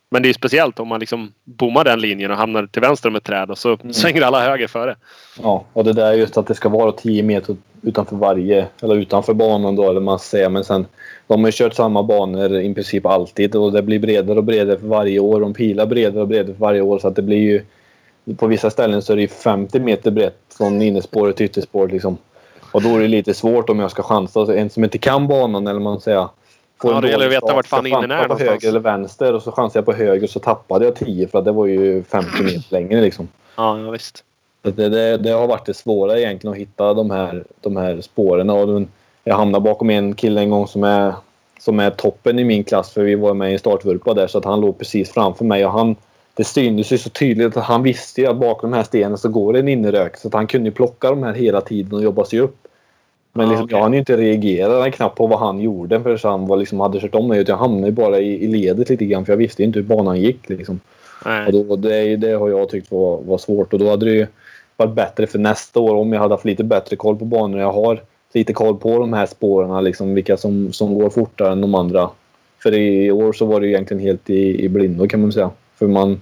Men 0.10 0.22
det 0.22 0.30
är 0.30 0.34
speciellt 0.34 0.80
om 0.80 0.88
man 0.88 1.00
liksom 1.00 1.32
bommar 1.44 1.84
den 1.84 2.02
linjen 2.02 2.32
och 2.32 2.38
hamnar 2.38 2.68
till 2.68 2.82
vänster 2.82 3.10
om 3.10 3.16
ett 3.16 3.24
träd 3.24 3.52
och 3.52 3.58
så 3.58 3.78
svänger 3.92 4.22
alla 4.22 4.44
höger 4.44 4.68
före. 4.68 4.96
Ja, 5.42 5.66
och 5.74 5.84
det 5.84 5.94
där 5.94 6.06
är 6.06 6.14
just 6.14 6.38
att 6.38 6.48
det 6.48 6.56
ska 6.56 6.70
vara 6.70 6.92
10 6.92 7.24
meter 7.24 7.56
utanför 7.82 8.16
varje, 8.16 8.68
eller 8.82 8.96
utanför 8.96 9.34
banan 9.34 9.76
då, 9.76 9.90
eller 9.90 10.02
man 10.02 10.20
säger. 10.20 10.50
Men 10.50 10.64
sen, 10.64 10.86
de 11.28 11.44
har 11.44 11.48
ju 11.48 11.52
kört 11.52 11.74
samma 11.74 12.04
banor 12.04 12.60
i 12.60 12.74
princip 12.74 13.06
alltid 13.06 13.56
och 13.56 13.72
det 13.72 13.82
blir 13.82 14.00
bredare 14.00 14.38
och 14.38 14.44
bredare 14.44 14.80
för 14.80 14.88
varje 14.88 15.20
år. 15.20 15.42
De 15.42 15.54
pilar 15.54 15.86
bredare 15.86 16.22
och 16.22 16.28
bredare 16.28 16.54
för 16.54 16.62
varje 16.62 16.82
år 16.82 17.00
så 17.00 17.08
att 17.08 17.16
det 17.16 17.22
blir 17.22 17.38
ju... 17.38 17.62
På 18.38 18.48
vissa 18.48 18.70
ställen 18.70 19.02
så 19.02 19.14
är 19.14 19.16
det 19.16 19.22
ju 19.22 19.28
50 19.28 19.80
meter 19.80 20.12
brett 20.12 20.40
från 20.58 20.82
innerspåret 20.82 21.36
till 21.38 21.46
ytterspåret 21.46 21.92
liksom. 21.92 22.18
Och 22.72 22.82
då 22.82 22.96
är 22.96 23.00
det 23.00 23.08
lite 23.08 23.34
svårt 23.34 23.70
om 23.70 23.80
jag 23.80 23.92
ska 23.92 24.04
chansa. 24.04 24.56
En 24.58 24.70
som 24.70 24.84
inte 24.84 24.98
kan 24.98 25.28
banan 25.28 25.68
eller 25.68 25.80
man 25.80 26.02
säger... 26.02 26.28
Ja, 26.84 27.02
det 27.02 27.10
gäller 27.10 27.26
att 27.26 27.32
veta 27.32 27.54
vart 27.54 27.68
fan 27.68 27.80
ska 27.80 27.88
innen 27.90 28.12
är 28.12 28.22
någonstans. 28.22 28.50
höger 28.50 28.68
eller 28.70 28.80
vänster 28.80 29.34
och 29.34 29.42
så 29.44 29.52
chansade 29.52 29.78
jag 29.80 29.86
på 29.86 29.94
höger 30.04 30.28
så 30.28 30.40
tappade 30.40 30.86
jag 30.86 30.96
10 30.96 31.28
för 31.28 31.40
att 31.40 31.46
det 31.46 31.52
var 31.52 31.66
ju 31.66 32.04
50 32.04 32.44
meter 32.44 32.64
längre 32.70 33.02
liksom. 33.02 33.28
Ja, 33.56 33.80
ja 33.80 33.92
visst. 33.92 34.24
Det, 34.62 34.90
det, 34.90 35.18
det 35.18 35.30
har 35.32 35.48
varit 35.48 35.66
det 35.66 35.74
svåra 35.74 36.20
egentligen 36.20 36.52
att 36.54 36.60
hitta 36.60 36.94
de 36.94 37.12
här, 37.12 37.44
de 37.62 37.76
här 37.78 38.02
spåren. 38.02 38.50
Och 38.50 38.68
den- 38.68 38.88
jag 39.24 39.36
hamnade 39.36 39.64
bakom 39.64 39.90
en 39.90 40.16
kille 40.16 40.42
en 40.42 40.50
gång 40.50 40.68
som 40.68 40.84
är, 40.84 41.14
som 41.60 41.80
är 41.80 41.90
toppen 41.90 42.40
i 42.40 42.44
min 42.44 42.64
klass 42.64 42.92
för 42.94 43.04
vi 43.04 43.16
var 43.16 43.34
med 43.34 43.50
i 43.50 43.54
en 43.54 43.60
startvurpa 43.60 44.14
där 44.14 44.28
så 44.28 44.38
att 44.38 44.46
han 44.46 44.62
låg 44.62 44.78
precis 44.78 45.12
framför 45.12 45.46
mig 45.46 45.66
och 45.66 45.72
han 45.72 45.96
det 46.34 46.44
syntes 46.44 46.92
ju 46.92 46.98
så 46.98 47.10
tydligt 47.10 47.58
att 47.58 47.64
han 47.64 47.84
visste 47.84 48.22
ju 48.22 48.28
att 48.28 48.38
bakom 48.38 48.72
de 48.72 48.78
här 48.78 48.84
stenen 48.84 49.18
så 49.18 49.30
går 49.30 49.54
det 49.54 49.60
en 49.60 49.68
innerök 49.68 50.18
så 50.18 50.28
att 50.28 50.34
han 50.34 50.48
kunde 50.48 50.72
plocka 50.72 51.10
de 51.10 51.24
här 51.24 51.34
hela 51.34 51.62
tiden 51.62 51.94
och 51.94 52.04
jobba 52.04 52.26
sig 52.26 52.40
upp. 52.40 52.56
Men 53.38 53.50
liksom, 53.50 53.66
okej. 53.66 53.78
jag 53.78 53.84
hann 53.84 53.94
ju 53.94 54.00
inte 54.00 54.18
reagera 54.18 54.92
knappt 54.92 55.18
på 55.18 55.28
vad 55.28 55.40
han 55.40 55.60
gjorde 55.60 56.02
för 56.02 56.30
han 56.30 56.48
var 56.48 56.58
liksom, 56.58 56.80
hade 56.80 57.00
kört 57.00 57.16
om 57.16 57.28
mig. 57.28 57.44
Jag 57.48 57.58
hamnade 57.58 57.88
ju 57.88 57.92
bara 57.92 58.20
i, 58.20 58.44
i 58.44 58.48
ledet 58.48 58.90
lite 58.90 59.06
grann 59.06 59.26
för 59.26 59.34
jag 59.34 59.38
visste 59.38 59.64
inte 59.64 59.80
hur 59.80 59.86
banan 59.86 60.22
gick. 60.22 60.50
Liksom. 60.50 60.80
Och 61.48 61.52
då, 61.52 61.76
det, 61.76 62.16
det 62.16 62.32
har 62.32 62.50
jag 62.50 62.70
tyckt 62.70 62.92
var, 62.92 63.22
var 63.22 63.38
svårt 63.38 63.74
och 63.74 63.80
då 63.80 63.90
hade 63.90 64.06
det 64.06 64.12
ju 64.12 64.28
varit 64.78 64.94
bättre 64.94 65.28
för 65.28 65.40
nästa 65.40 65.80
år 65.80 65.96
om 65.96 66.14
jag 66.14 66.20
hade 66.20 66.34
haft 66.34 66.46
lite 66.46 66.64
bättre 66.64 66.96
koll 66.96 67.18
på 67.18 67.26
banorna. 67.26 67.62
Jag 67.62 67.72
har 67.72 68.02
lite 68.34 68.54
koll 68.54 68.78
på 68.78 69.00
de 69.00 69.14
här 69.14 69.26
spåren, 69.26 69.84
liksom, 69.84 70.14
vilka 70.14 70.38
som, 70.38 70.74
som 70.74 70.96
går 70.96 71.10
fortare 71.10 71.52
än 71.52 71.62
de 71.62 71.76
andra. 71.76 72.10
För 72.64 72.74
i 72.74 73.12
år 73.12 73.34
så 73.34 73.46
var 73.46 73.60
det 73.60 73.68
ju 73.68 73.74
egentligen 73.74 74.04
helt 74.04 74.30
i, 74.30 74.66
i 74.66 74.70
blindo 74.70 75.08
kan 75.08 75.22
man 75.22 75.32
säga. 75.32 75.50
För 75.76 75.88
man, 75.88 76.22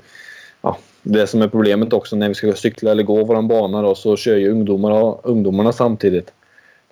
ja, 0.61 0.77
det 1.01 1.27
som 1.27 1.41
är 1.41 1.47
problemet 1.47 1.93
också 1.93 2.15
när 2.15 2.27
vi 2.27 2.35
ska 2.35 2.53
cykla 2.53 2.91
eller 2.91 3.03
gå 3.03 3.23
våran 3.23 3.47
bana 3.47 3.81
då, 3.81 3.95
så 3.95 4.17
kör 4.17 4.37
ju 4.37 4.51
ungdomarna, 4.51 5.15
ungdomarna 5.23 5.71
samtidigt. 5.71 6.31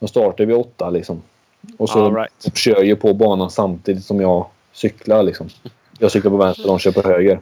De 0.01 0.07
startar 0.07 0.45
vid 0.45 0.55
åtta 0.55 0.89
liksom. 0.89 1.21
Och 1.77 1.89
så 1.89 2.05
All 2.05 2.15
right. 2.15 2.57
kör 2.57 2.83
ju 2.83 2.95
på 2.95 3.13
banan 3.13 3.49
samtidigt 3.49 4.03
som 4.03 4.21
jag 4.21 4.45
cyklar 4.71 5.23
liksom. 5.23 5.49
Jag 5.99 6.11
cyklar 6.11 6.31
på 6.31 6.37
vänster 6.37 6.67
de 6.67 6.79
kör 6.79 6.91
på 6.91 7.01
höger. 7.01 7.39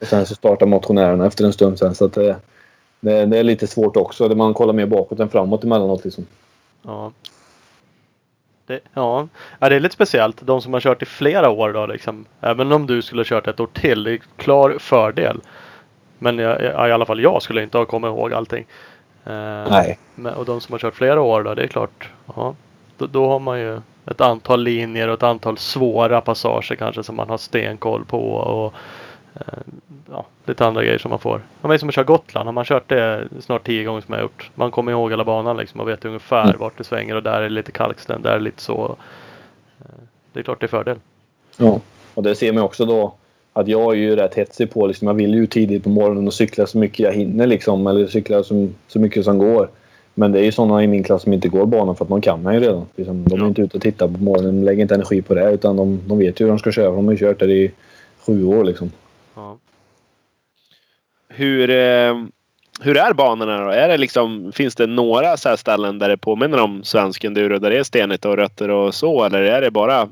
Och 0.00 0.06
sen 0.06 0.26
så 0.26 0.34
startar 0.34 0.66
motionärerna 0.66 1.26
efter 1.26 1.44
en 1.44 1.52
stund 1.52 1.78
sen 1.78 1.94
så 1.94 2.04
att 2.04 2.12
det, 2.12 2.36
det, 3.00 3.26
det 3.26 3.38
är 3.38 3.42
lite 3.42 3.66
svårt 3.66 3.96
också. 3.96 4.28
Man 4.28 4.54
kollar 4.54 4.72
mer 4.72 4.86
bakåt 4.86 5.20
än 5.20 5.28
framåt 5.28 5.64
emellanåt 5.64 6.04
liksom. 6.04 6.26
Ja. 6.82 7.12
Det, 8.66 8.80
ja. 8.94 9.28
ja, 9.58 9.68
det 9.68 9.76
är 9.76 9.80
lite 9.80 9.94
speciellt. 9.94 10.46
De 10.46 10.62
som 10.62 10.72
har 10.72 10.80
kört 10.80 11.02
i 11.02 11.06
flera 11.06 11.50
år 11.50 11.72
då 11.72 11.86
liksom. 11.86 12.24
Även 12.40 12.72
om 12.72 12.86
du 12.86 13.02
skulle 13.02 13.20
ha 13.20 13.24
kört 13.24 13.46
ett 13.46 13.60
år 13.60 13.68
till. 13.72 14.04
Det 14.04 14.12
är 14.12 14.20
klar 14.36 14.76
fördel. 14.78 15.40
Men 16.18 16.38
jag, 16.38 16.62
i 16.62 16.92
alla 16.92 17.06
fall 17.06 17.20
jag 17.20 17.42
skulle 17.42 17.62
inte 17.62 17.78
ha 17.78 17.84
kommit 17.84 18.08
ihåg 18.08 18.32
allting. 18.32 18.66
Eh, 19.24 19.70
Nej. 19.70 19.98
och 20.36 20.44
de 20.44 20.60
som 20.60 20.72
har 20.72 20.78
kört 20.78 20.94
flera 20.94 21.20
år 21.20 21.42
då, 21.42 21.54
det 21.54 21.62
är 21.62 21.66
klart. 21.66 22.08
Ja, 22.36 22.54
då, 22.98 23.06
då 23.06 23.28
har 23.28 23.38
man 23.38 23.60
ju 23.60 23.80
ett 24.06 24.20
antal 24.20 24.62
linjer 24.62 25.08
och 25.08 25.14
ett 25.14 25.22
antal 25.22 25.58
svåra 25.58 26.20
passager 26.20 26.76
kanske 26.76 27.02
som 27.02 27.16
man 27.16 27.28
har 27.30 27.38
stenkoll 27.38 28.04
på. 28.04 28.32
Och, 28.34 28.74
eh, 29.34 29.58
ja, 30.10 30.24
lite 30.44 30.66
andra 30.66 30.82
grejer 30.82 30.98
som 30.98 31.08
man 31.10 31.18
får. 31.18 31.40
Ja, 31.62 31.68
men 31.68 31.78
som 31.78 31.88
att 31.88 31.94
köra 31.94 32.04
Gotland. 32.04 32.46
Har 32.46 32.52
man 32.52 32.64
kört 32.64 32.88
det 32.88 33.28
snart 33.40 33.66
tio 33.66 33.84
gånger 33.84 34.00
som 34.00 34.12
jag 34.12 34.18
har 34.18 34.22
gjort. 34.22 34.50
Man 34.54 34.70
kommer 34.70 34.92
ihåg 34.92 35.10
hela 35.10 35.24
banan 35.24 35.56
liksom 35.56 35.80
och 35.80 35.88
vet 35.88 36.04
ungefär 36.04 36.44
Mm. 36.44 36.58
vart 36.58 36.78
det 36.78 36.84
svänger 36.84 37.14
och 37.16 37.22
där 37.22 37.42
är 37.42 37.48
lite 37.48 37.72
kalksten, 37.72 38.22
där 38.22 38.32
är 38.32 38.40
lite 38.40 38.62
så. 38.62 38.96
Eh, 39.80 39.86
Det 40.32 40.40
är 40.40 40.44
klart 40.44 40.60
det 40.60 40.66
är 40.66 40.68
fördel. 40.68 40.96
Ja. 41.56 41.80
Och 42.14 42.22
det 42.22 42.34
ser 42.34 42.52
man 42.52 42.62
också 42.62 42.84
då 42.84 43.14
att 43.52 43.68
jag 43.68 43.92
är 43.92 43.96
ju 43.96 44.16
rätt 44.16 44.34
hetsig 44.34 44.70
på 44.70 44.86
liksom, 44.86 45.06
Jag 45.08 45.14
vill 45.14 45.34
ju 45.34 45.46
tidigt 45.46 45.82
på 45.84 45.88
morgonen 45.90 46.26
och 46.26 46.34
cykla 46.34 46.66
så 46.66 46.78
mycket 46.78 46.98
jag 46.98 47.12
hinner 47.12 47.46
liksom. 47.46 47.86
Eller 47.86 48.06
cykla 48.06 48.42
så, 48.42 48.68
så 48.88 48.98
mycket 49.00 49.24
som 49.24 49.38
går. 49.38 49.68
Men 50.14 50.32
det 50.32 50.38
är 50.40 50.44
ju 50.44 50.52
sådana 50.52 50.84
i 50.84 50.86
min 50.86 51.02
klass 51.02 51.22
som 51.22 51.32
inte 51.32 51.48
går 51.48 51.66
banan 51.66 51.96
för 51.96 52.04
att 52.04 52.08
de 52.08 52.20
kan 52.20 52.44
den 52.44 52.54
ju 52.54 52.60
redan. 52.60 52.86
Liksom, 52.96 53.24
de 53.24 53.34
är 53.34 53.38
Ja. 53.38 53.46
inte 53.46 53.62
ute 53.62 53.76
och 53.76 53.82
tittar 53.82 54.06
på 54.08 54.18
morgonen. 54.18 54.56
De 54.60 54.64
lägger 54.64 54.82
inte 54.82 54.94
energi 54.94 55.22
på 55.22 55.34
det. 55.34 55.50
Utan 55.50 55.76
de, 55.76 56.00
de 56.06 56.18
vet 56.18 56.40
ju 56.40 56.44
hur 56.44 56.50
de 56.50 56.58
ska 56.58 56.72
köra. 56.72 56.90
De 56.90 57.04
har 57.04 57.12
ju 57.12 57.18
kört 57.18 57.38
där 57.38 57.50
i 57.50 57.70
sju 58.26 58.44
år 58.44 58.64
liksom. 58.64 58.90
Ja. 59.34 59.56
Hur, 61.28 61.70
eh, 61.70 62.14
hur 62.82 62.96
är 62.96 63.12
banorna 63.14 63.64
då? 63.64 63.70
Är 63.70 63.88
det 63.88 63.98
liksom, 63.98 64.52
finns 64.54 64.74
det 64.74 64.86
några 64.86 65.36
så 65.36 65.48
här 65.48 65.56
ställen 65.56 65.98
där 65.98 66.08
det 66.08 66.16
påminner 66.16 66.60
om 66.60 66.84
svensk 66.84 67.24
enduro? 67.24 67.58
Där 67.58 67.70
det 67.70 67.78
är 67.78 67.82
stenigt 67.82 68.24
och 68.24 68.36
rötter 68.36 68.70
och 68.70 68.94
så? 68.94 69.24
Eller 69.24 69.42
är 69.42 69.60
det 69.60 69.70
bara 69.70 70.08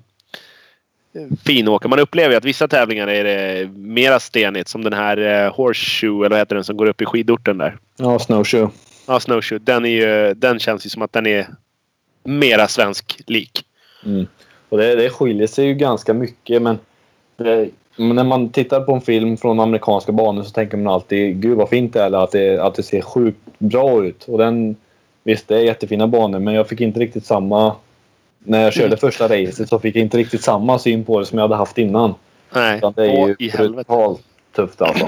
finåker? 1.44 1.88
Man 1.88 1.98
upplever 1.98 2.30
ju 2.30 2.36
att 2.36 2.44
vissa 2.44 2.68
tävlingar 2.68 3.08
är 3.08 3.24
det 3.24 3.68
mera 3.72 4.20
stenigt. 4.20 4.68
Som 4.68 4.84
den 4.84 4.92
här 4.92 5.16
eh, 5.16 5.54
Horseshoe, 5.54 6.26
eller 6.26 6.30
vad 6.30 6.38
heter 6.38 6.54
den, 6.54 6.64
som 6.64 6.76
går 6.76 6.86
upp 6.86 7.02
i 7.02 7.04
skidorten 7.04 7.58
där. 7.58 7.76
Ja, 7.96 8.18
snowshoe. 8.18 8.70
Ja, 9.08 9.20
Snowshoe. 9.20 9.58
Den, 9.58 9.84
är 9.84 9.88
ju, 9.88 10.34
den 10.34 10.58
känns 10.58 10.86
ju 10.86 10.90
som 10.90 11.02
att 11.02 11.12
den 11.12 11.26
är 11.26 11.46
mera 12.24 12.68
svensk-lik. 12.68 13.64
Mm. 14.06 14.26
Och 14.68 14.78
det, 14.78 14.94
det 14.94 15.10
skiljer 15.10 15.46
sig 15.46 15.66
ju 15.66 15.74
ganska 15.74 16.14
mycket 16.14 16.62
men, 16.62 16.78
det, 17.36 17.70
när 17.96 18.24
man 18.24 18.48
tittar 18.48 18.80
på 18.80 18.92
en 18.92 19.00
film 19.00 19.36
från 19.36 19.60
amerikanska 19.60 20.12
banor 20.12 20.42
så 20.42 20.50
tänker 20.50 20.76
man 20.76 20.94
alltid 20.94 21.40
gud 21.40 21.56
vad 21.56 21.68
fint 21.68 21.92
det 21.92 22.00
är 22.00 22.06
eller 22.06 22.18
att 22.18 22.32
det, 22.32 22.58
att 22.58 22.74
det 22.74 22.82
ser 22.82 23.00
sjukt 23.00 23.38
bra 23.58 24.04
ut. 24.04 24.24
Och 24.24 24.38
den, 24.38 24.76
visst, 25.22 25.48
det 25.48 25.56
är 25.56 25.60
jättefina 25.60 26.06
banor 26.06 26.38
men 26.38 26.54
jag 26.54 26.68
fick 26.68 26.80
inte 26.80 27.00
riktigt 27.00 27.26
samma... 27.26 27.74
När 28.48 28.64
jag 28.64 28.72
körde 28.72 28.96
första 28.96 29.24
racet 29.24 29.68
så 29.68 29.78
fick 29.78 29.96
jag 29.96 30.02
inte 30.02 30.18
riktigt 30.18 30.42
samma 30.44 30.78
syn 30.78 31.04
på 31.04 31.20
det 31.20 31.26
som 31.26 31.38
jag 31.38 31.44
hade 31.44 31.56
haft 31.56 31.78
innan. 31.78 32.14
Nej, 32.54 32.78
Utan 32.78 32.92
det 32.96 33.06
är 33.06 33.26
ju 33.28 33.36
i 33.38 33.48
helvete. 33.48 33.74
brutalt 33.88 34.22
tufft 34.56 34.82
alltså. 34.82 35.06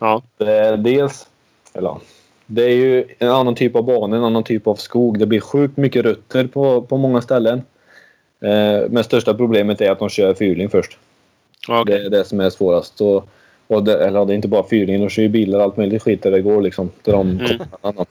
Ja. 0.00 0.22
Det 0.38 0.52
är 0.52 0.76
dels... 0.76 1.26
Eller, 1.74 1.96
det 2.46 2.62
är 2.64 2.74
ju 2.74 3.04
en 3.18 3.28
annan 3.28 3.54
typ 3.54 3.76
av 3.76 3.84
bana, 3.84 4.16
en 4.16 4.24
annan 4.24 4.44
typ 4.44 4.66
av 4.66 4.74
skog. 4.74 5.18
Det 5.18 5.26
blir 5.26 5.40
sjukt 5.40 5.76
mycket 5.76 6.04
rötter 6.04 6.46
på, 6.46 6.82
på 6.82 6.96
många 6.96 7.20
ställen. 7.20 7.62
Eh, 8.42 8.88
men 8.90 9.04
största 9.04 9.34
problemet 9.34 9.80
är 9.80 9.90
att 9.90 9.98
de 9.98 10.08
kör 10.08 10.34
fyrhjuling 10.34 10.70
först. 10.70 10.98
Okej. 11.68 11.84
Det 11.94 12.06
är 12.06 12.10
det 12.10 12.24
som 12.24 12.40
är 12.40 12.50
svårast. 12.50 13.00
Och, 13.00 13.28
och 13.66 13.84
det, 13.84 14.06
eller 14.06 14.24
det 14.24 14.32
är 14.32 14.34
inte 14.34 14.48
bara 14.48 14.68
fyrhjuling, 14.68 15.00
de 15.00 15.08
kör 15.08 15.22
ju 15.22 15.28
bilar 15.28 15.58
och 15.58 15.64
allt 15.64 15.76
möjligt 15.76 16.02
skit 16.02 16.22
där 16.22 16.30
det 16.30 16.40
går 16.40 16.62
liksom. 16.62 16.90
Där 17.02 17.12
de 17.12 17.40
Mm. 17.82 18.06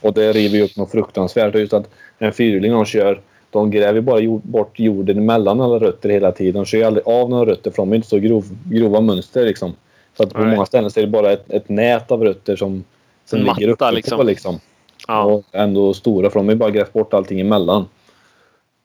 Och 0.00 0.14
det 0.14 0.32
river 0.32 0.56
ju 0.58 0.64
upp 0.64 0.76
något 0.76 0.90
fruktansvärt. 0.90 1.54
Just 1.54 1.72
att 1.72 1.90
en 2.18 2.32
fyrhjuling 2.32 2.72
de 2.72 2.84
kör, 2.84 3.20
de 3.50 3.70
gräver 3.70 4.00
bara 4.00 4.40
bort 4.42 4.78
jorden 4.80 5.18
emellan 5.18 5.60
alla 5.60 5.78
rötter 5.78 6.08
hela 6.08 6.32
tiden. 6.32 6.54
De 6.54 6.64
kör 6.64 6.78
ju 6.78 6.84
aldrig 6.84 7.08
av 7.08 7.30
några 7.30 7.50
rötter 7.50 7.70
för 7.70 7.76
de 7.76 7.92
är 7.92 7.96
inte 7.96 8.08
så 8.08 8.18
grov, 8.18 8.44
grova 8.64 9.00
mönster 9.00 9.44
liksom. 9.44 9.72
Så 10.16 10.22
att 10.22 10.32
på 10.32 10.40
Nej. 10.40 10.50
många 10.50 10.66
ställen 10.66 10.90
så 10.90 11.00
är 11.00 11.04
det 11.04 11.10
bara 11.10 11.32
ett, 11.32 11.50
ett 11.50 11.68
nät 11.68 12.12
av 12.12 12.24
rötter 12.24 12.56
som, 12.56 12.84
som 13.24 13.44
Matta, 13.44 13.60
ligger 13.60 13.72
uppe 13.72 13.90
liksom. 13.90 14.18
på 14.18 14.22
liksom. 14.22 14.60
Ja. 15.08 15.24
Och 15.24 15.44
ändå 15.52 15.94
stora 15.94 16.30
för 16.30 16.40
de 16.40 16.46
har 16.46 16.52
ju 16.52 16.58
bara 16.58 16.70
grävt 16.70 16.92
bort 16.92 17.14
allting 17.14 17.40
emellan. 17.40 17.86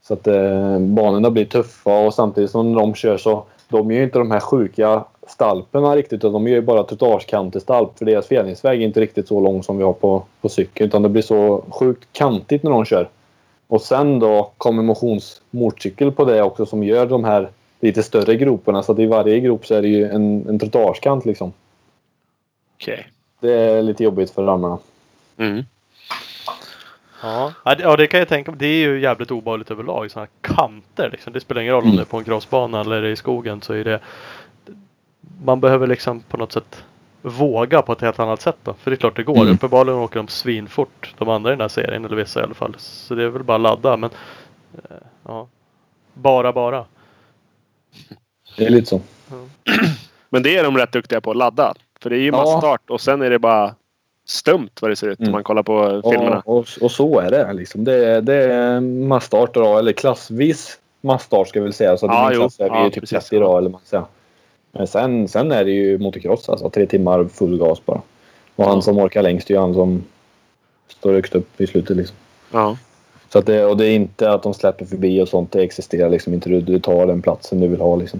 Så 0.08 0.14
att 0.14 0.28
eh, 0.28 0.80
banorna 0.80 1.32
blir 1.32 1.46
tuffa 1.46 2.06
och 2.06 2.14
samtidigt 2.14 2.52
som 2.52 2.74
de 2.74 2.96
kör 2.96 3.18
så 3.18 3.46
de 3.70 3.92
gör 3.92 3.98
ju 3.98 4.04
inte 4.04 4.20
de 4.20 4.32
här 4.32 4.40
sjuka 4.40 5.04
stalperna 5.28 5.96
riktigt 5.96 6.14
utan 6.14 6.34
de 6.34 6.48
gör 6.48 6.56
ju 6.56 6.62
bara 6.62 6.84
trottoarskantig 6.84 7.62
stalp 7.62 7.98
för 7.98 8.06
deras 8.06 8.28
fjädringsväg 8.28 8.82
är 8.82 8.86
inte 8.86 9.02
riktigt 9.02 9.28
så 9.28 9.40
lång 9.40 9.64
som 9.64 9.78
vi 9.78 9.84
har 9.84 9.94
på, 9.94 10.24
på 10.42 10.50
cykel 10.50 10.88
utan 10.88 11.02
det 11.02 11.10
blir 11.10 11.22
så 11.22 11.64
sjukt 11.70 12.08
kantigt 12.12 12.64
när 12.64 12.72
de 12.72 12.86
kör. 12.86 13.10
Och 13.74 13.82
sen 13.82 14.20
då 14.20 14.52
kommer 14.58 14.84
motionsmotorcykel 14.84 16.12
på 16.12 16.26
det 16.26 16.42
också 16.42 16.66
som 16.66 16.84
gör 16.84 17.06
de 17.06 17.24
här 17.24 17.50
lite 17.80 18.04
större 18.04 18.36
groparna 18.36 18.84
så 18.84 18.92
att 18.92 19.00
i 19.00 19.06
varje 19.06 19.40
grop 19.40 19.66
så 19.66 19.76
är 19.76 19.82
det 19.82 19.88
ju 19.88 20.06
en, 20.10 20.50
en 20.50 20.60
trottoarskant 20.60 21.26
liksom. 21.26 21.54
Okej. 22.76 23.08
Det 23.40 23.54
är 23.54 23.82
lite 23.82 24.04
jobbigt 24.04 24.32
för 24.32 24.44
rammarna. 24.44 24.78
Mm. 25.38 25.64
Ja. 27.22 27.54
Ja, 27.66 27.96
det, 27.96 28.08
kan 28.08 28.20
jag 28.20 28.30
tänka 28.30 28.52
mig. 28.52 28.60
Det 28.60 28.66
är 28.66 28.88
ju 28.88 29.00
jävligt 29.00 29.32
obehagligt 29.32 29.72
överlag. 29.72 30.12
Sådana 30.12 30.28
kanter 30.42 31.10
liksom. 31.12 31.34
Det 31.34 31.40
spelar 31.40 31.62
ingen 31.62 31.74
roll 31.74 31.84
om 31.84 31.90
Mm. 31.90 31.98
det 31.98 32.04
är 32.04 32.06
på 32.06 32.18
en 32.18 32.24
crossbana 32.24 32.82
eller 32.82 33.06
i 33.06 33.16
skogen 33.16 33.62
så 33.62 33.74
är 33.74 33.84
det 33.84 34.00
Man 35.46 35.60
behöver 35.60 35.88
liksom 35.88 36.20
på 36.20 36.38
något 36.38 36.52
sätt 36.52 36.84
våga 37.26 37.82
på 37.82 37.92
ett 37.94 38.02
helt 38.02 38.20
annat 38.20 38.42
sätt 38.42 38.58
då. 38.64 38.74
För 38.74 38.92
det 38.92 38.96
är 38.96 39.00
klart 39.00 39.16
det 39.16 39.24
går. 39.24 39.42
Mm. 39.42 39.54
Uppenbarligen 39.54 40.00
åker 40.00 40.16
de 40.20 40.28
svinfort. 40.28 41.14
De 41.18 41.30
andra 41.30 41.50
i 41.50 41.54
den 41.54 41.62
här 41.62 41.68
serien. 41.68 42.06
Eller 42.06 42.16
vissa 42.16 42.40
i 42.40 42.44
alla 42.44 42.54
fall. 42.54 42.76
Så 42.78 43.16
det 43.16 43.24
är 43.24 43.28
väl 43.28 43.44
bara 43.44 43.56
att 43.56 43.62
ladda. 43.62 43.98
Men 43.98 44.10
eh, 44.74 44.96
ja. 45.28 45.48
Bara 46.14 46.54
bara. 46.54 46.86
Det 48.58 48.66
är 48.66 48.70
lite 48.70 48.88
så. 48.88 49.02
Men 50.30 50.44
det 50.44 50.58
är 50.58 50.64
de 50.64 50.78
rätt 50.78 50.92
duktiga 50.92 51.22
på 51.22 51.32
att 51.32 51.38
ladda. 51.38 51.74
För 52.02 52.10
det 52.10 52.16
är 52.16 52.20
ju 52.20 52.26
Ja. 52.26 52.32
massstart 52.32 52.90
och 52.90 53.02
sen 53.02 53.22
är 53.22 53.30
det 53.30 53.40
bara 53.40 53.76
stumt 54.28 54.70
vad 54.82 54.92
det 54.92 54.96
ser 54.96 55.08
ut 55.08 55.20
Mm. 55.20 55.30
om 55.30 55.32
man 55.32 55.44
kollar 55.44 55.64
på 55.64 56.02
filmerna. 56.12 56.42
Ja, 56.46 56.52
och, 56.52 56.68
och 56.82 56.92
så 56.92 57.20
är 57.20 57.32
det. 57.32 57.54
Liksom. 57.54 57.84
Det, 57.84 58.06
är- 58.06 58.22
det 58.22 58.36
är 58.54 58.80
masstart 58.82 59.58
idag, 59.58 59.80
eller 59.80 59.92
klassvis 59.92 60.80
masstart 61.02 61.48
ska 61.48 61.60
jag 61.60 61.64
väl 61.64 61.74
säga. 61.74 61.98
Så 61.98 62.06
Ja, 62.06 62.14
ja, 62.14 62.30
min 62.30 62.34
jo. 62.36 62.42
klass 62.42 62.60
är 62.60 62.64
vi 62.70 62.70
Ja, 62.76 62.84
ju 62.84 62.90
typ 62.90 63.00
precis. 63.02 63.20
30 63.30 63.36
idag, 63.36 63.58
eller 63.58 63.70
man 63.70 63.82
säga. 63.84 64.06
Men 64.78 64.88
sen, 64.88 65.28
sen 65.28 65.52
är 65.52 65.66
det 65.66 65.72
ju 65.72 65.98
motocross 65.98 66.50
alltså. 66.50 66.70
Tre 66.70 66.86
timmar 66.86 67.26
full 67.26 67.58
gas 67.58 67.86
bara. 67.86 68.02
Och 68.56 68.66
han 68.66 68.76
Ja. 68.76 68.82
som 68.82 68.98
orkar 69.00 69.22
längst 69.24 69.50
är 69.50 69.54
ju 69.54 69.60
han 69.60 69.74
som 69.74 70.04
står 70.88 71.14
högst 71.14 71.36
upp 71.36 71.62
i 71.62 71.68
slutet 71.68 71.98
liksom. 71.98 72.16
Ja. 72.52 72.78
Så 73.30 73.40
att 73.40 73.46
det, 73.46 73.66
och 73.66 73.78
det 73.78 73.86
är 73.88 73.96
inte 73.96 74.32
att 74.32 74.44
de 74.44 74.54
släpper 74.54 74.86
förbi 74.86 75.22
och 75.22 75.28
sånt. 75.28 75.52
Det 75.52 75.64
existerar 75.64 76.10
liksom 76.10 76.34
inte. 76.34 76.50
Du, 76.50 76.62
du 76.62 76.80
tar 76.80 77.08
den 77.08 77.22
platsen 77.22 77.60
du 77.60 77.68
vill 77.68 77.82
ha 77.82 77.96
liksom. 77.96 78.20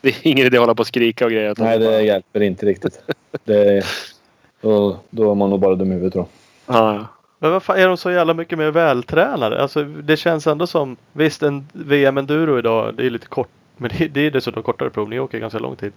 Det 0.00 0.08
är 0.08 0.14
ingen 0.22 0.46
idé 0.46 0.56
att 0.56 0.60
hålla 0.62 0.74
på 0.74 0.80
och 0.80 0.86
skrika 0.86 1.24
och 1.24 1.30
grejer. 1.30 1.54
Nej, 1.58 1.78
bara- 1.78 1.90
det 1.90 2.02
hjälper 2.02 2.42
inte 2.42 2.66
riktigt. 2.66 3.00
Det, 3.44 3.82
då, 4.60 4.96
då 5.10 5.30
är 5.30 5.34
man 5.34 5.50
nog 5.50 5.60
bara 5.60 5.74
dum 5.74 5.90
i 5.92 5.94
huvudet 5.94 6.12
tror 6.12 6.26
jag. 6.66 6.76
Ja, 6.76 6.94
ja. 6.94 7.06
Men 7.38 7.50
vad 7.50 7.62
fan 7.62 7.78
är 7.78 7.88
de 7.88 7.96
så 7.96 8.10
jävla 8.10 8.34
mycket 8.34 8.58
mer 8.58 8.70
vältränade? 8.70 9.62
Alltså 9.62 9.82
det 9.84 10.16
känns 10.16 10.46
ändå 10.46 10.66
som 10.66 10.96
Visst 11.12 11.42
en 11.42 11.66
VM 11.72 12.18
enduro 12.18 12.58
idag 12.58 12.94
det 12.94 13.06
är 13.06 13.10
lite 13.10 13.26
kort 13.26 13.48
Men 13.76 13.90
det, 13.98 14.08
det 14.08 14.20
är 14.20 14.30
dessutom 14.30 14.62
kortare 14.62 14.90
prov. 14.90 15.08
Ni 15.08 15.18
åker 15.18 15.38
ganska 15.38 15.58
lång 15.58 15.76
tid. 15.76 15.92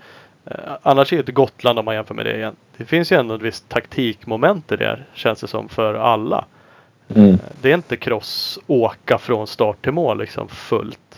Eh, 0.46 0.56
annars 0.82 1.14
är 1.14 1.18
inte 1.18 1.32
Gotland 1.32 1.80
om 1.80 1.86
man 1.86 1.96
jämför 1.96 2.14
med 2.14 2.26
det 2.26 2.36
igen. 2.36 2.56
Det 2.78 2.86
finns 2.86 3.12
ju 3.12 3.20
ändå 3.20 3.36
ett 3.36 3.42
visst 3.42 3.70
taktikmoment 3.70 4.72
i 4.72 4.76
det 4.76 5.00
känns 5.14 5.42
det 5.42 5.48
som 5.48 5.70
för 5.70 5.94
alla. 5.94 6.46
Mm. 7.16 7.38
Det 7.62 7.70
är 7.72 7.76
inte 7.76 7.98
cross 7.98 8.60
åka 8.68 9.18
från 9.18 9.48
start 9.48 9.82
till 9.82 9.92
mål 9.92 10.18
liksom 10.18 10.48
fullt. 10.48 11.15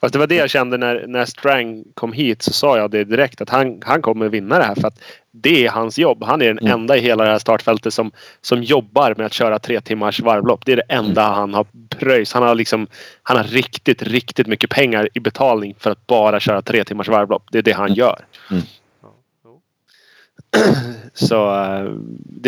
Fast 0.00 0.12
det 0.12 0.18
var 0.18 0.26
det 0.26 0.34
jag 0.34 0.50
kände 0.50 0.76
när, 0.76 1.04
när 1.06 1.24
Strang 1.24 1.84
kom 1.94 2.12
hit 2.12 2.42
så 2.42 2.52
sa 2.52 2.78
jag 2.78 2.90
det 2.90 3.04
direkt 3.04 3.40
att 3.40 3.50
han, 3.50 3.82
han 3.84 4.02
kommer 4.02 4.28
vinna 4.28 4.58
det 4.58 4.64
här 4.64 4.74
för 4.74 4.88
att 4.88 5.00
det 5.32 5.66
är 5.66 5.70
hans 5.70 5.98
jobb. 5.98 6.24
Han 6.24 6.42
är 6.42 6.46
den 6.46 6.58
Mm. 6.58 6.72
enda 6.72 6.96
i 6.96 7.00
hela 7.00 7.24
det 7.24 7.30
här 7.30 7.38
startfältet 7.38 7.94
som, 7.94 8.10
som 8.40 8.62
jobbar 8.62 9.14
med 9.16 9.26
att 9.26 9.32
köra 9.32 9.58
tre 9.58 9.80
timmars 9.80 10.20
varvlopp. 10.20 10.66
Det 10.66 10.72
är 10.72 10.76
det 10.76 10.82
enda 10.88 11.22
han 11.22 11.54
har 11.54 11.66
pröjs. 11.88 12.32
Han 12.32 12.42
har 12.42 12.54
liksom 12.54 12.86
Han 13.22 13.36
har 13.36 13.44
riktigt, 13.44 14.02
riktigt 14.02 14.46
mycket 14.46 14.70
pengar 14.70 15.08
i 15.14 15.20
betalning 15.20 15.74
för 15.78 15.90
att 15.90 16.06
bara 16.06 16.40
köra 16.40 16.62
tre 16.62 16.84
timmars 16.84 17.08
varvlopp. 17.08 17.42
Det 17.52 17.58
är 17.58 17.62
det 17.62 17.72
han 17.72 17.94
gör. 17.94 18.18
Mm. 18.50 18.62
Ja, 19.02 19.08
jo. 19.44 19.60
Så 21.14 21.54
eh, 21.64 21.84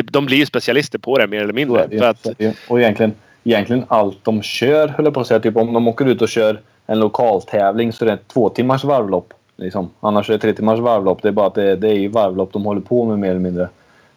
de 0.03 0.27
blir 0.27 0.37
ju 0.39 0.47
specialister 0.47 0.99
på 0.99 1.19
det 1.19 1.27
mer 1.27 1.41
eller 1.43 1.53
mindre. 1.53 1.89
För 1.89 2.05
att. 2.05 2.27
Och 2.69 2.81
egentligen, 2.81 3.13
egentligen 3.45 3.85
allt 3.89 4.25
de 4.25 4.43
kör, 4.43 4.89
höll 4.89 5.05
jag 5.05 5.15
på 5.15 5.21
att 5.21 5.27
säga. 5.27 5.41
Typ 5.41 5.57
om 5.57 5.73
de 5.73 5.89
åker 5.89 6.05
ut 6.05 6.23
och 6.23 6.29
kör 6.29 6.61
en 6.87 6.99
lokaltävling 6.99 7.93
så 7.93 8.05
är 8.05 8.07
det 8.07 8.13
ett 8.13 8.29
två 8.29 8.49
timmars 8.49 8.85
varvlopp. 8.85 9.35
Liksom. 9.57 9.91
Annars 10.01 10.29
är 10.29 10.33
det 10.33 10.39
tre 10.39 10.53
timmars 10.53 10.81
varvlopp. 10.81 11.23
Det 11.23 11.29
är 11.29 11.33
bara 11.33 11.47
att 11.47 11.55
det, 11.55 11.77
det 11.77 11.89
är 11.89 11.95
ju 11.95 12.09
varvlopp 12.09 12.53
de 12.53 12.65
håller 12.65 12.81
på 12.81 13.05
med 13.05 13.19
mer 13.19 13.31
eller 13.31 13.41
mindre. 13.41 13.69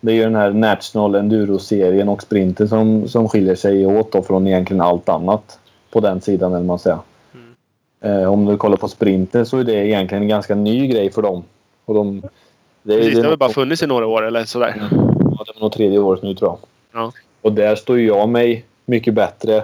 Det 0.02 0.12
är 0.12 0.16
ju 0.16 0.24
den 0.24 0.36
här 0.36 0.52
National 0.52 1.16
Enduro-serien 1.16 2.10
och 2.10 2.22
sprinten 2.22 2.70
som, 2.70 3.08
som 3.08 3.30
skiljer 3.30 3.56
sig 3.56 3.86
åt 3.86 4.12
då 4.12 4.22
från 4.22 4.48
egentligen 4.48 4.82
allt 4.82 5.10
annat 5.10 5.60
på 5.92 6.00
den 6.00 6.22
sidan, 6.22 6.54
eller 6.54 6.66
man 6.66 6.80
säger. 6.80 7.00
Mm. 7.34 8.22
Eh, 8.22 8.34
om 8.34 8.46
du 8.46 8.58
kollar 8.58 8.78
på 8.78 8.88
sprinten 8.88 9.46
så 9.46 9.58
är 9.58 9.64
det 9.64 9.88
egentligen 9.88 10.24
en 10.24 10.30
ganska 10.30 10.56
ny 10.56 10.88
grej 10.88 11.12
för 11.12 11.22
dem. 11.22 11.44
Och 11.86 11.96
de 11.96 12.22
det, 12.84 12.94
är- 12.94 12.98
precis, 12.98 13.14
det 13.14 13.20
är 13.20 13.22
det 13.22 13.28
har 13.28 13.30
väl 13.30 13.40
bara 13.40 13.50
funnits 13.50 13.84
i 13.84 13.88
några 13.88 14.08
år 14.08 14.28
eller 14.28 14.44
sådär. 14.44 14.76
Ja, 14.78 15.44
det 15.46 15.54
var 15.56 15.62
nog 15.62 15.72
tredje 15.72 16.00
året 16.00 16.24
nu 16.24 16.36
tror 16.36 16.50
jag. 16.52 16.58
Ja. 17.02 17.12
Och 17.42 17.52
där 17.54 17.76
står 17.76 18.00
jag 18.00 18.30
mig 18.30 18.66
mycket 18.86 19.14
bättre 19.14 19.64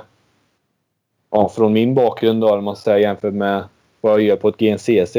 ja, 1.31 1.49
från 1.49 1.73
min 1.73 1.93
bakgrund 1.93 2.41
då, 2.41 2.55
om 2.55 2.63
man 2.63 2.75
säger 2.75 2.97
jämfört 2.97 3.33
med 3.33 3.63
vad 4.01 4.13
jag 4.13 4.21
gör 4.21 4.35
på 4.35 4.49
ett 4.49 4.57
GNCC. 4.57 5.17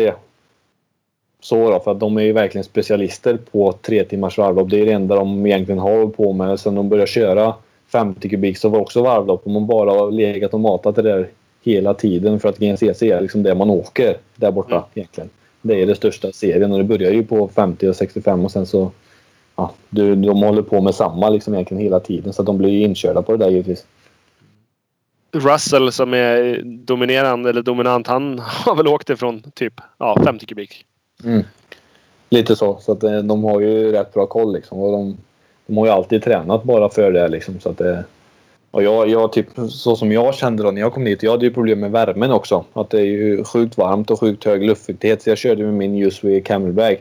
så 1.40 1.70
då, 1.70 1.80
för 1.80 1.90
att 1.90 2.00
de 2.00 2.16
är 2.16 2.22
ju 2.22 2.32
verkligen 2.32 2.64
specialister 2.64 3.38
på 3.52 3.72
tre 3.72 4.04
timmars 4.04 4.38
varvlopp. 4.38 4.70
Det 4.70 4.80
är 4.80 4.86
det 4.86 4.92
enda 4.92 5.14
de 5.14 5.46
egentligen 5.46 5.78
har 5.78 6.06
på 6.06 6.32
med. 6.32 6.60
Sen 6.60 6.74
de 6.74 6.88
började 6.88 7.10
köra 7.10 7.54
50 7.92 8.28
kubik 8.28 8.58
så 8.58 8.68
var 8.68 8.78
det 8.78 8.82
också 8.82 9.02
varvlopp 9.02 9.44
och 9.44 9.50
man 9.50 9.66
bara 9.66 9.90
har 9.90 10.10
legat 10.10 10.54
och 10.54 10.60
matat 10.60 10.96
det 10.96 11.02
där 11.02 11.28
hela 11.62 11.94
tiden 11.94 12.40
för 12.40 12.48
att 12.48 12.58
GNCC 12.58 13.02
är 13.02 13.20
liksom 13.20 13.42
det 13.42 13.54
man 13.54 13.70
åker 13.70 14.16
där 14.36 14.50
borta 14.50 14.74
Mm. 14.74 14.84
egentligen. 14.94 15.30
Det 15.62 15.82
är 15.82 15.86
den 15.86 15.96
största 15.96 16.32
serien 16.32 16.72
och 16.72 16.78
det 16.78 16.84
börjar 16.84 17.12
ju 17.12 17.24
på 17.24 17.48
50 17.48 17.88
och 17.88 17.96
65 17.96 18.44
och 18.44 18.50
sen 18.50 18.66
så 18.66 18.90
ja, 19.56 19.70
de 19.90 20.42
håller 20.42 20.62
på 20.62 20.80
med 20.80 20.94
samma 20.94 21.28
liksom 21.28 21.54
egentligen 21.54 21.82
hela 21.82 22.00
tiden 22.00 22.32
så 22.32 22.42
att 22.42 22.46
de 22.46 22.58
blir 22.58 22.70
ju 22.70 22.82
inkörda 22.82 23.22
på 23.22 23.32
det 23.32 23.44
där 23.44 23.50
givetvis. 23.50 23.86
Russell 25.32 25.92
som 25.92 26.14
är 26.14 26.62
dominerande 26.64 27.50
eller 27.50 27.62
dominant. 27.62 28.06
Han 28.06 28.38
har 28.64 28.76
väl 28.76 28.88
åkt 28.88 29.10
ifrån 29.10 29.42
typ 29.54 29.74
ja, 29.98 30.22
50 30.24 30.46
kubik. 30.46 30.84
Mm. 31.24 31.42
Lite 32.30 32.56
så. 32.56 32.78
Så 32.80 32.92
att 32.92 33.02
eh, 33.02 33.18
de 33.18 33.44
har 33.44 33.60
ju 33.60 33.92
rätt 33.92 34.14
bra 34.14 34.26
koll 34.26 34.52
liksom. 34.52 34.78
Och 34.78 34.92
de, 34.92 35.16
de 35.66 35.76
har 35.76 35.86
ju 35.86 35.92
alltid 35.92 36.22
tränat 36.22 36.64
bara 36.64 36.88
för 36.88 37.12
det 37.12 37.28
liksom. 37.28 37.60
Så 37.60 37.68
att 37.68 37.78
det, 37.78 38.04
och 38.70 38.82
jag, 38.82 39.08
jag 39.08 39.32
typ, 39.32 39.46
så 39.70 39.96
som 39.96 40.12
jag 40.12 40.34
kände 40.34 40.62
då 40.62 40.70
när 40.70 40.80
jag 40.80 40.92
kom 40.92 41.04
dit. 41.04 41.22
Jag 41.22 41.30
hade 41.30 41.44
ju 41.44 41.52
problem 41.52 41.80
med 41.80 41.90
värmen 41.90 42.32
också. 42.32 42.64
Att 42.72 42.90
det 42.90 43.00
är 43.00 43.04
ju 43.04 43.44
sjukt 43.44 43.78
varmt 43.78 44.10
och 44.10 44.20
sjukt 44.20 44.44
hög 44.44 44.62
luftfuktighet. 44.62 45.22
Så 45.22 45.30
jag 45.30 45.38
körde 45.38 45.64
med 45.64 45.74
min 45.74 46.02
USW 46.02 46.40
Camelbag. 46.40 46.96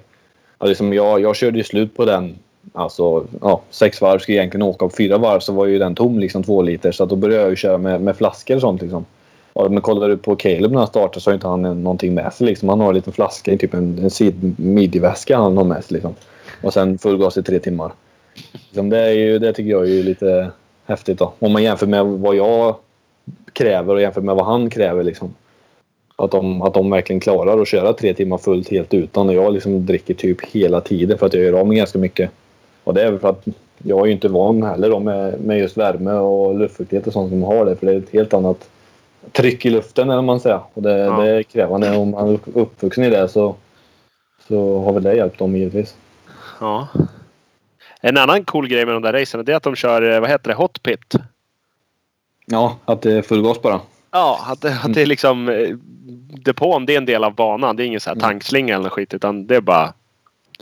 Och 0.57 0.67
liksom 0.67 0.93
jag, 0.93 1.21
jag 1.21 1.35
körde 1.35 1.57
ju 1.57 1.63
slut 1.63 1.95
på 1.95 2.05
den. 2.05 2.35
Alltså 2.73 3.25
ja, 3.41 3.61
sex 3.69 4.01
varv 4.01 4.19
skulle 4.19 4.37
jag 4.37 4.41
egentligen 4.41 4.67
åka. 4.67 4.85
Och 4.85 4.95
fyra 4.95 5.17
varv 5.17 5.39
så 5.39 5.53
var 5.53 5.65
ju 5.65 5.79
den 5.79 5.95
tom 5.95 6.19
liksom 6.19 6.43
två 6.43 6.61
liter. 6.61 6.91
Så 6.91 7.03
att 7.03 7.09
då 7.09 7.15
började 7.15 7.41
jag 7.41 7.49
ju 7.49 7.55
köra 7.55 7.77
med, 7.77 8.01
med 8.01 8.15
flaskor 8.15 8.55
och 8.55 8.61
sånt 8.61 8.81
liksom. 8.81 9.05
Ja, 9.53 9.69
men 9.69 9.81
kollar 9.81 10.09
du 10.09 10.17
på 10.17 10.35
Caleb 10.35 10.71
när 10.71 10.79
han 10.79 10.87
startar 10.87 11.19
så 11.19 11.29
har 11.29 11.33
inte 11.33 11.47
han 11.47 11.83
någonting 11.83 12.13
med 12.13 12.33
sig. 12.33 12.47
Liksom. 12.47 12.69
Han 12.69 12.79
har 12.79 12.89
en 12.89 12.95
liten 12.95 13.13
flaska 13.13 13.51
i 13.51 13.57
typ 13.57 13.73
en, 13.73 13.99
en 13.99 14.09
sid- 14.09 14.53
midjeväska 14.57 15.37
han 15.37 15.57
har 15.57 15.63
med 15.63 15.83
sig. 15.83 15.93
Liksom. 15.93 16.15
Och 16.63 16.73
sen 16.73 16.97
full 16.97 17.17
gas 17.17 17.37
i 17.37 17.43
tre 17.43 17.59
timmar. 17.59 17.91
Liksom 18.51 18.89
det, 18.89 18.99
är 18.99 19.11
ju, 19.11 19.39
det 19.39 19.53
tycker 19.53 19.71
jag 19.71 19.83
är 19.83 19.93
ju 19.93 20.03
lite 20.03 20.51
häftigt. 20.85 21.19
Då. 21.19 21.33
Om 21.39 21.51
man 21.51 21.63
jämför 21.63 21.87
med 21.87 22.05
vad 22.05 22.35
jag 22.35 22.75
kräver 23.53 23.95
och 23.95 24.01
jämför 24.01 24.21
med 24.21 24.35
vad 24.35 24.45
han 24.45 24.69
kräver. 24.69 25.03
Liksom. 25.03 25.33
Att, 26.15 26.31
de, 26.31 26.61
att 26.61 26.73
de 26.73 26.89
verkligen 26.89 27.19
klarar 27.19 27.61
att 27.61 27.67
köra 27.67 27.93
tre 27.93 28.13
timmar 28.13 28.37
fullt 28.37 28.69
helt 28.69 28.93
utan. 28.93 29.29
Och 29.29 29.35
jag 29.35 29.53
liksom 29.53 29.85
dricker 29.85 30.13
typ 30.13 30.45
hela 30.45 30.81
tiden 30.81 31.17
för 31.17 31.25
att 31.25 31.33
jag 31.33 31.43
gör 31.43 31.59
av 31.59 31.67
med 31.67 31.77
ganska 31.77 31.99
mycket. 31.99 32.31
Och 32.83 32.93
det 32.93 33.01
är 33.03 33.11
väl 33.11 33.19
för 33.19 33.29
att 33.29 33.45
jag 33.83 34.01
är 34.01 34.05
ju 34.05 34.11
inte 34.11 34.27
van 34.27 34.63
heller 34.63 34.89
då 34.89 34.99
med, 34.99 35.39
med 35.41 35.59
just 35.59 35.77
värme 35.77 36.11
och 36.11 36.59
luftfuktighet 36.59 37.07
och 37.07 37.13
sånt 37.13 37.29
som 37.29 37.43
har 37.43 37.65
det. 37.65 37.75
För 37.75 37.85
det 37.85 37.93
är 37.93 37.97
ett 37.97 38.13
helt 38.13 38.33
annat 38.33 38.69
tryck 39.31 39.65
i 39.65 39.69
luften 39.69 40.09
eller 40.09 40.21
man 40.21 40.39
säger. 40.39 40.59
Och 40.73 40.81
det, 40.81 40.97
Ja. 40.97 41.21
det 41.21 41.29
är 41.29 41.43
krävande. 41.43 41.97
Om 41.97 42.11
man 42.11 42.29
är 42.29 42.39
uppvuxen 42.53 43.03
i 43.03 43.09
det 43.09 43.27
så, 43.27 43.55
så 44.47 44.79
har 44.79 44.93
väl 44.93 45.03
det 45.03 45.15
hjälpt 45.15 45.39
dem 45.39 45.55
givetvis. 45.55 45.95
Ja. 46.59 46.87
En 48.01 48.17
annan 48.17 48.43
cool 48.45 48.67
grej 48.67 48.85
med 48.85 48.95
de 48.95 49.01
där 49.01 49.13
racen 49.13 49.45
det 49.45 49.51
är 49.51 49.55
att 49.55 49.63
de 49.63 49.75
kör, 49.75 50.13
eh, 50.13 50.19
vad 50.19 50.29
heter 50.29 50.47
det, 50.49 50.53
hot 50.55 50.83
pit. 50.83 51.15
Ja, 52.45 52.77
att 52.85 53.01
det 53.01 53.13
är 53.13 53.21
full 53.21 53.41
gas 53.43 53.61
bara. 53.61 53.79
Ja, 54.11 54.39
att 54.47 54.61
det, 54.61 54.77
att 54.83 54.93
det 54.93 55.01
är 55.01 55.05
liksom 55.05 55.49
eh, 55.49 55.69
depån, 56.45 56.85
det 56.85 56.93
är 56.93 56.97
en 56.97 57.05
del 57.05 57.23
av 57.23 57.35
banan. 57.35 57.75
Det 57.75 57.83
är 57.83 57.85
ingen 57.87 57.99
så 57.99 58.09
här 58.09 58.15
Mm. 58.15 58.21
tankslinga 58.21 58.75
eller 58.75 58.89
skit 58.89 59.13
utan 59.13 59.47
det 59.47 59.55
är 59.55 59.61
bara 59.61 59.93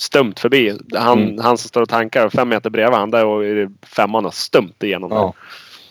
stumt 0.01 0.33
förbi. 0.37 0.73
Han, 0.95 1.23
Mm. 1.23 1.39
han 1.39 1.57
som 1.57 1.67
står 1.67 1.81
och 1.81 1.89
tankar 1.89 2.29
fem 2.29 2.49
meter 2.49 2.69
bredvid 2.69 2.99
han 2.99 3.11
där 3.11 3.25
och 3.25 3.43
det 3.43 3.71
femman 3.95 4.23
har 4.23 4.31
stumt 4.31 4.73
igenom. 4.83 5.11
Ja. 5.11 5.33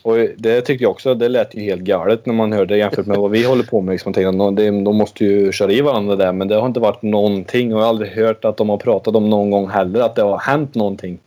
Och 0.02 0.16
det 0.36 0.60
tyckte 0.60 0.84
jag 0.84 0.90
också, 0.90 1.14
det 1.14 1.28
lät 1.28 1.54
ju 1.54 1.60
helt 1.60 1.82
galet 1.82 2.26
när 2.26 2.34
man 2.34 2.52
hörde 2.52 2.76
jämfört 2.76 3.06
med 3.06 3.16
vad 3.16 3.30
vi 3.30 3.44
håller 3.44 3.64
på 3.64 3.80
med. 3.80 3.92
Liksom, 3.92 4.12
tänkte, 4.12 4.62
de, 4.62 4.96
måste 4.96 5.24
ju 5.24 5.52
köra 5.52 5.72
i 5.72 5.80
varandra 5.80 6.16
där 6.16 6.32
men 6.32 6.48
det 6.48 6.54
har 6.54 6.66
inte 6.66 6.80
varit 6.80 7.02
någonting 7.02 7.74
och 7.74 7.80
jag 7.80 7.84
har 7.84 7.88
aldrig 7.88 8.10
hört 8.12 8.44
att 8.44 8.56
de 8.56 8.68
har 8.68 8.76
pratat 8.76 9.16
om 9.16 9.30
någon 9.30 9.50
gång 9.50 9.68
heller 9.68 10.00
att 10.00 10.14
det 10.14 10.22
har 10.22 10.38
hänt 10.38 10.74
någonting 10.74 11.18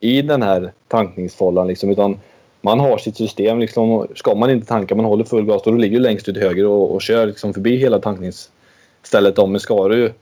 i 0.00 0.22
den 0.22 0.42
här 0.42 0.72
tankningsfållan. 0.88 1.66
Liksom, 1.66 1.90
utan 1.90 2.18
man 2.60 2.80
har 2.80 2.98
sitt 2.98 3.16
system. 3.16 3.58
Liksom, 3.58 3.90
och 3.90 4.06
ska 4.14 4.34
man 4.34 4.50
inte 4.50 4.66
tanka, 4.66 4.94
man 4.94 5.04
håller 5.04 5.24
full 5.24 5.44
gas, 5.44 5.62
då 5.62 5.70
ligger 5.70 5.96
du 5.96 6.02
längst 6.02 6.28
ut 6.28 6.36
höger 6.36 6.66
och, 6.66 6.94
och 6.94 7.02
kör 7.02 7.26
liksom, 7.26 7.54
förbi 7.54 7.76
hela 7.76 7.98
tankningsstället. 7.98 9.38
Om. 9.38 9.52
Men 9.52 9.60
ska 9.60 9.88
du 9.88 10.12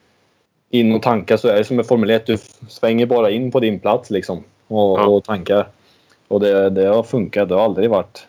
in 0.70 0.92
och 0.92 1.02
tanka 1.02 1.38
så 1.38 1.48
är 1.48 1.56
det 1.56 1.64
som 1.64 1.76
med 1.76 1.86
Formel 1.86 2.10
1. 2.10 2.26
Du 2.26 2.38
svänger 2.68 3.06
bara 3.06 3.30
in 3.30 3.50
på 3.50 3.60
din 3.60 3.80
plats 3.80 4.10
liksom, 4.10 4.44
och, 4.66 4.98
Ja. 4.98 5.06
och 5.06 5.24
tankar. 5.24 5.66
Och 6.28 6.40
det, 6.40 6.70
det 6.70 6.86
har 6.86 7.02
funkat. 7.02 7.48
Det 7.48 7.54
har 7.54 7.62
aldrig 7.62 7.90
varit 7.90 8.26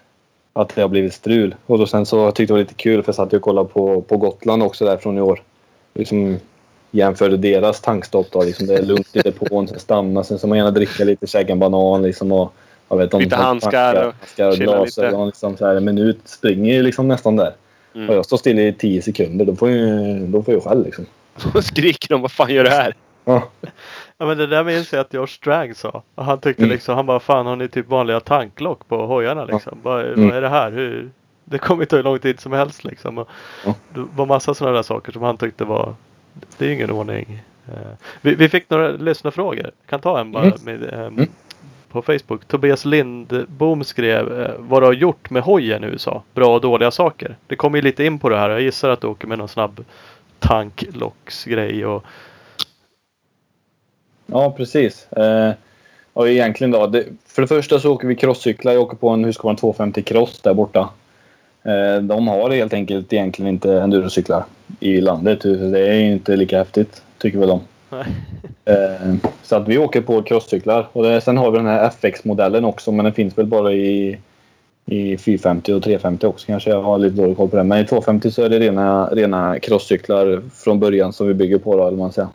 att 0.54 0.76
det 0.76 0.82
har 0.82 0.90
blivit 0.90 1.14
strul. 1.14 1.56
Och 1.66 1.78
då 1.80 1.86
sen 1.86 2.06
så 2.06 2.32
tyckte 2.32 2.42
jag 2.42 2.48
det 2.48 2.54
var 2.54 2.60
lite 2.60 2.74
kul 2.74 3.04
för 3.04 3.10
jag 3.10 3.16
satt 3.16 3.34
och 3.34 3.42
kollade 3.42 3.70
på, 3.70 4.02
på 4.02 4.18
Gotland 4.18 4.64
också 4.64 4.86
därifrån 4.86 5.18
i 5.18 5.22
år. 5.22 5.42
Liksom 5.94 6.38
jämförde 6.92 7.38
deras 7.38 7.82
tankstopp 7.82 8.28
då. 8.32 8.44
Liksom 8.44 8.68
det 8.68 8.76
är 8.78 8.82
lugnt 8.84 9.16
i 9.16 9.20
depån, 9.20 9.68
sen 9.68 9.80
stanna, 9.80 10.24
sen 10.24 10.40
så 10.40 10.48
man 10.48 10.58
gärna 10.58 10.72
dricka 10.72 11.04
lite, 11.04 11.28
käka 11.28 11.52
en 11.52 11.60
banan 11.60 12.02
liksom. 12.02 12.32
Och, 12.32 12.54
jag 12.90 12.98
vet, 12.98 13.14
Lite 13.14 13.36
handskar 13.36 13.96
och 13.96 14.02
handskar 14.04 14.46
och 14.48 14.52
lite. 14.54 14.64
glasögon. 14.64 15.28
Liksom 15.28 15.58
så 15.58 15.66
här, 15.66 15.76
en 15.76 15.86
minut 15.86 16.20
springer 16.26 16.84
liksom 16.84 17.08
nästan 17.08 17.36
där. 17.36 17.54
Mm. 17.96 18.10
Och 18.10 18.16
jag 18.16 18.26
står 18.26 18.38
still 18.38 18.60
i 18.60 18.74
tio 18.74 19.02
sekunder. 19.02 19.46
Då 19.46 19.56
får 19.56 19.70
jag, 19.70 20.20
då 20.20 20.44
får 20.44 20.54
jag 20.54 20.64
skäll 20.64 20.84
liksom. 20.84 21.06
Då 21.54 21.62
skriker 21.62 22.08
de 22.10 22.22
vad 22.22 22.32
fan 22.32 22.50
gör 22.54 22.64
du 22.64 22.70
här? 22.70 22.94
Ja. 23.26 23.44
Ja 24.18 24.26
men 24.26 24.38
det 24.38 24.48
där 24.48 24.64
minns 24.64 24.94
jag 24.94 25.00
att 25.02 25.14
George 25.14 25.32
Strang 25.34 25.76
sa. 25.76 26.04
Och 26.16 26.26
han 26.26 26.40
tyckte 26.40 26.64
Mm. 26.64 26.74
liksom, 26.74 26.96
han 26.96 27.06
bara 27.06 27.20
fan 27.20 27.46
har 27.46 27.56
ni 27.56 27.68
typ 27.68 27.88
vanliga 27.88 28.20
tanklock 28.20 28.88
på 28.88 29.06
hojarna 29.08 29.46
liksom? 29.46 29.78
Vad, 29.84 30.06
Mm. 30.06 30.28
vad 30.28 30.38
är 30.38 30.42
det 30.42 30.50
här? 30.50 30.72
Hur? 30.72 31.10
Det 31.46 31.58
kommer 31.58 31.86
ta 31.86 31.96
hur 31.96 32.04
lång 32.04 32.20
tid 32.20 32.40
som 32.40 32.52
helst 32.52 32.84
liksom. 32.84 33.18
Och 33.18 33.30
Ja. 33.66 33.76
Det 33.94 34.06
var 34.16 34.26
massa 34.26 34.54
sådana 34.54 34.76
där 34.76 34.84
saker 34.84 35.12
som 35.12 35.22
han 35.22 35.38
tyckte 35.38 35.64
var 35.66 35.96
Det 36.58 36.66
är 36.66 36.72
ingen 36.74 36.92
ordning. 36.92 37.42
Eh, 37.68 37.74
Vi, 38.22 38.36
vi 38.36 38.50
fick 38.50 38.70
några 38.70 38.90
lyssnarfrågor. 38.92 39.64
Jag 39.64 39.72
kan 39.90 40.00
ta 40.00 40.20
en 40.20 40.32
bara 40.32 40.44
Mm. 40.44 40.54
med, 40.64 40.84
Mm. 40.94 41.28
på 41.92 42.02
Facebook. 42.02 42.46
Tobias 42.48 42.86
Lindbom 42.86 43.84
skrev 43.84 44.42
eh, 44.42 44.52
vad 44.58 44.82
du 44.82 44.86
har 44.86 44.94
gjort 44.94 45.30
med 45.30 45.44
hojen 45.44 45.84
i 45.84 45.88
USA. 45.88 46.24
Bra 46.34 46.56
och 46.56 46.62
dåliga 46.62 46.92
saker. 46.92 47.36
Det 47.48 47.56
kommer 47.56 47.78
ju 47.78 47.82
lite 47.82 48.04
in 48.06 48.20
på 48.20 48.30
det 48.30 48.38
här. 48.38 48.50
Jag 48.50 48.62
gissar 48.62 48.90
att 48.90 49.02
du 49.02 49.08
åker 49.08 49.28
med 49.28 49.38
någon 49.38 49.48
snabb 49.48 49.86
tanklocksgrej 50.42 51.86
och 51.86 52.04
Ja, 54.32 54.54
precis. 54.58 55.12
Eh, 55.12 55.52
och 56.14 56.30
egentligen 56.30 56.72
då. 56.72 56.88
Det, 56.88 57.06
för 57.26 57.42
det 57.42 57.48
första 57.48 57.80
så 57.80 57.94
åker 57.94 58.08
vi 58.08 58.16
crosscyklar. 58.16 58.74
Jag 58.74 58.82
åker 58.82 58.98
på 58.98 59.10
en 59.10 59.24
Husqvarna 59.24 59.58
250 59.58 60.02
Cross 60.02 60.42
där 60.42 60.54
borta. 60.54 60.90
Eh, 61.64 62.02
de 62.02 62.28
har 62.28 62.50
helt 62.50 62.74
enkelt 62.74 63.14
egentligen 63.14 63.54
inte 63.54 63.74
endurocyklar 63.74 64.46
i 64.80 65.02
landet. 65.02 65.42
Det 65.42 65.88
är 65.88 66.00
inte 66.00 66.36
lika 66.36 66.58
häftigt, 66.58 67.02
tycker 67.18 67.40
väl 67.40 67.50
de. 67.50 67.62
Eh, 68.66 69.16
så 69.44 69.56
att 69.56 69.68
vi 69.68 69.78
åker 69.78 70.02
på 70.02 70.24
crosscyklar. 70.24 70.88
Och 70.94 71.04
det, 71.04 71.22
sen 71.22 71.38
har 71.38 71.52
vi 71.52 71.58
den 71.58 71.68
här 71.68 71.88
FX-modellen 71.88 72.66
också, 72.66 72.92
men 72.92 73.06
den 73.06 73.14
finns 73.14 73.38
väl 73.38 73.46
bara 73.46 73.74
i, 73.74 74.18
i 74.92 75.18
450 75.18 75.74
och 75.74 75.84
350 75.84 76.28
också 76.28 76.48
kanske. 76.48 76.70
Jag 76.70 76.82
har 76.82 76.98
lite 76.98 77.16
dålig 77.16 77.38
koll 77.38 77.50
på 77.50 77.56
det. 77.56 77.64
Men 77.64 77.80
i 77.80 77.86
250 77.86 78.32
så 78.32 78.44
är 78.44 78.50
det 78.50 78.60
rena, 78.60 79.10
rena 79.12 79.60
crosscyklar 79.60 80.42
från 80.54 80.80
början 80.80 81.14
som 81.14 81.28
vi 81.28 81.34
bygger 81.34 81.58
på 81.58 81.78
då, 81.78 81.88
eller 81.88 81.98
man 81.98 82.12
säger. 82.12 82.30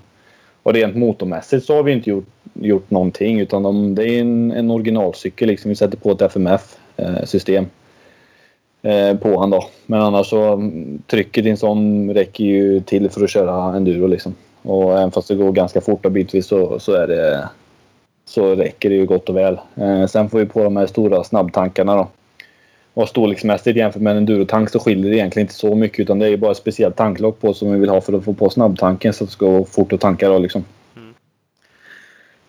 Och 0.62 0.72
rent 0.72 0.96
motormässigt 0.96 1.66
så 1.66 1.76
har 1.76 1.82
vi 1.82 1.92
inte 1.92 2.10
gjort, 2.10 2.26
gjort 2.54 2.90
någonting 2.90 3.40
utan 3.40 3.62
de, 3.62 3.94
det 3.94 4.04
är 4.04 4.20
en, 4.20 4.52
en 4.52 4.70
originalcykel. 4.70 5.48
Liksom. 5.48 5.68
Vi 5.68 5.74
sätter 5.74 5.96
på 5.96 6.10
ett 6.10 6.22
FMF-system 6.22 7.66
eh, 8.82 9.08
eh, 9.08 9.16
på 9.16 9.40
han 9.40 9.50
då. 9.50 9.64
Men 9.86 10.00
annars 10.00 10.26
så 10.26 10.52
mm, 10.52 11.02
trycket 11.06 11.46
i 11.46 11.50
en 11.50 11.56
sån 11.56 12.10
räcker 12.14 12.44
ju 12.44 12.80
till 12.80 13.10
för 13.10 13.24
att 13.24 13.30
köra 13.30 13.76
enduro 13.76 14.06
liksom. 14.06 14.34
Och 14.62 14.92
även 14.92 15.10
fast 15.10 15.28
det 15.28 15.34
går 15.34 15.52
ganska 15.52 15.80
fort 15.80 16.06
och 16.06 16.12
bitvis 16.12 16.46
så, 16.46 16.78
så 16.78 16.92
är 16.92 17.06
det 17.06 17.48
så 18.24 18.54
räcker 18.54 18.90
det 18.90 18.96
ju 18.96 19.06
gott 19.06 19.28
och 19.28 19.36
väl. 19.36 19.58
Eh, 19.74 20.06
sen 20.06 20.30
får 20.30 20.38
vi 20.38 20.46
på 20.46 20.64
de 20.64 20.76
här 20.76 20.86
stora 20.86 21.24
snabbtankarna 21.24 21.96
då. 21.96 22.08
Och 22.96 23.08
storleksmässigt 23.08 23.76
jämfört 23.76 24.02
med 24.02 24.10
en 24.10 24.16
endurotank 24.16 24.70
så 24.70 24.78
skiljer 24.78 25.10
det 25.10 25.16
egentligen 25.16 25.44
inte 25.44 25.54
så 25.54 25.74
mycket 25.74 26.00
utan 26.00 26.18
det 26.18 26.28
är 26.28 26.36
bara 26.36 26.50
ett 26.50 26.56
speciellt 26.56 26.96
tanklock 26.96 27.40
på 27.40 27.54
som 27.54 27.72
vi 27.72 27.78
vill 27.78 27.88
ha 27.88 28.00
för 28.00 28.12
att 28.12 28.24
få 28.24 28.32
på 28.34 28.50
snabbtanken 28.50 29.12
så 29.12 29.24
att 29.24 29.30
det 29.30 29.32
ska 29.32 29.46
gå 29.46 29.64
fort 29.64 29.92
att 29.92 30.00
tanka 30.00 30.28
då 30.28 30.38
liksom. 30.38 30.64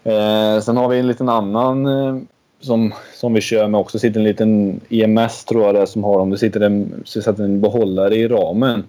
Eh, 0.03 0.59
sen 0.61 0.77
har 0.77 0.87
vi 0.89 0.99
en 0.99 1.07
liten 1.07 1.29
annan 1.29 1.85
eh, 1.85 2.17
som, 2.59 2.93
som 3.13 3.33
vi 3.33 3.41
kör 3.41 3.67
med 3.67 3.79
också. 3.79 3.99
sitter 3.99 4.19
en 4.19 4.23
liten 4.23 4.79
EMS 4.89 5.45
tror 5.45 5.63
jag 5.65 5.75
det 5.75 5.81
är 5.81 5.85
som 5.85 6.03
har 6.03 6.19
om 6.19 6.29
det 6.29 6.37
sitter 6.37 6.59
en, 6.59 7.01
så 7.05 7.21
sätter 7.21 7.43
en 7.43 7.61
behållare 7.61 8.15
i 8.15 8.27
ramen. 8.27 8.83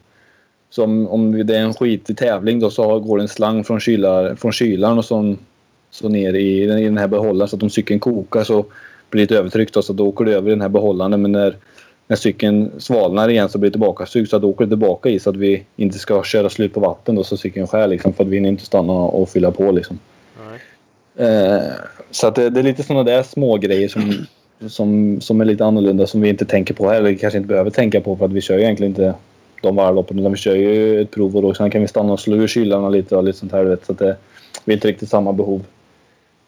Så 0.71 0.85
om, 0.85 1.47
det 1.47 1.57
är 1.57 1.61
en 1.63 1.75
skitig 1.75 2.17
tävling 2.19 2.61
då 2.61 2.71
så 2.71 3.01
går 3.01 3.19
det 3.19 3.25
en 3.25 3.29
slang 3.29 3.65
från, 3.65 3.81
kylar, 3.81 4.35
från 4.35 4.53
kylaren 4.53 4.99
och 4.99 5.05
så, 5.05 5.37
så 5.91 6.09
ner 6.09 6.35
i, 6.35 6.67
den- 6.67 6.79
i 6.79 6.85
den 6.85 6.99
här 6.99 7.09
behållaren 7.09 7.49
så 7.49 7.57
att 7.57 7.63
om 7.63 7.71
cykeln 7.71 8.01
kokar 8.01 8.45
så 8.45 8.65
blir 9.11 9.27
det 9.27 9.35
ett 9.35 9.41
övertryck 9.41 9.73
då, 9.73 9.83
så 9.83 9.93
då 9.93 10.07
åker 10.07 10.25
det 10.25 10.33
över 10.33 10.49
i 10.49 10.51
den 10.51 10.61
här 10.61 10.69
behållaren. 10.69 11.23
Men 11.23 11.33
när, 11.33 11.57
när 12.07 12.17
cykeln 12.17 12.71
svalnar 12.79 13.29
igen 13.29 13.49
så 13.49 13.59
blir 13.59 13.71
det 13.71 13.73
tillbaka 13.73 14.07
sug 14.07 14.29
så 14.29 14.37
att 14.37 14.43
då 14.43 14.49
åker 14.49 14.65
det 14.65 14.71
tillbaka 14.71 15.09
i 15.09 15.19
så 15.19 15.31
att 15.31 15.37
vi 15.37 15.65
inte 15.77 15.99
ska 15.99 16.23
köra 16.23 16.51
slut 16.51 16.75
på 16.75 16.81
vatten 16.81 17.15
då 17.15 17.25
så 17.25 17.37
cykeln 17.37 17.67
skär 17.67 17.87
liksom 17.87 18.13
för 18.13 18.25
att 18.25 18.31
vi 18.31 18.37
inte 18.37 18.65
stanna 18.65 18.93
och 18.93 19.29
fylla 19.29 19.51
på 19.51 19.73
liksom. 19.73 19.99
Eh, 21.17 21.63
så 22.11 22.27
att 22.27 22.35
det, 22.35 22.51
det 22.51 22.61
är 22.61 22.65
lite 22.65 22.83
sådana 22.83 23.05
där 23.05 23.23
små 23.23 23.57
grejer 23.57 23.89
som, 23.89 24.27
som, 24.69 25.21
som 25.21 25.41
är 25.41 25.45
lite 25.45 25.65
annorlunda 25.65 26.07
som 26.07 26.21
vi 26.21 26.29
inte 26.29 26.45
tänker 26.45 26.75
på 26.75 26.89
här. 26.89 26.97
Eller 26.97 27.15
kanske 27.15 27.37
inte 27.37 27.49
behöver 27.49 27.71
tänka 27.71 28.01
på 28.01 28.17
för 28.17 28.25
att 28.25 28.33
vi 28.33 28.41
kör 28.41 28.59
ju 28.59 28.63
egentligen 28.63 28.91
inte 28.91 29.15
de 29.63 29.77
varvloppen. 29.77 30.19
Utan 30.19 30.33
vi 30.33 30.39
kör 30.39 30.55
ju 30.55 31.01
ett 31.01 31.11
prov 31.11 31.37
och 31.37 31.43
då 31.43 31.55
sen 31.55 31.71
kan 31.71 31.81
vi 31.81 31.89
stanna 31.89 32.13
och 32.13 32.21
slå 32.21 32.37
ur 32.37 32.47
kylarna 32.47 32.89
lite 32.89 33.17
och 33.17 33.25
lite 33.25 33.39
sånt 33.39 33.53
här. 33.53 33.65
du 33.65 33.71
Vet, 33.71 33.87
så 33.87 33.93
att 33.93 33.99
det, 33.99 34.17
vi 34.65 34.73
har 34.73 34.77
inte 34.77 34.89
riktigt 34.89 35.09
samma 35.09 35.33
behov. 35.33 35.65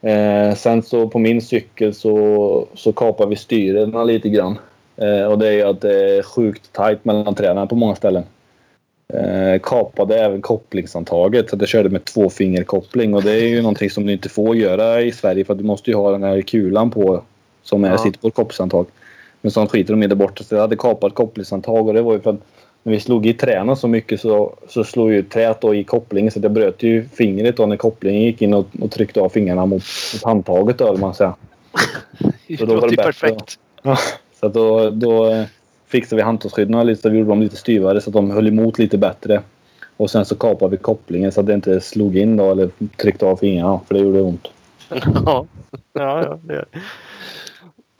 Eh, 0.03 0.55
sen 0.55 0.83
så 0.83 1.09
på 1.09 1.19
min 1.19 1.43
cykel 1.43 1.95
så, 1.95 2.67
så 2.75 2.93
kapar 2.93 3.27
vi 3.27 3.37
styrena 3.37 4.05
lite 4.05 4.29
grann. 4.29 4.59
Eh, 4.97 5.25
och 5.25 5.39
det 5.39 5.49
är 5.49 5.53
ju 5.53 5.63
att 5.63 5.81
det 5.81 6.17
är 6.19 6.23
sjukt 6.23 6.73
tajt 6.73 7.05
mellan 7.05 7.35
träden 7.35 7.69
på 7.69 7.75
många 7.75 7.95
ställen. 7.95 8.23
Eh, 9.13 9.61
kapade 9.63 10.19
även 10.19 10.43
kopplingshandtaget 10.43 11.51
så 11.51 11.57
att 11.57 11.63
jag 11.63 11.69
körde 11.69 11.89
med 11.89 12.05
tvåfingerkoppling 12.05 13.15
och 13.15 13.23
det 13.23 13.33
är 13.33 13.49
ju 13.49 13.63
någonting 13.63 13.91
som 13.91 14.07
du 14.07 14.13
inte 14.13 14.29
får 14.29 14.57
göra 14.57 15.01
i 15.01 15.13
Sverige 15.13 15.45
för 15.45 15.53
att 15.53 15.59
du 15.59 15.65
måste 15.65 15.91
ju 15.91 15.97
ha 15.97 16.11
den 16.11 16.23
här 16.23 16.41
kulan 16.41 16.91
på 16.91 17.23
som 17.63 17.85
är, 17.85 17.91
Ja. 17.91 17.99
sitter 17.99 18.19
på 18.19 18.29
ett 18.29 18.35
kopplingshandtag. 18.35 18.87
Men 19.41 19.51
sånt 19.51 19.71
skiter 19.71 19.93
de 19.93 20.03
i 20.03 20.07
där 20.07 20.17
borta 20.17 20.45
så 20.45 20.55
jag 20.55 20.61
hade 20.61 20.77
kapat 20.77 21.15
kopplingshandtag 21.15 21.89
och 21.89 21.95
det 21.95 22.03
var 22.03 22.13
ju 22.13 22.21
för 22.21 22.31
att 22.31 22.41
när 22.83 22.93
vi 22.93 23.01
slog 23.01 23.27
i 23.27 23.35
träna 23.35 23.77
så 23.77 23.89
mycket 23.89 24.21
så, 24.21 24.57
så 24.69 24.85
slog 24.85 25.13
ju 25.13 25.23
träet 25.23 25.65
i 25.65 25.85
kopplingen 25.85 26.31
så 26.31 26.41
jag 26.43 26.53
bröt 26.53 26.83
ju 26.83 27.09
fingret 27.09 27.57
då 27.57 27.67
när 27.67 27.77
kopplingen 27.77 28.23
gick 28.23 28.43
in 28.43 28.55
och, 28.55 28.67
och 28.81 28.91
tryckte 28.91 29.21
av 29.21 29.29
fingrarna 29.29 29.67
mot, 29.67 29.83
mot 30.15 30.25
handtaget 30.25 30.79
då, 30.79 30.89
eller 30.89 30.99
man 30.99 31.15
säger. 31.15 31.33
Så 32.59 32.67
då 32.67 32.75
var 32.81 32.89
det 32.89 32.97
perfekt. 32.97 33.59
Så 34.41 34.47
att 34.47 34.55
då, 34.55 34.91
då 34.91 35.31
eh, 35.31 35.45
fixade 35.89 36.17
vi 36.17 36.23
handtagsskydden 36.23 36.87
lite, 36.87 37.03
så 37.03 37.09
vi 37.09 37.19
gjorde 37.19 37.31
dem 37.31 37.43
lite 37.43 37.57
styvare 37.57 38.01
så 38.01 38.11
att 38.11 38.15
de 38.15 38.31
höll 38.31 38.49
emot 38.49 38.79
lite 38.79 38.99
bättre. 38.99 39.43
Och 39.97 40.11
sen 40.11 40.25
så 40.25 40.35
kapade 40.35 40.71
vi 40.71 40.77
kopplingen 40.77 41.33
så 41.33 41.41
att 41.41 41.47
det 41.47 41.55
inte 41.55 41.81
slog 41.81 42.17
in 42.17 42.37
då 42.37 42.51
eller 42.51 42.71
tryckte 42.97 43.27
av 43.27 43.37
fingrarna 43.37 43.81
för 43.89 43.95
det 43.95 44.01
gjorde 44.01 44.21
ont. 44.21 44.49
Ja, 45.25 45.47
ja, 45.93 46.23
ja 46.23 46.39
det 46.43 46.55
gör 46.55 46.67
det. 46.73 46.81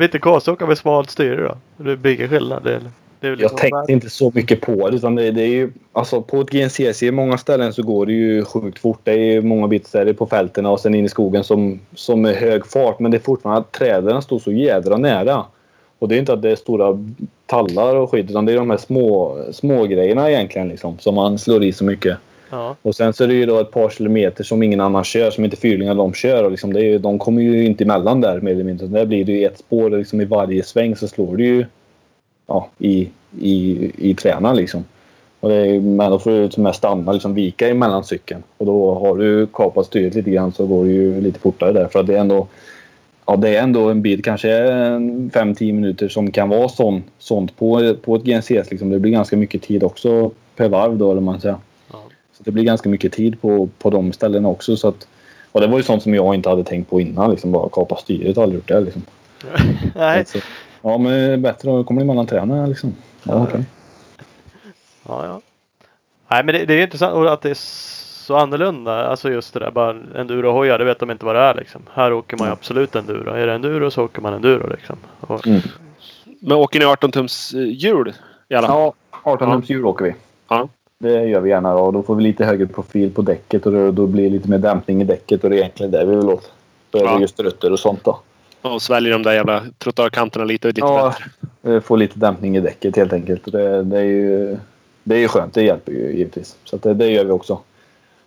Lite 0.05 0.19
kåsåka 0.19 0.67
med 0.67 0.79
smalt 0.79 1.11
styre 1.11 1.43
då? 1.43 1.85
Det 1.85 1.97
blir 1.97 2.29
skillnad. 2.29 2.65
Det, 2.65 2.81
väl 3.29 3.31
Jag 3.31 3.39
liksom 3.39 3.59
tänkte 3.59 3.93
inte 3.93 4.11
så 4.11 4.33
mycket 4.35 4.61
på 4.61 4.91
det 4.91 4.97
utan 4.97 5.15
det, 5.15 5.31
det 5.31 5.43
är 5.43 5.47
ju 5.47 5.73
alltså 5.93 6.23
på 6.23 6.41
ett 6.41 6.51
GNCC 6.51 7.03
i 7.03 7.11
många 7.11 7.39
ställen 7.39 7.73
så 7.73 7.83
går 7.83 8.07
det 8.07 8.13
ju 8.13 8.45
sjukt 8.45 8.79
fort. 8.79 9.01
Det 9.05 9.13
är 9.13 9.43
många 9.43 9.69
bitar 9.69 10.13
på 10.13 10.27
fälten 10.27 10.67
och 10.67 10.81
sen 10.81 10.95
in 10.95 11.05
i 11.05 11.09
skogen 11.09 11.45
som, 11.45 11.81
som 11.95 12.25
är 12.25 12.35
hög 12.35 12.67
fart 12.67 12.99
men 12.99 13.11
det 13.11 13.17
är 13.17 13.23
fortfarande 13.23 13.61
att 13.61 13.73
träden 13.73 14.23
står 14.23 14.39
så 14.39 14.53
jädra 14.53 14.97
nära. 14.97 15.45
Och 15.99 16.09
det 16.09 16.15
är 16.15 16.19
inte 16.19 16.33
att 16.33 16.43
det 16.43 16.51
är 16.51 16.57
stora 16.57 16.99
tallar 17.47 17.97
och 17.97 18.11
skit 18.11 18.31
utan 18.31 18.47
det 18.47 18.53
är 18.53 18.57
de 18.57 18.71
här 18.71 18.77
små, 18.77 19.39
små 19.53 19.85
grejerna 19.85 20.31
egentligen 20.31 20.69
liksom 20.69 20.99
som 20.99 21.15
man 21.15 21.39
slår 21.39 21.65
i 21.65 21.73
så 21.73 21.85
mycket. 21.85 22.17
Ja, 22.51 22.77
Och 22.83 22.95
sen 22.95 23.13
så 23.13 23.25
är 23.25 23.29
det 23.29 23.35
ju 23.35 23.47
då 23.47 23.59
ett 23.59 23.71
par 23.71 23.89
kilometer 23.89 24.45
som 24.45 24.63
ingen 24.63 24.81
annan 24.81 25.05
kör, 25.05 25.31
som 25.31 25.45
inte 25.45 25.57
fyrlingar 25.57 25.95
de 25.95 26.15
kör. 26.15 26.45
Och 26.45 26.51
liksom 26.51 26.73
det 26.73 26.81
är 26.81 26.85
ju, 26.85 26.99
de 26.99 27.19
kommer 27.19 27.43
ju 27.43 27.67
inte 27.67 27.85
emellan 27.85 28.21
där 28.21 28.41
mer 28.41 28.53
eller 28.53 28.65
mindre. 28.65 28.87
Där 28.87 29.07
blir 29.07 29.25
det 29.25 29.33
ju 29.33 29.45
ett 29.45 29.59
spår 29.59 29.91
liksom 29.91 30.21
i 30.21 30.25
varje 30.25 30.63
sväng 30.63 30.97
så 30.97 31.09
slår 31.09 31.37
det 31.37 31.43
ju 31.43 31.67
ja, 32.51 32.69
i, 32.79 33.09
i, 33.41 33.91
i 33.97 34.15
träna 34.15 34.53
liksom. 34.53 34.85
Och 35.41 35.49
det 35.49 35.55
är, 35.55 35.81
men 35.81 36.11
då 36.11 36.19
får 36.19 36.31
du 36.31 36.51
som 36.51 36.67
är 36.67 36.73
stanna, 36.73 37.13
liksom 37.13 37.35
vika 37.35 37.69
emellan 37.69 38.05
cykeln. 38.05 38.43
Och 38.57 38.67
då 38.67 38.95
har 38.95 39.17
du 39.17 39.47
kapat 39.47 39.87
styret 39.87 40.15
lite 40.15 40.31
grann 40.31 40.53
så 40.53 40.67
går 40.67 40.85
det 40.85 40.91
ju 40.91 41.21
lite 41.21 41.41
fortare 41.41 41.73
där. 41.73 41.89
För 41.89 42.01
att 42.01 42.07
det 42.07 42.17
är 42.17 42.21
ändå, 42.21 42.47
ja, 43.27 43.37
det 43.37 43.57
är 43.57 43.63
ändå 43.63 43.89
en 43.89 44.03
bit, 44.03 44.25
kanske 44.25 44.49
5-10 44.49 45.73
minuter 45.73 46.09
som 46.09 46.31
kan 46.31 46.49
vara 46.49 46.69
sån, 46.69 47.03
sånt 47.19 47.57
på, 47.57 47.95
på 48.03 48.17
ett 48.17 48.23
GNCS. 48.23 48.71
Liksom. 48.71 48.91
Det 48.91 48.99
blir 48.99 49.13
ganska 49.13 49.37
mycket 49.37 49.63
tid 49.63 49.85
också 49.85 50.31
per 50.57 50.69
varv 50.69 50.97
då, 50.99 51.11
eller 51.11 51.21
man 51.21 51.41
säger. 51.41 51.57
ja. 51.93 52.03
Så 52.33 52.43
det 52.43 52.51
blir 52.51 52.65
ganska 52.65 52.89
mycket 52.89 53.13
tid 53.13 53.41
på, 53.41 53.69
på 53.79 53.91
de 53.91 54.13
ställena 54.13 54.49
också. 54.49 54.77
Så 54.77 54.89
att, 54.89 55.07
och 55.53 55.61
det 55.61 55.67
var 55.67 55.77
ju 55.77 55.83
sånt 55.83 56.03
som 56.03 56.15
jag 56.15 56.35
inte 56.35 56.49
hade 56.49 56.65
tänkt 56.65 56.91
på 56.91 57.01
innan. 57.01 57.31
Liksom, 57.31 57.53
bara 57.53 57.69
kapa 57.69 57.97
styret. 57.97 58.37
Har 58.37 58.43
aldrig 58.43 58.59
gjort 58.59 58.69
det. 58.69 58.81
Liksom. 58.81 59.03
Nej. 59.95 60.25
Ja, 60.83 60.99
men 60.99 61.13
det 61.13 61.19
är 61.19 61.37
bättre 61.37 61.81
att 61.81 61.87
komma 61.87 62.01
emellan 62.01 62.27
träna 62.27 62.67
liksom. 62.67 62.95
Ja, 63.23 63.43
okej. 63.49 63.65
Ja, 65.09 65.27
ja. 65.27 65.41
Nej, 66.29 66.45
men 66.45 66.55
det, 66.55 66.65
det 66.65 66.75
är 66.75 66.83
intressant 66.83 67.15
att 67.29 67.43
det 67.43 67.51
är 67.51 67.55
så 68.25 68.37
annorlunda. 68.37 69.07
Alltså 69.07 69.31
just 69.31 69.55
det 69.55 69.61
där 69.61 69.71
bara 69.71 69.97
endurohojar, 70.17 70.79
det 70.79 70.85
vet 70.85 70.99
de 70.99 71.11
inte 71.11 71.25
vad 71.25 71.35
det 71.35 71.41
är 71.41 71.55
liksom. 71.55 71.83
Här 71.93 72.13
åker 72.13 72.37
man 72.37 72.45
ju 72.47 72.49
Mm. 72.49 72.59
absolut 72.59 72.97
enduro. 72.97 73.31
Är 73.31 73.47
det 73.47 73.53
enduro 73.55 73.91
så 73.91 74.05
åker 74.05 74.23
man 74.23 74.35
enduro 74.35 74.67
liksom. 74.71 74.97
Och, 75.21 75.47
Mm. 75.47 75.61
Men 76.41 76.53
åker 76.57 76.79
ni 76.79 76.85
18 76.85 77.13
tums 77.13 77.53
hjul 77.55 78.05
fall? 78.05 78.15
Ja, 78.49 78.93
18 79.23 79.51
tums 79.53 79.71
hjul 79.71 79.85
åker 79.87 80.05
vi. 80.05 80.15
Ja. 80.49 80.69
Det 80.99 81.25
gör 81.25 81.41
vi 81.41 81.51
gärna. 81.51 81.75
Och 81.75 81.93
då 81.93 82.03
får 82.03 82.15
vi 82.15 82.23
lite 82.23 82.45
högre 82.45 82.67
profil 82.67 83.11
på 83.11 83.23
däcket 83.23 83.67
och 83.67 83.73
då, 83.73 83.91
då 83.91 84.07
blir 84.07 84.25
det 84.25 84.31
lite 84.31 84.51
mer 84.51 84.59
dämpning 84.59 85.01
i 85.03 85.05
däcket. 85.05 85.45
Och 85.45 85.51
det 85.51 85.57
är 85.57 85.59
egentligen 85.59 85.93
det 85.93 86.05
vi 86.05 86.17
vill 86.17 86.29
åt. 86.29 86.53
Då 86.91 86.99
är 86.99 87.03
det 87.05 87.11
Ja. 87.11 87.21
just 87.21 87.41
rutter 87.41 87.73
och 87.73 87.79
sånt 87.79 88.05
då. 88.05 88.21
Och 88.63 88.83
sväljer 88.83 89.13
de 89.13 89.23
där 89.23 89.33
jävla 89.33 89.63
trottoarkanterna 89.79 90.45
lite, 90.45 90.69
lite 90.69 90.81
Ja, 90.81 91.15
bättre. 91.63 91.75
eh, 91.77 91.81
få 91.83 91.97
lite 91.97 92.19
dämpning 92.19 92.57
i 92.57 92.61
däcket 92.61 92.97
helt 92.97 93.13
enkelt. 93.13 93.47
Och 93.47 93.53
Det, 93.53 93.83
det, 93.83 93.99
är 93.99 94.05
ju, 94.05 94.57
det 95.05 95.15
är 95.15 95.19
ju 95.19 95.29
skönt. 95.29 95.55
Det 95.55 95.63
hjälper 95.63 95.93
ju 95.93 96.13
givetvis. 96.17 96.57
Så 96.65 96.77
det, 96.77 96.95
det 96.95 97.07
gör 97.11 97.25
vi 97.25 97.31
också. 97.31 97.61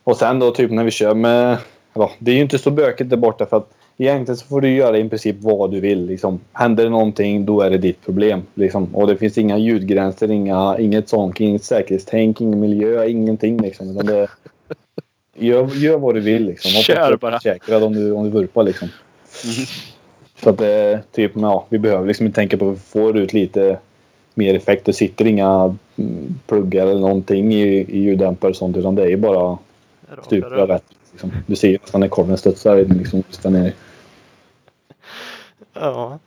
Och 0.04 0.18
sen 0.18 0.40
då 0.40 0.52
typ 0.52 0.72
när 0.72 0.84
vi 0.84 0.92
kör 0.92 1.16
med... 1.16 1.58
Ja, 1.94 2.12
det 2.20 2.32
är 2.32 2.36
ju 2.36 2.42
inte 2.42 2.58
så 2.58 2.72
bökigt 2.72 3.10
där 3.10 3.18
borta 3.18 3.46
för 3.46 3.58
att 3.58 3.70
egentligen 3.98 4.38
så 4.38 4.46
får 4.46 4.62
du 4.62 4.70
göra 4.76 4.98
i 4.98 5.10
princip 5.10 5.36
vad 5.40 5.72
du 5.72 5.80
vill. 5.80 6.06
Liksom. 6.06 6.40
Händer 6.54 6.84
det 6.84 6.90
någonting 6.90 7.46
då 7.46 7.62
är 7.62 7.70
det 7.70 7.78
ditt 7.78 8.06
problem. 8.06 8.42
Liksom. 8.54 8.96
Och 8.96 9.08
det 9.08 9.18
finns 9.18 9.38
inga 9.38 9.58
ljudgränser, 9.58 10.32
inga, 10.32 10.78
inget 10.80 11.10
sånt, 11.10 11.40
inget 11.40 11.64
säkerhetstänk, 11.64 12.42
ingen 12.42 12.60
miljö, 12.60 13.06
ingenting. 13.06 13.62
Liksom. 13.62 13.96
Det, 13.96 14.28
gör, 15.36 15.68
gör 15.76 15.98
vad 15.98 16.16
du 16.16 16.20
vill. 16.22 16.46
Liksom. 16.46 16.72
Hoppas 16.72 16.86
Kör 16.86 17.18
bara. 17.18 17.40
Försäkrad 17.40 17.84
om 17.84 17.94
du, 17.94 18.12
om 18.12 18.24
du 18.24 18.30
vurpar 18.30 18.64
liksom. 18.64 18.90
Så 20.44 20.50
att 20.50 20.62
är 20.62 21.02
typ, 21.12 21.32
ja, 21.36 21.66
vi 21.70 21.80
behöver 21.80 22.08
liksom 22.08 22.26
inte 22.26 22.36
tänka 22.36 22.58
på 22.58 22.70
att 22.70 22.76
vi 22.76 22.80
får 22.80 23.18
ut 23.18 23.34
lite 23.34 23.80
mer 24.34 24.56
effekt. 24.56 24.86
Det 24.86 24.94
sitter 24.94 25.26
inga 25.26 25.78
mm, 25.96 26.40
pluggar 26.48 26.88
eller 26.88 27.02
någonting 27.02 27.54
i, 27.54 27.66
i 27.68 28.00
ljuddämpare 28.00 28.50
och 28.50 28.56
sånt 28.56 28.78
utan 28.78 28.96
det 28.96 29.04
är 29.04 29.08
ju 29.08 29.18
bara 29.18 29.58
stupa 30.24 30.68
rätt. 30.68 30.84
Liksom. 31.12 31.32
Du 31.48 31.56
ser 31.56 31.70
ju 31.70 31.78
nästan 31.82 32.02
när 32.02 32.08
korven 32.08 32.38
studsar 32.38 32.76
liksom, 32.76 33.24
just 33.28 33.44
där 33.44 33.50
nere. 33.50 33.74
Ja. 35.74 36.20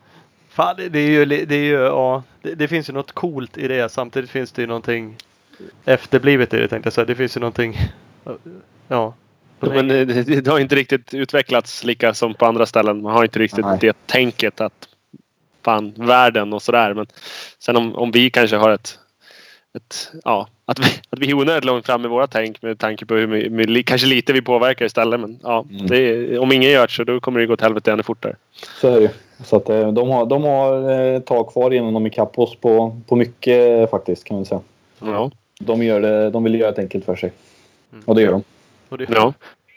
Fan, 0.49 0.77
det, 0.77 0.99
är 0.99 1.09
ju, 1.09 1.25
det 1.25 1.55
är 1.55 1.65
ju, 1.65 1.75
ja. 1.75 2.23
Det, 2.43 2.55
det 2.55 2.69
finns 2.69 2.89
ju 2.89 2.93
något 2.93 3.13
coolt 3.13 3.59
i 3.59 3.69
det. 3.69 3.93
Samtidigt 3.93 4.31
finns 4.31 4.53
det 4.53 4.63
ju 4.63 4.69
någonting 4.69 5.17
efterblivet 5.85 6.55
i 6.55 6.57
det 6.57 6.69
tänkte 6.69 6.87
jag 6.87 6.93
säga. 6.93 7.05
Det 7.05 7.15
finns 7.15 7.37
ju 7.37 7.41
någonting, 7.41 7.77
ja. 8.89 9.15
Men 9.61 9.91
eh, 9.91 10.07
det, 10.07 10.41
det 10.41 10.51
har 10.51 10.59
inte 10.59 10.75
riktigt 10.75 11.15
utvecklats 11.15 11.85
lika 11.85 12.15
som 12.15 12.35
på 12.35 12.47
andra 12.47 12.67
ställen. 12.67 13.03
Man 13.03 13.13
har 13.13 13.25
inte 13.25 13.39
riktigt 13.39 13.65
Nej. 13.65 13.79
det 13.81 14.07
tänket 14.07 14.61
att 14.61 14.89
fan, 15.65 15.93
världen 15.97 16.53
och 16.53 16.63
sådär. 16.63 16.95
Men 16.95 17.07
sen 17.59 17.77
om, 17.77 17.97
om 17.97 18.11
vi 18.11 18.31
kanske 18.31 18.57
har 18.57 18.71
ett, 18.71 18.99
ett 19.77 20.13
ja, 20.25 20.49
att 20.65 20.79
vi, 20.79 20.85
att 21.11 21.19
vi 21.19 21.31
är 21.31 21.35
onödigt 21.35 21.65
långt 21.65 21.87
fram 21.87 22.05
i 22.05 22.09
våra 22.09 22.27
tänk 22.27 22.63
med 22.63 22.79
tanke 22.79 23.07
på 23.07 23.15
hur 23.15 23.27
my, 23.27 23.49
my, 23.49 23.83
kanske 23.83 24.07
lite 24.07 24.33
vi 24.33 24.43
påverkar 24.43 24.85
istället. 24.85 25.21
Men 25.21 25.39
ja, 25.43 25.65
Mm. 25.71 25.87
det 25.87 26.39
om 26.39 26.53
ingen 26.53 26.71
gör 26.71 26.87
det 26.87 26.93
så 26.93 27.05
då 27.05 27.21
kommer 27.21 27.41
det 27.41 27.47
gå 27.47 27.57
till 27.57 27.65
helvete 27.65 27.93
ännu 27.93 28.03
fortare. 28.03 28.37
Så 28.81 28.89
är 28.89 29.01
det. 29.01 29.11
Så 29.45 29.57
att, 29.57 29.69
eh, 29.69 29.93
de 29.93 30.09
har, 30.09 30.27
de 30.27 30.43
har 30.43 30.91
eh, 30.91 31.17
ett 31.17 31.27
tag 31.27 31.53
kvar 31.53 31.71
innan 31.71 31.95
de 31.95 32.05
är 32.05 32.11
ikapp 32.11 32.39
oss 32.39 32.57
på, 32.57 33.01
på 33.07 33.17
mycket 33.17 33.81
eh, 33.81 33.91
faktiskt 33.91 34.25
kan 34.25 34.37
man 34.37 34.45
säga. 34.45 34.61
Ja. 34.99 35.31
De, 35.61 35.83
gör 35.83 36.01
det, 36.01 36.31
de 36.31 36.45
vill 36.45 36.61
göra 36.61 36.73
det 36.73 36.83
enkelt 36.83 37.05
för 37.05 37.17
sig. 37.17 37.33
Mm. 37.93 38.05
Och 38.07 38.15
det 38.15 38.23
gör 38.23 38.33
de. 38.33 38.43
Och 38.89 38.99
det, 38.99 39.07
ja. 39.09 39.33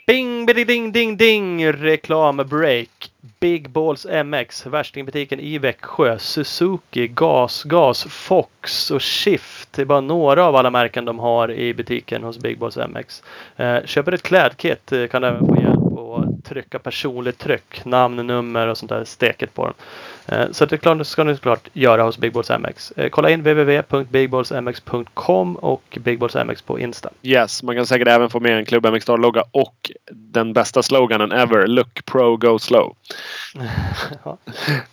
Bing, 0.07 0.45
bidi, 0.45 0.64
ding, 0.64 0.91
ding, 0.91 1.18
ding! 1.18 1.72
Reklambreak. 1.72 3.12
Big 3.39 3.70
Balls 3.70 4.05
MX. 4.26 4.66
Värstingbutiken 4.66 5.39
i 5.39 5.57
Växjö. 5.57 6.20
Suzuki, 6.20 7.07
Gas, 7.07 7.64
Gas, 7.64 8.03
Fox 8.03 8.91
och 8.91 9.01
Shift. 9.01 9.74
Det 9.74 9.82
är 9.82 9.86
bara 9.86 10.01
några 10.01 10.45
av 10.45 10.56
alla 10.56 10.69
märken 10.69 11.06
de 11.06 11.19
har 11.19 11.52
i 11.52 11.73
butiken 11.73 12.23
hos 12.23 12.38
Big 12.38 12.60
Balls 12.60 12.77
MX. 12.77 13.23
Eh, 13.56 13.77
köper 13.86 14.11
ett 14.11 14.23
klädkit 14.23 14.91
eh, 14.91 15.07
kan 15.07 15.22
du 15.22 15.27
även 15.27 15.48
få 15.48 15.56
att 16.00 16.46
trycka 16.46 16.80
personligt 16.80 17.38
tryck. 17.38 17.86
Namn, 17.86 18.28
nummer 18.28 18.68
och 18.68 18.78
sånt 18.78 18.90
där 18.90 19.04
steket 19.04 19.54
på 19.54 19.66
dem. 19.66 19.74
Eh, 20.26 20.52
så 20.52 20.66
det 20.66 20.76
är 20.76 20.78
klart, 20.78 20.98
det 20.98 21.06
ska 21.06 21.24
ni 21.24 21.36
såklart 21.36 21.70
göra 21.74 22.04
hos 22.04 22.18
Big 22.18 22.34
Balls 22.34 22.50
MX. 22.50 22.92
Eh, 22.92 23.10
kolla 23.10 23.30
in 23.30 23.40
www.bigballsmx.com 23.40 25.56
och 25.56 25.98
Big 26.02 26.20
Balls 26.20 26.36
MX 26.36 26.62
på 26.62 26.80
Insta. 26.80 27.10
Yes, 27.22 27.64
man 27.64 27.76
kan 27.76 27.86
säkert 27.86 28.08
även 28.08 28.30
få 28.30 28.40
med 28.40 28.58
en 28.58 28.66
Club 28.66 28.94
MX 28.94 29.04
Star-logga 29.04 29.44
och 29.52 29.92
den 30.12 30.54
bästa 30.54 30.84
sloganen 30.84 31.32
ever. 31.32 31.68
Look 31.68 32.06
pro, 32.06 32.38
go 32.38 32.60
slow. 32.60 32.96
Ja. 34.24 34.38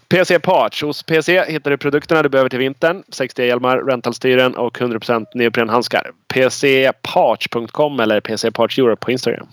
PC 0.08 0.38
Parts. 0.38 0.82
Hos 0.82 1.02
PC 1.02 1.44
hittar 1.48 1.70
du 1.70 1.76
produkterna 1.76 2.22
du 2.22 2.28
behöver 2.28 2.50
till 2.50 2.58
vintern. 2.58 3.02
60 3.08 3.46
hjälmar, 3.46 3.78
rentalstyren 3.78 4.54
och 4.54 4.78
100% 4.78 5.26
neoprenhandskar. 5.34 6.10
PCparts.com 6.28 8.00
eller 8.00 8.20
PC 8.20 8.50
Parts 8.50 8.78
Europe 8.78 9.04
på 9.04 9.10
Instagram. 9.10 9.46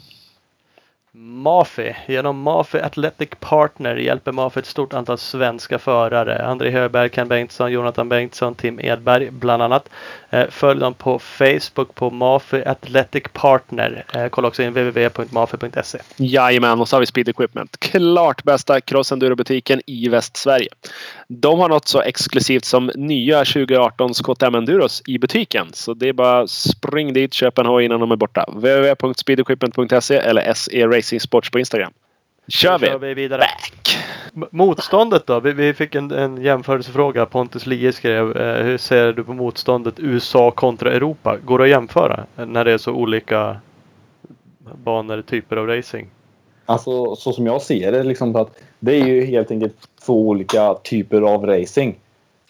Mafi. 1.15 1.95
Genom 2.07 2.41
Mafi 2.41 2.80
Athletic 2.80 3.30
Partner 3.40 3.95
hjälper 3.95 4.31
Mafi 4.31 4.60
ett 4.60 4.65
stort 4.65 4.94
antal 4.94 5.18
svenska 5.18 5.80
förare. 5.80 6.45
André 6.45 6.69
Höberg, 6.69 7.10
Ken 7.10 7.27
Bengtsson, 7.27 7.72
Jonathan 7.72 8.10
Bengtsson, 8.10 8.56
Tim 8.56 8.80
Edberg 8.80 9.31
bland 9.31 9.64
annat. 9.64 9.90
Eh, 10.34 10.49
följ 10.49 10.80
dem 10.80 10.93
på 10.93 11.19
Facebook 11.19 11.95
på 11.95 12.10
Mafi 12.10 12.64
Athletic 12.65 13.23
Partner. 13.34 14.05
Eh, 14.15 14.27
kolla 14.27 14.47
också 14.47 14.64
in 14.64 14.69
www.mafi.se. 14.69 15.99
Jajamän, 16.15 16.81
och 16.81 16.88
så 16.88 16.95
har 16.95 16.99
vi 16.99 17.05
Speed 17.05 17.30
Equipment. 17.30 17.80
Klart 17.80 18.43
bästa 18.43 18.81
cross-enduro-butiken 18.81 19.81
i 19.85 20.10
Västsverige. 20.10 20.69
De 21.27 21.60
har 21.60 21.69
något 21.69 21.88
så 21.88 22.01
exklusivt 22.01 22.65
som 22.65 22.91
nya 22.95 23.45
2018 23.45 24.14
KTM 24.14 24.55
Enduros 24.55 25.01
i 25.07 25.19
butiken. 25.19 25.68
Så 25.73 25.93
det 25.93 26.10
är 26.10 26.14
bara 26.14 26.47
spring 26.47 27.14
dit, 27.14 27.34
köp 27.34 27.57
en 27.57 27.65
hoj 27.65 27.85
innan 27.85 27.99
de 27.99 28.11
är 28.11 28.15
borta. 28.15 28.45
www.speedequipment.se 28.47 30.15
eller 30.15 30.53
SE 30.53 30.88
Racing 30.88 31.22
Sports 31.22 31.49
på 31.49 31.60
Instagram. 31.60 31.93
Kör 32.48 32.80
vi! 32.80 32.88
kör 32.88 32.98
vi 32.98 33.14
vidare. 33.14 33.40
Back! 33.40 33.98
Motståndet 34.52 35.28
då? 35.28 35.40
Vi, 35.40 35.52
vi 35.52 35.74
fick 35.74 35.95
en, 35.95 36.11
en 36.11 36.41
jämförelsefråga. 36.41 37.26
Pontus 37.26 37.65
Lie 37.65 37.94
skrev. 37.94 38.38
Eh, 38.38 38.65
hur 38.65 38.78
ser 38.78 39.14
du 39.14 39.24
på 39.24 39.34
motståndet 39.34 39.94
USA 39.98 40.52
kontra 40.52 40.91
Europa? 40.94 41.38
Går 41.45 41.57
det 41.57 41.64
att 41.64 41.70
jämföra 41.70 42.26
eh, 42.38 42.45
när 42.45 42.65
det 42.65 42.72
är 42.72 42.78
så 42.78 42.91
olika 42.91 43.57
banor, 44.84 45.22
typer 45.22 45.57
av 45.57 45.68
racing? 45.68 46.07
Alltså 46.65 47.15
så 47.15 47.34
som 47.34 47.45
jag 47.45 47.61
ser 47.61 47.91
det 47.91 48.03
liksom 48.03 48.36
att 48.36 48.49
det 48.80 49.02
är 49.02 49.06
ju 49.06 49.26
helt 49.26 49.52
enkelt 49.52 49.76
två 50.06 50.28
olika 50.28 50.74
typer 50.74 51.22
av 51.22 51.45
racing. 51.45 51.95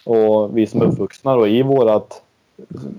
Och 0.04 0.58
vi 0.58 0.68
som 0.68 0.82
är 0.82 0.86
uppvuxna 0.86 1.36
då 1.36 1.48
i 1.48 1.62
vårat 1.62 2.22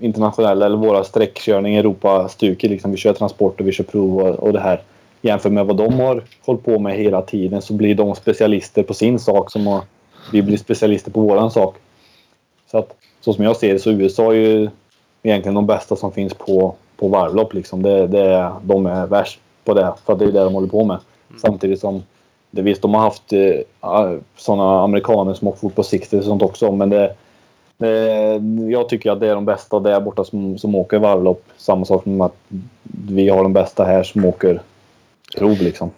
internationella 0.01 0.65
eller 0.65 0.77
våra 0.77 1.03
sträckkörning 1.03 1.75
Europa-stuket 1.75 2.69
liksom. 2.69 2.91
Vi 2.91 2.97
kör 2.97 3.13
transport 3.13 3.59
och 3.59 3.67
vi 3.67 3.71
kör 3.71 3.83
prov 3.83 4.19
och, 4.19 4.35
och 4.35 4.53
det 4.53 4.59
här. 4.59 4.81
Jämfört 5.25 5.51
med 5.51 5.65
vad 5.65 5.77
de 5.77 5.99
har 5.99 6.23
hållit 6.45 6.65
på 6.65 6.79
med 6.79 6.97
hela 6.97 7.21
tiden 7.21 7.61
så 7.61 7.73
blir 7.73 7.95
de 7.95 8.15
specialister 8.15 8.83
på 8.83 8.93
sin 8.93 9.19
sak 9.19 9.51
som 9.51 9.67
har, 9.67 9.81
vi 10.31 10.41
blir 10.41 10.57
specialister 10.57 11.11
på 11.11 11.21
våran 11.21 11.51
sak. 11.51 11.75
Så 12.71 12.77
att 12.77 12.95
så 13.21 13.33
som 13.33 13.43
jag 13.43 13.57
ser 13.57 13.73
det 13.73 13.79
så 13.79 13.91
USA 13.91 14.31
är 14.31 14.35
ju 14.35 14.69
egentligen 15.23 15.55
de 15.55 15.65
bästa 15.65 15.95
som 15.95 16.11
finns 16.11 16.33
på, 16.33 16.75
på 16.97 17.07
varvlopp 17.07 17.53
liksom. 17.53 17.81
Det, 17.81 18.07
det, 18.07 18.51
de 18.63 18.85
är 18.85 19.07
värst 19.07 19.39
på 19.63 19.73
det 19.73 19.93
för 20.05 20.13
att 20.13 20.19
det 20.19 20.25
är 20.25 20.31
det 20.31 20.43
de 20.43 20.53
håller 20.53 20.67
på 20.67 20.83
med. 20.83 20.97
Samtidigt 21.41 21.79
som 21.79 22.03
det 22.51 22.61
visst, 22.61 22.81
de 22.81 22.93
har 22.93 23.01
haft 23.01 23.33
eh, 23.33 24.11
sådana 24.37 24.81
amerikaner 24.83 25.33
som 25.33 25.47
åkt 25.47 25.59
fort 25.59 25.75
på 25.75 25.83
60 25.83 26.17
och 26.17 26.23
sånt 26.23 26.41
också 26.41 26.71
men 26.71 26.89
det, 26.89 27.15
det, 27.77 28.41
jag 28.69 28.89
tycker 28.89 29.11
att 29.11 29.19
det 29.19 29.27
är 29.27 29.35
de 29.35 29.45
bästa 29.45 29.79
där 29.79 29.99
borta 29.99 30.23
som, 30.23 30.57
som 30.57 30.75
åker 30.75 30.99
varvlopp. 30.99 31.43
Samma 31.57 31.85
sak 31.85 32.03
som 32.03 32.21
att 32.21 32.35
vi 33.07 33.29
har 33.29 33.43
de 33.43 33.53
bästa 33.53 33.83
här 33.83 34.03
som 34.03 34.25
åker 34.25 34.61
prov 35.35 35.61
liksom. 35.61 35.91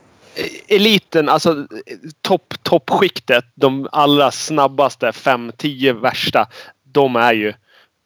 eliten, 0.68 1.30
alltså 1.30 1.68
topp, 2.22 2.53
toppskiktet, 2.64 3.45
de 3.55 3.88
allra 3.91 4.31
snabbaste 4.31 5.11
5-10 5.11 6.01
värsta, 6.01 6.47
de 6.84 7.15
är 7.15 7.34
ju 7.34 7.53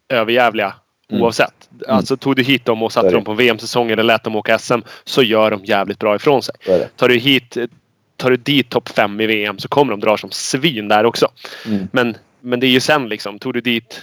överjävliga 0.08 0.74
Mm. 1.12 1.22
oavsett. 1.22 1.68
Alltså 1.88 2.16
tog 2.16 2.36
du 2.36 2.42
hit 2.42 2.64
dem 2.64 2.82
och 2.82 2.92
satte 2.92 3.10
dem 3.10 3.24
på 3.24 3.34
VM-säsong 3.34 3.90
eller 3.90 4.02
lät 4.02 4.24
dem 4.24 4.36
åka 4.36 4.58
SM 4.58 4.78
så 5.04 5.22
gör 5.22 5.50
de 5.50 5.64
jävligt 5.64 5.98
bra 5.98 6.16
ifrån 6.16 6.42
sig. 6.42 6.54
Tar 6.96 7.08
du 7.08 7.16
hit 7.18 7.56
Tar 8.16 8.30
du 8.30 8.36
dit 8.36 8.70
topp 8.70 8.88
5 8.88 9.20
i 9.20 9.26
VM 9.26 9.58
så 9.58 9.68
kommer 9.68 9.90
de 9.90 10.00
dra 10.00 10.16
som 10.16 10.30
svin 10.30 10.88
där 10.88 11.04
också. 11.04 11.28
Mm. 11.66 11.88
Men, 11.92 12.16
men 12.40 12.60
det 12.60 12.66
är 12.66 12.70
ju 12.70 12.80
sen 12.80 13.08
liksom. 13.08 13.38
Tog 13.38 13.54
du 13.54 13.60
dit 13.60 14.02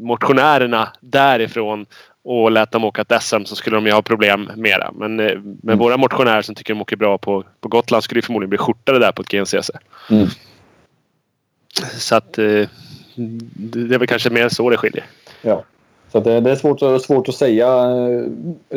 motionärerna 0.00 0.88
därifrån 1.00 1.86
och 2.24 2.50
lät 2.50 2.70
dem 2.72 2.84
åka 2.84 3.02
ett 3.02 3.22
SM 3.22 3.44
så 3.44 3.56
skulle 3.56 3.76
de 3.76 3.86
ju 3.86 3.92
ha 3.92 4.02
problem 4.02 4.50
mera. 4.56 4.90
Men 4.94 5.20
eh, 5.20 5.26
med 5.26 5.56
Mm. 5.64 5.78
våra 5.78 5.96
motionärer 5.96 6.42
som 6.42 6.54
tycker 6.54 6.74
de 6.74 6.80
åker 6.82 6.96
bra 6.96 7.18
på, 7.18 7.44
på 7.60 7.68
Gotland 7.68 8.04
skulle 8.04 8.20
det 8.20 8.26
förmodligen 8.26 8.48
bli 8.50 8.58
skjortade 8.58 8.98
där 8.98 9.12
på 9.12 9.22
ett 9.22 9.28
GNCC. 9.28 9.70
Mm. 10.10 10.26
Så 11.98 12.16
att 12.16 12.38
eh, 12.38 12.44
det 12.44 12.68
det 13.88 13.94
är 13.94 13.98
väl 13.98 14.08
kanske 14.08 14.30
mer 14.30 14.48
så 14.48 14.70
det 14.70 14.76
skiljer. 14.76 15.04
Ja. 15.42 15.62
Så 16.12 16.20
det, 16.20 16.40
det 16.40 16.50
är 16.50 16.56
svårt, 16.56 16.82
att- 16.82 17.02
svårt 17.02 17.28
att 17.28 17.34
säga 17.34 17.66
eh, 17.68 18.24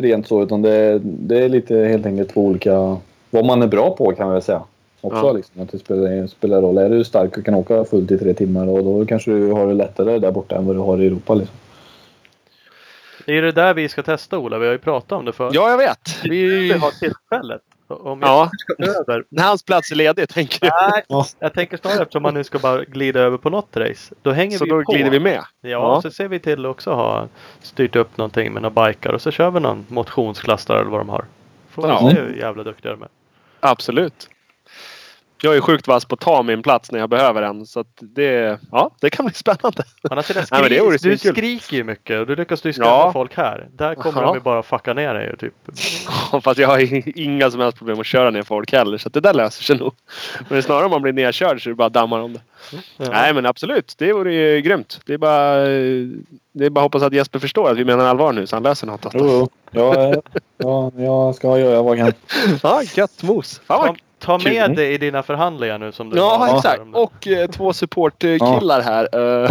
rent 0.00 0.28
så. 0.28 0.42
Utan 0.42 0.62
det, 0.62 1.00
det 1.02 1.38
är 1.44 1.48
lite 1.48 1.76
helt 1.76 2.06
enkelt 2.06 2.34
två 2.34 2.44
olika... 2.46 2.96
Vad 3.30 3.44
man 3.44 3.62
är 3.62 3.66
bra 3.66 3.96
på 3.96 4.12
kan 4.12 4.26
man 4.26 4.32
väl 4.34 4.42
säga. 4.42 4.62
Också 5.00 5.26
Ja. 5.26 5.32
liksom, 5.32 5.62
att 5.62 5.72
det 5.72 5.78
spelar, 5.78 6.26
spelar 6.26 6.60
roll. 6.62 6.78
Är 6.78 6.90
du 6.90 7.04
stark 7.04 7.38
och 7.38 7.44
kan 7.44 7.54
åka 7.54 7.84
fullt 7.84 8.10
i 8.10 8.18
tre 8.18 8.34
timmar 8.34 8.66
och 8.68 8.84
då 8.84 9.06
kanske 9.06 9.30
du 9.30 9.50
har 9.52 9.66
det 9.66 9.74
lättare 9.74 10.18
där 10.18 10.30
borta 10.32 10.56
än 10.56 10.66
vad 10.66 10.76
du 10.76 10.80
har 10.80 11.02
i 11.02 11.06
Europa. 11.06 11.34
Liksom. 11.34 11.56
Det 13.26 13.38
är 13.38 13.42
det 13.42 13.52
där 13.52 13.74
vi 13.74 13.88
ska 13.88 14.02
testa 14.02 14.38
Ola. 14.38 14.58
Vi 14.58 14.66
har 14.66 14.72
ju 14.72 14.78
pratat 14.78 15.12
om 15.12 15.24
det 15.24 15.32
förut. 15.32 15.54
Ja, 15.54 15.70
jag 15.70 15.78
vet. 15.78 16.24
Vi 16.24 16.72
har 16.72 16.90
tillfället. 16.90 17.62
Om 17.88 18.20
jag 18.20 18.28
ja, 18.30 18.50
ska 18.56 18.84
över. 18.84 19.24
när 19.28 19.42
hans 19.42 19.62
plats 19.62 19.90
är 19.92 19.96
ledig 19.96 20.28
tänker 20.28 20.60
du. 20.60 20.70
Nej, 20.90 21.24
jag 21.38 21.52
tänker 21.54 21.76
snarare 21.76 22.02
eftersom 22.02 22.22
man 22.22 22.34
nu 22.34 22.44
ska 22.44 22.58
bara 22.58 22.84
glida 22.84 23.20
över 23.20 23.36
på 23.38 23.50
något 23.50 23.76
race. 23.76 24.14
Då 24.22 24.30
hänger 24.32 24.58
Så 24.58 24.64
vi 24.64 24.70
då 24.70 24.82
på. 24.84 24.92
glider 24.92 25.10
vi 25.10 25.20
med. 25.20 25.44
Ja, 25.60 25.68
Ja. 25.68 26.02
så 26.02 26.10
ser 26.10 26.28
vi 26.28 26.38
till 26.38 26.64
att 26.66 26.70
också 26.70 26.90
ha 26.92 27.28
styrt 27.62 27.96
upp 27.96 28.16
någonting 28.16 28.52
med 28.52 28.62
några 28.62 28.86
bikar 28.86 29.12
och 29.12 29.22
så 29.22 29.30
kör 29.30 29.50
vi 29.50 29.60
någon 29.60 29.86
motionsklass 29.88 30.66
där 30.66 30.74
eller 30.74 30.90
vad 30.90 31.00
de 31.00 31.08
har. 31.08 31.24
Får 31.70 31.82
vi 31.82 31.88
Ja. 31.88 31.98
se 32.10 32.20
hur 32.20 32.36
jävla 32.36 32.62
duktiga 32.62 32.92
de 32.92 33.02
är. 33.02 33.08
Absolut. 33.60 34.28
Jag 35.42 35.56
är 35.56 35.60
sjukt 35.60 35.88
vass 35.88 36.04
på 36.04 36.14
att 36.14 36.20
ta 36.20 36.42
min 36.42 36.62
plats 36.62 36.92
när 36.92 36.98
jag 36.98 37.08
behöver 37.10 37.42
den. 37.42 37.66
Så 37.66 37.80
att 37.80 37.86
det, 38.00 38.58
ja, 38.72 38.90
det 39.00 39.10
kan 39.10 39.24
bli 39.26 39.34
spännande. 39.34 39.82
Det 40.02 40.08
Nej, 40.14 40.24
men 40.50 40.98
skri- 40.98 41.10
du 41.10 41.18
skriker 41.18 41.76
ju 41.76 41.84
mycket 41.84 42.20
och 42.20 42.26
du 42.26 42.36
lyckas 42.36 42.64
ju 42.64 42.72
skrämma 42.72 42.90
Ja. 42.90 43.12
folk 43.12 43.36
här. 43.36 43.68
Där 43.72 43.94
kommer 43.94 44.20
Ja. 44.20 44.26
de 44.26 44.34
ju 44.36 44.40
bara 44.40 44.62
fucka 44.62 44.94
ner 44.94 45.14
dig. 45.14 45.36
Typ. 45.38 45.54
Fast 46.42 46.58
jag 46.58 46.68
har 46.68 47.18
inga 47.18 47.50
som 47.50 47.60
helst 47.60 47.78
problem 47.78 48.00
att 48.00 48.06
köra 48.06 48.30
ner 48.30 48.42
folk 48.42 48.72
heller. 48.72 48.98
Så 48.98 49.08
att 49.08 49.14
det 49.14 49.20
där 49.20 49.34
löser 49.34 49.62
sig 49.62 49.76
nog. 49.78 49.94
Men 50.48 50.62
snarare 50.62 50.84
om 50.84 50.90
man 50.90 51.02
blir 51.02 51.12
nedkörd 51.12 51.62
så 51.62 51.68
är 51.68 51.70
det 51.70 51.76
bara 51.76 51.88
dammar 51.88 52.20
om 52.20 52.32
det. 52.32 52.40
Ja. 52.96 53.06
Nej 53.10 53.34
men 53.34 53.46
absolut. 53.46 53.94
Det 53.98 54.12
vore 54.12 54.34
ju 54.34 54.60
grymt. 54.60 55.00
Det 55.06 55.14
är 55.14 55.18
bara, 55.18 55.54
det 56.52 56.66
är 56.66 56.70
bara 56.70 56.80
att 56.80 56.84
hoppas 56.84 57.02
att 57.02 57.12
Jesper 57.12 57.38
förstår 57.38 57.70
att 57.70 57.76
vi 57.76 57.84
menar 57.84 58.04
allvar 58.06 58.32
nu 58.32 58.46
så 58.46 58.56
han 58.56 58.62
löser 58.62 58.86
något. 58.86 59.06
Jo, 59.14 59.20
jo. 59.22 59.48
Ja, 59.70 60.12
ja, 60.56 60.92
jag 60.96 61.34
ska 61.34 61.58
göra 61.58 61.82
vad 61.82 61.98
jag 61.98 62.06
kan. 62.06 62.58
Ja, 62.62 62.82
gött 62.94 63.22
mos. 63.22 63.60
Fan 63.66 63.96
Ta, 64.24 64.38
ta 64.38 64.44
med 64.50 64.66
Kul. 64.66 64.76
det 64.76 64.92
i 64.92 64.98
dina 64.98 65.22
förhandlingar 65.22 65.78
nu 65.78 65.92
som 65.92 66.10
du 66.10 66.16
Ja, 66.16 66.36
har. 66.36 66.56
exakt. 66.56 66.82
Och 66.92 67.26
eh, 67.28 67.50
två 67.50 67.72
supportkillar 67.72 68.80
här. 68.82 69.08
Eh, 69.44 69.50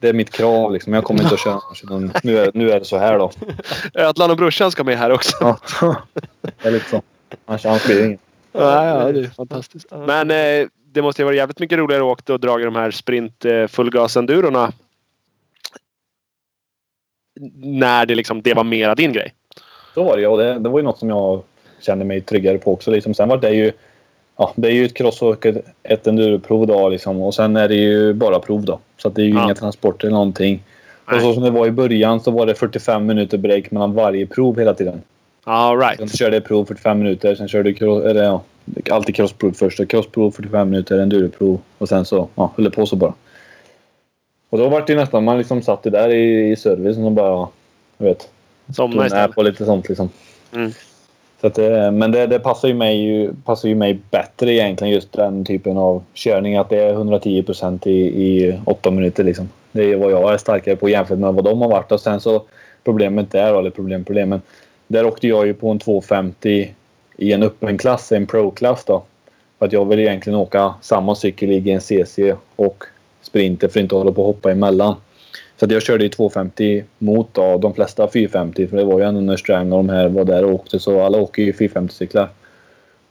Det 0.00 0.08
är 0.08 0.12
mitt 0.12 0.30
krav 0.30 0.72
liksom. 0.72 0.92
Jag 0.94 1.04
kommer 1.04 1.22
inte 1.22 1.34
att 1.34 1.40
köra 1.40 1.60
utan 1.84 2.12
nu 2.22 2.38
är, 2.38 2.50
nu 2.54 2.70
är 2.70 2.78
det 2.78 2.84
så 2.84 2.98
här 2.98 3.18
då. 3.18 3.30
Ödlan 3.94 4.30
och 4.30 4.36
brorsan 4.36 4.70
ska 4.70 4.84
med 4.84 4.98
här 4.98 5.10
också. 5.10 5.36
Ja. 5.80 5.96
Det 6.40 6.68
är 6.68 6.70
lite 6.70 6.90
så. 6.90 7.02
Annars 7.46 7.86
blir 7.86 7.96
det 7.96 8.06
inget. 8.06 8.20
Ja, 8.52 8.84
ja, 8.86 9.12
det 9.12 9.20
är 9.20 9.24
fantastiskt. 9.26 9.86
Men 10.06 10.30
eh, 10.30 10.66
det 10.92 11.02
måste 11.02 11.22
ju 11.22 11.24
vara 11.24 11.36
jävligt 11.36 11.58
mycket 11.58 11.78
roligare 11.78 12.02
att 12.02 12.06
åka 12.20 12.32
och 12.32 12.40
dra 12.40 12.60
i 12.60 12.64
de 12.64 12.74
här 12.76 12.90
sprint 12.90 13.44
eh, 13.44 13.66
fullgas-endurorna. 13.66 14.72
När 17.62 18.06
det 18.06 18.14
liksom, 18.14 18.42
det 18.42 18.54
var 18.54 18.64
mera 18.64 18.94
din 18.94 19.12
grej. 19.12 19.34
Så 19.94 20.04
var 20.04 20.16
det 20.16 20.26
och 20.26 20.38
det, 20.38 20.58
det 20.58 20.68
var 20.68 20.78
ju 20.78 20.84
något 20.84 20.98
som 20.98 21.08
jag 21.08 21.42
kände 21.80 22.04
mig 22.04 22.20
tryggare 22.20 22.58
på 22.58 22.72
också. 22.72 22.90
Liksom. 22.90 23.14
Sen 23.14 23.28
var 23.28 23.36
det 23.36 23.50
ju 23.50 23.72
Ja, 24.36 24.52
det 24.56 24.68
är 24.68 24.72
ju 24.72 24.84
ett 24.84 24.94
cross 24.94 25.22
och 25.22 25.46
ett, 25.46 25.64
ett 25.82 26.06
enduroprov 26.06 26.66
då 26.66 26.88
liksom. 26.88 27.20
Och 27.22 27.34
sen 27.34 27.56
är 27.56 27.68
det 27.68 27.74
ju 27.74 28.12
bara 28.12 28.38
prov 28.38 28.64
då. 28.64 28.78
Så 28.96 29.08
att 29.08 29.14
det 29.14 29.22
är 29.22 29.26
ju 29.26 29.34
Ja. 29.34 29.44
inga 29.44 29.54
transporter 29.54 30.06
eller 30.06 30.14
någonting. 30.16 30.62
Nej. 31.08 31.16
Och 31.16 31.22
så 31.22 31.34
som 31.34 31.42
det 31.42 31.50
var 31.50 31.66
i 31.66 31.70
början 31.70 32.20
så 32.20 32.30
var 32.30 32.46
det 32.46 32.54
45 32.54 33.06
minuter 33.06 33.38
break 33.38 33.70
mellan 33.70 33.94
varje 33.94 34.26
prov 34.26 34.58
hela 34.58 34.74
tiden. 34.74 35.02
All 35.44 35.80
Sen 35.80 35.88
right. 35.88 36.16
körde 36.18 36.36
jag 36.36 36.44
prov 36.44 36.64
45 36.64 36.98
minuter, 36.98 37.34
sen 37.34 37.48
körde 37.48 37.68
jag 37.70 37.78
cross, 37.78 38.04
eller 38.04 38.22
ja, 38.24 38.42
alltid 38.90 39.14
crossprov 39.14 39.52
först. 39.52 39.88
Crossprov 39.88 40.30
45 40.30 40.70
minuter, 40.70 40.98
enduroprov 40.98 41.58
och 41.78 41.88
sen 41.88 42.04
så 42.04 42.28
ja, 42.34 42.52
höll 42.56 42.64
det 42.64 42.70
på 42.70 42.86
så 42.86 42.96
bara. 42.96 43.14
Och 44.50 44.58
då 44.58 44.68
var 44.68 44.80
det 44.86 44.92
ju 44.92 44.98
nästan, 44.98 45.24
man 45.24 45.38
liksom 45.38 45.62
satt 45.62 45.82
där 45.82 46.08
i, 46.08 46.50
i 46.50 46.56
servicen 46.56 47.04
och 47.04 47.12
bara, 47.12 47.26
ja, 47.28 47.50
du 47.98 48.04
vet, 48.04 48.28
Somna 48.76 49.06
istället. 49.06 49.36
och 49.36 49.44
lite 49.44 49.64
sånt 49.64 49.88
liksom. 49.88 50.08
Mm. 50.52 50.70
Så 51.40 51.46
att 51.46 51.58
eh, 51.58 51.90
men 51.90 52.12
det, 52.12 52.26
det 52.26 52.38
passar, 52.38 52.68
ju 52.68 52.74
mig, 52.74 53.30
passar 53.44 53.68
ju 53.68 53.74
mig 53.74 53.98
bättre 54.10 54.52
egentligen 54.52 54.94
just 54.94 55.12
den 55.12 55.44
typen 55.44 55.76
av 55.76 56.02
körning. 56.14 56.56
Att 56.56 56.68
det 56.68 56.78
är 56.82 56.92
110 56.92 57.42
procent 57.42 57.86
i, 57.86 58.00
i 58.00 58.58
åtta 58.64 58.90
minuter 58.90 59.24
liksom. 59.24 59.48
Det 59.72 59.92
är 59.92 59.96
vad 59.96 60.12
jag 60.12 60.32
är 60.32 60.38
starkare 60.38 60.76
på 60.76 60.88
jämfört 60.88 61.18
med 61.18 61.34
vad 61.34 61.44
de 61.44 61.60
har 61.60 61.68
varit. 61.68 61.92
Och 61.92 62.00
sen 62.00 62.20
så 62.20 62.42
problemet 62.84 63.30
där, 63.30 63.58
eller 63.58 63.70
problem, 63.70 64.04
problemen. 64.04 64.42
Där 64.86 65.06
åkte 65.06 65.28
jag 65.28 65.46
ju 65.46 65.54
på 65.54 65.70
en 65.70 65.78
250 65.78 66.74
i 67.16 67.32
en 67.32 67.42
öppen 67.42 67.78
klass, 67.78 68.12
en 68.12 68.26
pro-klass 68.26 68.84
då. 68.84 69.02
För 69.58 69.66
att 69.66 69.72
jag 69.72 69.84
vill 69.84 69.98
egentligen 69.98 70.38
åka 70.38 70.74
samma 70.80 71.14
cykel 71.14 71.50
i 71.50 71.60
GNCC 71.60 72.18
och 72.56 72.84
sprinter 73.22 73.68
för 73.68 73.80
att 73.80 73.82
inte 73.82 73.94
hålla 73.94 74.12
på 74.12 74.20
och 74.20 74.26
hoppa 74.26 74.50
emellan. 74.50 74.94
Så 75.60 75.66
att 75.66 75.72
jag 75.72 75.82
körde 75.82 76.04
ju 76.04 76.10
250 76.10 76.84
mot 76.98 77.34
då, 77.34 77.58
de 77.58 77.74
flesta 77.74 78.08
450 78.08 78.66
för 78.66 78.76
det 78.76 78.84
var 78.84 78.98
ju 78.98 79.04
ändå 79.04 79.20
när 79.20 79.36
Strang 79.36 79.72
och 79.72 79.78
de 79.78 79.88
här 79.88 80.08
var 80.08 80.24
där 80.24 80.44
och 80.44 80.54
åkte 80.54 80.78
så 80.78 81.00
alla 81.00 81.18
åker 81.18 81.42
ju 81.42 81.52
450 81.52 81.94
cyklar. 81.94 82.28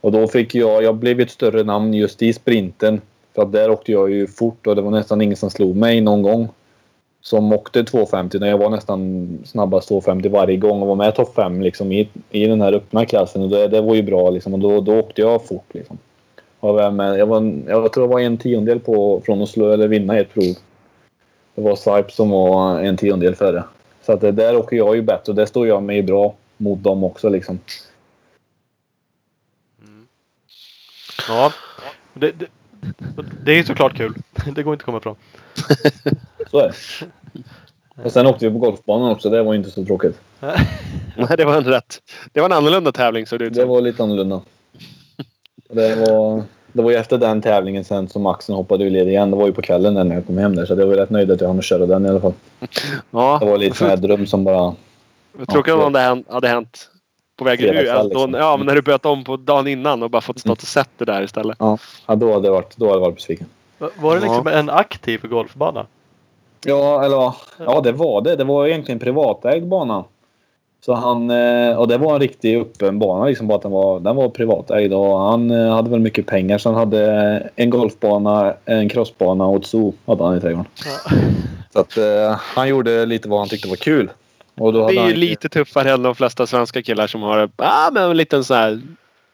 Och 0.02 0.12
då 0.12 0.28
fick 0.28 0.56
jag, 0.56 0.84
jag 0.84 0.96
blev 0.96 1.20
ju 1.20 1.24
ett 1.24 1.32
större 1.32 1.64
namn 1.64 1.94
just 1.94 2.22
i 2.22 2.34
sprinten. 2.34 3.02
För 3.36 3.42
att 3.42 3.52
där 3.52 3.70
åkte 3.70 3.92
jag 3.92 4.12
ju 4.12 4.28
fort 4.28 4.68
och 4.68 4.76
det 4.76 4.82
var 4.82 4.92
nästan 4.92 5.22
ingen 5.22 5.36
som 5.36 5.50
slog 5.50 5.76
mig 5.76 6.02
någon 6.02 6.22
gång. 6.22 6.50
som 7.22 7.54
åkte 7.54 7.84
250 7.84 8.40
när 8.40 8.48
jag 8.48 8.58
var 8.58 8.70
nästan 8.70 9.28
snabbast 9.46 9.88
250 9.88 10.30
varje 10.30 10.58
gång 10.58 10.82
och 10.82 10.88
var 10.88 10.96
med 10.96 11.16
topp 11.16 11.36
5 11.36 11.62
liksom, 11.62 11.92
i, 11.92 12.10
i 12.30 12.46
den 12.46 12.62
här 12.62 12.74
öppna 12.74 13.06
klassen. 13.06 13.42
Och 13.42 13.50
det, 13.50 13.68
det 13.68 13.82
var 13.82 13.96
ju 13.96 14.04
bra 14.04 14.30
liksom, 14.30 14.54
och 14.54 14.60
då, 14.60 14.82
då 14.82 15.00
åkte 15.00 15.22
jag 15.22 15.46
fort. 15.46 15.74
Liksom. 15.74 15.98
Jag, 16.62 16.74
var 16.74 16.92
med, 16.92 17.20
jag, 17.20 17.26
var, 17.26 17.54
jag 17.68 17.94
tror 17.94 18.06
jag 18.06 18.14
var 18.14 18.20
en 18.20 18.38
tiondel 18.38 18.80
på, 18.80 19.22
från 19.26 19.42
att 19.42 19.50
slå 19.50 19.72
eller 19.72 19.88
vinna 19.88 20.18
ett 20.18 20.34
prov. 20.34 20.56
Det 21.60 21.64
var 21.66 21.76
Swipe 21.76 22.12
som 22.12 22.30
var 22.30 22.80
en 22.80 22.98
tiondel 22.98 23.36
före. 23.36 23.64
Så 24.06 24.12
att 24.12 24.22
det, 24.22 24.32
där 24.32 24.56
åker 24.56 24.78
jag 24.78 24.96
ju 24.96 25.02
bättre 25.02 25.32
och 25.32 25.36
där 25.36 25.46
står 25.46 25.68
jag 25.68 25.84
mig 25.84 26.04
bra 26.04 26.36
mot 26.58 26.84
dem 26.84 27.04
också. 27.04 27.30
Liksom. 27.30 27.60
Ja, 31.28 31.54
det, 32.14 32.32
det, 32.32 32.46
det 33.44 33.60
är 33.60 33.64
såklart 33.64 33.98
kul. 33.98 34.14
Det 34.56 34.64
går 34.64 34.74
inte 34.74 34.82
att 34.82 34.86
komma 34.86 34.98
ifrån. 34.98 35.16
Så 36.52 36.60
är 36.60 36.68
det. 36.68 38.04
Och 38.04 38.12
sen 38.12 38.28
åkte 38.28 38.46
vi 38.48 38.52
på 38.52 38.60
golfbanan 38.60 39.12
också. 39.12 39.30
Det 39.30 39.44
var 39.44 39.54
ju 39.54 39.60
inte 39.60 39.72
så 39.72 39.86
tråkigt. 39.86 40.20
Nej, 40.40 41.38
det 41.38 41.46
var 41.46 41.58
en 41.58 41.64
rätt. 41.64 42.02
Det 42.34 42.40
var 42.40 42.50
en 42.50 42.58
annorlunda 42.58 42.92
tävling 42.92 43.26
såg 43.28 43.40
det 43.40 43.46
ut 43.46 43.54
Det 43.54 43.62
som. 43.62 43.70
var 43.70 43.82
lite 43.82 44.04
annorlunda. 44.04 44.42
Det 45.70 45.96
var, 45.96 46.44
det 46.74 46.82
var 46.82 46.92
ju 46.92 46.98
efter 46.98 47.18
den 47.18 47.42
tävlingen 47.42 47.84
sen 47.86 48.08
som 48.10 48.22
Maxen 48.22 48.56
hoppade 48.56 48.84
ur 48.84 48.90
led 48.90 49.08
igen. 49.08 49.32
Det 49.32 49.38
var 49.38 49.46
ju 49.46 49.54
på 49.54 49.62
kvällen 49.62 49.94
när 49.94 50.16
jag 50.16 50.26
kom 50.28 50.38
hem 50.38 50.56
där. 50.56 50.66
Så 50.66 50.74
jag 50.74 50.88
var 50.88 50.96
rätt 50.96 51.10
nöjd 51.10 51.32
att 51.32 51.42
jag 51.42 51.48
hann 51.48 51.62
köra 51.62 51.86
den 51.86 52.06
i 52.06 52.10
alla 52.10 52.20
fall. 52.20 52.34
Det 52.60 52.68
Ja, 53.12 53.38
var 53.42 53.58
lite 53.58 53.78
sån 53.78 53.88
här 53.88 53.98
dröm 53.98 54.28
som 54.28 54.44
bara... 54.44 54.74
tråkigt 55.52 55.74
om 55.74 55.94
det 55.94 56.00
hänt- 56.00 56.28
hade 56.30 56.48
hänt 56.48 56.90
på 57.38 57.44
vägen 57.46 57.76
ur. 57.76 57.90
Alltså, 57.90 58.10
då, 58.14 58.26
liksom. 58.26 58.34
ja, 58.42 58.58
men 58.58 58.66
när 58.66 58.76
du 58.76 58.82
böt 58.82 59.06
om 59.06 59.24
på 59.24 59.38
dagen 59.38 59.68
innan 59.68 60.04
och 60.04 60.10
bara 60.10 60.22
fått 60.22 60.40
stått 60.40 60.62
och 60.62 60.68
sett 60.68 60.90
det 60.98 61.06
där 61.06 61.22
istället. 61.22 61.58
Ja, 61.60 61.78
ja 62.08 62.16
då 62.16 62.34
hade 62.34 62.48
jag 62.48 62.54
varit, 62.54 62.78
då 62.78 62.86
hade 62.86 62.96
jag 62.96 63.02
varit 63.02 63.16
besviken. 63.16 63.48
Va- 63.78 63.90
Var 64.02 64.16
det 64.16 64.22
liksom 64.22 64.48
en 64.48 64.70
aktiv 64.70 65.22
golfbana? 65.28 65.86
Ja, 66.66 67.04
eller 67.06 67.16
ja, 67.16 67.36
ja, 67.58 67.82
det 67.82 67.92
var 67.92 68.22
det. 68.22 68.36
Det 68.36 68.44
var 68.44 68.68
egentligen 68.68 68.96
en 68.96 69.00
privatägd 69.00 69.66
bana. 69.68 70.04
Så 70.82 70.94
han, 70.94 71.30
eh, 71.30 71.76
och 71.78 71.88
det 71.88 71.98
var 71.98 72.14
en 72.14 72.20
riktig 72.20 72.58
öppen 72.58 73.00
bana 73.00 73.26
liksom, 73.26 73.48
bara 73.48 73.56
att 73.56 73.62
den 73.62 73.72
var, 73.72 74.00
den 74.00 74.16
var 74.16 74.30
privatägd 74.30 74.94
och 74.94 75.20
han 75.20 75.52
eh, 75.52 75.74
hade 75.76 75.90
väl 75.90 76.00
mycket 76.00 76.26
pengar 76.26 76.58
så 76.58 76.70
han 76.70 76.78
hade 76.80 77.50
en 77.56 77.70
golfbana, 77.70 78.54
en 78.66 78.90
crossbana 78.90 79.46
och 79.46 79.56
ett 79.62 79.66
zoo 79.66 79.94
hade 80.06 80.24
han 80.24 80.38
i 80.38 80.42
trädgården. 80.42 80.66
Ja. 80.86 81.12
Så 81.74 81.80
att 81.80 81.98
eh, 81.98 82.40
han 82.40 82.68
gjorde 82.70 83.06
lite 83.06 83.30
vad 83.30 83.40
han 83.40 83.50
tyckte 83.50 83.68
var 83.70 83.76
kul. 83.76 84.10
Och 84.58 84.74
då 84.74 84.80
Det 84.80 84.86
hade 84.86 84.96
är 84.96 85.02
han 85.02 85.10
ju 85.10 85.16
lite 85.16 85.50
tuffare 85.50 85.92
än 85.92 86.04
de 86.04 86.16
flesta 86.16 86.48
svenska 86.48 86.82
killar 86.82 87.08
som 87.08 87.22
har 87.22 87.50
ah, 87.56 87.92
men 87.92 88.12
en 88.12 88.18
liten 88.18 88.44
sån 88.44 88.58
här 88.58 88.82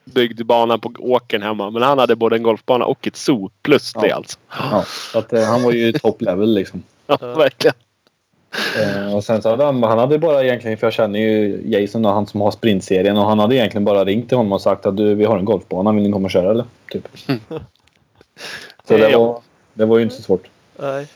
byggd 0.05 0.45
bana 0.45 0.77
på 0.77 0.91
åkern 0.99 1.41
hemma. 1.41 1.69
Men 1.69 1.81
han 1.81 1.99
hade 1.99 2.15
både 2.15 2.35
en 2.35 2.43
golfbana 2.43 2.85
och 2.85 3.07
ett 3.07 3.15
zoo 3.15 3.49
plus 3.61 3.93
det 3.93 4.07
Ja. 4.07 4.15
alltså. 4.15 4.37
Ja, 4.71 4.83
så 5.11 5.19
att, 5.19 5.33
eh, 5.33 5.43
han 5.43 5.63
var 5.63 5.71
ju 5.71 5.91
top 5.91 6.21
level 6.21 6.53
liksom. 6.53 6.83
Ja. 7.07 7.17
verkligen. 7.21 7.75
Eh, 8.81 9.15
och 9.15 9.23
sen 9.23 9.41
så 9.41 9.49
hade 9.49 9.63
han, 9.65 9.83
han 9.83 9.97
hade 9.99 10.19
bara 10.19 10.43
egentligen, 10.43 10.77
för 10.77 10.87
jag 10.87 10.93
känner 10.93 11.19
ju 11.19 11.61
Jason 11.65 12.05
och 12.05 12.11
han 12.11 12.27
som 12.27 12.41
har 12.41 12.51
sprintserien 12.51 13.17
och 13.17 13.25
han 13.25 13.39
hade 13.39 13.55
egentligen 13.55 13.85
bara 13.85 14.05
ringt 14.05 14.27
till 14.29 14.37
honom 14.37 14.51
och 14.53 14.61
sagt 14.61 14.85
att 14.85 14.97
du, 14.97 15.15
vi 15.15 15.25
har 15.25 15.37
en 15.37 15.45
golfbana, 15.45 15.91
vill 15.91 16.03
ni 16.03 16.11
komma 16.11 16.25
och 16.25 16.31
köra 16.31 16.51
eller? 16.51 16.65
Typ. 16.91 17.07
Så 18.87 18.97
det 18.97 19.17
var, 19.17 19.41
det 19.73 19.85
var 19.85 19.97
ju 19.97 20.03
inte 20.03 20.15
så 20.15 20.21
svårt. 20.21 20.47
Nej. 20.79 21.07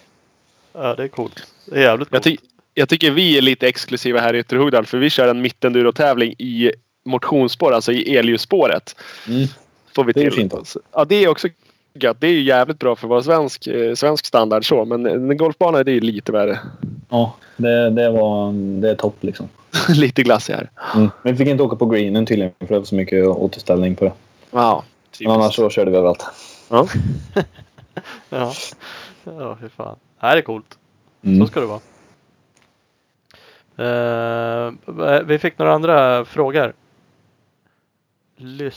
Ja, 0.74 0.96
det 0.96 1.04
är 1.04 1.08
coolt. 1.08 1.48
Det 1.66 1.76
är 1.76 1.82
jävligt 1.82 2.08
Jag, 2.12 2.24
coolt. 2.24 2.40
ty 2.42 2.48
jag 2.74 2.90
tycker 2.90 3.12
vi 3.12 3.38
är 3.38 3.42
lite 3.42 3.68
exklusiva 3.68 4.20
här 4.20 4.34
i 4.36 4.40
Ytterhogdal 4.40 4.86
för 4.86 4.98
vi 4.98 5.10
kör 5.10 5.28
en 5.28 5.42
mittenduro-tävling 5.42 6.32
i 6.38 6.72
motionsspår, 7.06 7.72
alltså 7.74 7.92
i 7.92 8.18
elljusspåret. 8.18 8.96
Mm. 9.28 9.48
Får 9.96 10.04
vi 10.04 10.12
Det 10.14 10.20
är 10.20 10.24
till. 10.24 10.34
fint 10.34 10.54
också. 10.54 10.80
Ja, 10.94 11.06
det 11.06 11.16
är 11.24 11.28
också 11.28 11.48
gött. 11.94 12.18
Det 12.22 12.28
är 12.28 12.32
ju 12.32 12.42
jävligt 12.44 12.80
bra 12.80 12.96
för 12.96 13.08
att 13.08 13.10
vara 13.10 13.24
svensk, 13.24 13.68
eh, 13.68 13.94
svensk 13.96 14.26
standard 14.26 14.68
så. 14.68 14.86
Men 14.86 15.06
en 15.06 15.38
golfbana 15.38 15.84
det 15.84 15.92
är 15.92 15.94
ju 15.94 16.00
lite 16.02 16.32
värre. 16.32 16.60
Ja, 17.10 17.36
det, 17.58 17.90
det 17.90 18.10
var 18.10 18.52
det 18.82 18.90
är 18.90 18.96
topp 18.96 19.24
liksom. 19.24 19.50
lite 19.90 20.24
glassigare. 20.24 20.68
Mm. 20.96 21.10
Men 21.24 21.34
vi 21.34 21.38
fick 21.38 21.48
inte 21.48 21.64
åka 21.64 21.76
på 21.76 21.86
greenen 21.86 22.26
tydligen 22.26 22.54
för 22.60 22.68
det 22.68 22.80
var 22.80 22.86
så 22.86 22.96
mycket 22.96 23.28
återställning 23.28 23.96
på 23.96 24.06
det. 24.06 24.12
Ja. 24.52 24.84
Men 25.20 25.32
annars 25.32 25.56
så 25.56 25.70
körde 25.70 25.92
vi 25.92 25.98
överallt. 25.98 26.26
Ja. 26.70 26.88
Ja. 28.30 28.54
Ja, 29.24 29.58
fy 29.62 29.70
fan. 29.70 29.96
Det 30.20 30.28
här 30.28 30.38
är 30.38 30.42
coolt. 30.42 30.78
Mm. 31.24 31.40
Så 31.40 31.48
ska 31.48 31.60
det 31.60 31.66
vara. 31.66 31.80
Eh, 33.80 35.22
vi 35.26 35.40
fick 35.40 35.58
några 35.58 35.74
andra 35.74 36.26
frågor. 36.26 36.74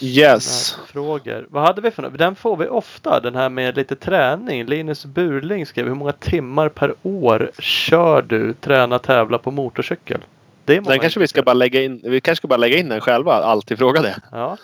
Yes. 0.00 0.76
Frågor. 0.86 1.46
Vad 1.50 1.62
hade 1.62 1.80
vi 1.80 1.90
för 1.90 2.02
något? 2.02 2.18
Den 2.18 2.34
får 2.34 2.56
vi 2.56 2.66
ofta. 2.68 3.20
Den 3.20 3.34
här 3.34 3.48
med 3.48 3.76
lite 3.76 3.96
träning. 3.96 4.66
Linus 4.66 5.04
Burling 5.04 5.66
skrev 5.66 5.86
hur 5.86 5.94
många 5.94 6.12
timmar 6.12 6.68
per 6.68 6.94
år 7.02 7.50
kör 7.58 8.22
du 8.22 8.54
träna 8.54 8.98
tävla 8.98 9.38
på 9.38 9.50
motorcykel? 9.50 10.20
Det 10.64 10.80
Den 10.80 10.98
kanske 10.98 11.20
vi 11.20 11.28
ska 11.28 11.42
bara 11.42 11.54
lägga 11.54 11.82
in. 11.82 12.00
Vi 12.04 12.20
kanske 12.20 12.40
ska 12.40 12.48
bara 12.48 12.56
lägga 12.56 12.78
in 12.78 12.88
den 12.88 13.00
själva. 13.00 13.32
Alltid 13.32 13.78
fråga 13.78 14.02
det. 14.02 14.16
Ja. 14.32 14.56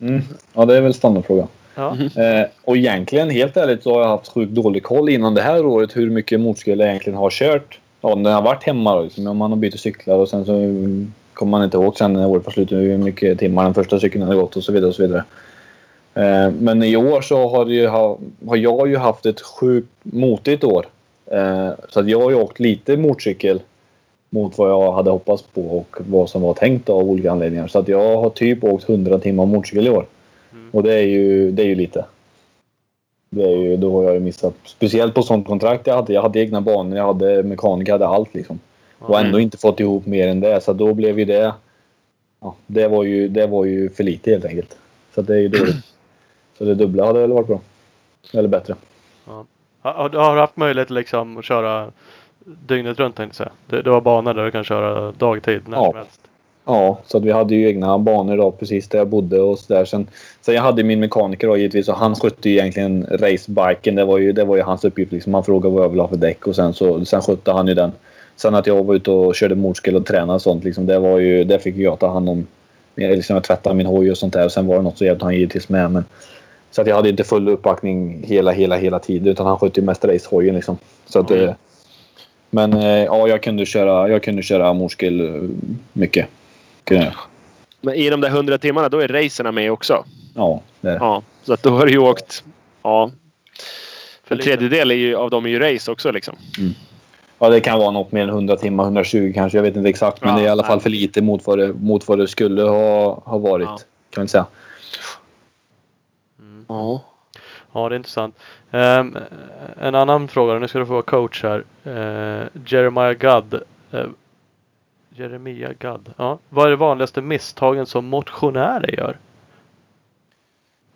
Mm. 0.00 0.22
Ja, 0.52 0.64
det 0.64 0.76
är 0.76 0.80
väl 0.80 0.94
standardfråga. 0.94 1.46
ja. 1.74 1.96
Eh, 2.22 2.46
och 2.64 2.76
egentligen, 2.76 3.30
helt 3.30 3.56
ärligt, 3.56 3.82
så 3.82 3.94
har 3.94 4.00
jag 4.00 4.08
haft 4.08 4.28
sjukt 4.32 4.52
dålig 4.52 4.82
koll 4.82 5.08
innan 5.08 5.34
det 5.34 5.42
här 5.42 5.66
året 5.66 5.96
hur 5.96 6.10
mycket 6.10 6.40
motorcykel 6.40 6.78
jag 6.78 6.88
egentligen 6.88 7.18
har 7.18 7.30
kört. 7.30 7.78
Ja, 8.00 8.14
när 8.14 8.30
jag 8.30 8.36
har 8.36 8.42
varit 8.42 8.64
hemma 8.64 8.96
då, 8.96 9.02
liksom, 9.02 9.26
om 9.26 9.36
man 9.36 9.50
har 9.50 9.58
bytt 9.58 9.80
cyklar 9.80 10.16
och 10.16 10.28
sen 10.28 10.44
så 10.44 10.52
mm, 10.52 11.12
kommer 11.40 11.50
man 11.50 11.64
inte 11.64 11.76
ihåg 11.76 11.96
sen 11.96 12.12
när 12.12 12.26
året 12.26 12.44
var 12.44 12.52
slut 12.52 12.72
hur 12.72 12.98
mycket 12.98 13.38
timmar 13.38 13.64
den 13.64 13.74
första 13.74 14.00
cykeln 14.00 14.24
hade 14.24 14.36
gått 14.36 14.56
och 14.56 14.64
så 14.64 14.72
vidare. 14.72 14.88
Och 14.88 14.94
så 14.94 15.02
vidare. 15.02 15.24
Eh, 16.14 16.52
men 16.58 16.82
i 16.82 16.96
år 16.96 17.20
så 17.20 17.48
har, 17.48 17.66
ju 17.66 17.86
ha, 17.86 18.18
har 18.46 18.56
jag 18.56 18.88
ju 18.88 18.96
haft 18.96 19.26
ett 19.26 19.40
sjukt 19.40 19.88
motigt 20.02 20.64
år. 20.64 20.86
Eh, 21.26 21.70
så 21.88 22.00
att 22.00 22.08
jag 22.08 22.20
har 22.20 22.30
ju 22.30 22.36
åkt 22.36 22.60
lite 22.60 22.96
motorcykel 22.96 23.60
mot 24.30 24.58
vad 24.58 24.70
jag 24.70 24.92
hade 24.92 25.10
hoppats 25.10 25.42
på 25.42 25.62
och 25.62 25.96
vad 25.98 26.30
som 26.30 26.42
var 26.42 26.54
tänkt 26.54 26.88
av 26.88 27.10
olika 27.10 27.30
anledningar. 27.30 27.68
Så 27.68 27.78
att 27.78 27.88
jag 27.88 28.16
har 28.16 28.30
typ 28.30 28.64
åkt 28.64 28.88
100 28.88 29.18
timmar 29.18 29.46
motorcykel 29.46 29.86
i 29.86 29.90
år. 29.90 30.06
Och 30.70 30.82
det 30.82 30.94
är 30.94 31.06
ju, 31.06 31.50
det 31.50 31.62
är 31.62 31.66
ju 31.66 31.74
lite. 31.74 32.04
Det 33.30 33.44
är 33.44 33.56
ju, 33.56 33.76
då 33.76 33.92
har 33.96 34.04
jag 34.04 34.14
ju 34.14 34.20
missat. 34.20 34.54
Speciellt 34.64 35.14
på 35.14 35.22
sånt 35.22 35.46
kontrakt 35.46 35.86
jag 35.86 35.94
hade. 35.94 36.12
Jag 36.12 36.22
hade 36.22 36.40
egna 36.40 36.60
banor, 36.60 36.96
jag 36.96 37.06
hade 37.06 37.42
mekaniker, 37.42 37.92
jag 37.92 37.98
hade 37.98 38.14
allt 38.14 38.34
liksom. 38.34 38.58
Och 39.00 39.20
ändå 39.20 39.40
inte 39.40 39.58
fått 39.58 39.80
ihop 39.80 40.06
mer 40.06 40.28
än 40.28 40.40
det. 40.40 40.60
Så 40.60 40.72
då 40.72 40.94
blev 40.94 41.18
ju 41.18 41.24
det... 41.24 41.54
Ja, 42.40 42.54
det, 42.66 42.88
var 42.88 43.04
ju, 43.04 43.28
det 43.28 43.46
var 43.46 43.64
ju 43.64 43.90
för 43.90 44.04
lite 44.04 44.30
helt 44.30 44.44
enkelt. 44.44 44.76
Så 45.14 45.22
det 45.22 45.34
är 45.34 45.38
ju 45.40 45.48
dåligt. 45.48 45.76
Så 46.58 46.64
det 46.64 46.74
dubbla 46.74 47.06
hade 47.06 47.20
väl 47.20 47.32
varit 47.32 47.46
bra. 47.46 47.60
Eller 48.32 48.48
bättre. 48.48 48.74
Har, 49.24 49.44
har 49.82 50.08
har 50.10 50.34
du 50.34 50.40
haft 50.40 50.56
möjlighet 50.56 50.90
liksom 50.90 51.38
att 51.38 51.44
köra 51.44 51.92
dygnet 52.44 52.98
runt 52.98 53.16
tänkte 53.16 53.42
jag 53.42 53.48
säga? 53.48 53.52
Du, 53.66 53.82
du 53.82 53.90
har 53.90 54.00
banor 54.00 54.34
där 54.34 54.44
du 54.44 54.50
kan 54.50 54.64
köra 54.64 55.12
dagtid 55.12 55.60
när 55.68 55.76
Ja. 55.76 55.84
som 55.90 55.96
helst. 55.96 56.20
Ja, 56.64 56.98
så 57.06 57.18
vi 57.18 57.32
hade 57.32 57.54
ju 57.54 57.68
egna 57.68 57.98
banor 57.98 58.36
då 58.36 58.50
precis 58.50 58.88
där 58.88 58.98
jag 58.98 59.08
bodde 59.08 59.40
och 59.40 59.58
så 59.58 59.72
där. 59.74 59.84
Sen, 59.84 60.06
sen 60.40 60.54
jag 60.54 60.62
hade 60.62 60.82
min 60.84 61.00
mekaniker 61.00 61.46
då 61.46 61.56
givetvis 61.56 61.88
och 61.88 61.94
han 61.94 62.14
skötte 62.14 62.50
ju 62.50 62.56
egentligen 62.56 63.06
racebiken. 63.10 63.94
Det 63.94 64.04
var 64.04 64.18
ju, 64.18 64.32
det 64.32 64.44
var 64.44 64.56
ju 64.56 64.62
hans 64.62 64.84
uppgift. 64.84 65.12
Liksom. 65.12 65.34
Han 65.34 65.44
frågade 65.44 65.74
vad 65.74 65.84
jag 65.84 65.88
ville 65.88 66.02
ha 66.02 66.08
för 66.08 66.16
däck 66.16 66.46
och 66.46 66.56
sen, 66.56 66.74
så, 66.74 67.04
sen 67.04 67.22
skötte 67.22 67.52
han 67.52 67.66
ju 67.66 67.74
den. 67.74 67.92
Sen 68.36 68.54
att 68.54 68.66
jag 68.66 68.84
var 68.84 68.94
ute 68.94 69.10
och 69.10 69.34
körde 69.34 69.54
motorcykel 69.54 69.96
och 69.96 70.06
tränade 70.06 70.32
och 70.32 70.42
sånt. 70.42 70.64
Liksom, 70.64 70.86
det, 70.86 70.98
var 70.98 71.18
ju, 71.18 71.44
det 71.44 71.58
fick 71.58 71.76
jag 71.76 71.98
ta 71.98 72.12
hand 72.12 72.28
om. 72.28 72.46
Jag, 72.94 73.10
liksom, 73.10 73.34
jag 73.34 73.44
tvättade 73.44 73.74
min 73.74 73.86
hoj 73.86 74.10
och 74.10 74.18
sånt 74.18 74.32
där. 74.32 74.44
Och 74.44 74.52
sen 74.52 74.66
var 74.66 74.76
det 74.76 74.82
något 74.82 74.98
så 74.98 75.04
hjälpte 75.04 75.24
han 75.24 75.34
givetvis 75.34 75.68
med. 75.68 75.90
Men, 75.90 76.04
så 76.70 76.80
att 76.82 76.86
jag 76.86 76.96
hade 76.96 77.08
inte 77.08 77.24
full 77.24 77.48
uppbackning 77.48 78.22
hela, 78.26 78.50
hela, 78.52 78.76
hela 78.76 78.98
tiden. 78.98 79.28
Utan 79.28 79.46
han 79.46 79.58
skötte 79.58 79.80
ju 79.80 79.86
mest 79.86 80.04
racehojen 80.04 80.54
liksom. 80.54 80.78
Så 81.06 81.18
att, 81.18 81.30
Mm. 81.30 81.48
eh, 81.48 81.54
men 82.50 82.72
eh, 82.72 82.86
ja, 83.04 83.28
jag 83.28 83.42
kunde 83.42 83.66
köra, 83.66 84.08
jag 84.08 84.22
kunde 84.22 84.42
köra 84.42 84.72
motorcykel 84.72 85.20
eh, 85.20 85.42
mycket. 85.92 86.26
Kunde. 86.84 87.12
Men 87.80 87.94
i 87.94 88.10
de 88.10 88.20
där 88.20 88.28
100 88.28 88.58
timmarna 88.58 88.88
då 88.88 88.98
är 88.98 89.08
racerna 89.08 89.52
med 89.52 89.72
också. 89.72 90.04
Ja, 90.34 90.62
det 90.80 90.88
är 90.88 90.92
det. 90.92 90.98
Ja. 91.00 91.22
Så 91.42 91.52
att 91.52 91.62
då 91.62 91.70
har 91.70 91.86
du 91.86 91.92
ju 91.92 91.98
åkt. 91.98 92.44
Ja. 92.82 93.10
För 94.24 94.34
En 94.34 94.40
tredjedel 94.42 94.90
är 94.90 94.94
ju, 94.94 95.14
av 95.16 95.30
dem 95.30 95.44
är 95.46 95.50
ju 95.50 95.58
race 95.58 95.90
också 95.90 96.10
liksom. 96.12 96.36
Ja, 97.42 97.48
det 97.48 97.60
kan 97.60 97.78
vara 97.78 97.90
något 97.90 98.12
mer 98.12 98.22
än 98.22 98.28
100 98.28 98.56
timmar, 98.56 98.84
120 98.84 99.32
kanske. 99.34 99.58
Jag 99.58 99.62
vet 99.62 99.76
inte 99.76 99.88
exakt. 99.88 100.20
Men 100.20 100.30
Ja, 100.30 100.36
det 100.36 100.42
är 100.42 100.46
i 100.46 100.48
alla 100.48 100.64
fall 100.64 100.80
för 100.80 100.90
lite 100.90 101.22
mot 101.22 101.46
vad 101.46 101.58
det, 101.58 101.72
mot 101.72 102.08
vad 102.08 102.18
det 102.18 102.28
skulle 102.28 102.62
ha, 102.62 103.22
ha 103.24 103.38
varit. 103.38 103.68
Ja. 103.68 103.78
Kan 104.10 104.20
man 104.20 104.28
säga. 104.28 104.46
Ja. 106.68 107.02
Ja, 107.72 107.88
det 107.88 107.94
är 107.94 107.96
intressant. 107.96 108.38
Ehm, 108.70 109.18
en 109.80 109.94
annan 109.94 110.28
fråga, 110.28 110.58
nu 110.58 110.68
ska 110.68 110.78
du 110.78 110.86
få 110.86 110.92
vara 110.92 111.02
coach 111.02 111.42
här. 111.42 111.64
Uh, 111.86 112.46
Jeremiah 112.66 113.12
Gadd. 113.12 113.62
Uh, 113.94 114.06
Jeremia 115.14 115.72
Gadd. 115.72 116.14
Ja. 116.16 116.38
Vad 116.48 116.66
är 116.66 116.70
det 116.70 116.76
vanligaste 116.76 117.22
misstagen 117.22 117.86
som 117.86 118.06
motionärer 118.06 118.98
gör? 118.98 119.18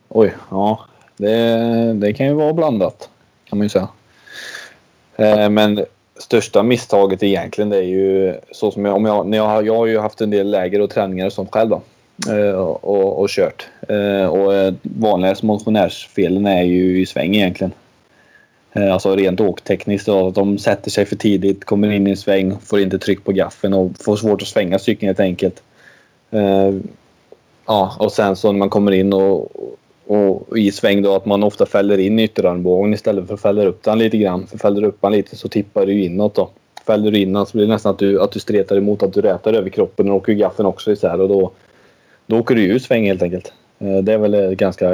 Oj, 0.09 0.35
ja. 0.51 0.85
Det, 1.17 1.93
det 1.93 2.13
kan 2.13 2.27
ju 2.27 2.33
vara 2.33 2.53
blandat. 2.53 3.11
Kan 3.45 3.59
man 3.59 3.65
ju 3.65 3.69
säga. 3.69 3.89
Eh, 5.17 5.51
men 5.51 5.85
största 6.17 6.63
misstaget 6.63 7.23
egentligen 7.23 7.71
det 7.71 7.77
är 7.77 7.83
ju 7.83 8.35
så 8.53 8.71
som 8.71 8.85
jag, 8.85 8.97
om 8.97 9.05
jag, 9.05 9.27
när 9.27 9.39
jag, 9.39 9.45
har- 9.47 9.63
jag 9.63 9.77
har 9.77 9.87
ju 9.87 9.99
haft 9.99 10.21
en 10.21 10.31
del 10.31 10.51
läger 10.51 10.81
och 10.81 10.91
träningar 10.91 11.27
och 11.27 11.33
sånt 11.33 11.53
själv 11.53 11.71
då. 11.71 11.83
Eh, 12.33 12.55
och, 12.55 12.85
och, 12.85 13.21
och 13.21 13.29
kört. 13.29 13.67
Eh, 13.89 14.27
och 14.27 14.55
eh, 14.55 14.65
vanligast 14.73 14.81
vanligaste 14.83 15.47
motionärsfelen 15.47 16.47
är 16.47 16.63
ju 16.63 17.01
i 17.01 17.07
sväng 17.07 17.35
egentligen. 17.35 17.73
Alltså 18.93 19.17
rent 19.17 19.41
åktekniskt. 19.41 20.07
Då, 20.07 20.29
att 20.29 20.35
de 20.35 20.59
sätter 20.59 20.91
sig 20.91 21.05
för 21.05 21.17
tidigt, 21.17 21.65
kommer 21.65 21.91
in 21.93 22.07
i 22.07 22.11
en 22.11 22.17
sväng, 22.17 22.59
får 22.61 22.81
inte 22.81 22.99
tryck 22.99 23.25
på 23.25 23.33
gaffeln 23.33 23.75
och 23.75 23.91
får 24.01 24.17
svårt 24.17 24.43
att 24.43 24.49
svänga 24.49 24.79
cykeln 24.79 25.09
helt 25.09 25.21
enkelt. 25.21 25.63
Ja, 27.67 27.97
och 27.99 28.13
sen 28.13 28.37
så 28.37 28.53
när 28.53 28.59
man 28.59 28.71
kommer 28.71 28.93
in 28.93 29.13
och, 29.13 29.57
och 30.07 30.59
i 30.59 30.73
sväng 30.73 31.03
då 31.03 31.15
att 31.15 31.27
man 31.27 31.43
ofta 31.43 31.67
fäller 31.67 31.99
in 31.99 32.19
ytterarmbågen 32.19 32.95
istället 32.95 33.27
för 33.27 33.35
att 33.35 33.41
fälla 33.41 33.65
upp 33.65 33.83
den 33.83 33.99
lite 33.99 34.19
grann. 34.19 34.47
För 34.47 34.59
fäller 34.59 34.81
du 34.81 34.87
upp 34.87 34.99
den 35.01 35.13
lite 35.13 35.37
så 35.37 35.49
tippar 35.49 35.87
du 35.87 36.05
inåt 36.05 36.35
då. 36.35 36.51
Fäller 36.87 37.11
du 37.11 37.19
inåt 37.19 37.49
så 37.49 37.57
blir 37.57 37.67
det 37.67 37.73
nästan 37.73 37.93
att 37.93 37.99
du, 37.99 38.21
att 38.23 38.33
du 38.33 38.41
stretar 38.41 38.77
emot 38.77 39.03
att 39.03 39.13
du 39.13 39.21
rätar 39.21 39.53
över 39.53 39.71
kroppen 39.71 40.11
och 40.11 40.17
åker 40.17 40.33
gaffeln 40.33 40.67
också 40.67 40.93
isär 40.93 41.21
och 41.21 41.29
då, 41.29 41.51
då 42.27 42.39
åker 42.39 42.55
du 42.55 42.63
ju 42.63 42.73
ur 42.73 42.79
sväng 42.79 43.07
helt 43.07 43.23
enkelt. 43.23 43.53
Eh, 43.79 43.97
Det 43.97 44.13
är 44.13 44.19
väl 44.19 44.35
eh, 44.35 44.51
ganska, 44.51 44.91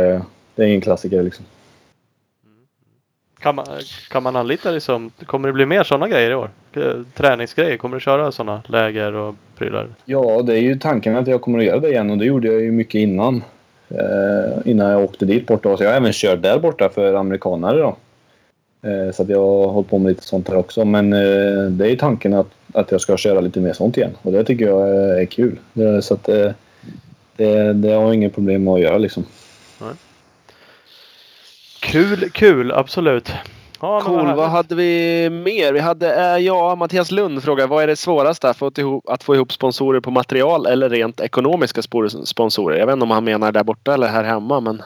det 0.55 0.65
är 0.65 0.67
en 0.67 0.81
klassiker 0.81 1.23
liksom. 1.23 1.45
Kan 3.39 3.55
man, 3.55 3.67
kan 4.11 4.23
man 4.23 4.37
anlita 4.37 4.71
liksom, 4.71 5.11
kommer 5.27 5.49
det 5.49 5.53
bli 5.53 5.67
mer 5.67 5.83
sådana 5.83 6.09
grejer 6.09 6.31
i 6.31 6.35
år? 6.35 6.51
Eh, 6.73 6.83
Träningsgrejer, 7.15 7.77
kommer 7.77 7.97
du 7.97 8.01
köra 8.01 8.33
sådana 8.33 8.63
läger 8.67 9.13
och 9.13 9.35
prylar? 9.57 9.89
Ja, 10.05 10.43
det 10.43 10.53
är 10.55 10.63
ju 10.63 10.79
tanken 10.79 11.17
att 11.17 11.27
jag 11.27 11.41
kommer 11.41 11.59
att 11.59 11.65
göra 11.65 11.81
det 11.81 11.89
igen 11.89 12.11
och 12.11 12.19
det 12.19 12.25
gjorde 12.25 12.49
jag 12.49 12.61
ju 12.61 12.73
mycket 12.73 12.95
innan. 12.99 13.43
Eh, 13.91 14.71
innan 14.71 14.91
jag 14.91 15.05
åkte 15.05 15.25
dit 15.25 15.47
borta. 15.47 15.77
Så 15.77 15.83
jag 15.83 15.91
har 15.91 15.97
även 15.97 16.13
kört 16.13 16.43
där 16.43 16.59
borta 16.59 16.89
för 16.89 17.15
amerikanare 17.15 17.79
då. 17.79 17.97
Eh, 18.89 19.13
så 19.13 19.23
att 19.23 19.29
jag 19.29 19.41
har 19.41 19.67
hållit 19.67 19.91
på 19.91 19.99
med 19.99 20.11
lite 20.11 20.23
sånt 20.23 20.49
här 20.49 20.57
också. 20.57 20.85
Men 20.85 21.13
eh, 21.13 21.65
det 21.71 21.91
är 21.91 21.97
tanken 21.97 22.35
att, 22.35 22.51
att 22.73 22.93
jag 22.93 23.01
ska 23.01 23.17
köra 23.17 23.41
lite 23.41 23.61
mer 23.61 23.73
sånt 23.73 23.97
igen. 23.97 24.17
Och 24.23 24.33
det 24.33 24.45
tycker 24.45 24.67
jag 24.67 24.89
är, 25.21 25.25
kul. 25.25 25.59
Det, 25.73 26.03
så 26.03 26.15
att 26.15 26.29
eh, 26.29 26.53
det, 27.37 27.73
det 27.73 27.89
har 27.89 28.03
jag 28.03 28.15
inget 28.15 28.35
problem 28.35 28.65
med 28.65 28.75
att 28.75 28.81
göra 28.81 28.99
liksom. 28.99 29.25
Kul, 31.81 32.31
kul, 32.31 32.73
absolut. 32.73 33.33
Ja, 33.81 34.01
Cool. 34.01 34.35
Vad 34.35 34.49
hade 34.49 34.75
vi 34.75 35.31
mer? 35.31 35.73
Vi 35.73 35.81
hade, 35.81 36.15
eh, 36.15 36.39
ja, 36.39 36.75
Mattias 36.75 37.11
Lund 37.11 37.43
frågar 37.43 37.67
vad 37.67 37.83
är 37.83 37.87
det 37.87 37.97
svåraste 37.97 38.51
att 38.51 38.57
få, 38.57 38.71
ihop, 38.77 39.09
att 39.09 39.23
få 39.23 39.35
ihop 39.35 39.53
sponsorer 39.53 40.01
på 40.01 40.11
material 40.11 40.67
eller 40.67 40.89
rent 40.89 41.21
ekonomiska 41.21 41.83
spor- 41.83 42.25
sponsorer? 42.25 42.79
Jag 42.79 42.87
vet 42.87 42.93
inte 42.93 43.03
om 43.03 43.11
han 43.11 43.25
menar 43.25 43.53
där 43.53 43.65
borta 43.65 43.95
eller 43.95 44.07
här 44.07 44.25
hemma 44.25 44.61
men 44.61 44.83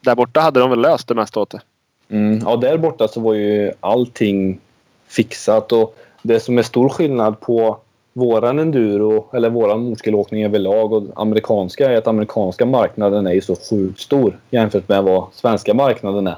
där 0.00 0.14
borta 0.14 0.40
hade 0.40 0.60
de 0.60 0.70
väl 0.70 0.80
löst 0.80 1.08
det 1.08 1.14
mesta 1.14 1.40
åt 1.40 1.50
det. 1.50 1.60
Mm, 2.08 2.42
ja, 2.44 2.56
där 2.56 2.78
borta 2.78 3.08
så 3.08 3.20
var 3.20 3.34
ju 3.34 3.72
allting 3.80 4.60
fixat 5.08 5.72
och 5.72 5.96
det 6.22 6.40
som 6.40 6.58
är 6.58 6.62
stor 6.62 6.88
skillnad 6.88 7.40
på 7.40 7.78
våran 8.12 8.58
enduro 8.58 9.26
eller 9.32 9.50
våran 9.50 9.80
motorcykelåkning 9.80 10.44
överlag 10.44 10.92
och 10.92 11.02
amerikanska 11.16 11.90
är 11.90 11.96
att 11.96 12.06
amerikanska 12.06 12.66
marknaden 12.66 13.26
är 13.26 13.32
ju 13.32 13.40
så 13.40 13.56
sjukt 13.70 14.00
stor 14.00 14.38
jämfört 14.50 14.88
med 14.88 15.04
vad 15.04 15.24
svenska 15.32 15.74
marknaden 15.74 16.26
är. 16.26 16.36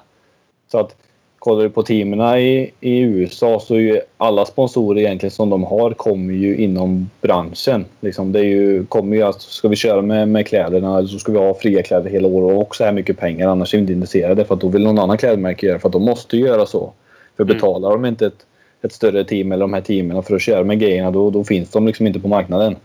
Så 0.73 0.79
att 0.79 0.95
kollar 1.39 1.63
du 1.63 1.71
på 1.71 1.83
teamen 1.83 2.39
i, 2.39 2.73
i 2.81 3.01
USA 3.01 3.61
så 3.61 3.75
är 3.75 3.79
ju 3.79 4.01
alla 4.17 4.45
sponsorer 4.45 5.01
egentligen 5.01 5.31
som 5.31 5.51
de 5.51 5.65
har 5.65 5.91
kommer 5.91 6.35
ju 6.35 6.57
inom 6.57 7.11
branschen. 7.21 7.85
Liksom 8.01 8.33
det 8.33 8.39
är 8.39 8.45
ju, 8.45 8.87
kommer 8.87 9.17
ju 9.17 9.23
att 9.23 9.41
ska 9.41 9.69
vi 9.69 9.77
köra 9.77 10.03
med, 10.03 10.29
med 10.29 10.47
kläderna 10.47 11.07
så 11.07 11.19
ska 11.19 11.33
vi 11.33 11.39
ha 11.39 11.55
fria 11.55 11.83
kläder 11.83 12.11
hela 12.11 12.29
året 12.29 12.57
och 12.57 12.63
också 12.63 12.85
här 12.85 12.93
mycket 12.93 13.19
pengar 13.19 13.49
annars 13.49 13.75
är 13.75 13.79
vi 13.79 13.83
inte 13.83 13.93
intresserade 13.93 14.45
för 14.45 14.55
att 14.55 14.61
då 14.61 14.69
vill 14.69 14.83
någon 14.85 14.99
annan 14.99 15.19
klädmärke 15.19 15.67
göra 15.67 15.79
för 15.79 15.89
att 15.89 15.93
de 15.93 16.03
måste 16.03 16.37
göra 16.37 16.67
så. 16.67 16.93
För 17.37 17.45
Mm. 17.45 17.57
betalar 17.57 17.91
de 17.91 18.05
inte 18.05 18.27
ett, 18.27 18.47
ett 18.83 18.93
större 18.93 19.25
team 19.25 19.53
eller 19.53 19.61
de 19.61 19.73
här 19.73 19.81
teamen 19.81 20.23
för 20.23 20.35
att 20.35 20.43
köra 20.43 20.65
med 20.65 20.81
grejerna 20.81 21.11
då, 21.11 21.31
då 21.31 21.45
finns 21.45 21.71
de 21.71 21.87
liksom 21.87 22.07
inte 22.07 22.21
på 22.21 22.29
marknaden. 22.29 22.77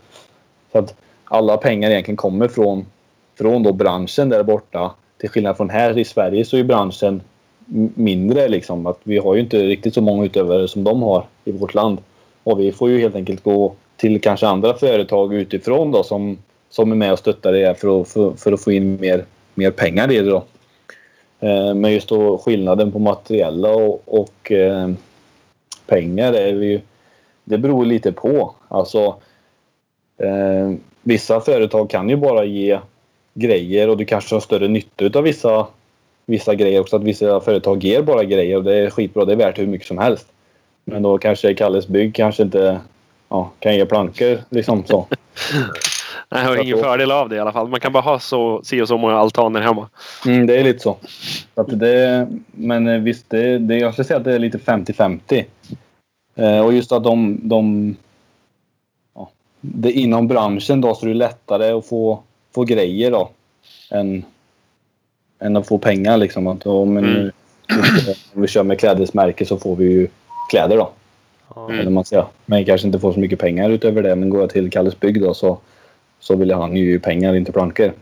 Så 0.72 0.78
att 0.78 0.94
alla 1.24 1.56
pengar 1.56 1.90
egentligen 1.90 2.16
kommer 2.16 2.48
från, 2.48 2.86
från 3.38 3.62
då 3.62 3.72
branschen 3.72 4.28
där 4.28 4.42
borta. 4.42 4.94
Till 5.18 5.30
skillnad 5.30 5.56
från 5.56 5.70
här 5.70 5.98
i 5.98 6.04
Sverige 6.04 6.44
så 6.44 6.56
är 6.56 6.64
branschen 6.64 7.20
mindre 7.94 8.48
liksom. 8.48 8.86
Att 8.86 8.98
vi 9.02 9.18
har 9.18 9.34
ju 9.34 9.40
inte 9.40 9.58
riktigt 9.58 9.94
så 9.94 10.00
många 10.00 10.24
utövare 10.24 10.68
som 10.68 10.84
de 10.84 11.02
har 11.02 11.24
i 11.44 11.52
vårt 11.52 11.74
land. 11.74 11.98
Och 12.42 12.60
vi 12.60 12.72
får 12.72 12.90
ju 12.90 13.00
helt 13.00 13.14
enkelt 13.14 13.44
gå 13.44 13.74
till 13.96 14.20
kanske 14.20 14.46
andra 14.46 14.74
företag 14.74 15.34
utifrån 15.34 15.92
då 15.92 16.02
som, 16.02 16.38
som 16.70 16.92
är 16.92 16.96
med 16.96 17.12
och 17.12 17.18
stöttar 17.18 17.52
det 17.52 17.66
här 17.66 17.74
för 17.74 18.00
att, 18.00 18.08
för, 18.08 18.32
för 18.32 18.52
att 18.52 18.64
få 18.64 18.72
in 18.72 19.00
mer, 19.00 19.24
mer 19.54 19.70
pengar 19.70 20.12
i 20.12 20.16
det 20.16 20.30
då. 20.30 20.44
Eh, 21.40 21.74
Men 21.74 21.92
just 21.92 22.08
då 22.08 22.38
skillnaden 22.38 22.92
på 22.92 22.98
materiella 22.98 23.74
och, 23.74 24.02
och 24.06 24.52
eh, 24.52 24.90
pengar 25.86 26.32
är 26.32 26.62
ju, 26.62 26.80
det 27.44 27.58
beror 27.58 27.84
lite 27.84 28.12
på. 28.12 28.54
Alltså 28.68 29.16
eh, 30.18 30.72
vissa 31.02 31.40
företag 31.40 31.90
kan 31.90 32.08
ju 32.08 32.16
bara 32.16 32.44
ge 32.44 32.78
grejer 33.34 33.88
och 33.88 33.96
du 33.96 34.04
kanske 34.04 34.34
har 34.34 34.40
större 34.40 34.68
nytta 34.68 35.18
av 35.18 35.24
vissa, 35.24 35.66
vissa 36.26 36.54
grejer 36.54 36.80
också. 36.80 36.96
Att 36.96 37.02
vissa 37.02 37.40
företag 37.40 37.84
ger 37.84 38.02
bara 38.02 38.24
grejer 38.24 38.56
och 38.56 38.64
det 38.64 38.74
är 38.74 38.90
skitbra. 38.90 39.24
Det 39.24 39.32
är 39.32 39.36
värt 39.36 39.58
hur 39.58 39.66
mycket 39.66 39.88
som 39.88 39.98
helst. 39.98 40.26
Men 40.84 41.02
då 41.02 41.18
kanske 41.18 41.54
Kalles 41.54 41.88
Bygg 41.88 42.14
kanske 42.14 42.42
inte 42.42 42.80
ja, 43.28 43.50
kan 43.58 43.76
ge 43.76 43.86
plankor 43.86 44.38
liksom 44.50 44.84
så. 44.86 45.06
Nej, 46.28 46.42
jag 46.42 46.48
har 46.48 46.62
ingen 46.62 46.78
fördel 46.78 47.10
av 47.12 47.28
det 47.28 47.36
i 47.36 47.38
alla 47.38 47.52
fall. 47.52 47.68
Man 47.68 47.80
kan 47.80 47.92
bara 47.92 48.02
ha 48.02 48.18
så, 48.18 48.60
si 48.64 48.80
och 48.80 48.88
så 48.88 48.98
många 48.98 49.16
altaner 49.16 49.60
hemma. 49.60 49.88
Mm, 50.26 50.46
det 50.46 50.60
är 50.60 50.64
lite 50.64 50.78
så. 50.78 50.96
att 51.54 51.80
det, 51.80 52.28
men 52.52 52.88
eh, 52.88 53.00
visst, 53.00 53.30
det, 53.30 53.58
det, 53.58 53.78
jag 53.78 53.92
skulle 53.92 54.04
säga 54.04 54.16
att 54.16 54.24
det 54.24 54.34
är 54.34 54.38
lite 54.38 54.58
50-50. 54.58 55.44
Eh, 56.34 56.60
och 56.60 56.72
just 56.72 56.92
att 56.92 57.04
de... 57.04 57.40
de 57.42 57.96
ja, 59.14 59.30
det, 59.60 59.92
inom 59.92 60.28
branschen 60.28 60.80
då 60.80 60.94
så 60.94 61.06
är 61.06 61.08
det 61.08 61.14
lättare 61.14 61.70
att 61.70 61.86
få, 61.86 62.22
få 62.54 62.64
grejer 62.64 63.10
då. 63.10 63.30
Än, 63.90 64.24
än 65.44 65.56
att 65.56 65.66
få 65.66 65.78
pengar 65.78 66.16
liksom. 66.16 66.46
Att, 66.46 66.66
och, 66.66 66.88
men, 66.88 67.32
Mm. 67.70 68.14
Om 68.34 68.42
vi 68.42 68.48
kör 68.48 68.62
med 68.62 68.78
klädesmärke 68.78 69.44
så 69.44 69.56
får 69.56 69.76
vi 69.76 69.84
ju 69.84 70.08
kläder 70.50 70.76
då. 70.76 70.90
Mm. 71.56 71.80
Eller 71.80 71.90
man 71.90 72.04
säger. 72.04 72.24
Men 72.46 72.64
kanske 72.64 72.86
inte 72.86 72.98
får 72.98 73.12
så 73.12 73.20
mycket 73.20 73.38
pengar 73.38 73.70
utöver 73.70 74.02
det. 74.02 74.16
Men 74.16 74.30
går 74.30 74.40
jag 74.40 74.50
till 74.50 74.70
Kalles 74.70 75.00
Bygg 75.00 75.20
då 75.20 75.34
så, 75.34 75.58
så 76.20 76.36
vill 76.36 76.52
han 76.52 76.76
ju 76.76 77.00
pengar, 77.00 77.34
inte 77.34 77.52
plankor. 77.52 77.92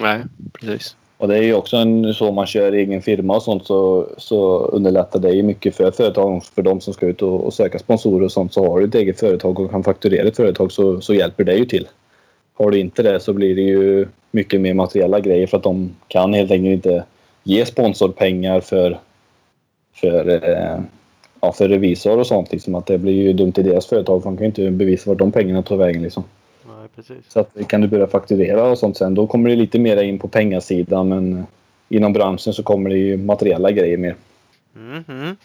Nej, 0.00 0.20
precis. 0.52 0.96
Och 1.16 1.28
det 1.28 1.38
är 1.38 1.42
ju 1.42 1.54
också 1.54 1.76
en, 1.76 2.14
så 2.14 2.32
man 2.32 2.46
kör 2.46 2.72
egen 2.72 3.02
firma 3.02 3.36
och 3.36 3.42
sånt 3.42 3.66
så, 3.66 4.08
så 4.18 4.58
underlättar 4.58 5.18
det 5.18 5.30
ju 5.30 5.42
mycket 5.42 5.76
för 5.76 5.90
företagen. 5.90 6.40
För 6.40 6.62
de 6.62 6.80
som 6.80 6.94
ska 6.94 7.06
ut 7.06 7.22
och, 7.22 7.46
och 7.46 7.54
söka 7.54 7.78
sponsorer 7.78 8.24
och 8.24 8.32
sånt 8.32 8.52
så 8.52 8.70
har 8.70 8.80
du 8.80 8.86
ett 8.86 8.94
eget 8.94 9.20
företag 9.20 9.60
och 9.60 9.70
kan 9.70 9.84
fakturera 9.84 10.28
ett 10.28 10.36
företag 10.36 10.72
så, 10.72 11.00
så 11.00 11.14
hjälper 11.14 11.44
det 11.44 11.54
ju 11.54 11.64
till. 11.64 11.88
Har 12.54 12.70
du 12.70 12.78
inte 12.78 13.02
det 13.02 13.20
så 13.20 13.32
blir 13.32 13.54
det 13.54 13.62
ju 13.62 14.06
mycket 14.30 14.60
mer 14.60 14.74
materiella 14.74 15.20
grejer 15.20 15.46
för 15.46 15.56
att 15.56 15.62
de 15.62 15.90
kan 16.08 16.34
helt 16.34 16.50
enkelt 16.50 16.72
inte 16.86 17.04
ge 17.42 17.66
sponsorpengar 17.66 18.60
för, 18.60 18.98
för, 19.94 20.28
eh, 20.28 20.80
ja, 21.40 21.52
för 21.52 21.68
revisor 21.68 22.18
och 22.18 22.26
sånt. 22.26 22.52
Liksom 22.52 22.74
att 22.74 22.86
det 22.86 22.98
blir 22.98 23.22
ju 23.22 23.32
dumt 23.32 23.52
i 23.56 23.62
deras 23.62 23.86
företag 23.86 24.22
för 24.22 24.30
de 24.30 24.36
kan 24.36 24.44
ju 24.44 24.48
inte 24.48 24.70
bevisa 24.70 25.10
vart 25.10 25.18
de 25.18 25.32
pengarna 25.32 25.62
tar 25.62 25.76
vägen. 25.76 26.02
Liksom. 26.02 26.24
Nej, 26.66 26.88
precis. 26.96 27.32
Så 27.32 27.40
att 27.40 27.68
kan 27.68 27.80
du 27.80 27.88
börja 27.88 28.06
fakturera 28.06 28.64
och 28.64 28.78
sånt 28.78 28.96
sen, 28.96 29.14
då 29.14 29.26
kommer 29.26 29.50
det 29.50 29.56
lite 29.56 29.78
mer 29.78 30.02
in 30.02 30.18
på 30.18 30.28
pengasidan. 30.28 31.08
Men 31.08 31.46
inom 31.88 32.12
branschen 32.12 32.52
så 32.52 32.62
kommer 32.62 32.90
det 32.90 32.96
ju 32.96 33.16
materiella 33.16 33.70
grejer 33.70 33.96
mer. 33.96 34.14
Mhm. 34.74 35.36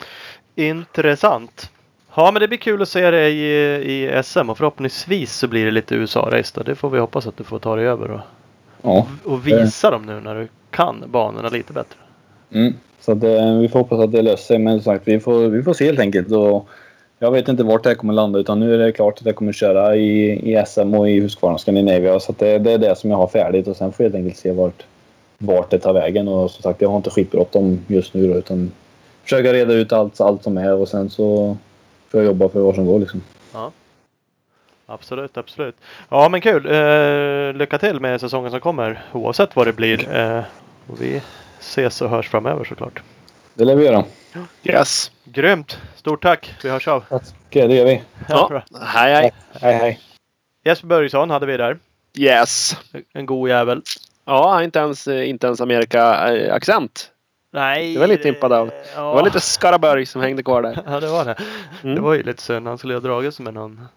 Intressant. 0.55 1.71
Ja, 2.15 2.31
men 2.31 2.39
det 2.39 2.47
blir 2.47 2.57
kul 2.57 2.81
att 2.81 2.89
se 2.89 3.11
dig 3.11 3.37
i, 3.37 4.05
i 4.05 4.23
SM 4.23 4.49
och 4.49 4.57
förhoppningsvis 4.57 5.33
så 5.33 5.47
blir 5.47 5.65
det 5.65 5.71
lite 5.71 5.95
USA-race 5.95 6.51
då. 6.55 6.63
Det 6.63 6.75
får 6.75 6.89
vi 6.89 6.99
hoppas 6.99 7.27
att 7.27 7.37
du 7.37 7.43
får 7.43 7.59
ta 7.59 7.75
dig 7.75 7.85
över 7.85 8.11
och, 8.11 8.19
Ja. 8.85 9.07
och 9.23 9.47
visa 9.47 9.91
dem 9.91 10.01
nu 10.05 10.19
när 10.19 10.35
du 10.35 10.47
kan 10.69 11.03
banorna 11.07 11.49
lite 11.49 11.73
bättre. 11.73 11.97
Mm. 12.51 12.73
Så 13.01 13.11
att, 13.11 13.23
eh, 13.23 13.57
vi 13.57 13.69
får 13.69 13.79
hoppas 13.79 13.99
att 13.99 14.11
det 14.11 14.21
löser 14.21 14.43
sig. 14.43 14.59
Men 14.59 14.81
som 14.81 14.93
sagt, 14.93 15.07
vi 15.07 15.19
får, 15.19 15.47
vi 15.47 15.63
får 15.63 15.73
se 15.73 15.85
helt 15.85 15.99
enkelt. 15.99 16.31
Och 16.31 16.67
jag 17.19 17.31
vet 17.31 17.47
inte 17.47 17.63
vart 17.63 17.83
det 17.83 17.89
här 17.89 17.95
kommer 17.95 18.13
landa 18.13 18.39
utan 18.39 18.59
nu 18.59 18.73
är 18.73 18.77
det 18.77 18.91
klart 18.91 19.19
att 19.19 19.25
jag 19.25 19.35
kommer 19.35 19.53
köra 19.53 19.95
i, 19.95 20.31
i 20.31 20.63
SM 20.67 20.93
och 20.93 21.09
i 21.09 21.19
Husqvarna 21.19 21.57
Scandinavia. 21.57 22.19
Så 22.19 22.35
det, 22.37 22.57
det 22.57 22.71
är 22.71 22.77
det 22.77 22.97
som 22.97 23.09
jag 23.09 23.17
har 23.17 23.27
färdigt 23.27 23.67
och 23.67 23.75
sen 23.75 23.91
får 23.91 24.03
jag 24.03 24.11
helt 24.11 24.23
enkelt 24.23 24.39
se 24.39 24.51
vart, 24.51 24.83
vart 25.37 25.71
det 25.71 25.79
tar 25.79 25.93
vägen. 25.93 26.27
Och 26.27 26.51
som 26.51 26.61
sagt, 26.61 26.81
jag 26.81 26.89
har 26.89 26.97
inte 26.97 27.09
skitbråttom 27.09 27.79
just 27.87 28.13
nu 28.13 28.27
då, 28.27 28.33
utan 28.33 28.71
försöka 29.23 29.53
reda 29.53 29.73
ut 29.73 29.93
allt, 29.93 30.21
allt 30.21 30.43
som 30.43 30.57
är 30.57 30.73
och 30.73 30.87
sen 30.87 31.09
så 31.09 31.57
får 32.09 32.19
jag 32.19 32.25
jobba 32.27 32.49
för 32.49 32.59
vad 32.59 32.75
som 32.75 32.85
går 32.85 32.99
liksom. 32.99 33.21
Absolut, 34.85 35.37
absolut. 35.37 35.75
Ja, 36.09 36.29
men 36.29 36.41
kul. 36.41 36.65
Eh, 36.65 37.53
lycka 37.53 37.77
till 37.77 37.99
med 37.99 38.21
säsongen 38.21 38.51
som 38.51 38.59
kommer 38.59 39.03
oavsett 39.11 39.55
vad 39.55 39.67
det 39.67 39.73
blir. 39.73 40.15
Eh, 40.15 40.43
och 40.87 41.01
vi 41.01 41.21
ses 41.59 42.01
och 42.01 42.09
hörs 42.09 42.29
framöver 42.29 42.63
såklart. 42.63 43.01
Det 43.53 43.65
lär 43.65 43.75
vi 43.75 43.85
göra. 43.85 44.03
Yes. 44.63 45.11
Grymt! 45.23 45.79
Stort 45.95 46.23
tack! 46.23 46.55
Vi 46.63 46.69
hörs 46.69 46.87
av. 46.87 47.03
Okej, 47.09 47.67
det 47.67 47.75
gör 47.75 47.85
vi. 47.85 48.03
Ja. 48.29 48.47
bra. 48.49 48.63
Hej, 48.81 49.13
hej. 49.13 49.31
Hej, 49.61 49.73
hej. 49.73 49.99
Jesper 50.63 50.87
Börjesson 50.87 51.29
hade 51.29 51.45
vi 51.45 51.57
där. 51.57 51.77
Yes. 52.17 52.77
En 53.13 53.25
god 53.25 53.49
jävel. 53.49 53.81
Ja, 54.25 54.63
inte 54.63 54.79
ens, 54.79 55.07
eh, 55.07 55.29
inte 55.29 55.47
ens 55.47 55.61
Amerika-accent. 55.61 57.11
Nej. 57.51 57.93
Det 57.93 57.99
var 57.99 58.07
lite 58.07 58.27
impad 58.27 58.53
av. 58.53 58.71
Ja. 58.95 59.01
Det 59.01 59.15
var 59.15 59.23
lite 59.23 59.39
Skaraborg 59.39 60.05
som 60.05 60.21
hängde 60.21 60.43
kvar 60.43 60.61
där. 60.61 60.83
Ja, 60.85 60.99
det 60.99 61.07
var 61.07 61.25
det. 61.25 61.35
Mm. 61.83 61.95
Det 61.95 62.01
var 62.01 62.13
ju 62.13 62.23
lite 62.23 62.41
synd. 62.41 62.67
Han 62.67 62.77
skulle 62.77 62.93
ha 62.93 63.01
dragit 63.01 63.35
sig 63.35 63.43
med 63.43 63.53
någon 63.53 63.87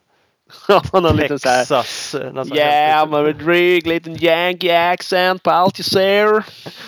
Ja, 0.68 0.82
någon 0.92 1.16
liten 1.16 1.38
så 1.38 1.48
här. 1.48 1.72
Eh, 2.14 2.56
Yeah, 2.56 3.06
I'm 3.06 3.30
a 3.30 3.32
dryg 3.32 3.86
liten 3.86 4.16
yankee 4.22 4.90
accent 4.92 5.42
på 5.42 5.50
allt 5.50 5.78
jag 5.78 5.86
ser. 5.86 6.42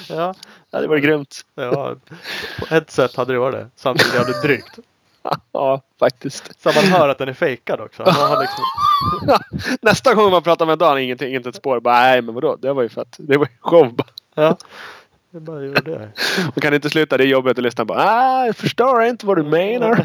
Ja, 0.09 0.35
Ja, 0.73 0.81
det 0.81 0.87
var 0.87 0.99
grymt. 0.99 1.41
Ja, 1.55 1.97
på 2.59 2.75
ett 2.75 2.91
sätt 2.91 3.17
hade 3.17 3.33
det 3.33 3.39
varit 3.39 3.55
det. 3.55 3.71
Samtidigt 3.77 4.15
jävligt 4.15 4.43
drygt. 4.43 4.79
Ja, 5.53 5.83
faktiskt. 5.99 6.63
Så 6.63 6.73
man 6.75 6.85
hör 6.85 7.09
att 7.09 7.19
den 7.19 7.29
är 7.29 7.33
fejkad 7.33 7.81
också. 7.81 8.03
Man 8.03 8.15
har 8.15 8.41
liksom, 8.41 8.65
Nästa 9.83 10.15
gång 10.15 10.31
man 10.31 10.43
pratar 10.43 10.67
med 10.67 10.79
Dan, 10.79 10.99
ingenting, 10.99 11.35
inte 11.35 11.49
ett 11.49 11.55
spår. 11.55 11.81
Bara, 11.81 12.01
nej, 12.01 12.23
men 12.23 12.35
vadå? 12.35 12.57
Det 12.57 12.73
var 12.73 12.83
ju 12.83 12.89
för 12.89 13.03
att 13.03 13.17
det 13.19 13.37
var 13.39 13.47
ju 13.47 13.53
show. 13.61 13.97
ja, 14.35 14.57
det 15.31 15.41
bara 15.41 15.65
gjorde 15.65 15.81
det. 15.81 16.09
Man 16.45 16.53
kan 16.61 16.75
inte 16.75 16.91
sluta, 16.91 17.17
det 17.17 17.25
är 17.25 17.29
jobbigt 17.29 17.59
att 17.59 17.65
lyssna 17.65 17.87
på. 17.87 17.95
Ah, 17.95 18.47
jag 18.47 18.57
förstår 18.57 19.03
inte 19.05 19.27
vad 19.27 19.37
du 19.37 19.43
menar. 19.43 20.05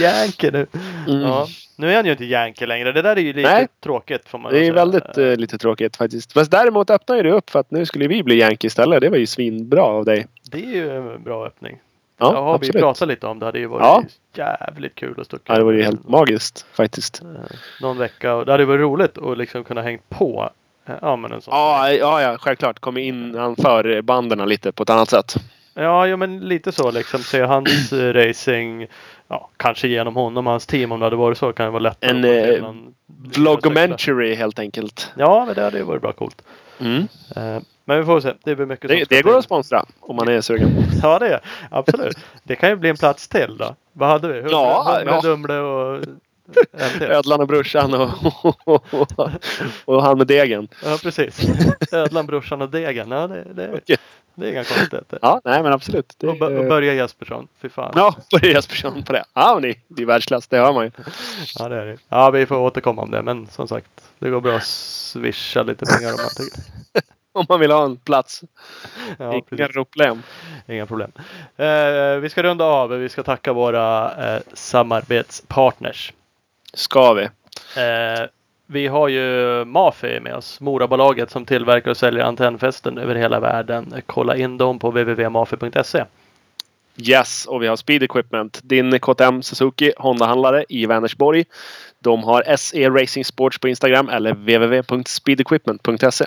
Yankee 0.00 0.50
nu. 0.50 0.66
Mm. 1.08 1.20
Ja. 1.22 1.46
Nu 1.76 1.90
är 1.90 1.96
han 1.96 2.04
ju 2.04 2.10
inte 2.12 2.24
Yankee 2.24 2.66
längre. 2.66 2.92
Det 2.92 3.02
där 3.02 3.16
är 3.16 3.20
ju 3.20 3.32
lite 3.32 3.52
Nej. 3.52 3.68
tråkigt 3.84 4.28
får 4.28 4.38
man 4.38 4.52
Det 4.52 4.58
är 4.58 4.60
säga. 4.60 4.72
väldigt 4.72 5.18
eh, 5.18 5.36
lite 5.36 5.58
tråkigt 5.58 5.96
faktiskt. 5.96 6.32
Fast 6.32 6.50
däremot 6.50 6.90
öppnar 6.90 7.16
ju 7.16 7.22
det 7.22 7.30
upp 7.30 7.50
för 7.50 7.58
att 7.60 7.70
nu 7.70 7.86
skulle 7.86 8.08
vi 8.08 8.22
bli 8.22 8.34
Yankee 8.40 8.66
istället. 8.66 9.00
Det 9.00 9.08
var 9.08 9.16
ju 9.16 9.26
svinbra 9.26 9.82
av 9.82 10.04
dig. 10.04 10.26
Det 10.50 10.58
är 10.64 10.70
ju 10.70 10.96
en 10.96 11.22
bra 11.22 11.46
öppning. 11.46 11.78
Ja, 12.18 12.32
Ja, 12.34 12.40
har 12.40 12.58
vi 12.58 12.66
absolut. 12.66 12.82
pratat 12.82 13.08
lite 13.08 13.26
om. 13.26 13.38
Det 13.38 13.46
hade 13.46 13.58
ju 13.58 13.66
varit 13.66 13.82
Ja. 14.34 14.56
jävligt 14.66 14.94
kul 14.94 15.14
att 15.20 15.26
stå 15.26 15.38
Ja, 15.46 15.54
det 15.54 15.64
var 15.64 15.72
ju 15.72 15.82
helt 15.82 16.08
magiskt 16.08 16.66
faktiskt. 16.72 17.22
eh, 17.22 17.28
någon 17.80 17.98
vecka. 17.98 18.34
Och 18.34 18.46
det 18.46 18.52
hade 18.52 18.64
varit 18.64 18.80
roligt 18.80 19.18
att 19.18 19.38
liksom 19.38 19.64
kunna 19.64 19.82
hänga 19.82 19.98
på. 20.08 20.50
eh, 20.86 20.94
Ja, 21.02 21.16
men 21.16 21.32
en 21.32 21.40
sån. 21.40 21.54
Ja, 21.54 21.90
ja, 21.92 22.22
ja 22.22 22.36
självklart. 22.38 22.78
Kom 22.78 22.96
innanför 22.96 24.02
banden 24.02 24.48
lite 24.48 24.72
på 24.72 24.82
ett 24.82 24.90
annat 24.90 25.10
sätt. 25.10 25.34
Ja, 25.78 26.06
ja, 26.06 26.16
men 26.16 26.40
lite 26.40 26.72
så 26.72 26.90
liksom. 26.90 27.20
Se 27.20 27.40
hans 27.40 27.92
eh, 27.92 28.12
racing. 28.12 28.86
Ja, 29.28 29.50
kanske 29.56 29.88
genom 29.88 30.16
honom 30.16 30.46
och 30.46 30.50
hans 30.50 30.66
team. 30.66 30.92
Om 30.92 31.00
det 31.00 31.06
hade 31.06 31.16
varit 31.16 31.38
så 31.38 31.52
kan 31.52 31.64
det 31.66 31.70
vara 31.70 31.80
lättare. 31.80 32.10
En, 32.10 32.24
eh, 32.24 32.64
helt 34.36 34.58
enkelt. 34.58 35.12
Ja, 35.16 35.44
men 35.46 35.54
det 35.54 35.62
hade 35.62 35.78
ju 35.78 35.84
varit 35.84 36.02
bra 36.02 36.12
coolt. 36.12 36.42
Mm. 36.80 37.08
Eh, 37.36 37.58
Men 37.84 37.98
vi 37.98 38.04
får 38.04 38.20
se. 38.20 38.32
Det 38.44 38.56
blir 38.56 38.66
mycket 38.66 38.88
Det, 38.88 39.04
det 39.08 39.22
går 39.22 39.38
att 39.38 39.44
sponsra 39.44 39.84
om 40.00 40.16
man 40.16 40.28
är 40.28 40.40
sugen. 40.40 40.70
Ja, 41.02 41.18
det 41.18 41.28
är 41.28 41.40
absolut. 41.70 42.18
Det 42.42 42.56
kan 42.56 42.68
ju 42.70 42.76
bli 42.76 42.88
en 42.88 42.96
plats 42.96 43.28
till 43.28 43.56
då. 43.56 43.74
Vad 43.92 44.08
hade 44.08 44.28
vi? 44.28 44.40
Humle, 44.40 44.50
Ja. 44.52 45.20
Dumle 45.22 45.58
och 45.58 46.04
en 46.72 46.90
till. 46.98 47.02
Ödlan 47.02 47.40
och 47.40 47.46
brorsan 47.46 47.94
och, 47.94 48.80
och, 49.84 50.02
han 50.02 50.18
med 50.18 50.26
degen. 50.26 50.68
Ja, 50.84 50.98
precis. 51.02 51.40
Ödlan, 51.92 52.26
brorsan 52.26 52.62
och 52.62 52.70
Degen. 52.70 53.10
Ja, 53.10 53.26
det, 53.26 53.44
det, 53.54 53.72
Okej. 53.74 53.96
Det 54.36 54.46
är 54.46 54.50
inga 54.50 54.64
konstigheter. 54.64 55.18
Ja, 55.22 55.40
nej 55.44 55.62
men 55.62 55.72
absolut. 55.72 56.14
Det, 56.18 56.26
Och, 56.26 56.42
och 56.42 56.66
Börje 56.66 56.94
Jespersson. 56.94 57.48
Fy 57.60 57.68
fan. 57.68 57.92
Ja, 57.96 58.14
Börje 58.32 58.52
Jespersson 58.52 59.02
på 59.04 59.12
det. 59.12 59.24
Ja, 59.34 59.50
men 59.54 59.62
det, 59.62 59.78
det 59.88 60.02
är 60.02 60.06
världsklass. 60.06 60.48
Det 60.48 60.58
hör 60.58 60.72
man 60.72 60.84
ju. 60.84 60.90
Ja, 61.58 61.68
det 61.68 61.76
är 61.76 61.86
det. 61.86 61.98
Ja, 62.08 62.30
vi 62.30 62.46
får 62.46 62.56
återkomma 62.56 63.02
om 63.02 63.10
det. 63.10 63.22
Men 63.22 63.46
som 63.46 63.68
sagt, 63.68 63.88
det 64.18 64.30
går 64.30 64.40
bra 64.40 64.56
att 64.56 64.64
swisha 64.66 65.62
lite 65.62 65.84
pengar 65.86 66.08
om 66.10 66.16
man 66.16 66.30
tycker. 66.46 66.62
Om 67.32 67.46
man 67.48 67.60
vill 67.60 67.70
ha 67.70 67.84
en 67.84 67.96
plats. 67.96 68.42
Ja, 69.18 69.32
Inga 69.32 69.42
precis. 69.42 69.72
problem. 69.74 70.22
Inga 70.68 70.86
problem. 70.86 71.12
Eh, 71.56 72.16
vi 72.20 72.28
ska 72.30 72.42
runda 72.42 72.64
av. 72.64 72.90
Vi 72.90 73.08
ska 73.08 73.22
tacka 73.22 73.52
våra 73.52 74.14
eh, 74.36 74.42
samarbetspartners. 74.52 76.12
Ska 76.74 77.12
vi? 77.12 77.22
Eh, 77.22 78.26
vi 78.66 78.86
har 78.86 79.08
ju 79.08 79.64
Mafi 79.64 80.20
med 80.20 80.34
oss, 80.34 80.60
Morabolaget 80.60 81.30
som 81.30 81.44
tillverkar 81.44 81.90
och 81.90 81.96
säljer 81.96 82.24
antennfästen 82.24 82.98
över 82.98 83.14
hela 83.14 83.40
världen. 83.40 83.94
Kolla 84.06 84.36
in 84.36 84.58
dem 84.58 84.78
på 84.78 84.90
www.mafi.se. 84.90 86.04
Yes, 86.98 87.46
och 87.46 87.62
vi 87.62 87.66
har 87.66 87.76
Speed 87.76 88.02
Equipment. 88.02 88.60
Din 88.62 89.00
KTM 89.00 89.42
Suzuki 89.42 89.92
Honda-handlare 89.96 90.64
i 90.68 90.86
Vänersborg. 90.86 91.44
De 91.98 92.24
har 92.24 92.56
SE 92.56 92.90
Racing 92.90 93.24
Sports 93.24 93.58
på 93.58 93.68
Instagram 93.68 94.08
eller 94.08 94.32
www.speedequipment.se. 94.32 96.26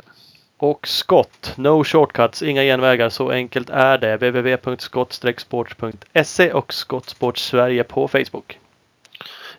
Och 0.57 0.87
Skott, 0.87 1.53
no 1.57 1.83
shortcuts, 1.83 2.41
inga 2.41 2.61
genvägar, 2.61 3.09
så 3.09 3.31
enkelt 3.31 3.69
är 3.69 3.97
det. 3.97 4.17
www.skott-sports.se 4.17 6.51
och 6.51 6.73
Skottsport 6.73 7.37
Sverige 7.37 7.83
på 7.83 8.07
Facebook. 8.07 8.59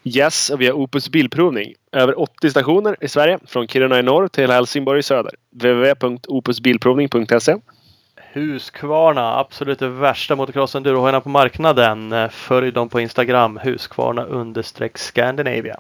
Yes, 0.05 0.51
och 0.51 0.61
vi 0.61 0.67
har 0.67 0.73
Opus 0.73 1.09
Bilprovning. 1.09 1.75
Över 1.93 2.21
80 2.21 2.51
stationer 2.51 2.97
i 3.01 3.09
Sverige. 3.09 3.39
Från 3.47 3.69
Kiruna 3.69 3.99
i 3.99 4.03
norr 4.03 4.29
till 4.29 4.51
Helsingborg 4.51 5.01
i 5.01 5.03
söder. 5.03 5.33
www.opusbilprovning.se 5.51 7.57
Husqvarna, 8.33 9.39
absolut 9.39 9.79
det 9.79 9.89
värsta 9.89 10.37
motocross-endurohojarna 10.37 11.21
på 11.21 11.29
marknaden. 11.29 12.13
Eh, 12.13 12.29
Följ 12.29 12.73
dem 12.73 12.89
på 12.89 13.01
Instagram, 13.01 13.59
Husqvarna 13.63 14.25
understreck 14.25 14.99
Scandinavia. 14.99 15.77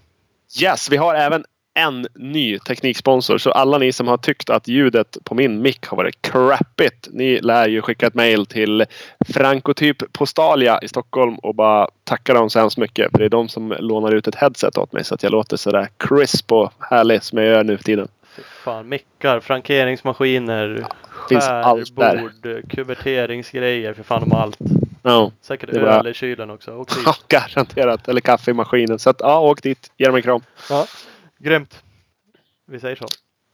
Yes, 0.62 0.90
vi 0.90 0.96
har 0.96 1.14
även 1.14 1.44
en 1.76 2.06
ny 2.14 2.58
tekniksponsor. 2.58 3.38
Så 3.38 3.50
alla 3.50 3.78
ni 3.78 3.92
som 3.92 4.08
har 4.08 4.16
tyckt 4.16 4.50
att 4.50 4.68
ljudet 4.68 5.16
på 5.24 5.34
min 5.34 5.62
mick 5.62 5.86
har 5.86 5.96
varit 5.96 6.22
crappigt. 6.22 7.08
Ni 7.12 7.40
lär 7.40 7.68
ju 7.68 7.82
skicka 7.82 8.06
ett 8.06 8.14
mail 8.14 8.46
till 8.46 8.84
Frankotyp 9.28 10.12
Postalia 10.12 10.78
i 10.82 10.88
Stockholm 10.88 11.36
och 11.36 11.54
bara 11.54 11.88
tacka 12.04 12.34
dem 12.34 12.50
så 12.50 12.58
hemskt 12.58 12.78
mycket. 12.78 13.10
För 13.10 13.18
det 13.18 13.24
är 13.24 13.28
de 13.28 13.48
som 13.48 13.76
lånar 13.78 14.12
ut 14.12 14.28
ett 14.28 14.34
headset 14.34 14.78
åt 14.78 14.92
mig 14.92 15.04
så 15.04 15.14
att 15.14 15.22
jag 15.22 15.32
låter 15.32 15.56
sådär 15.56 15.88
crisp 15.96 16.52
och 16.52 16.72
härlig 16.78 17.22
som 17.22 17.38
jag 17.38 17.46
gör 17.46 17.64
nu 17.64 17.76
för 17.76 17.84
tiden. 17.84 18.08
Fan, 18.42 18.88
mickar, 18.88 19.40
frankeringsmaskiner, 19.40 20.86
skärbord, 21.28 22.70
kuverteringsgrejer. 22.70 23.94
För 23.94 24.02
fan 24.02 24.20
de 24.20 24.30
har 24.32 24.40
allt. 24.42 24.58
Ja, 25.02 25.32
Säkert 25.40 25.70
är 25.70 25.80
bara- 25.80 25.98
öl 25.98 26.06
i 26.06 26.14
kylen 26.14 26.50
också. 26.50 26.84
Ja, 27.04 27.14
garanterat. 27.28 28.08
Eller 28.08 28.20
kaffe 28.20 28.50
i 28.50 28.54
maskinen. 28.54 28.98
Så 28.98 29.10
att, 29.10 29.16
ja, 29.20 29.40
åk 29.40 29.62
dit. 29.62 29.90
Ge 29.96 30.06
dem 30.06 30.14
en 30.16 30.22
kram. 30.22 30.42
ja, 30.70 30.86
grymt. 31.38 31.82
Vi 32.66 32.80
säger 32.80 32.96
så. 32.96 33.06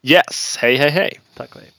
Yes, 0.03 0.57
hej 0.61 0.77
hej 0.77 0.91
hej. 0.91 1.21
Tack 1.37 1.55
och 1.55 1.61
hej. 1.61 1.71